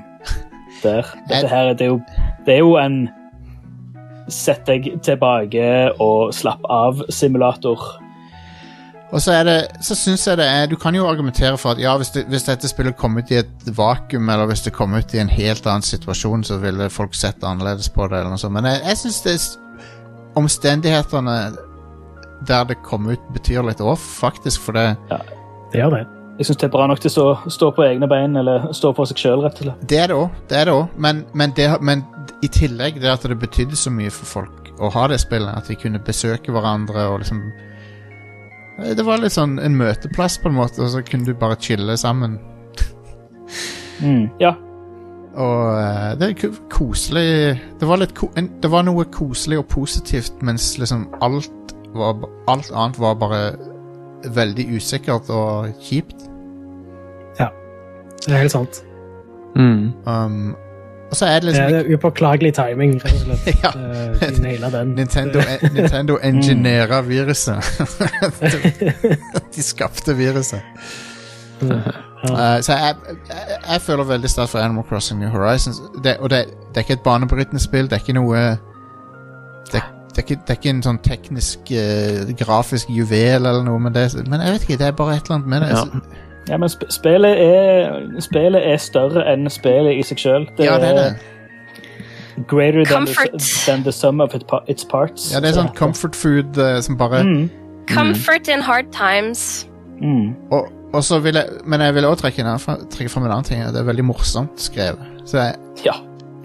der. 0.84 1.10
Dette 1.30 1.50
her 1.50 1.74
det 1.74 1.88
er, 1.88 1.92
jo, 1.96 2.00
det 2.46 2.54
er 2.56 2.64
jo 2.64 2.78
en 2.78 3.04
Sett 4.32 4.62
deg 4.64 4.86
tilbake 5.04 5.64
og 6.00 6.30
slapp 6.32 6.62
av-simulator. 6.72 7.82
Og 9.12 9.20
så 9.22 9.34
er 9.36 9.44
det 9.44 9.58
Så 9.84 9.98
syns 10.00 10.24
jeg 10.28 10.40
det 10.40 10.46
er 10.48 10.70
Du 10.72 10.78
kan 10.80 10.96
jo 10.96 11.10
argumentere 11.10 11.58
for 11.60 11.76
at 11.76 11.82
ja, 11.82 11.92
hvis, 12.00 12.14
det, 12.16 12.24
hvis 12.32 12.48
dette 12.48 12.70
spillet 12.72 12.96
kom 12.96 13.18
ut 13.20 13.34
i 13.36 13.42
et 13.42 13.68
vakuum, 13.68 14.30
eller 14.32 14.48
hvis 14.48 14.64
det 14.64 14.74
kom 14.74 14.96
ut 14.96 15.14
i 15.14 15.20
en 15.20 15.30
helt 15.30 15.68
annen 15.68 15.84
situasjon, 15.84 16.48
så 16.48 16.62
ville 16.64 16.88
folk 16.90 17.20
sett 17.20 17.44
annerledes 17.44 17.92
på 17.92 18.08
det, 18.08 18.22
eller 18.22 18.32
noe 18.32 18.40
sånt. 18.40 18.56
Men 18.56 18.72
jeg, 18.72 18.80
jeg 18.88 19.02
syns 19.04 19.22
det 19.28 19.36
omstendighetene 20.40 21.38
der 22.48 22.68
det 22.70 22.82
kom 22.86 23.08
ut, 23.10 23.22
betyr 23.36 23.64
litt 23.68 23.82
off, 23.82 24.04
faktisk, 24.20 24.62
for 24.68 24.78
det 24.78 24.90
Det 25.72 25.82
gjør 25.82 25.98
det. 25.98 26.04
Jeg 26.38 26.48
syns 26.48 26.60
det 26.64 26.66
er 26.66 26.74
bra 26.74 26.86
nok 26.90 27.02
til 27.02 27.12
å 27.12 27.14
stå, 27.14 27.26
stå 27.54 27.68
på 27.78 27.84
egne 27.86 28.08
bein, 28.10 28.36
eller 28.40 28.72
stå 28.74 28.90
på 28.98 29.06
seg 29.06 29.20
sjøl, 29.22 29.44
rett 29.46 29.60
og 29.62 29.68
slett. 29.68 29.84
Det 29.90 30.00
er 30.02 30.10
det 30.10 30.18
òg, 30.18 30.40
det 30.50 30.58
er 30.58 30.70
det 30.70 30.74
òg. 30.74 30.96
Men, 30.98 31.22
men, 31.38 31.54
men 31.86 32.02
i 32.42 32.50
tillegg 32.50 32.98
det 33.02 33.12
at 33.12 33.28
det 33.30 33.38
betydde 33.42 33.78
så 33.78 33.94
mye 33.94 34.14
for 34.14 34.30
folk 34.30 34.72
å 34.82 34.90
ha 34.96 35.06
det 35.12 35.20
spillet, 35.22 35.54
at 35.54 35.70
de 35.70 35.78
kunne 35.78 36.02
besøke 36.02 36.54
hverandre 36.54 37.06
og 37.12 37.22
liksom 37.22 37.44
Det 38.98 39.06
var 39.06 39.22
litt 39.22 39.36
sånn 39.36 39.60
en 39.62 39.78
møteplass, 39.78 40.40
på 40.42 40.50
en 40.50 40.58
måte, 40.58 40.82
og 40.82 40.90
så 40.90 41.04
kunne 41.06 41.30
du 41.30 41.38
bare 41.38 41.60
chille 41.62 41.94
sammen. 42.02 42.40
Mm. 44.02 44.32
Ja. 44.42 44.56
Og 45.38 45.78
eh, 45.78 46.10
det 46.18 46.30
er 46.30 46.56
koselig 46.70 47.28
Det 47.80 47.88
var, 47.90 48.02
ko 48.18 48.28
det 48.36 48.70
var 48.70 48.84
noe 48.86 49.06
koselig 49.14 49.62
og 49.62 49.68
positivt, 49.70 50.42
mens 50.46 50.74
liksom 50.82 51.08
alt 51.26 51.73
var, 51.94 52.30
Alt 52.48 52.72
annet 52.72 53.00
var 53.00 53.14
bare 53.22 53.44
veldig 54.34 54.68
usikkert 54.76 55.30
og 55.30 55.68
kjipt. 55.82 56.28
Ja. 57.40 57.48
Det 58.26 58.34
er 58.34 58.38
helt 58.38 58.52
sant. 58.52 58.84
Mm. 59.56 59.92
Um, 60.08 60.56
og 61.14 61.18
så 61.18 61.26
er 61.26 61.34
det 61.34 61.42
Det 61.42 61.54
liksom 61.54 61.76
er 61.76 61.94
upåklagelig 61.94 62.54
timing, 62.54 62.96
rett 63.06 63.14
og 63.14 63.20
slett. 63.20 63.58
Ja. 63.64 63.70
Eh, 63.70 64.62
De 64.62 64.78
den. 64.78 64.88
Nintendo, 64.88 65.42
Nintendo 65.76 66.18
enginera 66.24 67.02
viruset. 67.02 67.64
De 69.56 69.64
skapte 69.64 70.18
viruset. 70.18 70.62
Uh, 71.64 72.62
så 72.62 72.74
jeg, 72.74 72.96
jeg, 73.30 73.58
jeg 73.72 73.82
føler 73.82 74.04
veldig 74.04 74.30
sterkt 74.30 74.50
for 74.50 74.60
Animal 74.60 74.84
Crossing 74.84 75.20
New 75.20 75.30
Horizons. 75.30 75.82
Det, 76.04 76.18
og 76.20 76.30
det, 76.30 76.46
det 76.70 76.76
er 76.76 76.80
ikke 76.80 76.94
et 76.94 77.00
banebrytende 77.06 77.62
spill. 77.62 77.84
Det 77.84 77.94
er 77.94 78.02
ikke 78.02 78.14
noe 78.14 78.58
Det, 79.72 79.82
det, 80.16 80.22
er, 80.22 80.26
ikke, 80.28 80.42
det 80.48 80.54
er 80.54 80.60
ikke 80.62 80.74
en 80.74 80.84
sånn 80.86 81.00
teknisk, 81.06 81.72
uh, 81.74 82.34
grafisk 82.40 82.90
juvel 82.94 83.46
eller 83.46 83.64
noe, 83.66 83.80
men, 83.82 83.94
det, 83.96 84.08
men 84.28 84.42
jeg 84.42 84.56
vet 84.56 84.68
ikke, 84.68 84.78
det 84.82 84.88
er 84.88 84.98
bare 84.98 85.18
et 85.18 85.26
eller 85.26 85.40
annet 85.40 85.48
med 85.54 85.66
det. 85.66 85.70
Ja. 85.74 85.84
ja, 86.54 86.58
men 86.62 86.70
sp 86.72 86.88
spillet, 86.94 87.44
er, 87.44 88.22
spillet 88.24 88.68
er 88.74 88.82
større 88.82 89.26
enn 89.34 89.50
spillet 89.52 90.00
i 90.00 90.06
seg 90.08 90.22
sjøl. 90.26 90.48
Ja, 90.62 90.78
det 90.82 90.92
er 90.94 91.00
det. 91.02 91.12
greater 92.48 92.86
than 92.86 93.06
the, 93.06 93.40
than 93.66 93.84
the 93.84 93.92
sum 93.92 94.22
of 94.22 94.34
its 94.68 94.86
parts. 94.86 95.32
Ja, 95.34 95.40
det 95.40 95.52
er 95.52 95.60
sånn 95.60 95.74
comfort 95.78 96.16
food 96.18 96.58
uh, 96.58 96.80
som 96.82 96.98
bare 96.98 97.24
Mm. 97.24 97.50
Comfort 97.90 98.48
in 98.48 98.62
hard 98.64 98.94
times. 98.96 99.68
Mm. 100.02 100.34
og, 100.52 100.72
og 100.94 101.04
så 101.04 101.20
vil 101.20 101.36
jeg, 101.36 101.46
Men 101.66 101.82
jeg 101.82 101.94
vil 101.96 102.06
også 102.06 102.22
trekke, 102.22 102.56
trekke 102.92 103.12
fram 103.12 103.24
en 103.24 103.32
annen 103.32 103.46
ting. 103.48 103.62
Det 103.62 103.80
er 103.80 103.86
veldig 103.88 104.06
morsomt 104.06 104.62
skrevet. 104.62 105.00
Så 105.26 105.38
jeg, 105.38 105.56
Ja. 105.86 105.94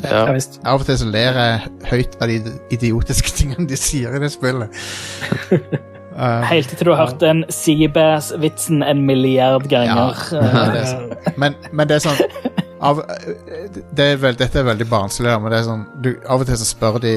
Ja 0.04 0.24
Ja. 0.26 0.32
visst. 0.32 0.60
Av 0.64 0.80
og 0.80 0.86
til 0.86 0.98
så 0.98 1.06
ler 1.10 1.38
jeg 1.42 1.60
høyt 1.90 2.16
av 2.22 2.28
de 2.28 2.38
idiotiske 2.70 3.32
tingene 3.38 3.68
de 3.68 3.76
sier 3.76 4.14
i 4.14 4.20
det 4.22 4.30
spillet. 4.32 4.68
Uh, 6.18 6.42
Helt 6.52 6.68
til 6.68 6.86
du 6.86 6.92
har 6.94 7.06
hørt 7.06 7.20
den 7.20 7.44
Seabass-vitsen 7.50 8.82
en 8.82 9.02
milliard 9.06 9.68
ganger. 9.68 10.14
Ja. 10.32 10.38
Det 10.74 10.84
er 10.84 11.34
men, 11.36 11.54
men 11.72 11.88
det 11.88 11.98
er 11.98 12.06
sånn 12.08 12.54
av, 12.80 13.00
det 13.96 14.04
er 14.04 14.18
vel, 14.22 14.36
Dette 14.38 14.60
er 14.60 14.66
veldig 14.68 14.86
barnslig, 14.86 15.32
men 15.42 15.50
det 15.50 15.58
er 15.58 15.64
sånn 15.66 15.86
du, 16.02 16.12
av 16.30 16.44
og 16.44 16.46
til 16.46 16.58
så 16.60 16.66
spør 16.68 17.00
de 17.02 17.14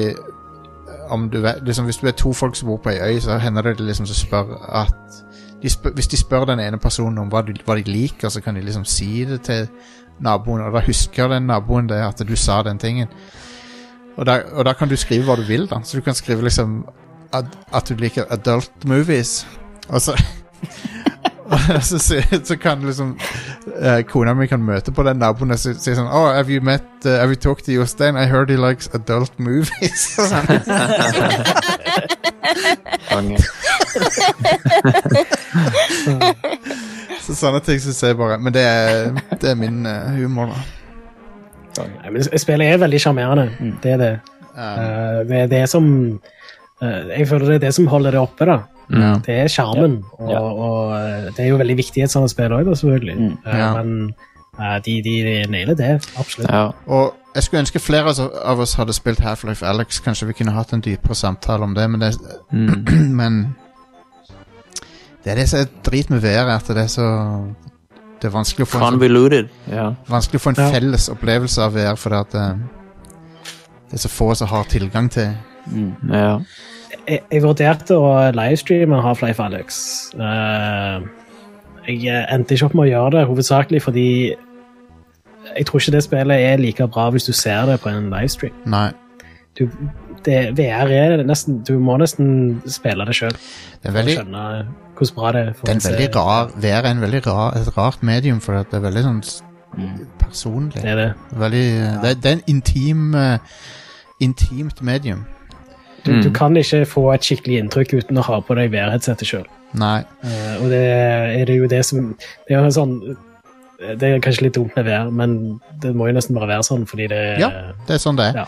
om 1.12 1.28
du 1.30 1.38
vet 1.44 1.60
liksom, 1.62 1.86
Hvis 1.86 2.00
du 2.02 2.08
er 2.08 2.16
to 2.18 2.32
folk 2.34 2.56
som 2.56 2.68
bor 2.72 2.80
på 2.82 2.90
ei 2.90 2.98
øy, 3.14 3.20
så 3.22 3.36
hender 3.38 3.62
det 3.62 3.76
de 3.78 3.86
liksom 3.86 4.06
så 4.10 4.16
spør 4.16 4.56
at 4.82 5.22
de 5.62 5.70
spør, 5.70 5.94
Hvis 5.94 6.08
de 6.10 6.18
spør 6.18 6.46
den 6.50 6.60
ene 6.60 6.78
personen 6.82 7.18
om 7.22 7.30
hva 7.30 7.44
de, 7.46 7.54
hva 7.66 7.76
de 7.78 7.86
liker, 7.86 8.28
så 8.28 8.40
kan 8.42 8.58
de 8.58 8.64
liksom 8.66 8.84
si 8.88 9.24
det 9.28 9.42
til 9.46 9.68
naboen, 10.22 10.64
og 10.64 10.74
da 10.74 10.82
husker 10.86 11.30
den 11.32 11.48
naboen 11.50 11.88
det 11.90 12.00
at 12.02 12.22
du 12.26 12.36
sa 12.36 12.62
den 12.66 12.78
tingen. 12.78 13.08
Og 14.16 14.26
da, 14.28 14.42
og 14.52 14.64
da 14.68 14.74
kan 14.76 14.88
du 14.88 14.96
skrive 14.96 15.24
hva 15.24 15.36
du 15.40 15.46
vil, 15.48 15.66
da. 15.70 15.80
Så 15.84 15.98
du 15.98 16.04
kan 16.04 16.14
skrive 16.14 16.44
liksom 16.44 16.82
at, 17.32 17.48
at 17.72 17.88
du 17.88 17.96
liker 17.96 18.28
adult 18.30 18.84
movies, 18.84 19.46
og 19.88 20.00
så 20.00 20.16
Og 21.52 21.82
så, 21.82 21.98
så 22.44 22.56
kan 22.56 22.80
liksom 22.80 23.18
uh, 23.66 24.02
kona 24.08 24.34
mi 24.34 24.46
kan 24.46 24.62
møte 24.62 24.92
på 24.92 25.02
den 25.02 25.16
naboen 25.16 25.50
og 25.50 25.58
si, 25.60 25.74
si 25.74 25.94
sånn 25.94 26.08
Oh, 26.08 26.32
have 26.32 26.48
you 26.48 26.64
met 26.64 26.82
uh, 27.04 27.18
Have 27.18 27.28
you 27.28 27.36
talked 27.36 27.64
to 27.66 27.72
Jostein? 27.72 28.16
I 28.16 28.26
heard 28.26 28.50
he 28.50 28.56
likes 28.56 28.88
adult 28.94 29.38
movies. 29.38 30.16
Sånn. 33.12 33.36
Så 37.22 37.34
sånne 37.38 37.60
ting 37.64 37.78
syns 37.80 38.00
jeg 38.02 38.16
bare 38.18 38.38
Men 38.42 38.52
det 38.54 38.62
er, 38.66 39.12
det 39.40 39.50
er 39.52 39.54
min 39.60 39.86
uh, 39.86 40.10
humor, 40.18 40.50
da. 40.52 41.84
Nei, 42.02 42.10
men 42.12 42.22
spillet 42.38 42.66
er 42.74 42.80
veldig 42.82 42.98
sjarmerende. 43.00 43.46
Det 43.82 43.92
er 43.94 44.00
det. 44.02 44.12
Uh, 44.52 45.22
det 45.28 45.38
er 45.38 45.46
det 45.48 45.62
som 45.72 45.86
uh, 46.82 47.02
Jeg 47.16 47.28
føler 47.30 47.46
det 47.54 47.54
er 47.60 47.62
det 47.68 47.74
som 47.78 47.86
holder 47.88 48.10
det 48.16 48.20
oppe. 48.20 48.44
da. 48.50 48.58
Mm. 48.92 49.22
Det 49.24 49.36
er 49.44 49.48
sjarmen. 49.48 49.94
Og, 50.18 50.28
Ja. 50.30 50.40
og 50.42 50.58
og, 50.66 51.32
det 51.36 51.44
er 51.46 51.48
jo 51.48 51.56
veldig 51.62 51.76
viktig 51.78 52.02
i 52.02 52.04
et 52.04 52.10
sånt 52.12 52.28
spill 52.30 52.52
òg, 52.52 52.68
selvfølgelig. 52.76 53.14
Mm. 53.16 53.36
Ja. 53.46 53.70
Men 53.78 54.12
de, 54.84 54.98
de, 55.02 55.14
de 55.24 55.36
nailer 55.48 55.74
det, 55.78 55.94
absolutt. 56.20 56.50
Ja. 56.52 56.66
Og 56.86 57.14
jeg 57.34 57.42
skulle 57.46 57.62
ønske 57.64 57.80
flere 57.80 58.02
av 58.02 58.10
oss- 58.12 58.20
av 58.44 58.60
oss 58.60 58.74
hadde 58.76 58.92
spilt 58.92 59.22
Half-Life 59.24 59.64
Alex. 59.64 60.00
Kanskje 60.04 60.26
vi 60.28 60.32
kunne 60.36 60.52
hatt 60.52 60.74
en 60.76 60.82
dypere 60.84 61.14
samtale 61.16 61.64
om 61.64 61.72
det, 61.74 61.88
men 61.90 62.00
det, 62.04 62.12
Mm. 62.52 62.84
men 63.20 63.56
det 65.24 65.32
er 65.32 65.38
det 65.42 65.48
som 65.48 65.60
er 65.62 65.68
drit 65.86 66.10
med 66.10 66.20
VR, 66.24 66.48
at 66.56 66.66
det 66.66 66.76
er 66.84 66.90
så 66.90 67.06
Det 68.22 68.28
er 68.30 68.34
vanskelig 68.36 68.66
å 68.66 68.70
få 68.70 68.78
en, 68.78 68.84
sånn. 68.92 69.48
Ja. 69.72 69.86
vanskelig 70.08 70.38
å 70.38 70.42
få 70.44 70.50
en 70.52 70.60
Ja. 70.64 70.70
felles 70.70 71.08
opplevelse 71.10 71.62
av 71.62 71.72
VR, 71.74 71.96
fordi 71.98 72.20
at 72.20 72.34
eh, 72.34 72.54
det 73.90 73.98
er 73.98 74.02
så 74.04 74.08
få 74.08 74.34
som 74.36 74.48
har 74.48 74.64
tilgang 74.70 75.10
til 75.10 75.34
Mm. 75.70 75.94
ja. 76.10 76.40
Jeg, 77.08 77.20
jeg 77.30 77.42
vurderte 77.42 77.94
å 77.94 78.32
livestreame 78.34 78.98
Half-Life 79.02 79.38
Alex. 79.42 80.10
Eh, 80.14 81.02
jeg 81.86 82.26
endte 82.34 82.54
ikke 82.56 82.66
opp 82.66 82.74
med 82.74 82.84
å 82.88 82.90
gjøre 82.90 83.10
det, 83.14 83.26
hovedsakelig 83.28 83.82
fordi 83.82 84.06
jeg 85.56 85.66
tror 85.66 85.80
ikke 85.80 85.92
det 85.92 86.02
spillet 86.02 86.44
er 86.52 86.56
like 86.62 86.86
bra 86.88 87.10
hvis 87.10 87.26
du 87.26 87.32
ser 87.32 87.66
det 87.66 87.80
på 87.82 87.90
en 87.90 88.10
livestream. 88.10 88.52
Nei. 88.66 88.90
Du, 89.58 89.68
det, 90.24 90.56
VR 90.56 90.90
er 90.90 91.22
nesten 91.28 91.58
Du 91.66 91.74
må 91.78 91.98
nesten 92.00 92.62
spille 92.66 93.04
det 93.04 93.12
sjøl 93.18 93.34
Det 93.82 93.90
er 93.90 93.92
veldig, 93.92 94.14
hvordan 95.10 95.14
bra 95.16 95.32
det 95.32 95.40
er. 95.48 95.52
det 95.64 95.68
er 95.68 95.74
en 95.74 95.84
veldig 95.90 96.08
rar 96.16 96.52
Vær 96.62 96.82
er 96.86 96.90
en 96.90 97.00
veldig 97.00 97.26
rar, 97.26 97.56
et 97.56 97.76
rart 97.76 98.02
medium, 98.02 98.40
for 98.40 98.52
det 98.62 98.74
er 98.78 98.80
veldig 98.80 99.02
sånn 99.02 99.22
personlig. 100.18 100.74
Det 100.82 100.84
er 100.90 100.96
det. 100.96 101.12
Veldig, 101.32 101.64
det, 102.02 102.16
det 102.22 102.30
er 102.30 102.36
en 102.36 102.42
intim 102.46 103.14
uh, 103.14 103.38
intimt 104.20 104.82
medium. 104.82 105.24
Du, 106.04 106.10
Mm. 106.12 106.22
du 106.22 106.30
kan 106.34 106.56
ikke 106.56 106.84
få 106.86 107.12
et 107.14 107.22
skikkelig 107.22 107.58
inntrykk 107.62 107.92
uten 108.00 108.18
å 108.18 108.22
ha 108.26 108.40
på 108.40 108.54
deg 108.58 108.72
VR-headsetet 108.72 109.22
sjøl. 109.28 109.44
Nei. 109.78 110.02
og 110.60 110.66
det 110.68 110.80
er 111.40 111.44
det 111.48 111.54
jo 111.56 111.66
det 111.70 111.84
som 111.86 112.10
Det 112.48 112.52
er 112.52 112.58
jo 112.60 112.70
sånn 112.70 113.16
Det 113.78 114.02
er 114.02 114.18
kanskje 114.20 114.42
litt 114.42 114.54
dumt 114.58 114.74
med 114.76 114.84
vær, 114.84 115.08
men 115.10 115.60
det 115.80 115.94
må 115.96 116.06
jo 116.10 116.12
nesten 116.12 116.34
bare 116.36 116.48
være 116.50 116.62
sånn, 116.66 116.84
fordi 116.86 117.06
det 117.08 117.38
Ja. 117.40 117.48
Det 117.86 117.94
er 117.94 117.98
sånn 118.02 118.16
det 118.16 118.26
er. 118.26 118.42
Ja. 118.42 118.44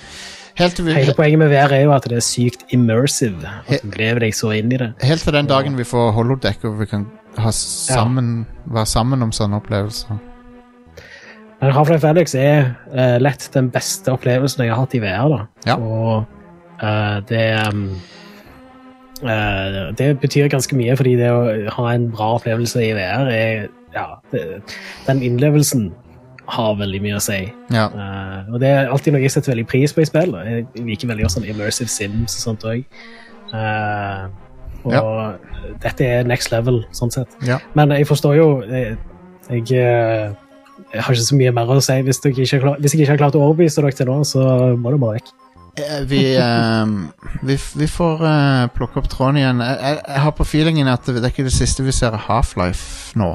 Helt, 0.55 0.79
Hele 0.79 1.15
poenget 1.19 1.41
med 1.41 1.51
VR 1.51 1.73
er 1.75 1.81
jo 1.83 1.93
at 1.97 2.05
det 2.07 2.21
er 2.21 2.23
sykt 2.23 2.63
immersive. 2.75 3.49
At 3.67 3.83
du 3.83 3.97
lever 3.99 4.29
deg 4.29 4.37
så 4.39 4.53
inn 4.55 4.71
i 4.71 4.79
det. 4.79 4.93
helt 5.03 5.25
til 5.27 5.35
den 5.35 5.51
dagen 5.51 5.79
vi 5.79 5.87
får 5.89 6.13
holodeck 6.15 6.63
og 6.69 6.79
vi 6.79 6.87
kan 6.87 7.09
ha 7.43 7.51
sammen, 7.51 8.47
være 8.71 8.87
sammen 8.87 9.23
om 9.27 9.33
sånne 9.35 9.59
opplevelser. 9.59 10.21
Men 11.61 11.73
Half-Life 11.75 12.07
Alyx 12.07 12.35
er 12.39 12.75
uh, 12.93 13.17
lett 13.23 13.49
den 13.55 13.71
beste 13.73 14.13
opplevelsen 14.15 14.63
jeg 14.63 14.75
har 14.75 14.85
hatt 14.85 14.95
i 14.95 15.03
VR. 15.03 15.33
da. 15.33 15.41
Ja. 15.67 15.77
Og 15.81 16.25
uh, 16.83 17.19
det 17.31 17.47
um, 17.73 17.89
uh, 19.25 19.91
Det 19.99 20.13
betyr 20.21 20.53
ganske 20.53 20.77
mye, 20.79 20.95
fordi 20.97 21.17
det 21.19 21.33
å 21.33 21.43
ha 21.81 21.89
en 21.95 22.11
bra 22.15 22.35
opplevelse 22.39 22.85
i 22.85 22.93
VR 22.95 23.31
er 23.33 23.67
ja, 23.95 24.07
det, 24.31 24.61
Den 25.07 25.23
innlevelsen 25.23 25.91
har 26.47 26.77
veldig 26.77 27.01
mye 27.05 27.17
å 27.19 27.25
si. 27.25 27.41
Ja. 27.73 27.89
Uh, 27.89 28.55
og 28.55 28.61
det 28.61 28.71
er 28.71 28.93
alltid 28.93 29.15
noe 29.15 29.25
jeg 29.25 29.33
setter 29.33 29.55
veldig 29.55 29.67
pris 29.71 29.95
på 29.97 30.05
i 30.05 30.09
spill. 30.09 30.35
da. 30.35 30.45
Jeg 30.49 30.87
liker 30.89 31.11
veldig 31.11 31.29
også 31.29 31.41
sånn 31.41 31.51
immersive 31.51 31.93
sims 31.93 32.37
og 32.37 32.47
sånt 32.49 32.67
òg. 32.69 32.85
og 34.85 35.55
dette 35.83 36.07
er 36.07 36.29
next 36.29 36.53
level, 36.53 36.83
sånn 36.97 37.13
sett. 37.15 37.31
Ja. 37.47 37.61
Men 37.79 37.95
jeg 37.95 38.09
forstår 38.09 38.37
jo 38.39 38.49
Jeg, 38.69 38.99
jeg, 39.49 39.65
eh, 39.73 40.33
jeg 40.93 41.03
har 41.07 41.15
ikke 41.15 41.29
så 41.29 41.39
mye 41.39 41.55
mer 41.55 41.73
å 41.73 41.81
si. 41.85 41.97
Hvis, 42.07 42.21
dere 42.23 42.35
ikke 42.35 42.59
har 42.59 42.63
klar, 42.67 42.79
hvis 42.83 42.95
jeg 42.95 43.05
ikke 43.05 43.15
har 43.15 43.23
klart 43.25 43.39
å 43.39 43.43
overbevise 43.49 43.83
dere 43.83 43.97
til 43.97 44.11
nå, 44.11 44.21
så 44.29 44.45
må 44.77 44.95
det 44.95 45.01
bare 45.03 45.19
vekk. 45.19 45.33
Eh, 45.75 46.01
Vi, 46.11 46.23
uh, 46.39 46.87
vi, 47.43 47.59
vi 47.81 47.91
får 47.91 48.25
eh, 48.31 48.65
plukke 48.77 49.01
opp 49.03 49.11
tråden 49.11 49.41
igjen. 49.43 49.63
Jeg, 49.65 49.79
jeg, 49.83 50.01
jeg 50.09 50.25
har 50.27 50.35
på 50.39 50.49
feelingen 50.49 50.91
at 50.93 51.07
det, 51.07 51.19
det 51.19 51.29
er 51.29 51.35
ikke 51.35 51.49
det 51.49 51.57
siste 51.57 51.87
vi 51.87 51.95
ser 51.95 52.15
av 52.15 52.27
Half-Life 52.29 53.19
nå. 53.19 53.33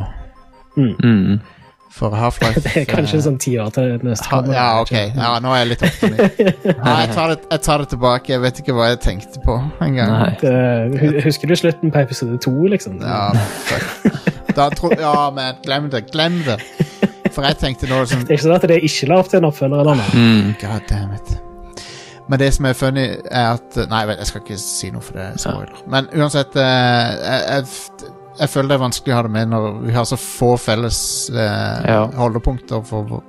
Mm. 0.80 1.40
For 1.90 2.14
Half-Life 2.14 2.62
Det 2.66 2.74
er 2.84 2.88
kanskje 2.90 3.18
uh, 3.18 3.24
sånn 3.26 3.40
ti 3.42 3.56
år 3.60 3.72
til 3.76 3.96
neste 4.06 4.30
ha. 4.30 4.42
Ja, 4.54 4.68
ok. 4.84 4.94
Ja, 4.94 5.32
nå 5.42 5.54
er 5.56 5.64
jeg 5.64 5.72
litt 5.72 5.86
optimist. 5.88 6.42
Nei, 6.86 6.96
jeg 7.02 7.14
tar, 7.16 7.34
det, 7.34 7.40
jeg 7.50 7.64
tar 7.66 7.84
det 7.84 7.90
tilbake. 7.96 8.34
Jeg 8.36 8.44
vet 8.46 8.62
ikke 8.64 8.76
hva 8.78 8.92
jeg 8.92 9.02
tenkte 9.06 9.42
på 9.46 9.58
engang. 9.86 10.38
Husker 11.26 11.50
du 11.50 11.58
slutten 11.60 11.94
på 11.96 12.04
episode 12.06 12.38
to, 12.46 12.54
liksom? 12.76 13.02
Ja, 13.02 13.30
fuck. 13.70 14.22
Da 14.56 14.70
tro, 14.74 14.94
ja, 14.98 15.30
men 15.34 15.58
glem 15.66 15.90
det. 15.94 16.06
Glem 16.14 16.42
det. 16.46 16.60
For 17.34 17.46
jeg 17.46 17.60
tenkte 17.62 17.90
nå 17.90 18.02
sånn 18.10 18.26
Det 18.26 18.34
er 18.34 18.40
ikke 18.40 18.48
sånn 18.48 18.58
at 18.58 18.66
det 18.70 18.80
ikke 18.86 19.10
la 19.12 19.20
opp 19.22 19.30
til 19.32 19.40
en 19.42 19.48
oppfølger. 19.50 19.84
eller 19.84 20.02
noe. 20.02 20.10
Mm. 20.18 20.56
God 20.62 20.90
damn 20.90 21.14
it. 21.16 21.38
Men 22.30 22.40
det 22.42 22.52
som 22.54 22.68
er 22.70 22.74
funny, 22.78 23.06
er 23.32 23.56
at 23.56 23.78
Nei, 23.90 24.04
jeg 24.12 24.30
skal 24.30 24.44
ikke 24.44 24.58
si 24.62 24.92
noe 24.94 25.02
for 25.02 25.18
det. 25.18 25.28
er 25.34 25.42
Spoiler. 25.42 25.84
Men 25.90 26.10
uansett 26.14 26.58
eh, 26.62 27.14
jeg, 27.24 27.42
jeg, 27.50 28.14
jeg 28.40 28.50
føler 28.50 28.70
det 28.72 28.76
er 28.78 28.84
vanskelig 28.86 29.14
å 29.14 29.18
ha 29.20 29.24
det 29.28 29.32
med 29.36 29.50
når 29.52 29.66
vi 29.88 29.92
har 29.96 30.06
så 30.08 30.18
få 30.20 30.54
felles 30.60 31.00
eh, 31.34 31.90
Ja. 31.90 32.06
holdepunkter 32.20 32.84
for 32.88 33.22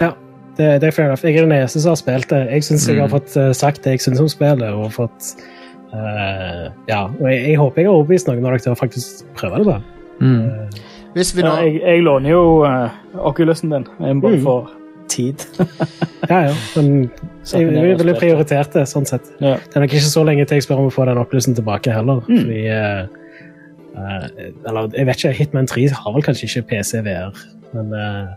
Ja, 0.00 0.12
det, 0.56 0.80
det 0.82 0.88
er 0.88 0.92
fair 0.96 1.06
enough. 1.08 1.24
Jeg 1.24 1.36
er 1.36 1.46
den 1.46 1.52
eneste 1.56 1.80
som 1.80 1.90
har 1.94 2.00
spilt 2.00 2.28
det. 2.32 2.42
Jeg 2.52 2.62
syns 2.66 2.86
jeg 2.88 2.98
har 3.00 3.08
Mm. 3.08 3.14
fått 3.16 3.36
eh, 3.36 3.52
sagt 3.56 3.82
det 3.84 3.92
jeg 3.96 4.00
syns 4.00 4.20
om 4.20 4.28
spillet, 4.28 4.68
og 4.74 4.92
fått 4.92 5.34
uh, 5.94 6.68
Ja, 6.88 7.06
og 7.08 7.26
jeg, 7.30 7.40
jeg 7.48 7.56
håper 7.60 7.82
jeg 7.82 7.88
har 7.90 7.96
overbevist 7.96 8.28
noen 8.28 8.44
av 8.44 8.50
dere 8.52 8.64
til 8.66 8.72
å 8.74 8.78
faktisk 8.78 9.24
prøve 9.38 9.62
det. 9.62 9.66
da. 9.66 9.80
Mm. 10.20 10.68
Hvis 11.14 11.32
vi 11.34 11.42
nå 11.42 11.48
Ja, 11.54 11.62
jeg, 11.64 11.80
jeg 11.82 12.02
låner 12.06 12.30
jo 12.30 12.42
uh, 12.64 12.90
Oculusen 13.26 13.72
din. 13.72 13.86
Jeg 14.00 14.16
må 14.16 14.22
bare 14.28 14.36
Mm. 14.38 14.44
få 14.44 14.58
tid. 15.10 15.46
Ja, 16.30 16.42
ja, 16.46 16.54
men 16.76 17.10
jeg, 17.42 17.72
jeg 17.74 17.96
ville 17.98 18.12
prioritert 18.14 18.72
det, 18.76 18.84
sånn 18.86 19.06
sett. 19.08 19.24
Ja. 19.40 19.56
Det 19.56 19.74
er 19.74 19.80
nok 19.82 19.90
ikke 19.96 20.04
så 20.12 20.22
lenge 20.22 20.44
til 20.46 20.60
jeg 20.60 20.66
spør 20.68 20.78
om 20.84 20.90
å 20.90 20.92
få 20.94 21.06
den 21.08 21.18
Oculusen 21.18 21.56
tilbake 21.56 21.90
heller. 21.90 22.20
Mm. 22.28 22.36
Fordi 22.44 22.58
eh, 22.70 23.00
eh, 23.00 23.06
Eller 23.96 24.92
jeg 24.94 25.06
vet 25.08 25.24
ikke, 25.24 25.32
Hitman 25.38 25.66
3 25.70 25.88
har 25.96 26.14
vel 26.14 26.24
kanskje 26.26 26.48
ikke 26.48 26.68
PC 26.70 27.02
VR, 27.06 27.34
men 27.74 27.92
eh, 27.96 28.30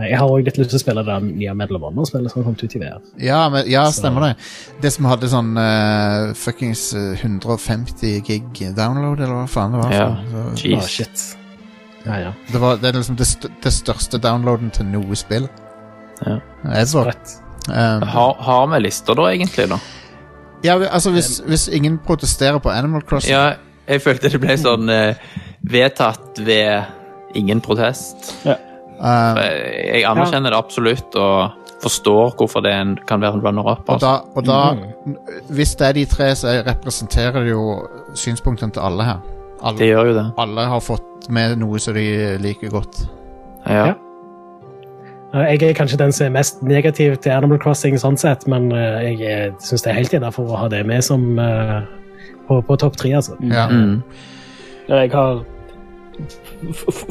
jeg 0.00 0.16
har 0.16 0.32
òg 0.32 0.46
litt 0.46 0.56
lyst 0.56 0.72
til 0.72 0.78
å 0.78 0.82
spille 0.82 1.02
det 1.04 1.16
nye 1.26 1.54
Medal 1.58 1.76
of 1.76 1.84
Honor-spillet 1.88 2.32
som 2.32 2.40
har 2.40 2.46
kommet 2.48 2.62
ut 2.64 2.76
i 2.76 2.80
VR. 2.80 3.00
Ja, 3.20 3.40
men, 3.52 3.66
ja 3.68 3.84
Så- 3.90 4.00
stemmer 4.00 4.28
det. 4.28 4.30
Det 4.80 4.92
som 4.94 5.08
hadde 5.10 5.28
sånn 5.28 5.52
uh, 5.58 6.32
fuckings 6.38 6.86
eh, 6.96 7.20
150 7.20 8.22
gig 8.24 8.62
download, 8.76 9.20
eller 9.20 9.42
hva 9.42 9.46
faen 9.50 9.76
det 9.76 9.82
var. 9.82 9.92
Ja. 9.92 10.08
for. 10.30 10.56
Så, 10.56 10.68
Jeez. 10.70 10.88
shit. 10.88 11.26
Ja, 12.06 12.16
ja. 12.16 12.32
det, 12.48 12.58
var, 12.62 12.78
det 12.80 12.88
er 12.88 12.96
liksom 12.96 13.18
det, 13.20 13.26
st 13.28 13.50
det 13.60 13.72
største 13.76 14.20
downloaden 14.22 14.72
til 14.72 14.88
noe 14.88 15.18
spill. 15.20 15.50
Ja. 16.24 16.38
Um, 17.68 18.02
Har, 18.08 18.36
har 18.40 18.66
vi 18.72 18.78
lister 18.80 19.14
da, 19.14 19.28
egentlig? 19.28 19.68
da? 19.68 19.76
ja, 20.64 20.74
altså 20.90 21.10
hvis, 21.12 21.38
hvis 21.46 21.68
ingen 21.68 21.98
protesterer 21.98 22.58
på 22.58 22.72
Animal 22.72 23.02
Crossing 23.08 23.32
Ja, 23.32 23.54
jeg 23.90 24.02
følte 24.04 24.30
det 24.32 24.40
ble 24.42 24.56
sånn 24.60 24.88
eh, 24.94 25.14
vedtatt 25.70 26.38
ved 26.46 27.36
ingen 27.38 27.60
protest. 27.62 28.30
um, 28.46 28.54
Jeg, 29.00 29.96
jeg 30.00 30.04
anerkjenner 30.08 30.50
det 30.54 30.58
absolutt 30.58 31.14
og 31.20 31.56
forstår 31.80 32.34
hvorfor 32.36 32.60
det 32.64 32.72
en, 32.76 32.96
kan 33.08 33.22
være 33.22 33.38
en 33.38 33.44
runner-up. 33.44 33.86
Og 33.88 33.94
Altså. 33.94 34.06
da, 34.06 34.14
og 34.36 34.44
da 34.44 35.44
Hvis 35.48 35.74
det 35.80 35.86
er 35.86 35.92
de 35.96 36.04
tre, 36.10 36.30
så 36.36 36.58
representerer 36.66 37.40
det 37.44 37.50
jo 37.54 37.86
synspunktene 38.14 38.72
til 38.76 38.82
alle 38.84 39.04
her. 39.04 39.22
Det 39.78 39.88
gjør 39.88 40.06
jo 40.10 40.14
det. 40.18 40.26
alle 40.40 40.66
har 40.72 40.80
fått 40.80 41.28
med 41.28 41.58
noe 41.60 41.78
som 41.80 41.94
de 41.94 42.36
liker 42.40 42.70
godt. 42.72 43.02
Ja. 43.66 43.86
Ja. 43.92 43.94
Eh, 45.34 45.52
Jeg 45.54 45.62
er 45.70 45.74
kanskje 45.78 45.98
den 46.00 46.12
som 46.12 46.26
er 46.26 46.30
mest 46.40 46.62
negativ 46.62 47.16
til 47.22 47.32
Animal 47.32 47.58
Crossing, 47.62 47.96
sånn 48.00 48.16
sett, 48.18 48.46
men 48.48 48.70
eh, 48.72 49.12
jeg 49.14 49.54
syns 49.62 49.84
det 49.84 49.92
er 49.92 49.98
helt 50.00 50.12
innafor 50.16 50.48
å 50.50 50.56
ha 50.64 50.68
det 50.72 50.82
med 50.88 51.04
som 51.06 51.38
eh, 51.38 51.80
på, 52.50 52.58
på 52.66 52.76
topp 52.82 52.96
tre. 53.00 53.14
Altså. 53.20 53.38
Ja. 53.46 53.68
Mm. 53.70 54.02
Jeg 54.90 55.10
har 55.14 55.40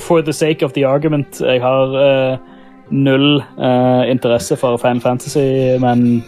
For 0.05 0.21
the 0.21 0.33
sake 0.33 0.61
of 0.65 0.73
the 0.75 0.83
argument, 0.85 1.39
jeg 1.41 1.61
har 1.63 1.95
uh, 1.97 2.37
null 2.91 3.39
uh, 3.57 4.03
interesse 4.11 4.53
for 4.59 4.77
Fan 4.77 4.99
Fantasy, 5.01 5.77
men 5.81 6.23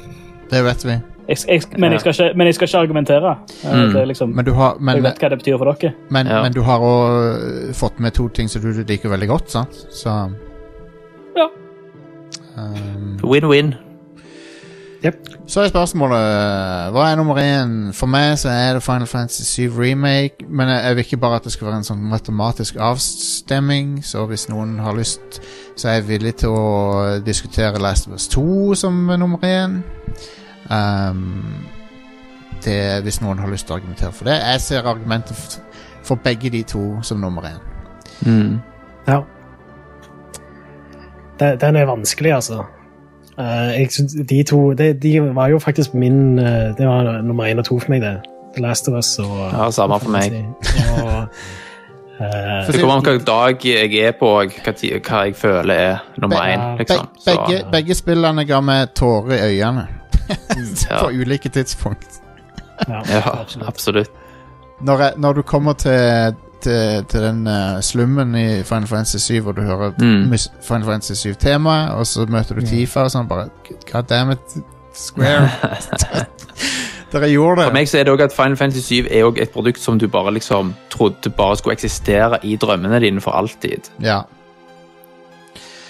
Det 0.52 0.64
vet 0.66 0.86
vi. 0.88 0.96
jeg, 1.30 1.38
jeg, 1.48 1.62
men, 1.78 1.92
jeg 1.94 2.00
skal 2.02 2.16
ikke, 2.16 2.38
men 2.38 2.48
jeg 2.50 2.56
skal 2.58 2.68
ikke 2.72 2.78
argumentere. 2.86 3.36
Eh, 3.64 3.76
Mm. 3.76 3.94
det 3.94 4.08
liksom, 4.08 4.30
Men 4.36 4.46
du 4.46 4.54
har, 4.54 4.78
men, 4.80 4.96
jeg 4.96 5.04
vet 5.04 5.20
hva 5.22 5.30
det 5.30 5.38
betyr 5.44 5.58
for 5.62 5.72
dere. 5.74 5.94
men, 6.10 6.28
Ja. 6.28 6.42
men 6.44 6.54
du 6.54 6.62
har 6.62 6.80
òg 6.80 7.74
fått 7.78 8.00
med 8.00 8.14
to 8.14 8.28
ting 8.30 8.48
som 8.50 8.62
du 8.62 8.84
liker 8.88 9.10
veldig 9.10 9.28
godt, 9.30 9.50
sant? 9.52 9.86
Så 9.92 10.10
Ja. 11.38 11.48
um, 12.58 13.20
Win-win. 15.04 15.48
Så 15.50 15.62
er 15.64 15.68
spørsmålet 15.72 16.92
Hva 16.94 17.06
er 17.12 17.16
nummer 17.18 17.36
én? 17.42 17.72
For 17.98 18.06
meg 18.08 18.36
så 18.40 18.50
er 18.54 18.74
det 18.78 18.84
Final 18.84 19.08
Fantasy 19.08 19.44
7 19.44 19.80
Remake. 19.80 20.46
Men 20.50 20.70
jeg, 20.70 20.84
jeg 20.86 20.96
vil 20.96 21.06
ikke 21.06 21.18
bare 21.18 21.36
at 21.36 21.44
det 21.48 21.52
skal 21.56 21.68
være 21.68 21.78
en 21.82 21.88
sånn 21.88 22.04
matematisk 22.12 22.76
avstemming. 22.80 24.04
Så 24.06 24.26
hvis 24.30 24.46
noen 24.50 24.78
har 24.80 24.94
lyst, 24.98 25.42
så 25.76 25.88
er 25.90 25.94
jeg 26.00 26.08
villig 26.08 26.36
til 26.44 26.50
å 26.54 27.20
diskutere 27.26 27.82
Last 27.82 28.08
of 28.08 28.14
Us 28.20 28.28
2 28.32 28.76
som 28.76 29.00
nummer 29.18 29.42
én. 29.48 29.80
Um, 30.72 31.66
det 32.64 33.02
hvis 33.04 33.18
noen 33.24 33.40
har 33.42 33.50
lyst 33.50 33.66
til 33.68 33.74
å 33.74 33.80
argumentere 33.82 34.14
for 34.14 34.30
det. 34.30 34.38
Jeg 34.38 34.62
ser 34.62 34.86
argumenter 34.88 35.34
f- 35.34 35.58
for 36.06 36.16
begge 36.22 36.50
de 36.54 36.62
to 36.64 36.84
som 37.04 37.18
nummer 37.22 37.42
én. 37.50 37.58
Mm. 38.22 38.60
Ja. 39.08 39.24
Den, 41.40 41.58
den 41.60 41.76
er 41.76 41.86
vanskelig, 41.90 42.34
altså. 42.38 42.64
Eh, 43.40 43.80
jeg 43.80 43.88
synes 43.92 44.14
de 44.30 44.44
to 44.44 44.74
de, 44.74 44.94
de 44.94 45.36
var 45.36 45.48
jo 45.48 45.60
faktisk 45.60 45.94
min 45.94 46.40
eh, 46.40 46.78
Det 46.78 46.88
var 46.88 47.22
nummer 47.22 47.46
én 47.46 47.60
og 47.60 47.66
to 47.66 47.80
for 47.80 47.90
meg, 47.90 48.02
det. 48.02 48.20
The 48.54 48.62
Last 48.62 48.88
of 48.88 48.98
Us 48.98 49.20
og 49.20 49.52
Ja, 49.52 49.72
samme 49.72 50.00
for 50.00 50.12
meg. 50.12 50.34
Og, 51.02 51.28
uh, 52.20 52.68
Det 52.68 52.80
kommer 52.80 52.96
an 52.96 53.04
på 53.04 53.10
hvilken 53.10 53.26
dag 53.26 53.66
jeg 53.66 53.94
er 54.08 54.12
på, 54.20 54.26
og 54.26 54.52
hva, 54.66 54.74
hva 55.08 55.24
jeg 55.26 55.36
føler 55.36 55.74
er 55.74 55.98
nummer 56.18 56.38
én. 56.38 56.60
Be 56.60 56.78
Liksom. 56.78 57.08
Be 57.26 57.32
begge, 57.32 57.64
begge 57.72 57.96
spillene 57.96 58.46
ga 58.46 58.60
meg 58.62 58.94
tårer 58.96 59.38
i 59.38 59.56
øynene. 59.56 59.88
ja. 60.90 61.00
på 61.00 61.10
ulike 61.10 61.50
tidspunkt. 61.50 62.22
ja, 62.88 63.02
ja, 63.10 63.42
absolutt. 63.42 63.68
absolutt. 63.68 64.12
Når, 64.82 65.00
jeg, 65.00 65.14
når 65.18 65.34
du 65.34 65.42
kommer 65.42 65.74
til, 65.74 66.36
til, 66.62 67.06
til 67.12 67.24
den 67.26 67.42
uh, 67.48 67.80
slummen 67.84 68.36
i 68.36 68.46
Final 68.68 68.88
Fantasy 68.88 69.18
7, 69.18 69.40
hvor 69.46 69.56
du 69.58 69.62
hører 69.62 69.92
Mm. 70.02 70.32
Final 70.62 70.86
Fantasy 70.88 71.28
7-temaet, 71.28 71.92
og 71.96 72.08
så 72.08 72.26
møter 72.30 72.56
du 72.60 72.66
Tifa 72.66 73.06
og 73.08 73.12
sånn, 73.14 73.28
bare 73.30 73.50
God 73.92 74.08
damn 74.10 74.32
it, 74.36 74.58
Square. 74.94 75.50
Dere 77.12 77.28
gjorde 77.28 77.62
det. 77.62 77.68
For 77.68 77.76
meg 77.76 77.88
så 77.92 78.00
er 78.00 78.08
det 78.08 78.14
også 78.14 78.28
at 78.30 78.36
Final 78.36 78.58
Fantasy 78.58 79.02
7 79.04 79.08
er 79.12 79.26
også 79.28 79.44
et 79.44 79.52
produkt 79.54 79.82
som 79.84 79.98
du 80.00 80.08
bare 80.12 80.32
liksom 80.36 80.74
trodde 80.94 81.30
bare 81.36 81.58
skulle 81.60 81.76
eksistere 81.76 82.40
i 82.48 82.56
drømmene 82.60 83.00
dine 83.04 83.22
for 83.24 83.36
alltid. 83.36 83.90
Ja. 84.04 84.22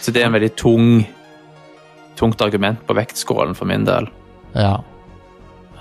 Så 0.02 0.12
det 0.12 0.24
er 0.24 0.32
en 0.32 0.34
veldig 0.38 0.54
tung 0.58 0.88
tungt 2.18 2.42
argument 2.42 2.82
på 2.88 2.94
vektskålen 2.98 3.56
for 3.58 3.66
min 3.70 3.86
del. 3.88 4.10
Ja. 4.56 4.76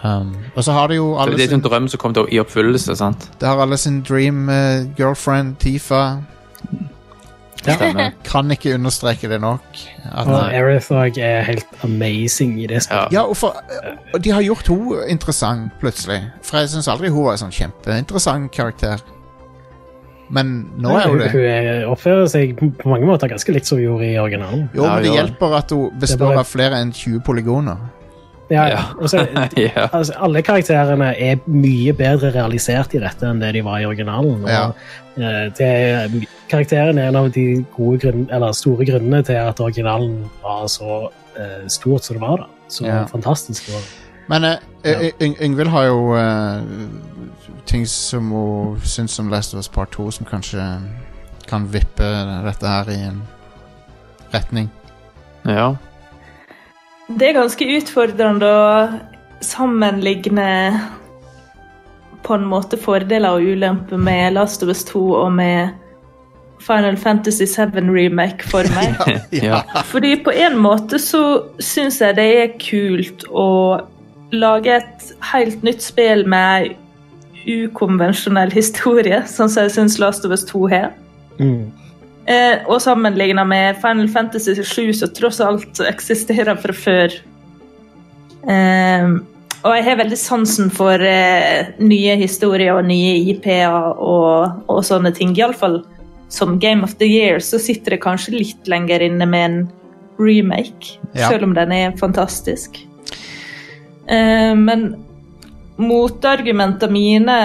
Um, 0.02 0.30
og 0.56 0.64
så 0.64 0.72
har 0.72 0.86
det 0.88 0.96
jo 0.96 1.10
alle 1.20 1.36
det 1.36 1.44
er 1.44 1.50
sin, 1.50 1.58
en 1.60 1.64
drøm 1.66 1.88
som 1.92 2.00
kom 2.00 2.14
til 2.16 2.22
å- 2.24 2.30
i 2.32 2.38
oppfyllelse, 2.40 2.94
sant? 2.96 3.26
det 3.40 3.48
har 3.48 3.60
alle 3.60 3.76
sin 3.76 4.00
dream 4.02 4.48
uh, 4.48 4.86
girlfriend, 4.96 5.56
Tifa. 5.60 6.22
Stemmer. 7.60 8.12
Kan 8.30 8.50
ikke 8.50 8.72
understreke 8.74 9.28
det 9.28 9.40
nok. 9.40 9.60
At, 10.08 10.26
Og 10.26 10.38
Aerith 10.54 10.88
òg 10.96 11.18
er 11.20 11.42
helt 11.44 11.66
amazing 11.84 12.54
i 12.62 12.66
det 12.70 12.82
spillet. 12.86 13.12
Ja. 13.12 13.20
ja, 13.20 13.26
og, 13.28 13.36
for, 13.36 13.56
og 14.14 14.24
de 14.24 14.32
har 14.32 14.40
gjort 14.46 14.70
henne 14.72 15.02
interessant 15.12 15.74
plutselig. 15.82 16.22
For 16.42 16.62
jeg 16.62 16.72
syns 16.72 16.88
aldri 16.88 17.12
hun 17.12 17.26
var 17.26 17.36
en 17.36 17.42
sånn 17.44 17.52
kjempeinteressant 17.58 18.48
karakter. 18.56 19.04
Men 20.30 20.70
nå 20.78 20.94
er 20.96 21.08
hun 21.10 21.18
det. 21.20 21.30
hun 21.34 21.44
er- 21.44 21.86
oppfører 21.90 22.28
seg 22.30 22.56
på 22.56 22.88
mange 22.88 23.04
måter 23.08 23.28
ganske 23.28 23.52
likt 23.52 23.66
som 23.68 23.76
hun 23.78 23.84
gjorde 23.90 24.08
i 24.08 24.16
originalen. 24.22 24.68
Jo, 24.72 24.86
men 24.86 25.02
det 25.04 25.12
hjelper 25.18 25.56
at 25.58 25.70
hun 25.76 25.90
består 26.00 26.38
av 26.40 26.46
flere 26.48 26.80
enn 26.80 26.92
20 26.96 27.20
polygoner. 27.26 27.76
Ja, 28.50 28.64
Ja. 28.68 28.78
og 28.98 29.08
så- 29.10 29.26
ja. 29.56 29.88
altså, 29.92 30.12
alle 30.18 30.42
karakterene 30.42 31.14
er 31.18 31.36
mye 31.46 31.92
bedre 31.92 32.32
realisert 32.34 32.94
i 32.94 32.98
dette 32.98 33.26
enn 33.26 33.38
det 33.40 33.52
de 33.54 33.62
var 33.64 33.78
i 33.78 33.84
originalen. 33.86 34.42
Og, 34.44 34.48
Ja. 34.50 34.64
eh, 35.16 35.50
det 35.56 35.60
er, 35.60 36.08
karakteren 36.50 36.98
er 36.98 37.08
en 37.08 37.16
av 37.16 37.30
de 37.32 37.64
gode 37.76 37.98
grunn, 38.02 38.28
eller 38.32 38.52
store 38.52 38.84
grunnene 38.86 39.22
til 39.24 39.32
at 39.38 39.60
originalen 39.60 40.24
var 40.42 40.66
så 40.66 41.08
uh, 41.38 41.68
stort 41.68 42.04
som 42.04 42.16
det 42.16 42.20
var. 42.22 42.36
da. 42.36 42.44
Så 42.68 42.84
Ja. 42.86 43.04
fantastisk. 43.06 43.68
Og, 43.70 43.80
Men 44.28 44.44
uh, 44.44 44.56
Yngvild 45.42 45.68
har 45.70 45.84
jo 45.84 46.16
ting 47.66 47.86
som 47.86 48.30
hun 48.30 48.80
syns 48.84 49.18
om 49.20 49.28
Last 49.30 49.54
of 49.54 49.58
Us 49.58 49.68
Part 49.68 49.90
2 49.92 50.10
som 50.10 50.26
kanskje 50.26 50.80
kan 51.48 51.68
vippe 51.72 52.04
dette 52.44 52.66
her 52.66 52.90
i 52.90 52.98
en 53.08 53.22
retning. 54.34 54.70
ja. 55.46 55.74
Det 57.18 57.26
er 57.26 57.34
ganske 57.34 57.66
utfordrende 57.74 58.46
å 58.46 58.66
sammenligne 59.42 60.50
på 62.22 62.36
en 62.36 62.44
måte 62.46 62.78
fordeler 62.78 63.34
og 63.34 63.46
ulemper 63.50 63.98
med 63.98 64.36
Last 64.36 64.62
of 64.62 64.70
Us 64.70 64.84
2 64.86 65.00
og 65.18 65.32
med 65.34 65.72
Final 66.60 66.96
Fantasy 67.00 67.46
7 67.48 67.80
Remake 67.90 68.46
for 68.52 68.68
meg. 68.76 68.94
ja. 69.48 69.62
Fordi 69.90 70.14
på 70.22 70.30
en 70.30 70.58
måte 70.60 71.00
så 71.02 71.24
syns 71.58 71.98
jeg 72.04 72.18
det 72.20 72.28
er 72.44 72.54
kult 72.62 73.24
å 73.32 73.48
lage 74.30 74.76
et 74.78 75.10
helt 75.32 75.64
nytt 75.66 75.82
spill 75.82 76.26
med 76.30 76.76
ukonvensjonell 77.48 78.52
historie, 78.52 79.24
sånn 79.26 79.50
som 79.50 79.64
jeg 79.64 79.74
syns 79.80 79.98
Last 79.98 80.28
of 80.28 80.36
Us 80.36 80.46
2 80.46 80.66
har. 80.70 80.90
mm. 81.40 81.79
Eh, 82.30 82.60
og 82.70 82.78
sammenligna 82.82 83.44
med 83.48 83.80
Final 83.82 84.08
Fantasy 84.12 84.54
7, 84.62 84.92
som 85.00 85.10
tross 85.16 85.40
alt 85.42 85.80
eksisterer 85.82 86.54
fra 86.62 86.74
før. 86.76 87.16
Eh, 88.46 89.08
og 89.60 89.74
jeg 89.76 89.84
har 89.84 89.98
veldig 90.00 90.16
sansen 90.16 90.70
for 90.72 91.02
eh, 91.04 91.72
nye 91.82 92.14
historier 92.20 92.78
og 92.78 92.86
nye 92.88 93.16
IP-er 93.32 93.74
og, 94.00 94.62
og 94.70 94.84
sånne 94.86 95.12
ting. 95.16 95.34
Iallfall 95.36 95.82
som 96.30 96.58
Game 96.62 96.86
of 96.86 96.94
the 97.00 97.08
Year 97.10 97.42
så 97.42 97.58
sitter 97.60 97.96
det 97.96 98.04
kanskje 98.04 98.36
litt 98.38 98.70
lenger 98.70 99.02
inne 99.04 99.26
med 99.26 99.48
en 99.48 99.60
remake, 100.20 100.98
Ja. 101.16 101.28
selv 101.28 101.48
om 101.48 101.54
den 101.56 101.72
er 101.72 101.96
fantastisk. 101.98 102.78
Eh, 104.06 104.54
men 104.54 104.94
motargumentene 105.80 106.92
mine 106.92 107.36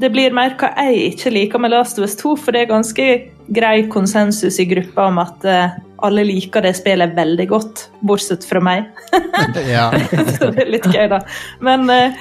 det 0.00 0.08
blir 0.14 0.32
mer 0.34 0.54
hva 0.58 0.70
jeg 0.78 1.12
ikke 1.12 1.32
liker 1.34 1.60
med 1.60 1.74
Last 1.74 1.98
of 1.98 2.06
Us 2.06 2.16
2, 2.16 2.36
for 2.40 2.54
det 2.54 2.62
er 2.62 2.70
ganske 2.72 3.06
grei 3.46 3.88
konsensus 3.88 4.60
i 4.60 4.66
gruppa 4.70 5.08
om 5.10 5.18
at 5.22 5.44
eh, 5.48 5.78
alle 6.02 6.24
liker 6.26 6.64
det 6.66 6.74
spillet 6.78 7.14
veldig 7.16 7.46
godt, 7.50 7.84
bortsett 8.00 8.46
fra 8.46 8.62
meg. 8.62 8.88
ja. 9.74 9.90
Så 10.36 10.50
det 10.50 10.66
er 10.66 10.72
litt 10.76 10.88
gøy, 10.90 11.06
da. 11.12 11.22
Men, 11.62 11.86
eh, 11.92 12.18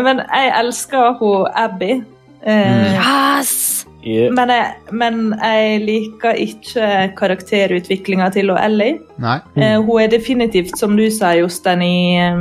men 0.00 0.24
jeg 0.24 0.54
elsker 0.62 1.14
hun 1.20 1.48
Abby. 1.54 2.00
Mm. 2.40 2.96
Yes! 2.96 3.86
Yeah. 4.00 4.32
men, 4.32 4.48
jeg, 4.48 4.92
men 4.96 5.16
jeg 5.36 5.80
liker 5.84 6.38
ikke 6.40 6.86
karakterutviklinga 7.18 8.30
til 8.32 8.54
Ellie. 8.56 8.96
Nei. 9.20 9.36
Eh, 9.60 9.76
hun 9.76 10.00
er 10.00 10.08
definitivt, 10.12 10.78
som 10.80 10.96
du 10.96 11.04
sa, 11.12 11.34
Jostein, 11.36 11.84
i, 11.84 12.16
eh, 12.16 12.40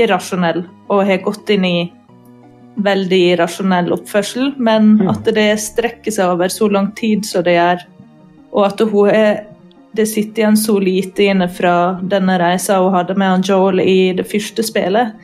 irrasjonell 0.00 0.64
og 0.88 1.04
har 1.06 1.20
gått 1.24 1.52
inn 1.54 1.66
i 1.68 1.76
veldig 2.76 3.20
irrasjonell 3.34 3.92
oppførsel, 3.94 4.52
men 4.58 4.96
at 5.10 5.26
det 5.36 5.52
strekker 5.62 6.14
seg 6.14 6.34
over 6.34 6.50
så 6.52 6.68
lang 6.72 6.90
tid 6.98 7.26
som 7.28 7.44
det 7.46 7.56
gjør, 7.56 7.84
og 8.54 8.62
at 8.66 8.86
hun 8.90 9.10
er 9.12 9.42
det 9.94 10.08
sitter 10.10 10.42
igjen 10.42 10.56
så 10.58 10.74
lite 10.82 11.28
inne 11.30 11.46
fra 11.46 12.00
denne 12.02 12.34
reisa 12.40 12.80
hun 12.82 12.94
hadde 12.96 13.14
med 13.14 13.30
han 13.30 13.44
Joel 13.46 13.78
i 13.78 14.12
det 14.16 14.26
første 14.26 14.64
spillet, 14.66 15.14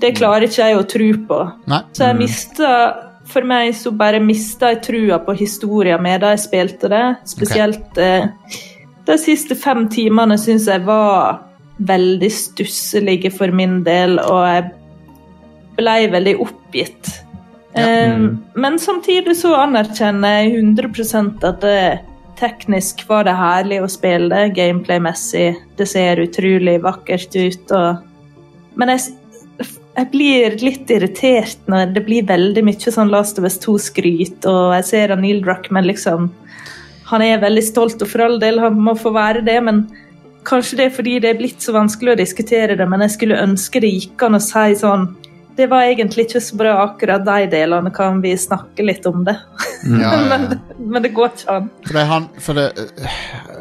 det 0.00 0.14
klarer 0.18 0.46
ikke 0.46 0.66
jeg 0.68 0.78
å 0.78 0.86
tro 0.88 1.08
på. 1.30 1.38
Nei. 1.70 1.82
Så 1.96 2.10
jeg 2.10 2.18
mista 2.20 2.72
For 3.28 3.44
meg 3.44 3.74
så 3.76 3.90
bare 3.92 4.22
mista 4.24 4.70
jeg 4.72 4.78
trua 4.86 5.18
på 5.20 5.34
historien 5.36 6.00
med 6.00 6.22
da 6.22 6.30
jeg 6.32 6.46
spilte 6.46 6.88
det. 6.88 7.02
Spesielt 7.28 7.98
eh, 8.00 8.30
de 9.04 9.16
siste 9.20 9.52
fem 9.52 9.82
timene 9.92 10.38
syns 10.40 10.64
jeg 10.70 10.80
var 10.86 11.42
veldig 11.76 12.30
stusselige 12.32 13.28
for 13.34 13.52
min 13.52 13.82
del, 13.84 14.16
og 14.16 14.40
jeg 14.48 14.64
ble 15.78 15.96
veldig 16.12 16.36
oppgitt. 16.42 17.14
Eh, 17.78 18.18
Men 18.54 18.78
samtidig 18.82 19.36
så 19.38 19.54
anerkjenner 19.62 20.42
jeg 20.42 20.58
100 20.58 21.48
at 21.48 21.64
det 21.64 21.82
teknisk 22.38 23.02
var 23.08 23.26
det 23.26 23.34
herlig 23.38 23.80
å 23.82 23.90
spille 23.90 24.30
det, 24.30 24.54
gameplay-messig. 24.58 25.56
Det 25.78 25.86
ser 25.90 26.22
utrolig 26.22 26.78
vakkert 26.84 27.34
ut. 27.34 27.72
Og... 27.74 28.04
Men 28.78 28.94
jeg, 28.94 29.16
jeg 29.98 30.10
blir 30.12 30.58
litt 30.62 30.90
irritert 30.94 31.70
når 31.70 31.94
det 31.96 32.04
blir 32.06 32.28
veldig 32.28 32.64
mye 32.68 32.94
sånn 32.94 33.12
Last 33.12 33.40
of 33.40 33.48
Us 33.48 33.58
2-skryt, 33.64 34.46
og 34.46 34.76
jeg 34.78 34.90
ser 34.92 35.14
han 35.14 35.24
Neil 35.24 35.42
Druckmann 35.44 35.88
liksom 35.88 36.30
Han 37.08 37.22
er 37.24 37.40
veldig 37.40 37.62
stolt, 37.64 38.02
og 38.04 38.10
for 38.10 38.20
all 38.20 38.36
del, 38.36 38.58
han 38.60 38.74
må 38.84 38.92
få 38.92 39.14
være 39.14 39.40
det, 39.40 39.56
men 39.64 39.86
kanskje 40.44 40.76
det 40.76 40.84
er 40.84 40.92
fordi 40.92 41.14
det 41.24 41.30
er 41.30 41.38
blitt 41.38 41.64
så 41.64 41.72
vanskelig 41.72 42.12
å 42.12 42.18
diskutere 42.20 42.76
det, 42.76 42.84
men 42.84 43.00
jeg 43.06 43.14
skulle 43.14 43.38
ønske 43.40 43.80
det 43.80 43.94
gikk 43.94 44.26
an 44.26 44.36
å 44.36 44.42
si 44.44 44.74
sånn 44.76 45.06
det 45.58 45.66
var 45.66 45.82
egentlig 45.82 46.28
ikke 46.28 46.40
så 46.40 46.56
bra, 46.56 46.72
akkurat 46.84 47.24
de 47.26 47.48
delene. 47.50 47.90
Kan 47.94 48.20
vi 48.22 48.36
snakke 48.38 48.84
litt 48.86 49.06
om 49.10 49.24
det? 49.26 49.36
Ja, 49.78 50.10
ja, 50.10 50.22
men, 50.26 50.46
ja. 50.50 50.76
men 50.78 51.04
det 51.04 51.12
går 51.14 51.28
ikke 51.30 51.54
an. 51.54 51.68
For 51.86 51.94
det 51.94 52.00
er 52.02 52.08
han 52.10 52.24
For 52.42 52.58
det 52.58 52.64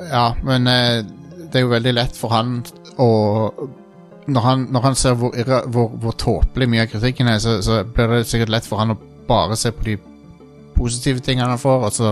Ja, 0.10 0.24
men 0.46 0.66
eh, 0.72 1.04
det 1.52 1.60
er 1.60 1.66
jo 1.68 1.70
veldig 1.76 1.94
lett 1.94 2.18
for 2.18 2.34
han 2.34 2.56
å 2.98 3.10
Når 4.26 4.46
han, 4.48 4.64
når 4.74 4.86
han 4.88 4.98
ser 4.98 5.14
hvor, 5.22 5.38
hvor, 5.70 5.92
hvor 6.02 6.16
tåpelig 6.18 6.68
mye 6.74 6.88
av 6.88 6.90
kritikken 6.92 7.30
er, 7.30 7.38
så, 7.44 7.60
så 7.62 7.84
blir 7.86 8.10
det 8.16 8.24
sikkert 8.32 8.52
lett 8.56 8.66
for 8.66 8.82
han 8.82 8.96
å 8.96 8.98
bare 9.30 9.56
se 9.60 9.72
på 9.72 9.86
de 9.86 9.96
positive 10.76 11.22
tingene 11.24 11.54
han 11.54 11.62
får, 11.62 11.86
og 11.88 11.94
så 11.96 12.12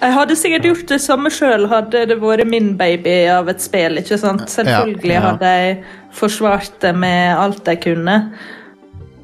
Jeg 0.00 0.14
hadde 0.16 0.36
sikkert 0.38 0.66
gjort 0.70 0.90
det 0.90 1.00
samme 1.04 1.30
sjøl, 1.34 1.68
hadde 1.70 2.06
det 2.10 2.18
vært 2.22 2.48
min 2.50 2.72
baby 2.80 3.14
av 3.34 3.52
et 3.52 3.62
spill. 3.62 4.00
ikke 4.00 4.18
sant? 4.18 4.48
Selvfølgelig 4.50 5.14
Ja, 5.14 5.20
ja. 5.20 5.26
hadde 5.28 5.54
jeg 5.58 5.78
forsvart 6.18 6.80
det 6.82 6.94
med 6.96 7.36
alt 7.36 7.68
jeg 7.68 7.82
kunne. 7.84 8.18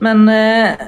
Men 0.04 0.28
eh, 0.32 0.84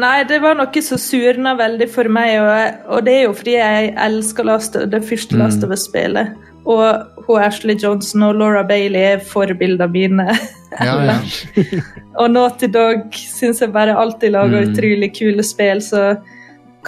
Nei, 0.00 0.24
det 0.26 0.40
var 0.42 0.56
noe 0.58 0.80
som 0.82 0.98
surna 0.98 1.52
veldig 1.54 1.86
for 1.92 2.10
meg, 2.10 2.32
og, 2.42 2.80
og 2.96 3.04
det 3.06 3.12
er 3.14 3.22
jo 3.28 3.34
fordi 3.38 3.52
jeg 3.54 3.92
elsker 4.02 4.48
Last, 4.48 4.74
det 4.90 5.04
første 5.06 5.38
Last 5.38 5.62
of 5.62 5.70
Us-spillet. 5.70 6.32
Og 6.66 7.26
hun 7.28 7.42
Ashley 7.44 7.76
Johnson 7.78 8.24
og 8.26 8.38
Laura 8.40 8.64
Bailey 8.66 9.04
er 9.14 9.20
forbildene 9.28 9.86
mine. 9.92 10.24
Ja, 10.80 10.94
ja. 11.06 11.16
Og 12.20 12.30
Naughty 12.32 12.66
Dog 12.72 13.14
syns 13.14 13.60
jeg 13.62 13.70
bare 13.74 13.94
alltid 14.00 14.32
lager 14.34 14.64
utrolig 14.66 15.12
kule 15.14 15.44
spill, 15.46 15.82
så 15.84 16.16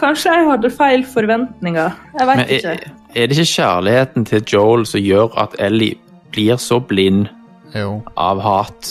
kanskje 0.01 0.33
jeg 0.33 0.49
hadde 0.49 0.71
feil 0.75 1.05
forventninger. 1.07 1.95
Jeg 2.19 2.27
vet 2.31 2.41
Men 2.41 2.47
er, 2.49 2.57
ikke. 2.57 2.91
er 3.15 3.29
det 3.31 3.37
ikke 3.39 3.53
kjærligheten 3.53 4.27
til 4.33 4.43
Joel 4.55 4.87
som 4.89 5.05
gjør 5.05 5.37
at 5.45 5.55
Ellie 5.63 6.01
blir 6.35 6.59
så 6.59 6.81
blind 6.83 7.29
Jo. 7.77 8.01
av 8.17 8.43
hat 8.43 8.91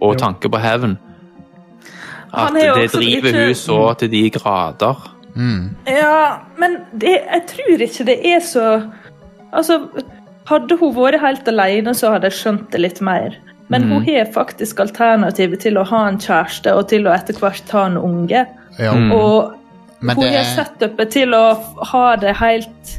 og 0.00 0.16
tanke 0.22 0.48
på 0.48 0.62
hevn? 0.62 0.96
At 2.32 2.48
Han 2.48 2.56
er 2.56 2.74
det 2.74 2.90
driver 2.92 3.28
ikke- 3.28 3.44
hun 3.46 3.54
så 3.54 3.94
til 3.98 4.10
de 4.10 4.30
grader. 4.30 5.14
Mm. 5.34 5.74
Ja, 5.86 6.36
men 6.58 6.76
det, 7.00 7.20
jeg 7.32 7.42
tror 7.46 7.78
ikke 7.80 8.04
det 8.06 8.18
er 8.26 8.40
så 8.40 8.82
Altså, 9.52 9.78
hadde 10.48 10.76
hun 10.76 10.94
vært 10.94 11.20
helt 11.20 11.48
alene, 11.48 11.94
så 11.94 12.10
hadde 12.12 12.24
jeg 12.28 12.32
skjønt 12.32 12.70
det 12.72 12.80
litt 12.80 13.00
mer. 13.00 13.30
Men 13.68 13.82
hun 13.88 14.02
har 14.04 14.26
faktisk 14.34 14.80
alternativet 14.80 15.60
til 15.60 15.74
å 15.78 15.84
ha 15.84 16.06
en 16.08 16.18
kjæreste 16.18 16.74
og 16.74 16.88
til 16.88 17.04
å 17.08 17.14
etter 17.14 17.34
hvert 17.40 17.70
ha 17.70 17.86
en 17.86 17.96
unge. 17.96 18.46
Ja. 18.78 18.92
Mm. 18.94 19.12
Og 19.12 19.54
Men 20.00 20.16
hun 20.16 20.24
det 20.24 20.32
har 20.32 20.40
er 20.44 20.64
setupet 20.64 21.10
til 21.10 21.28
å 21.36 21.56
ha 21.92 22.16
det 22.16 22.36
helt 22.36 22.98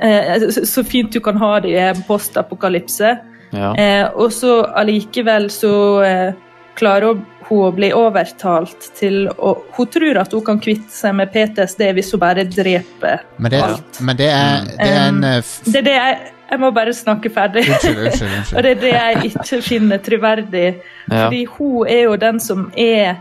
eh, 0.00 0.38
så- 0.50 0.64
Så 0.66 0.82
fint 0.84 1.12
du 1.12 1.20
kan 1.20 1.36
ha 1.36 1.58
det 1.60 1.70
i 1.70 1.78
en 1.78 2.02
postapokalypse. 2.02 3.18
Ja. 3.52 3.74
Eh, 3.74 4.08
og 4.14 4.30
så 4.32 4.62
allikevel 4.76 5.50
så 5.50 6.02
eh, 6.04 6.32
klarer 6.78 7.18
hun 7.48 7.62
å 7.66 7.70
bli 7.76 7.90
overtalt 7.92 8.86
til 8.96 9.26
å 9.36 9.54
Hun 9.76 9.88
tror 9.92 10.20
at 10.22 10.32
hun 10.32 10.44
kan 10.46 10.60
kvitte 10.62 10.92
seg 10.94 11.16
med 11.18 11.32
PTSD 11.34 11.82
hvis 11.98 12.12
hun 12.14 12.22
bare 12.22 12.44
dreper 12.48 13.24
Men 13.36 13.50
det, 13.52 13.62
alt. 13.62 13.98
men 14.00 14.16
det 14.16 14.30
er, 14.32 14.64
det 14.70 14.86
er 14.88 15.02
en 15.08 15.18
Um, 15.18 15.24
eh, 15.24 15.42
Det 15.66 15.82
er 15.82 15.88
det 15.88 15.96
jeg, 15.98 16.30
Jeg 16.52 16.60
må 16.60 16.70
bare 16.76 16.92
snakke 16.92 17.30
ferdig. 17.32 17.62
Unnskyld, 17.68 17.98
unnskyld. 18.06 18.54
Og 18.56 18.62
det 18.62 18.70
er 18.70 18.80
det 18.80 18.94
jeg 18.94 19.30
ikke 19.32 19.60
finner 19.64 20.00
troverdig. 20.04 20.66
Ja. 21.08 21.26
Fordi 21.26 21.44
hun 21.58 21.86
er 21.88 22.02
jo 22.02 22.16
den 22.20 22.40
som 22.40 22.66
er 22.76 23.14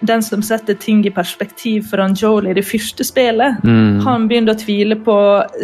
den 0.00 0.22
som 0.24 0.40
setter 0.42 0.74
ting 0.80 1.02
i 1.04 1.10
perspektiv 1.12 1.90
for 1.90 2.00
han 2.00 2.14
Joel 2.16 2.46
i 2.48 2.54
det 2.56 2.64
første 2.64 3.04
spillet. 3.04 3.60
Mm. 3.64 4.00
Han 4.06 4.28
begynner 4.30 4.56
å 4.56 4.60
tvile 4.62 4.96
på 4.96 5.16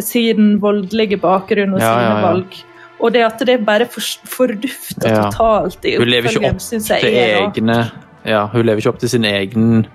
sin 0.05 0.59
voldelige 0.61 1.17
bakgrunn 1.17 1.73
og 1.73 1.81
Ja, 1.81 1.89
sine 1.95 2.03
ja, 2.05 2.11
ja. 2.13 2.25
valg. 2.27 2.59
Og 2.99 3.13
det 3.13 3.21
at 3.25 3.39
det 3.45 3.59
bare 3.65 3.85
for, 3.85 4.01
fordufter 4.25 5.09
Ja. 5.09 5.29
totalt 5.29 5.85
i 5.85 5.97
Hun 5.97 6.07
lever 6.07 6.29
ikke 6.29 6.49
opp 6.49 6.61
syns 6.61 6.89
jeg 6.89 7.03
er 7.13 7.43
egne 7.45 7.91
Ja, 8.25 8.47
hun 8.47 8.65
lever 8.65 8.77
ikke 8.81 8.89
opp 8.89 8.99
til 8.99 9.09
sin 9.09 9.23
egen 9.25 9.85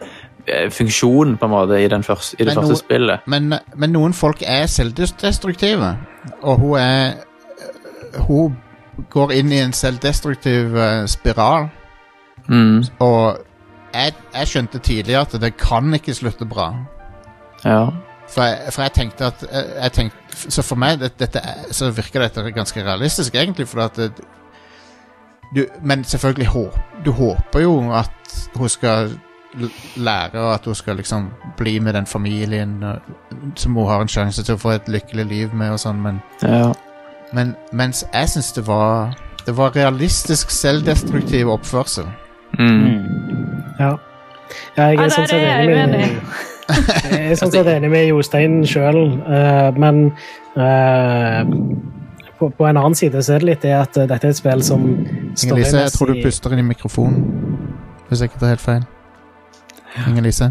eh, 0.46 0.70
funksjon, 0.70 1.36
på 1.36 1.44
en 1.44 1.50
måte, 1.50 1.80
i, 1.84 1.88
den 1.88 2.02
første, 2.02 2.36
i 2.40 2.44
det 2.44 2.54
Men 2.54 2.64
første 2.64 2.76
spillet. 2.76 3.20
Men, 3.26 3.54
men 3.76 3.92
noen 3.92 4.12
folk 4.14 4.42
er 4.46 4.66
selvdestruktive, 4.66 5.96
og 6.42 6.58
hun 6.58 6.78
er 6.78 7.12
Hun 8.18 8.56
går 9.10 9.30
inn 9.32 9.52
i 9.52 9.58
en 9.60 9.72
selvdestruktiv 9.72 10.76
eh, 10.76 11.06
spiral, 11.06 11.68
Mm. 12.48 12.82
og 12.98 13.38
jeg, 13.94 14.12
jeg 14.34 14.48
skjønte 14.48 14.78
tidlig 14.82 15.14
at 15.16 15.36
det 15.40 15.52
kan 15.56 15.94
ikke 15.94 16.14
slutte 16.14 16.44
bra. 16.48 16.72
Ja. 17.64 17.86
For 18.32 18.48
jeg, 18.48 18.72
for 18.72 18.82
jeg 18.82 18.92
tenkte 18.96 19.26
at 19.28 19.42
jeg, 19.44 19.64
jeg 19.76 19.92
tenkte, 19.92 20.18
Så 20.48 20.62
for 20.64 20.80
meg 20.80 21.00
det, 21.00 21.12
dette, 21.20 21.40
så 21.70 21.90
virker 21.92 22.24
dette 22.24 22.52
ganske 22.56 22.84
realistisk, 22.84 23.34
egentlig. 23.34 23.68
For 23.68 23.84
at 23.84 23.98
det, 24.00 24.12
du, 25.54 25.66
men 25.82 26.04
selvfølgelig 26.04 26.46
håp, 26.46 26.78
du 27.04 27.10
håper 27.12 27.60
jo 27.60 27.92
at 27.92 28.48
hun 28.54 28.68
skal 28.68 29.18
lære, 29.96 30.40
og 30.40 30.54
at 30.54 30.64
hun 30.64 30.74
skal 30.74 30.96
liksom 30.96 31.30
bli 31.56 31.78
med 31.78 31.92
den 31.92 32.06
familien 32.06 32.82
og, 32.82 32.96
som 33.56 33.74
hun 33.74 33.86
har 33.86 34.00
en 34.00 34.08
sjanse 34.08 34.44
til 34.44 34.54
å 34.54 34.60
få 34.62 34.70
et 34.78 34.88
lykkelig 34.88 35.26
liv 35.28 35.52
med, 35.54 35.74
og 35.74 35.82
sånn, 35.82 36.00
men, 36.00 36.22
ja. 36.42 36.70
men 37.36 37.52
mens 37.72 38.00
jeg 38.14 38.32
syns 38.32 38.52
det 38.56 38.66
var 38.66 39.12
Det 39.46 39.56
var 39.56 39.72
realistisk 39.74 40.50
selvdestruktiv 40.54 41.48
oppførsel. 41.50 42.06
Mm. 42.58 43.02
Ja. 43.80 43.96
ja 44.76 44.84
jeg 44.92 45.00
er 45.02 45.10
sånn 45.10 45.26
sett 45.26 45.32
er 45.34 45.72
enig. 45.82 46.04
Jeg 46.70 47.32
er 47.32 47.38
sånn 47.40 47.52
sett 47.52 47.68
enig 47.72 47.90
med 47.90 48.06
Jostein 48.06 48.60
sjøl, 48.68 49.00
men 49.82 50.04
eh, 50.56 51.40
på, 52.42 52.50
på 52.50 52.66
en 52.66 52.76
annen 52.76 52.94
side 52.98 53.22
så 53.22 53.36
er 53.36 53.42
det 53.42 53.48
litt 53.48 53.62
det 53.66 53.74
at 53.76 53.96
eh, 54.00 54.08
dette 54.10 54.26
er 54.26 54.34
et 54.34 54.38
spill 54.38 54.62
som 54.66 54.82
Inger-Lise, 54.82 55.78
jeg 55.84 55.94
tror 55.94 56.10
du 56.10 56.20
puster 56.24 56.54
inn 56.54 56.62
i 56.64 56.66
mikrofonen. 56.66 57.22
Hvis 58.08 58.22
jeg 58.22 58.32
ikke 58.32 58.42
tar 58.42 58.52
helt 58.52 58.64
feil. 58.64 58.82
Inger-Lise? 60.08 60.50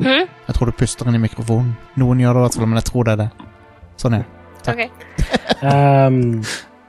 Hm? 0.00 0.26
Jeg 0.48 0.56
tror 0.56 0.70
du 0.70 0.74
puster 0.76 1.08
inn 1.08 1.18
i 1.18 1.22
mikrofonen. 1.22 1.72
Noen 2.00 2.22
gjør 2.24 2.34
det 2.36 2.42
i 2.42 2.46
hvert 2.48 2.58
fall, 2.58 2.68
men 2.72 2.80
jeg 2.80 2.88
tror 2.90 3.06
det 3.06 3.14
er 3.14 3.22
det. 3.22 3.28
Sånn, 4.02 4.18
ja. 4.18 4.24
Takk. 4.64 4.80
Okay. 4.80 4.88
um, 5.62 6.20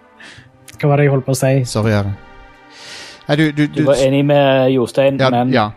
hva 0.79 0.91
var 0.91 0.99
det 0.99 1.07
jeg 1.07 1.13
holdt 1.13 1.27
på 1.27 1.35
å 1.35 1.39
si? 1.39 1.53
Sorry, 1.69 1.93
Are. 1.95 2.15
Du, 3.37 3.45
du, 3.51 3.65
Du 3.67 3.81
du 3.81 3.85
var 3.87 4.01
enig 4.01 4.23
med 4.25 4.71
Jostein, 4.73 5.21
ja, 5.21 5.29
men 5.33 5.53
ja. 5.53 5.69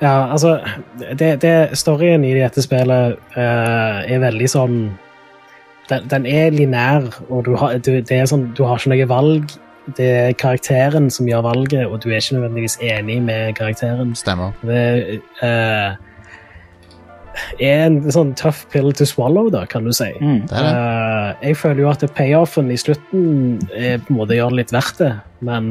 Ja, 0.00 0.28
altså 0.28 0.58
det, 0.98 1.42
det, 1.42 1.54
Storyen 1.78 2.24
i 2.24 2.34
dette 2.36 2.62
spillet 2.64 3.16
uh, 3.36 4.00
er 4.04 4.20
veldig 4.20 4.48
sånn 4.52 4.80
Den, 5.88 6.08
den 6.10 6.26
er 6.26 6.50
linær, 6.50 7.06
og 7.30 7.46
du 7.46 7.54
har, 7.56 7.78
du, 7.78 8.00
det 8.02 8.10
er 8.10 8.26
sånn, 8.26 8.48
du 8.58 8.64
har 8.66 8.80
ikke 8.80 8.90
noe 8.90 9.06
valg. 9.06 9.52
Det 9.94 10.08
er 10.10 10.32
karakteren 10.34 11.06
som 11.14 11.28
gjør 11.30 11.44
valget, 11.46 11.84
og 11.86 12.00
du 12.02 12.08
er 12.10 12.18
ikke 12.18 12.40
nødvendigvis 12.40 12.74
enig 12.82 13.20
med 13.22 13.54
karakteren. 13.54 14.10
Stemmer. 14.18 14.50
Det 14.66 15.20
uh, 15.46 15.94
er 17.62 17.84
en 17.84 18.00
sånn 18.10 18.34
tough 18.34 18.66
pill 18.72 18.90
to 18.98 19.06
swallow, 19.06 19.46
da, 19.54 19.62
kan 19.70 19.86
du 19.86 19.94
si. 19.94 20.10
mm. 20.18 20.40
Det 20.50 20.58
er 20.58 20.66
det. 20.66 20.74
Uh, 20.74 21.46
jeg 21.46 21.60
føler 21.62 21.84
jo 21.84 21.92
at 21.92 22.02
payoffen 22.18 22.74
i 22.74 22.80
slutten 22.82 23.24
er, 23.70 24.02
på 24.02 24.10
en 24.10 24.18
måte 24.18 24.40
gjør 24.40 24.56
det 24.56 24.64
litt 24.64 24.74
verdt 24.74 25.04
det, 25.04 25.12
men 25.46 25.70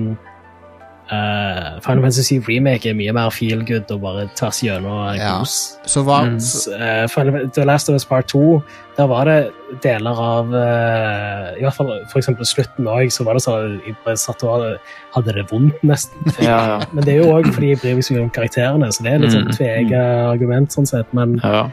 eh, 1.11 1.80
Final 1.86 2.02
Fantasy 2.02 2.40
Remake 2.48 2.86
er 2.90 2.94
mye 2.98 3.14
mer 3.14 3.30
feel 3.32 3.61
good 3.65 3.91
og 3.91 4.02
bare 4.02 4.27
tvers 4.36 4.61
gjennom 4.65 5.15
Ja. 5.18 5.40
kos. 5.40 5.77
Så 5.86 6.03
hva 6.03 6.23
Mm. 6.26 6.32
Mens, 6.32 6.68
uh, 6.68 7.07
Final- 7.07 7.49
The 7.53 7.65
Last 7.65 7.90
of 7.90 7.95
Us 7.95 8.06
Part 8.06 8.27
2, 8.27 8.64
der 8.98 9.07
var 9.07 9.26
det 9.26 9.52
deler 9.84 10.15
av 10.18 10.49
uh, 10.53 11.53
I 11.57 11.61
hvert 11.61 11.73
fall 11.76 11.91
for 12.10 12.19
eksempel 12.19 12.45
slutten 12.45 12.86
òg, 12.88 13.11
så 13.11 13.23
var 13.26 13.34
det 13.36 13.44
sånn 13.44 13.82
jeg 13.86 13.95
bare 14.06 14.15
satt 14.18 14.44
og 14.44 14.77
hadde- 15.15 15.34
det 15.36 15.48
vondt, 15.52 15.76
nesten. 15.84 16.18
Ja, 16.41 16.80
ja. 16.80 16.86
Men 16.94 17.03
det 17.03 17.14
er 17.15 17.23
jo 17.23 17.34
òg 17.34 17.45
fordi 17.53 17.69
jeg 17.73 17.80
bryr 17.82 17.95
meg 17.95 18.03
så 18.03 18.14
mye 18.15 18.23
om 18.23 18.30
karakterene, 18.30 18.88
så 18.91 19.03
det 19.03 19.14
er 19.14 19.19
litt 19.19 19.32
sånn 19.32 19.48
Mm. 19.48 20.32
argument, 20.32 20.69
sånn 20.72 20.88
sett. 20.88 21.14
Men 21.14 21.40
ja. 21.44 21.69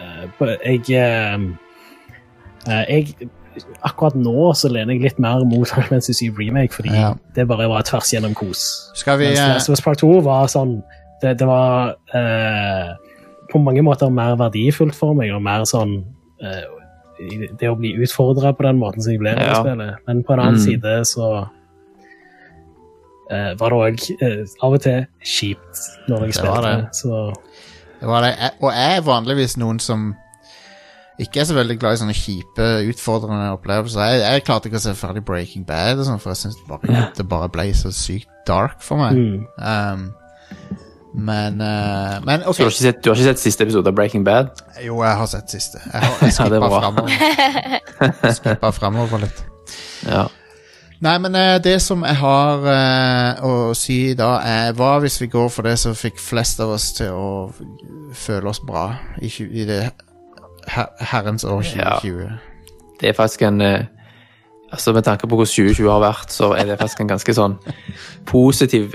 Eh, 0.00 0.56
jeg, 0.64 0.90
eh, 0.90 1.38
eh, 2.68 2.84
jeg 2.88 3.28
Akkurat 3.82 4.14
nå 4.14 4.50
så 4.54 4.68
lener 4.72 4.94
jeg 4.94 5.02
litt 5.02 5.18
mer 5.18 5.44
mot 5.44 5.68
Final 5.68 5.88
Fantasy 5.88 6.30
Remake, 6.38 6.72
fordi 6.72 6.92
Ja. 6.94 7.14
det 7.34 7.46
bare 7.48 7.68
var 7.68 7.82
tvers 7.82 8.10
gjennom 8.12 8.34
kos. 8.34 8.90
Skal 8.94 9.18
vi 9.18 9.26
Mens 9.30 9.38
eh, 9.40 9.48
Last 9.54 9.68
of 9.68 9.74
Us 9.78 9.80
Part 9.80 9.98
2 9.98 10.20
var 10.22 10.46
sånn 10.46 10.82
Det, 11.22 11.34
det 11.38 11.46
var 11.46 11.96
eh, 12.14 12.94
på 13.52 13.58
mange 13.60 13.82
måter 13.82 14.08
mer 14.10 14.36
verdifullt 14.36 14.94
for 14.94 15.12
meg, 15.14 15.32
og 15.34 15.42
mer 15.42 15.64
sånn 15.68 16.04
eh, 16.42 16.64
Det 17.60 17.68
å 17.68 17.76
bli 17.76 17.90
utfordra 18.00 18.54
på 18.56 18.62
den 18.64 18.78
måten 18.80 19.02
som 19.02 19.12
jeg 19.12 19.20
ble 19.20 19.34
i 19.36 19.42
Ja. 19.44 19.58
spillet. 19.60 19.96
Men 20.06 20.22
på 20.24 20.32
en 20.32 20.40
annen 20.40 20.54
Mm. 20.54 20.64
side 20.64 21.04
så 21.04 21.48
eh, 23.30 23.52
var 23.58 23.70
det 23.70 23.78
òg 23.78 24.54
av 24.62 24.72
og 24.74 24.80
til 24.82 25.06
kjipt 25.22 25.82
når 26.08 26.24
jeg 26.26 26.32
Det 26.32 26.44
var 26.44 26.62
spilte. 26.62 26.76
det. 26.76 26.94
Så 26.94 27.34
det 28.00 28.08
var 28.08 28.20
det. 28.22 28.32
Og 28.62 28.72
jeg 28.72 28.96
er 28.96 29.02
vanligvis 29.02 29.56
noen 29.60 29.78
som 29.80 30.14
ikke 31.24 31.40
er 31.42 31.48
så 31.50 31.54
veldig 31.56 31.76
glad 31.80 31.96
i 31.96 32.00
sånne 32.02 32.16
kjipe, 32.16 32.68
utfordrende 32.90 33.50
opplevelser. 33.56 34.00
Jeg, 34.14 34.22
jeg 34.24 34.44
klarte 34.46 34.70
ikke 34.70 34.80
å 34.80 34.84
se 34.86 34.94
ferdig 34.98 35.22
Breaking 35.28 35.66
Bad, 35.68 35.98
og 36.00 36.08
sånn, 36.08 36.20
for 36.22 36.32
jeg 36.34 36.42
syns 36.44 36.56
det, 36.60 36.66
bare- 36.70 37.04
det 37.18 37.28
bare 37.30 37.50
ble 37.52 37.68
så 37.76 37.92
sykt 37.94 38.30
dark 38.48 38.80
for 38.84 39.00
meg. 39.02 39.20
mm. 39.20 39.44
Um, 39.60 40.08
men 41.10 41.56
uh, 41.58 42.20
Men 42.22 42.44
Så 42.46 42.52
du 42.54 42.62
har, 42.62 42.70
ikke 42.70 42.84
sett, 42.84 42.98
du 43.02 43.08
har 43.10 43.16
ikke 43.18 43.32
sett 43.32 43.40
siste 43.42 43.64
episode 43.66 43.90
av 43.90 43.94
Breaking 43.98 44.22
Bad? 44.24 44.52
Jo, 44.84 45.00
jeg 45.02 45.16
har 45.18 45.26
sett 45.26 45.50
siste. 45.50 45.80
Jeg, 45.82 46.02
har, 46.04 46.20
jeg 46.22 46.34
Ja, 46.38 46.48
det 46.52 46.60
skippa 46.60 46.68
ja, 46.70 46.82
framover. 46.84 48.34
Skippa 48.36 48.70
framover 48.76 49.24
litt. 49.24 49.40
Ja. 50.06 50.28
Nei, 51.00 51.14
men 51.24 51.34
eh, 51.34 51.56
det 51.64 51.78
som 51.82 52.02
jeg 52.04 52.14
har 52.20 52.62
uh, 52.62 53.42
å 53.48 53.52
si 53.74 54.12
da, 54.18 54.34
er 54.44 54.74
hva 54.76 54.98
hvis 55.02 55.16
vi 55.22 55.30
går 55.32 55.48
for 55.50 55.66
det 55.66 55.78
som 55.80 55.96
fikk 55.96 56.20
flest 56.20 56.60
av 56.60 56.74
oss 56.76 56.90
til 56.98 57.10
å 57.16 57.30
føle 58.14 58.52
oss 58.52 58.60
bra 58.62 58.90
i, 59.18 59.30
i 59.32 59.64
det 59.68 59.80
her, 60.74 60.86
herrens 61.00 61.44
år 61.44 61.62
Ja. 61.76 61.96
2020? 62.00 62.30
Det 63.00 63.08
er 63.08 63.16
faktisk 63.16 63.42
en 63.42 63.60
eh, 63.60 63.84
Altså 64.72 64.92
Med 64.92 65.02
tanke 65.02 65.26
på 65.26 65.34
hvordan 65.36 65.46
2020 65.50 65.90
har 65.90 66.00
vært, 66.00 66.30
så 66.32 66.52
er 66.54 66.64
det 66.68 66.76
faktisk 66.78 67.00
en 67.02 67.08
ganske 67.10 67.34
sånn 67.34 67.56
positiv 68.26 68.92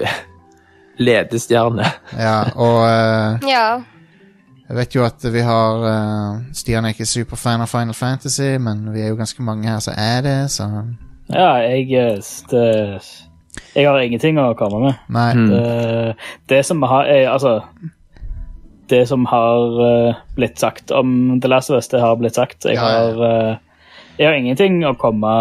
ledestjerne. 0.97 1.83
Ja, 2.15 2.37
og 2.55 2.77
uh, 2.85 3.49
Ja. 3.49 3.81
jeg 4.69 4.77
vet 4.77 4.95
jo 4.95 5.03
at 5.03 5.25
vi 5.33 5.41
har 5.43 5.83
uh, 5.83 6.37
Stian 6.53 6.85
er 6.85 6.95
ikke 6.95 7.05
superfan 7.05 7.61
av 7.65 7.67
Final 7.67 7.93
Fantasy, 7.93 8.55
men 8.57 8.93
vi 8.93 9.01
er 9.03 9.11
jo 9.11 9.19
ganske 9.19 9.43
mange 9.43 9.67
her 9.67 9.79
som 9.83 9.93
er 9.97 10.21
det, 10.23 10.37
så 10.51 10.69
Ja, 11.33 11.55
jeg 11.55 11.89
det, 12.51 13.01
Jeg 13.75 13.87
har 13.89 13.99
ingenting 13.99 14.39
å 14.39 14.53
komme 14.53 14.79
med. 14.79 14.93
Nei. 15.09 15.33
Mm. 15.33 15.49
Det, 15.49 16.15
det 16.49 16.65
som 16.65 16.81
har 16.83 17.03
er, 17.03 17.29
Altså 17.33 17.59
Det 18.91 19.07
som 19.09 19.25
har 19.25 19.79
eh, 19.87 20.15
blitt 20.37 20.59
sagt 20.61 20.91
om 20.91 21.39
The 21.41 21.47
Last 21.49 21.69
of 21.71 21.75
Us, 21.79 21.87
det 21.89 22.01
har 22.03 22.15
blitt 22.21 22.35
sagt. 22.37 22.65
Jeg, 22.65 22.75
Ja, 22.75 22.89
ja. 22.89 22.99
Har, 22.99 23.23
eh, 23.51 23.55
jeg 24.19 24.27
har 24.29 24.35
ingenting 24.37 24.81
å 24.85 24.93
komme 24.97 25.31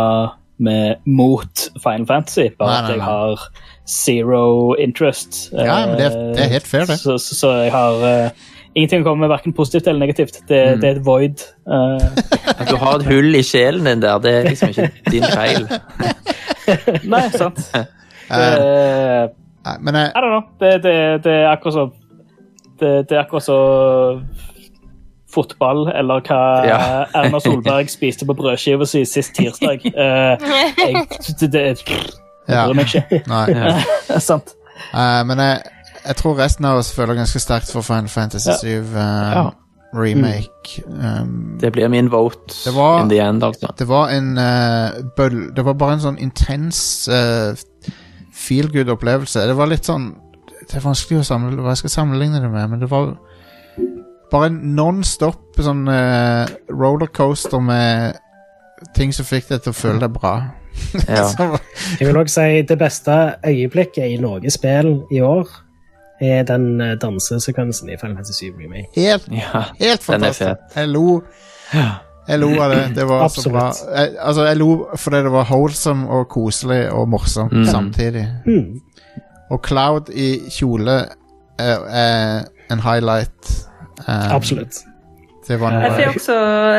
med 0.65 0.97
mot 1.05 1.65
Final 1.83 2.07
Fantasy, 2.07 2.49
bare 2.59 2.71
Nei, 2.71 2.79
at 2.79 2.89
nei, 2.89 2.95
jeg 2.97 3.03
har 3.05 3.45
zero 3.91 4.75
interest. 4.81 5.51
Ja, 5.53 5.87
men 5.87 5.97
det 5.99 6.07
er- 6.13 6.35
det 6.35 6.41
er 6.45 6.53
helt 6.57 6.67
fair, 6.67 6.85
det. 6.87 6.97
Så, 7.01 7.19
så, 7.19 7.35
så 7.35 7.51
jeg 7.65 7.73
har 7.75 7.95
uh, 8.05 8.31
ingenting 8.75 9.03
å 9.03 9.09
komme 9.11 9.21
med, 9.27 9.33
verken 9.35 9.53
positivt 9.53 9.87
eller 9.91 10.01
negativt. 10.07 10.39
Det, 10.49 10.61
Mm. 10.75 10.81
det 10.81 10.89
er 10.91 10.97
et 11.01 11.05
void. 11.07 11.43
Uh. 11.67 11.99
At 12.59 12.69
du 12.71 12.77
har 12.77 12.97
et 13.01 13.07
hull 13.11 13.35
i 13.35 13.43
sjelen 13.43 13.85
din 13.85 14.01
der, 14.01 14.19
det 14.23 14.33
er 14.39 14.49
liksom 14.49 14.71
ikke 14.71 14.91
din 15.11 15.27
feil. 15.35 15.67
nei, 17.15 17.25
sant. 17.35 17.61
Uh, 17.75 17.85
uh, 18.39 19.29
nei, 19.67 19.77
men 19.81 19.95
jeg, 20.01 20.11
I 20.15 20.21
don't 20.23 20.33
know. 20.33 20.45
Det, 20.63 20.73
det, 20.87 20.97
det 21.27 21.33
er 21.43 21.51
akkurat 21.53 21.75
så 21.75 21.87
det, 22.81 23.09
det 23.09 23.17
er 23.17 23.23
akkurat 23.25 23.45
så 23.47 23.59
fotball, 25.35 25.89
eller 25.91 26.21
hva 26.23 26.41
Ja. 26.69 26.79
Erna 27.19 27.41
Solberg 27.43 27.89
spiste 27.91 28.27
på 28.29 28.37
brødskiva 28.39 28.87
si 28.87 29.05
sist 29.09 29.35
tirsdag. 29.35 29.83
Uh, 29.91 30.37
jeg, 30.79 31.07
det, 31.41 31.51
det 31.53 31.65
ja, 32.49 32.67
bryr 32.69 32.75
meg 32.79 32.87
ikke. 32.95 33.23
nei. 33.31 33.47
Det 34.09 34.15
er 34.19 34.23
sant. 34.23 34.55
Uh, 34.95 35.23
men 35.27 35.39
jeg, 35.43 35.63
jeg 36.05 36.17
tror 36.21 36.39
resten 36.39 36.69
av 36.71 36.79
oss 36.83 36.93
føler 36.95 37.19
ganske 37.19 37.41
sterkt 37.43 37.73
for 37.73 37.83
Final 37.87 38.09
Fantasy 38.13 38.51
Ja. 38.51 38.57
7 38.63 38.95
Ja. 38.95 39.45
remake. 39.95 40.83
Um, 40.91 41.57
Det 41.61 41.71
blir 41.73 41.89
min 41.89 42.09
vote 42.11 42.55
Det 42.65 42.75
var- 42.75 43.03
in 43.03 43.09
the 43.11 43.21
end, 43.23 43.43
altså. 43.45 43.73
det 43.79 43.89
var 43.89 44.09
en 44.11 44.37
eh, 44.39 44.91
bøll... 45.17 45.53
Det 45.55 45.65
var 45.65 45.75
bare 45.79 45.93
en 45.95 46.01
sånn 46.03 46.19
intens 46.19 47.09
uh, 47.09 47.55
feel 48.35 48.69
good 48.75 48.89
opplevelse. 48.91 49.47
Det 49.47 49.55
var 49.57 49.67
litt 49.71 49.87
sånn 49.87 50.13
Det 50.75 50.81
er 50.81 50.89
vanskelig 50.89 51.21
å 51.23 51.27
samle, 51.29 51.55
hva 51.63 51.71
jeg 51.71 51.85
skal 51.85 51.93
sammenligne 51.93 52.41
det 52.43 52.49
med, 52.51 52.67
men 52.73 52.81
det 52.83 52.89
var 52.91 53.13
bare 54.33 54.49
en 54.51 54.57
non-stop 54.75 55.61
sånn 55.63 55.85
uh, 55.87 56.49
rollercoaster 56.75 57.63
med 57.63 58.17
ting 58.97 59.13
som 59.15 59.27
fikk 59.29 59.53
deg 59.53 59.63
til 59.63 59.71
å 59.71 59.77
føle 59.79 60.03
deg 60.03 60.15
bra. 60.19 60.35
Ja. 61.07 61.29
Jeg 62.01 62.09
vil 62.09 62.17
også 62.19 62.41
si 62.43 62.63
det 62.67 62.77
beste 62.81 63.15
øyeblikket 63.47 64.11
i 64.11 64.17
noe 64.19 64.51
spill 64.51 64.89
i 65.15 65.21
år 65.23 65.47
er 66.25 66.43
den 66.49 66.81
eh, 66.83 66.97
dansesekvensen 66.99 67.93
i 67.95 67.99
Final 68.01 68.17
Fantasy 68.19 68.49
7 68.51 68.59
Remake. 68.59 68.89
helt, 68.97 69.29
ja. 69.31 69.63
helt 69.79 70.03
fantastisk. 70.03 70.65
Jeg 70.75 70.91
lo. 70.91 71.21
Jeg 72.27 72.41
lo 72.43 72.51
av 72.65 72.75
det. 72.75 72.83
Det 72.97 73.07
var 73.07 73.29
så 73.31 73.53
bra. 73.55 73.69
Jeg, 73.95 74.17
altså, 74.19 74.49
jeg 74.49 74.59
lo 74.59 74.69
fordi 74.99 75.23
det 75.29 75.33
var 75.35 75.47
holdsom 75.53 76.05
og 76.09 76.27
koselig 76.35 76.81
og 76.91 77.07
morsomt 77.15 77.53
Mm. 77.55 77.65
samtidig. 77.71 78.25
Mm. 78.47 78.81
Og 79.53 79.61
Cloud 79.67 80.09
i 80.15 80.29
kjole 80.53 80.95
er, 81.61 81.85
er 81.91 82.73
en 82.73 82.81
highlight. 82.81 83.51
Um, 84.09 84.31
Absolutt. 84.35 84.81
Det 85.45 85.59
var 85.61 85.75
Jeg 85.85 85.93
får 85.93 86.15
også 86.15 86.37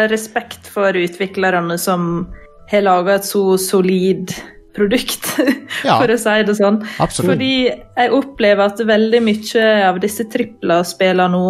respekt 0.09 0.67
for 0.73 0.97
utviklerne 0.97 1.77
som 1.77 2.25
har 2.71 2.81
laga 2.81 3.19
et 3.19 3.27
så 3.27 3.43
solid 3.61 4.33
produkt, 4.75 5.27
Ja. 5.85 5.99
for 6.01 6.09
å 6.11 6.17
si 6.19 6.33
det 6.47 6.55
sånn. 6.57 6.81
Absolutt. 6.99 7.29
Fordi 7.35 7.51
jeg 7.69 8.11
opplever 8.17 8.65
at 8.65 8.81
veldig 8.89 9.21
mye 9.23 9.65
av 9.91 9.99
disse 10.03 10.25
tripla 10.33 10.81
spiller 10.87 11.29
nå 11.31 11.45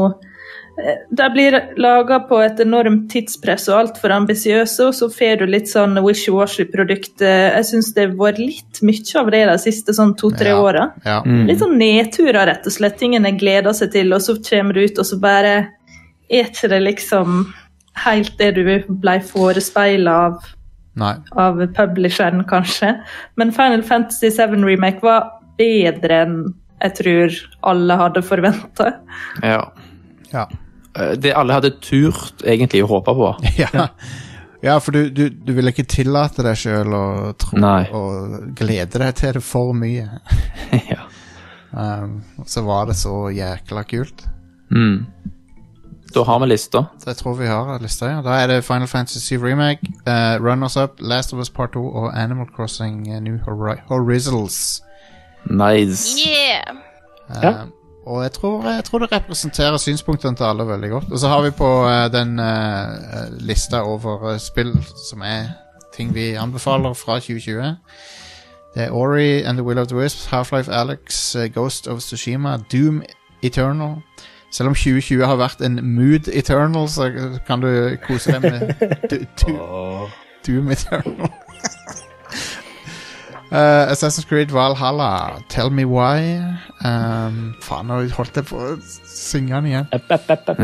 de 1.16 1.28
blir 1.32 1.56
laga 1.80 2.20
på 2.28 2.38
et 2.44 2.60
enormt 2.60 3.06
tidspress 3.14 3.70
og 3.72 3.78
altfor 3.80 4.12
ambisiøse, 4.12 4.88
og 4.90 4.94
så 4.98 5.08
får 5.14 5.40
du 5.40 5.46
litt 5.48 5.70
sånn 5.72 5.96
wishy-washy-produkt. 6.04 7.22
Eh, 7.24 7.56
Jeg 7.56 7.64
syns 7.70 7.94
det 7.96 8.10
har 8.10 8.16
vært 8.20 8.40
litt 8.42 8.82
mye 8.84 9.20
av 9.22 9.32
det 9.32 9.46
de 9.48 9.58
siste 9.64 9.94
sånn 9.96 10.16
to-tre 10.20 10.50
Ja. 10.52 10.60
åra. 10.62 10.92
Ja. 11.06 11.22
Mm. 11.24 11.46
Litt 11.48 11.60
sånn 11.60 11.78
nedturer, 11.80 12.46
rett 12.46 12.66
og 12.68 12.74
slett. 12.76 12.98
Tingene 13.00 13.32
gleder 13.40 13.72
seg 13.74 13.92
til, 13.92 14.12
og 14.14 14.20
så 14.22 14.36
kommer 14.50 14.74
du 14.74 14.82
ut, 14.84 15.00
og 15.00 15.06
så 15.06 15.20
bare 15.20 15.70
er 16.30 16.44
ikke 16.50 16.70
det 16.70 16.82
liksom 16.84 17.54
helt 18.06 18.38
det 18.38 18.56
du 18.56 18.64
ble 18.90 19.20
forespeila 19.22 20.12
av, 20.28 20.44
Nei. 20.96 21.16
av 21.38 21.56
publisheren, 21.74 22.44
kanskje. 22.46 23.02
Men 23.38 23.52
Final 23.52 23.82
Fantasy 23.84 24.30
7 24.30 24.64
Remake 24.66 25.02
var 25.02 25.32
bedre 25.58 26.22
enn 26.26 26.54
jeg 26.82 26.96
tror 26.96 27.32
alle 27.64 27.96
hadde 27.98 28.22
forventa. 28.22 28.94
ja. 29.42 29.72
Ja. 30.34 30.48
Eh, 30.96 31.16
Det 31.20 31.34
alle 31.36 31.54
hadde 31.58 31.74
turt 31.84 32.44
egentlig 32.46 32.84
å 32.86 32.90
håpe 32.96 33.14
på. 33.18 33.34
ja. 33.64 33.88
Ja, 34.66 34.80
for 34.82 34.96
du, 34.96 35.10
du, 35.14 35.28
du 35.30 35.52
vil 35.54 35.68
ikke 35.70 35.84
tillate 35.86 36.42
deg 36.42 36.56
sjøl 36.58 36.94
å 36.98 37.04
tro 37.38 37.60
Nei. 37.62 37.84
og 37.94 38.48
glede 38.58 38.98
deg 39.04 39.12
til 39.20 39.36
det 39.38 39.44
for 39.46 39.76
mye. 39.78 40.08
ja. 40.94 41.04
Um, 41.76 42.22
så 42.48 42.64
var 42.66 42.88
det 42.90 42.96
så 42.98 43.28
jækla 43.36 43.84
kult. 43.86 44.24
Mm. 44.72 45.04
Da 46.16 46.24
har 46.24 46.40
vi 46.40 46.48
lista. 46.48 46.86
Så 46.98 47.12
jeg 47.12 47.20
tror 47.20 47.36
vi 47.38 47.50
har 47.52 47.78
lista, 47.84 48.08
ja. 48.10 48.22
Da 48.26 48.40
er 48.42 48.48
det 48.48 48.62
Final 48.66 48.88
Fantasy 48.88 49.36
Remake, 49.38 49.86
uh, 50.08 50.40
Runners 50.42 50.78
Up, 50.80 50.98
Last 51.04 51.34
of 51.36 51.40
Us 51.44 51.50
Part 51.52 51.76
2 51.76 51.84
og 51.86 52.10
Animal 52.18 52.48
Crossing 52.56 53.04
uh, 53.12 53.20
New 53.20 53.38
Hori 53.46 53.76
Horizons. 53.92 54.82
Nice. 55.52 56.16
Yeah. 56.26 56.78
Uh, 57.30 57.42
Ja. 57.44 57.54
Og 58.06 58.24
jeg 58.24 58.32
tror, 58.32 58.70
jeg 58.70 58.84
tror 58.84 59.00
det 59.00 59.12
representerer 59.12 59.78
synspunktene 59.78 60.36
til 60.36 60.44
alle 60.44 60.68
veldig 60.68 60.90
godt. 60.90 61.12
Og 61.12 61.20
så 61.20 61.28
har 61.28 61.42
vi 61.42 61.50
på 61.50 61.70
uh, 61.86 62.12
den 62.14 62.40
uh, 62.40 62.46
lista 63.40 63.82
over 63.82 64.34
uh, 64.34 64.40
spill 64.40 64.74
som 65.10 65.22
er 65.22 65.48
ting 65.96 66.14
vi 66.14 66.34
anbefaler 66.34 66.94
fra 66.94 67.20
2020. 67.20 67.76
Det 68.76 68.84
er 68.84 68.92
Ori 68.92 69.42
and 69.42 69.58
the 69.58 69.64
Will 69.64 69.80
of 69.80 69.88
the 69.88 69.98
Wisps, 69.98 70.26
Half-Life 70.26 70.72
Alex, 70.72 71.36
Ghost 71.54 71.88
of 71.88 72.00
Tsushima, 72.00 72.58
Doom 72.72 73.04
Eternal. 73.42 73.96
Selv 74.52 74.68
om 74.68 74.76
2020 74.76 75.26
har 75.26 75.36
vært 75.36 75.62
en 75.62 75.80
mood 75.96 76.28
eternal, 76.34 76.90
så 76.90 77.12
kan 77.48 77.62
du 77.62 77.98
kose 78.08 78.32
deg 78.32 78.42
med 78.42 78.74
Doom 80.48 80.72
Eternal. 80.72 81.32
Uh, 83.56 83.86
Assassin's 83.92 84.26
Creed 84.26 84.52
Valhalla, 84.52 85.42
Tell 85.48 85.70
Me 85.70 85.86
Why. 85.86 86.42
Um, 86.84 87.56
faen, 87.64 87.88
nå 87.88 88.02
holdt 88.18 88.36
jeg 88.36 88.46
på 88.50 88.58
å 88.60 88.74
synge 89.08 89.54
den 89.56 89.66
igjen. 89.70 89.88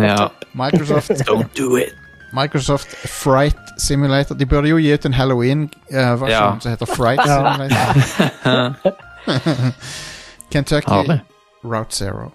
Ja. 0.03 0.27
Microsoft, 0.53 1.11
Don't 1.29 1.53
do 1.55 1.77
it. 1.79 1.93
Microsoft 2.33 2.91
Fright 3.07 3.57
Simulator. 3.77 4.35
De 4.35 4.45
burde 4.45 4.67
jo 4.71 4.77
gi 4.79 4.91
ut 4.93 5.05
en 5.05 5.13
Halloween-versjon 5.13 6.29
Ja. 6.31 6.59
som 6.59 6.71
heter 6.71 6.85
Fright 6.91 7.23
Simulator. 7.23 8.75
Kentucky 10.51 10.91
Arlig. 10.91 11.21
Route 11.63 11.93
Zero. 11.95 12.31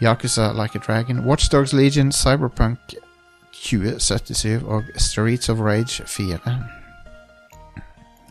Yakuza 0.00 0.54
Like 0.54 0.74
a 0.76 0.78
Dragon. 0.78 1.24
Watchdogs 1.24 1.72
Legion, 1.72 2.12
Cyberpunk 2.12 2.78
2077 3.52 4.62
og 4.66 4.84
Streets 4.96 5.48
of 5.48 5.58
Rage 5.58 6.02
4. 6.06 6.38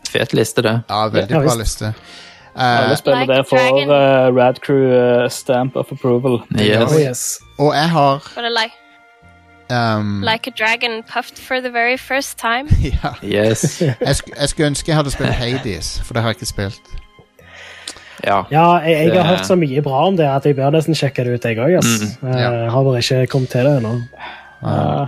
Fet 0.08 0.32
liste, 0.34 0.62
det. 0.62 0.74
Ja, 0.88 1.04
veldig 1.08 1.30
Ja, 1.30 1.38
bra 1.42 1.54
visst. 1.54 1.58
liste. 1.58 1.92
Alle 2.58 2.90
Uh, 2.90 2.96
spiller 2.96 3.20
Like 3.20 3.32
der 3.32 3.42
for 3.46 3.56
uh, 3.86 4.34
Rad 4.36 4.54
Crew 4.64 4.88
uh, 4.90 5.28
stamp 5.30 5.76
of 5.76 5.92
approval. 5.92 6.40
Yes. 6.58 6.92
Oh, 6.92 7.00
yes. 7.00 7.40
og 7.58 7.74
jeg 7.74 7.90
har 7.90 8.32
like, 8.58 8.74
um, 9.70 10.22
like 10.24 10.46
a 10.50 10.52
dragon 10.58 11.02
puffed 11.12 11.38
for 11.38 11.60
the 11.60 11.70
very 11.70 11.96
first 11.96 12.38
time? 12.38 12.66
ja. 13.04 13.12
Yes. 13.22 13.82
jeg, 14.00 14.16
sk 14.16 14.28
jeg 14.40 14.48
skulle 14.48 14.66
ønske 14.66 14.88
jeg 14.90 14.96
hadde 14.96 15.10
spilt 15.10 15.30
Hades, 15.30 16.00
for 16.04 16.14
det 16.14 16.22
har 16.22 16.28
jeg 16.30 16.36
ikke 16.36 16.46
spilt. 16.46 16.80
Ja. 18.26 18.42
Ja, 18.50 18.72
jeg, 18.82 19.12
jeg 19.14 19.22
har 19.22 19.36
hørt 19.36 19.46
så 19.46 19.54
mye 19.54 19.82
bra 19.82 20.06
om 20.08 20.16
det 20.16 20.26
at 20.26 20.46
jeg 20.46 20.56
bør 20.56 20.70
nesten 20.74 20.94
sjekke 20.98 21.24
det 21.24 21.34
ut, 21.38 21.44
jeg 21.44 21.58
òg. 21.58 21.78
Mm, 21.78 22.32
ja. 22.38 22.50
Har 22.70 22.82
bare 22.82 22.98
ikke 22.98 23.26
kommet 23.30 23.50
til 23.54 23.64
det 23.68 23.76
ennå. 23.78 23.92
Uh, 24.62 25.06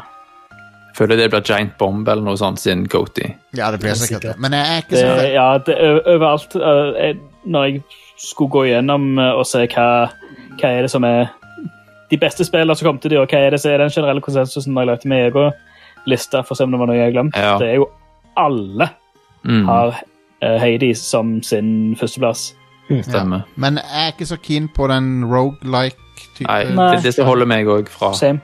Føler 0.96 1.16
det 1.16 1.30
blir 1.30 1.42
Giant 1.46 1.76
Bomb 1.78 2.08
eller 2.08 2.22
noe 2.26 2.36
sånt 2.36 2.58
siden 2.60 2.86
Goaty. 2.90 3.28
Ja, 3.56 3.70
det 3.70 3.80
blir 3.80 3.94
sikkert 3.94 4.22
det. 4.22 4.34
Men 4.42 4.52
jeg 4.52 4.66
er 4.66 4.82
ikke 4.82 4.96
det, 4.96 5.02
så 5.04 5.26
ja, 5.30 5.46
det, 5.66 5.76
overalt 6.10 6.56
uh, 6.56 6.96
jeg, 6.98 7.18
Når 7.46 7.64
jeg 7.68 7.82
skulle 8.18 8.50
gå 8.50 8.64
igjennom 8.68 9.18
uh, 9.18 9.30
og 9.38 9.46
se 9.46 9.62
hva, 9.70 9.86
hva 10.60 10.70
er 10.74 10.82
det 10.82 10.90
som 10.90 11.04
er 11.06 11.28
de 12.10 12.18
beste 12.18 12.44
spillene 12.44 12.74
som 12.76 12.88
kom 12.90 12.98
til 12.98 13.10
de, 13.14 13.20
og 13.22 13.30
hva 13.30 13.38
er 13.46 13.54
det 13.54 13.60
som 13.62 13.70
er 13.70 13.78
den 13.84 13.92
generelle 13.94 14.20
konsensusen 14.24 14.74
når 14.74 14.82
jeg 14.82 14.90
lagde 14.90 15.08
min 15.12 15.18
egen 15.22 15.52
liste, 16.10 16.42
for 16.42 16.56
å 16.56 16.58
se 16.58 16.66
om 16.66 16.72
det 16.74 16.80
var 16.82 16.90
noe 16.90 16.96
jeg 16.98 17.06
har 17.06 17.14
glemt, 17.14 17.36
Ja. 17.38 17.52
det 17.60 17.68
er 17.70 17.78
jo 17.82 17.90
alle 18.36 18.90
Mm, 19.44 19.62
har 19.64 19.94
uh, 20.44 20.56
Heidi 20.60 20.90
som 20.94 21.38
sin 21.42 21.96
førsteplass. 21.96 22.50
stemmer. 23.06 23.40
Men 23.56 23.78
jeg 23.78 24.02
er 24.06 24.12
ikke 24.12 24.26
så 24.28 24.36
keen 24.36 24.66
på 24.68 24.84
den 24.90 25.24
rogelike-type. 25.24 26.44
Nei, 26.48 26.64
Nei. 26.74 26.96
det 27.00 27.14
det 27.16 27.24
holder 27.24 27.46
meg 27.46 27.66
òg 27.66 27.88
fra. 27.88 28.12
Same. 28.18 28.40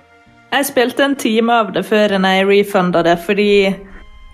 Jeg 0.53 0.69
spilte 0.71 1.05
en 1.05 1.17
time 1.19 1.53
av 1.53 1.73
det 1.75 1.83
før 1.89 2.17
jeg 2.17 2.47
refunda 2.49 3.03
det, 3.05 3.19
fordi 3.25 3.75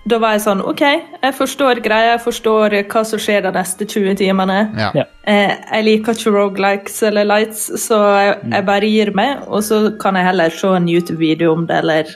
da 0.09 0.17
var 0.19 0.35
jeg 0.35 0.43
sånn 0.43 0.61
OK, 0.67 0.81
jeg 0.83 1.35
forstår 1.37 1.79
greia, 1.83 2.13
jeg 2.17 2.23
forstår 2.25 2.75
hva 2.91 3.03
som 3.07 3.21
skjer 3.23 3.45
de 3.45 3.53
neste 3.55 3.87
20 3.87 4.17
timene. 4.19 4.57
Ja. 4.75 4.89
Ja. 4.99 5.05
Eh, 5.31 5.53
jeg 5.55 5.87
liker 5.87 6.17
ikke 6.17 6.33
rogelikes 6.35 6.97
eller 7.07 7.27
lights, 7.29 7.69
så 7.85 7.99
jeg, 8.19 8.33
jeg 8.51 8.67
bare 8.67 8.89
gir 8.91 9.13
meg, 9.15 9.45
og 9.47 9.63
så 9.63 9.85
kan 10.01 10.19
jeg 10.19 10.27
heller 10.27 10.51
se 10.51 10.73
en 10.75 10.89
YouTube-video 10.91 11.55
om 11.55 11.67
det, 11.69 11.79
eller 11.85 12.11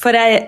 For 0.00 0.16
jeg, 0.16 0.42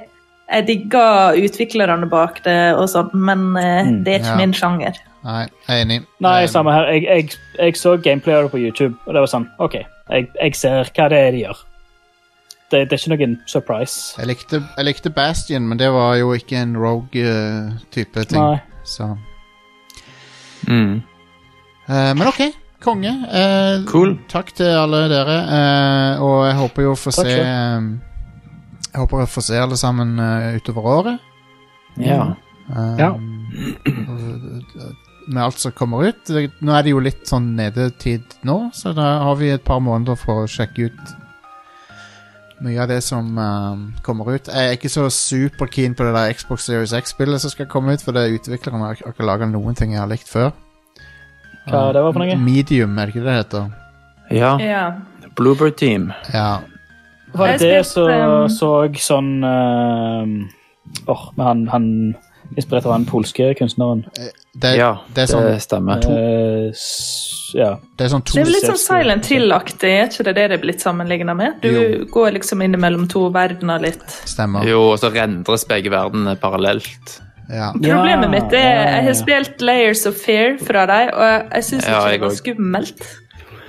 jeg 0.48 0.66
digger 0.68 1.36
utviklerne 1.36 2.08
bak 2.08 2.42
det 2.44 2.58
og 2.76 2.88
sånn, 2.92 3.12
men 3.12 3.46
eh, 3.60 3.84
Mm, 3.88 4.02
det 4.04 4.14
er 4.14 4.24
ikke 4.24 4.32
ja. 4.34 4.40
min 4.40 4.56
sjanger. 4.56 4.96
Nei, 5.28 5.44
jeg 5.68 5.74
er 5.74 5.84
enig. 5.84 6.02
Nei, 6.24 6.38
samme 6.48 6.72
her. 6.72 6.88
Jeg, 6.94 7.04
jeg, 7.04 7.40
jeg 7.58 7.76
så 7.76 7.96
gameplay 8.00 8.38
av 8.38 8.48
det 8.48 8.54
på 8.56 8.60
YouTube, 8.64 8.96
og 9.04 9.12
det 9.12 9.24
var 9.24 9.30
sånn 9.36 9.48
OK, 9.60 9.82
jeg, 10.08 10.30
jeg 10.40 10.56
ser 10.56 10.88
hva 10.96 11.12
det 11.12 11.20
er 11.26 11.36
de 11.36 11.44
gjør. 11.44 11.66
Det, 12.70 12.82
det 12.90 12.92
er 12.92 13.00
ikke 13.00 13.16
noen 13.16 13.36
surprise. 13.48 14.12
Jeg 14.18 14.28
likte, 14.28 14.58
jeg 14.76 14.84
likte 14.84 15.10
Bastion, 15.16 15.68
men 15.70 15.78
det 15.80 15.88
var 15.94 16.16
jo 16.20 16.34
ikke 16.36 16.58
en 16.60 16.74
rogue-type 16.76 18.24
ting. 18.28 18.40
Nei. 18.42 18.58
Så. 18.84 19.06
Mm. 20.68 20.98
uh, 21.88 22.10
men 22.18 22.26
ok, 22.28 22.42
konge. 22.84 23.12
Uh, 23.32 23.86
Cool. 23.88 24.18
Takk 24.28 24.52
til 24.58 24.68
alle 24.68 25.06
dere. 25.12 25.38
Uh, 25.48 26.24
og 26.26 26.36
jeg 26.48 26.58
håper 26.60 26.86
jo 26.88 26.92
å 26.92 26.98
få 26.98 27.12
Takk 27.16 27.30
se 27.30 27.38
eh, 27.40 27.88
Jeg 28.92 29.00
håper 29.04 29.24
å 29.24 29.30
få 29.32 29.44
se 29.48 29.58
alle 29.60 29.76
sammen 29.80 30.18
eh, 30.20 30.56
utover 30.60 30.90
året. 30.92 31.24
Ja. 32.04 32.34
Eh, 32.68 33.00
Ja. 33.00 33.10
Med 35.28 35.42
alt 35.44 35.58
som 35.60 35.72
kommer 35.76 36.08
ut. 36.08 36.30
Nå 36.32 36.72
er 36.72 36.84
det 36.86 36.92
jo 36.94 37.00
litt 37.04 37.24
sånn 37.28 37.50
nedetid 37.56 38.38
nå, 38.48 38.70
så 38.72 38.94
da 38.96 39.18
har 39.26 39.36
vi 39.40 39.50
et 39.52 39.64
par 39.64 39.80
måneder 39.84 40.16
for 40.16 40.44
å 40.44 40.48
sjekke 40.48 40.88
ut 40.88 41.10
mye 42.64 42.80
av 42.82 42.88
det 42.90 43.00
som 43.06 43.28
uh, 43.38 43.76
kommer 44.02 44.32
ut. 44.34 44.48
Jeg 44.50 44.70
er 44.70 44.76
ikke 44.76 44.90
så 44.92 45.06
superkeen 45.12 45.94
på 45.98 46.06
det 46.06 46.14
der 46.16 46.32
Xbox 46.34 46.66
Series 46.66 46.94
X-spillet 46.96 47.42
som 47.42 47.52
skal 47.52 47.68
komme 47.70 47.94
ut, 47.94 48.02
for 48.04 48.16
det 48.16 48.28
utvikler 48.34 48.78
har 48.78 48.96
har 48.98 49.12
ikke 49.12 49.26
laga 49.26 49.46
noen 49.46 49.78
ting 49.78 49.94
jeg 49.94 50.02
har 50.02 50.10
likt 50.10 50.28
før. 50.30 50.50
Hva 51.68 51.88
det 51.92 52.02
var 52.02 52.14
for 52.16 52.24
noe? 52.24 52.38
Medium, 52.40 52.96
er 52.98 53.06
det 53.06 53.14
ikke 53.14 53.24
det 53.26 53.30
det 53.30 53.38
heter? 53.42 53.70
ja. 54.30 54.56
Ja. 54.60 54.84
Bluebird 55.36 55.76
Team. 55.76 56.12
Ja. 56.34 56.60
Var 57.32 57.46
det 57.46 57.58
det 57.60 57.86
som 57.86 58.08
så, 58.48 58.48
så 58.48 58.70
sånn 58.98 59.44
uh, 59.44 60.24
Åh, 61.06 61.24
men 61.36 61.46
han, 61.46 61.66
han 61.68 61.88
Inspirert 62.56 62.86
av 62.86 62.94
den 62.94 63.04
polske 63.04 63.50
kunstneren. 63.58 64.06
Det, 64.58 64.72
Ja, 64.78 64.90
det 65.14 65.22
er 65.22 65.28
sånn, 65.30 65.44
det 65.52 65.60
stemmer. 65.62 66.00
To, 66.02 66.10
uh, 66.10 66.72
ja. 67.58 67.68
det 67.98 68.06
er 68.06 68.10
sånn 68.10 68.24
to 68.26 68.34
Det 68.34 68.42
er 68.42 68.50
litt 68.50 68.66
sånn 68.66 68.80
Silent 68.82 69.28
Hill-aktig, 69.30 69.92
er 70.00 70.08
ikke 70.10 70.24
det 70.26 70.34
det 70.38 70.46
det 70.50 70.56
er 70.58 70.62
blitt 70.64 70.82
sammenligna 70.82 71.34
med? 71.38 71.60
Du 71.62 71.68
Jo. 71.70 71.84
går 72.10 72.32
liksom 72.38 72.64
inn 72.66 72.74
mellom 72.80 73.06
to 73.08 73.28
verdener 73.34 73.78
litt. 73.80 74.02
stemmer. 74.26 74.66
Jo, 74.66 74.80
og 74.92 74.98
så 74.98 75.12
rendres 75.14 75.64
begge 75.70 75.90
verdenene 75.94 76.34
parallelt. 76.40 77.20
Ja. 77.48 77.70
Problemet 77.72 78.28
mitt 78.30 78.52
er 78.52 78.98
jeg 78.98 79.04
har 79.06 79.14
spilt 79.16 79.62
Layers 79.64 80.02
of 80.10 80.18
Fear 80.20 80.58
fra 80.60 80.84
deg, 80.90 81.14
og 81.14 81.52
jeg- 81.54 81.64
syns 81.64 81.86
Ja, 81.86 82.00
ikke 82.02 82.10
jeg 82.10 82.20
det 82.20 82.26
var 82.26 82.36
skummelt. 82.42 83.06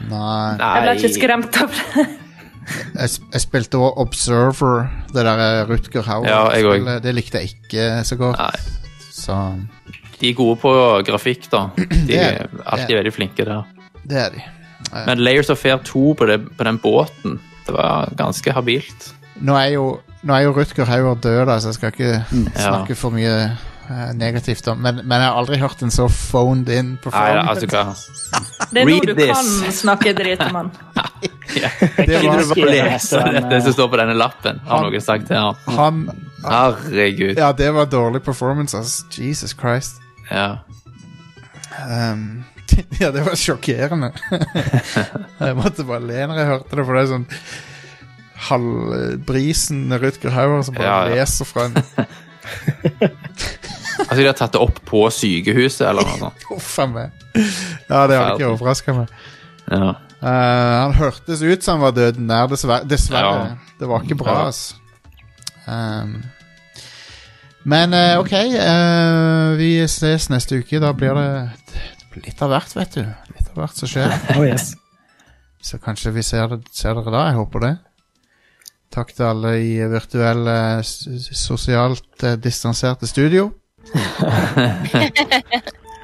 Nei. 0.10 0.57
Jeg 0.57 0.82
ble 0.84 0.95
ikke 0.98 1.14
skremt 1.20 1.61
av 1.61 1.70
det. 1.70 2.07
Jeg, 2.95 3.10
jeg 3.34 3.41
spilte 3.41 3.78
også 3.78 3.98
Observer, 4.03 4.90
det 5.14 5.24
der 5.26 5.66
Rutger 5.66 6.03
Hauer. 6.03 6.28
Ja, 6.28 6.49
jeg. 6.53 7.02
Det 7.03 7.16
likte 7.16 7.40
jeg 7.40 7.53
ikke 7.56 8.03
så 8.06 8.16
godt. 8.20 8.38
Nei. 8.38 8.60
Så 9.11 9.36
De 10.20 10.30
er 10.30 10.34
gode 10.36 10.58
på 10.60 10.72
grafikk, 11.08 11.50
da. 11.52 11.70
De 12.08 12.16
er 12.18 12.41
er 12.44 12.48
alltid 12.66 12.96
veldig 13.00 13.14
flinke 13.16 13.46
der. 13.48 13.64
det 14.10 14.18
er 14.18 14.30
de. 14.36 14.41
Men 15.06 15.20
Layers 15.22 15.50
of 15.50 15.58
Fair 15.62 15.78
2 15.86 16.14
på, 16.18 16.26
det, 16.26 16.40
på 16.58 16.64
den 16.66 16.78
båten, 16.82 17.40
det 17.68 17.74
var 17.76 18.10
ganske 18.18 18.52
habilt. 18.56 19.12
Nå 19.40 19.56
er 19.56 19.74
jo, 19.76 20.00
nå 20.24 20.34
er 20.34 20.41
jo 20.48 20.54
Rutger 20.56 20.86
Hauer 20.90 21.16
død, 21.22 21.46
da, 21.48 21.60
så 21.60 21.70
jeg 21.70 21.74
skal 21.78 21.91
ikke 21.94 22.14
Ja. 22.14 22.24
snakke 22.56 22.96
for 22.96 23.12
mye 23.16 23.36
uh, 23.90 24.12
negativt 24.18 24.68
om 24.68 24.78
men, 24.84 25.00
men 25.06 25.22
jeg 25.22 25.30
har 25.30 25.38
aldri 25.40 25.58
hørt 25.62 25.82
en 25.86 25.91
så 25.94 26.08
phoned 26.10 26.68
in 26.70 26.90
Nei, 26.96 26.98
performance. 27.04 27.50
altså 27.50 28.66
Det 28.74 28.82
er 28.82 28.86
nå 28.86 28.91
Read 28.91 29.08
du 29.08 29.14
this. 29.14 29.32
kan 29.32 29.72
snakke 29.78 30.14
dritt 30.18 30.41
om 30.48 30.56
han. 30.60 30.72
ja. 31.62 31.70
Det 31.98 32.08
Gidder 32.08 32.28
var- 32.28 32.44
du 32.44 32.62
bare 32.62 32.74
lese 32.76 33.24
det, 33.30 33.46
det 33.50 33.62
som 33.64 33.74
står 33.78 33.88
på 33.94 33.98
denne 34.02 34.18
lappen? 34.18 34.60
Har 34.66 34.78
Han- 34.84 34.91
noen 34.91 35.02
sagt 35.02 35.28
til? 35.28 35.56
Han 35.78 36.04
Herregud. 36.44 37.38
Ja, 37.38 37.52
det 37.52 37.72
var 37.76 37.86
dårlig 37.86 38.24
performance, 38.24 38.78
altså. 38.78 39.06
Jesus 39.18 39.52
Christ. 39.60 40.02
Ja. 40.31 40.60
Um, 41.80 42.43
ja, 43.01 43.11
det 43.11 43.23
var 43.26 43.35
sjokkerende. 43.39 44.11
jeg 45.39 45.57
måtte 45.57 45.85
bare 45.88 46.06
le 46.06 46.26
når 46.30 46.41
jeg 46.41 46.49
hørte 46.53 46.76
det, 46.80 46.85
for 46.85 46.97
det 46.97 47.01
er 47.03 47.11
sånn 47.14 47.27
halvbrisen 48.39 49.81
Rutger 49.99 50.31
Hauer 50.31 50.61
som 50.64 50.77
bare 50.77 50.88
Ja, 50.88 50.99
ja. 51.10 51.15
leser 51.19 51.47
fra 51.49 51.65
en 51.68 51.76
Altså, 53.99 54.15
de 54.22 54.27
har 54.30 54.38
tatt 54.39 54.53
det 54.56 54.61
opp 54.64 54.77
på 54.88 55.01
sykehuset, 55.11 55.84
eller 55.89 56.07
noe 56.07 56.19
sånt. 56.22 56.43
Huff 56.47 56.69
a 56.80 56.85
meg. 56.88 57.18
Ja, 57.35 58.06
det 58.07 58.15
hadde 58.15 58.38
ikke 58.38 58.51
overraska 58.53 58.95
meg. 58.95 59.11
Ja. 59.68 59.89
Uh, 60.23 60.76
han 60.85 60.95
hørtes 60.95 61.43
ut 61.43 61.65
som 61.65 61.77
han 61.77 61.84
var 61.84 61.97
døden 61.97 62.26
nær, 62.31 62.47
dessverre. 62.51 62.88
dessverre. 62.88 63.57
Det 63.80 63.89
var 63.91 64.07
ikke 64.07 64.18
bra, 64.23 64.38
Ja. 64.47 64.53
Um, 65.69 66.15
men 67.65 67.94
eh, 67.94 68.19
OK, 68.19 68.31
eh, 68.34 69.57
vi 69.60 69.72
ses 69.88 70.30
neste 70.31 70.61
uke. 70.61 70.80
Da 70.80 70.94
blir 70.94 71.14
det 71.18 71.27
litt 72.26 72.41
av 72.41 72.49
hvert, 72.53 72.76
vet 72.76 72.95
du. 72.99 73.03
Litt 73.36 73.49
av 73.52 73.56
hvert 73.64 73.76
som 73.77 73.88
skjer. 73.91 74.14
Oh, 74.38 74.45
yes. 74.48 74.73
Så 75.61 75.77
kanskje 75.84 76.14
vi 76.15 76.23
ser, 76.23 76.48
ser 76.72 76.95
dere 76.95 77.11
da. 77.11 77.26
Jeg 77.30 77.36
håper 77.41 77.60
det. 77.65 77.73
Takk 78.95 79.11
til 79.14 79.26
alle 79.27 79.52
i 79.61 79.73
virtuelle, 79.91 80.56
s- 80.81 81.07
sosialt 81.38 82.23
eh, 82.26 82.38
distanserte 82.41 83.07
studio. 83.11 83.52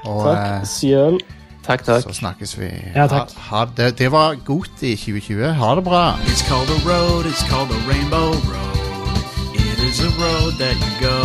Og 0.06 0.28
eh, 0.30 0.36
Takk 0.36 0.68
sjøl. 0.70 1.18
Takk, 1.66 1.82
takk. 1.88 2.04
så 2.06 2.14
snakkes 2.14 2.52
vi. 2.60 2.68
Ja, 2.94 3.08
takk. 3.10 3.32
Ha, 3.34 3.42
ha 3.50 3.64
det. 3.78 3.88
det 3.98 4.12
var 4.14 4.36
godt 4.46 4.84
i 4.86 4.94
2020. 5.00 5.48
Ha 5.58 5.72
det 5.80 5.84
bra. 5.88 6.04
It's 6.30 6.44
called 6.46 6.70
a 6.70 6.78
road, 6.86 7.26
it's 7.26 7.42
called 7.50 7.72
a 7.74 7.80
rainbow 7.90 8.36
road. 8.46 8.78
It 9.58 9.80
is 9.82 10.00
a 10.06 10.12
road 10.22 10.54
that 10.62 10.78
you 10.78 10.94
go. 11.02 11.25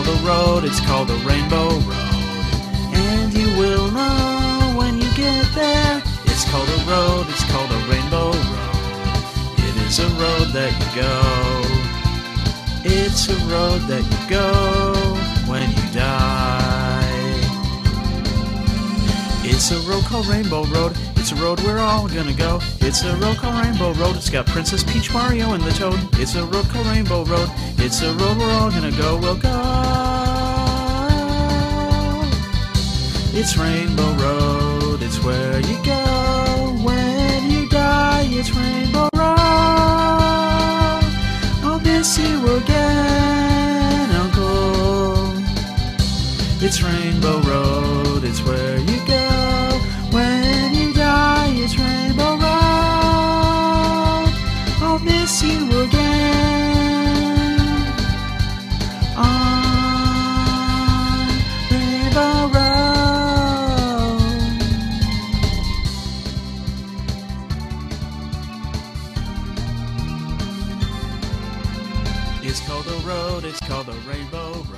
Called 0.00 0.18
a 0.18 0.26
road, 0.26 0.64
it's 0.64 0.80
called 0.80 1.10
a 1.10 1.16
rainbow 1.28 1.68
road. 1.68 2.14
And 2.94 3.34
you 3.34 3.48
will 3.58 3.90
know 3.90 4.72
when 4.74 4.98
you 4.98 5.06
get 5.14 5.44
there. 5.54 6.02
It's 6.24 6.50
called 6.50 6.66
a 6.70 6.90
road, 6.90 7.26
it's 7.28 7.44
called 7.52 7.70
a 7.70 7.78
rainbow 7.86 8.30
road. 8.32 8.74
It 9.58 9.76
is 9.84 9.98
a 9.98 10.08
road 10.16 10.54
that 10.56 10.72
you 10.80 10.88
go. 11.02 11.20
It's 12.82 13.28
a 13.28 13.36
road 13.52 13.82
that 13.90 14.02
you 14.10 14.30
go 14.30 14.94
when 15.46 15.68
you 15.68 15.92
die. 15.92 17.10
It's 19.44 19.70
a 19.70 19.80
road 19.80 20.04
called 20.04 20.28
Rainbow 20.28 20.64
Road. 20.64 20.96
It's 21.30 21.38
a 21.38 21.44
road 21.44 21.60
we're 21.60 21.78
all 21.78 22.08
gonna 22.08 22.32
go. 22.32 22.58
It's 22.80 23.04
a 23.04 23.14
road 23.18 23.36
called 23.36 23.54
Rainbow 23.64 23.92
Road. 23.92 24.16
It's 24.16 24.28
got 24.28 24.46
Princess 24.46 24.82
Peach, 24.82 25.12
Mario, 25.12 25.52
and 25.52 25.62
the 25.62 25.70
Toad. 25.70 26.00
It's 26.14 26.34
a 26.34 26.44
road 26.44 26.68
called 26.70 26.88
Rainbow 26.88 27.24
Road. 27.24 27.48
It's 27.78 28.02
a 28.02 28.12
road 28.14 28.36
we're 28.36 28.50
all 28.50 28.68
gonna 28.68 28.90
go. 28.90 29.16
We'll 29.16 29.36
go. 29.36 29.48
It's 33.32 33.56
Rainbow 33.56 34.12
Road. 34.14 35.04
It's 35.04 35.22
where 35.22 35.60
you 35.60 35.78
go 35.84 36.02
when 36.82 37.48
you 37.48 37.68
die. 37.68 38.26
It's 38.28 38.50
Rainbow 38.50 39.08
Road. 39.14 39.30
I'll 41.62 41.78
miss 41.78 42.18
you 42.18 42.56
again, 42.56 44.10
Uncle. 44.16 44.80
It's 46.60 46.82
Rainbow 46.82 47.40
Road, 47.42 48.24
it's 48.24 48.42
where 48.42 48.78
you 48.78 48.89
It's 73.50 73.58
called 73.58 73.88
a 73.88 73.92
road, 73.92 73.98
it's 73.98 73.98
called 73.98 73.98
a 73.98 74.08
rainbow 74.08 74.69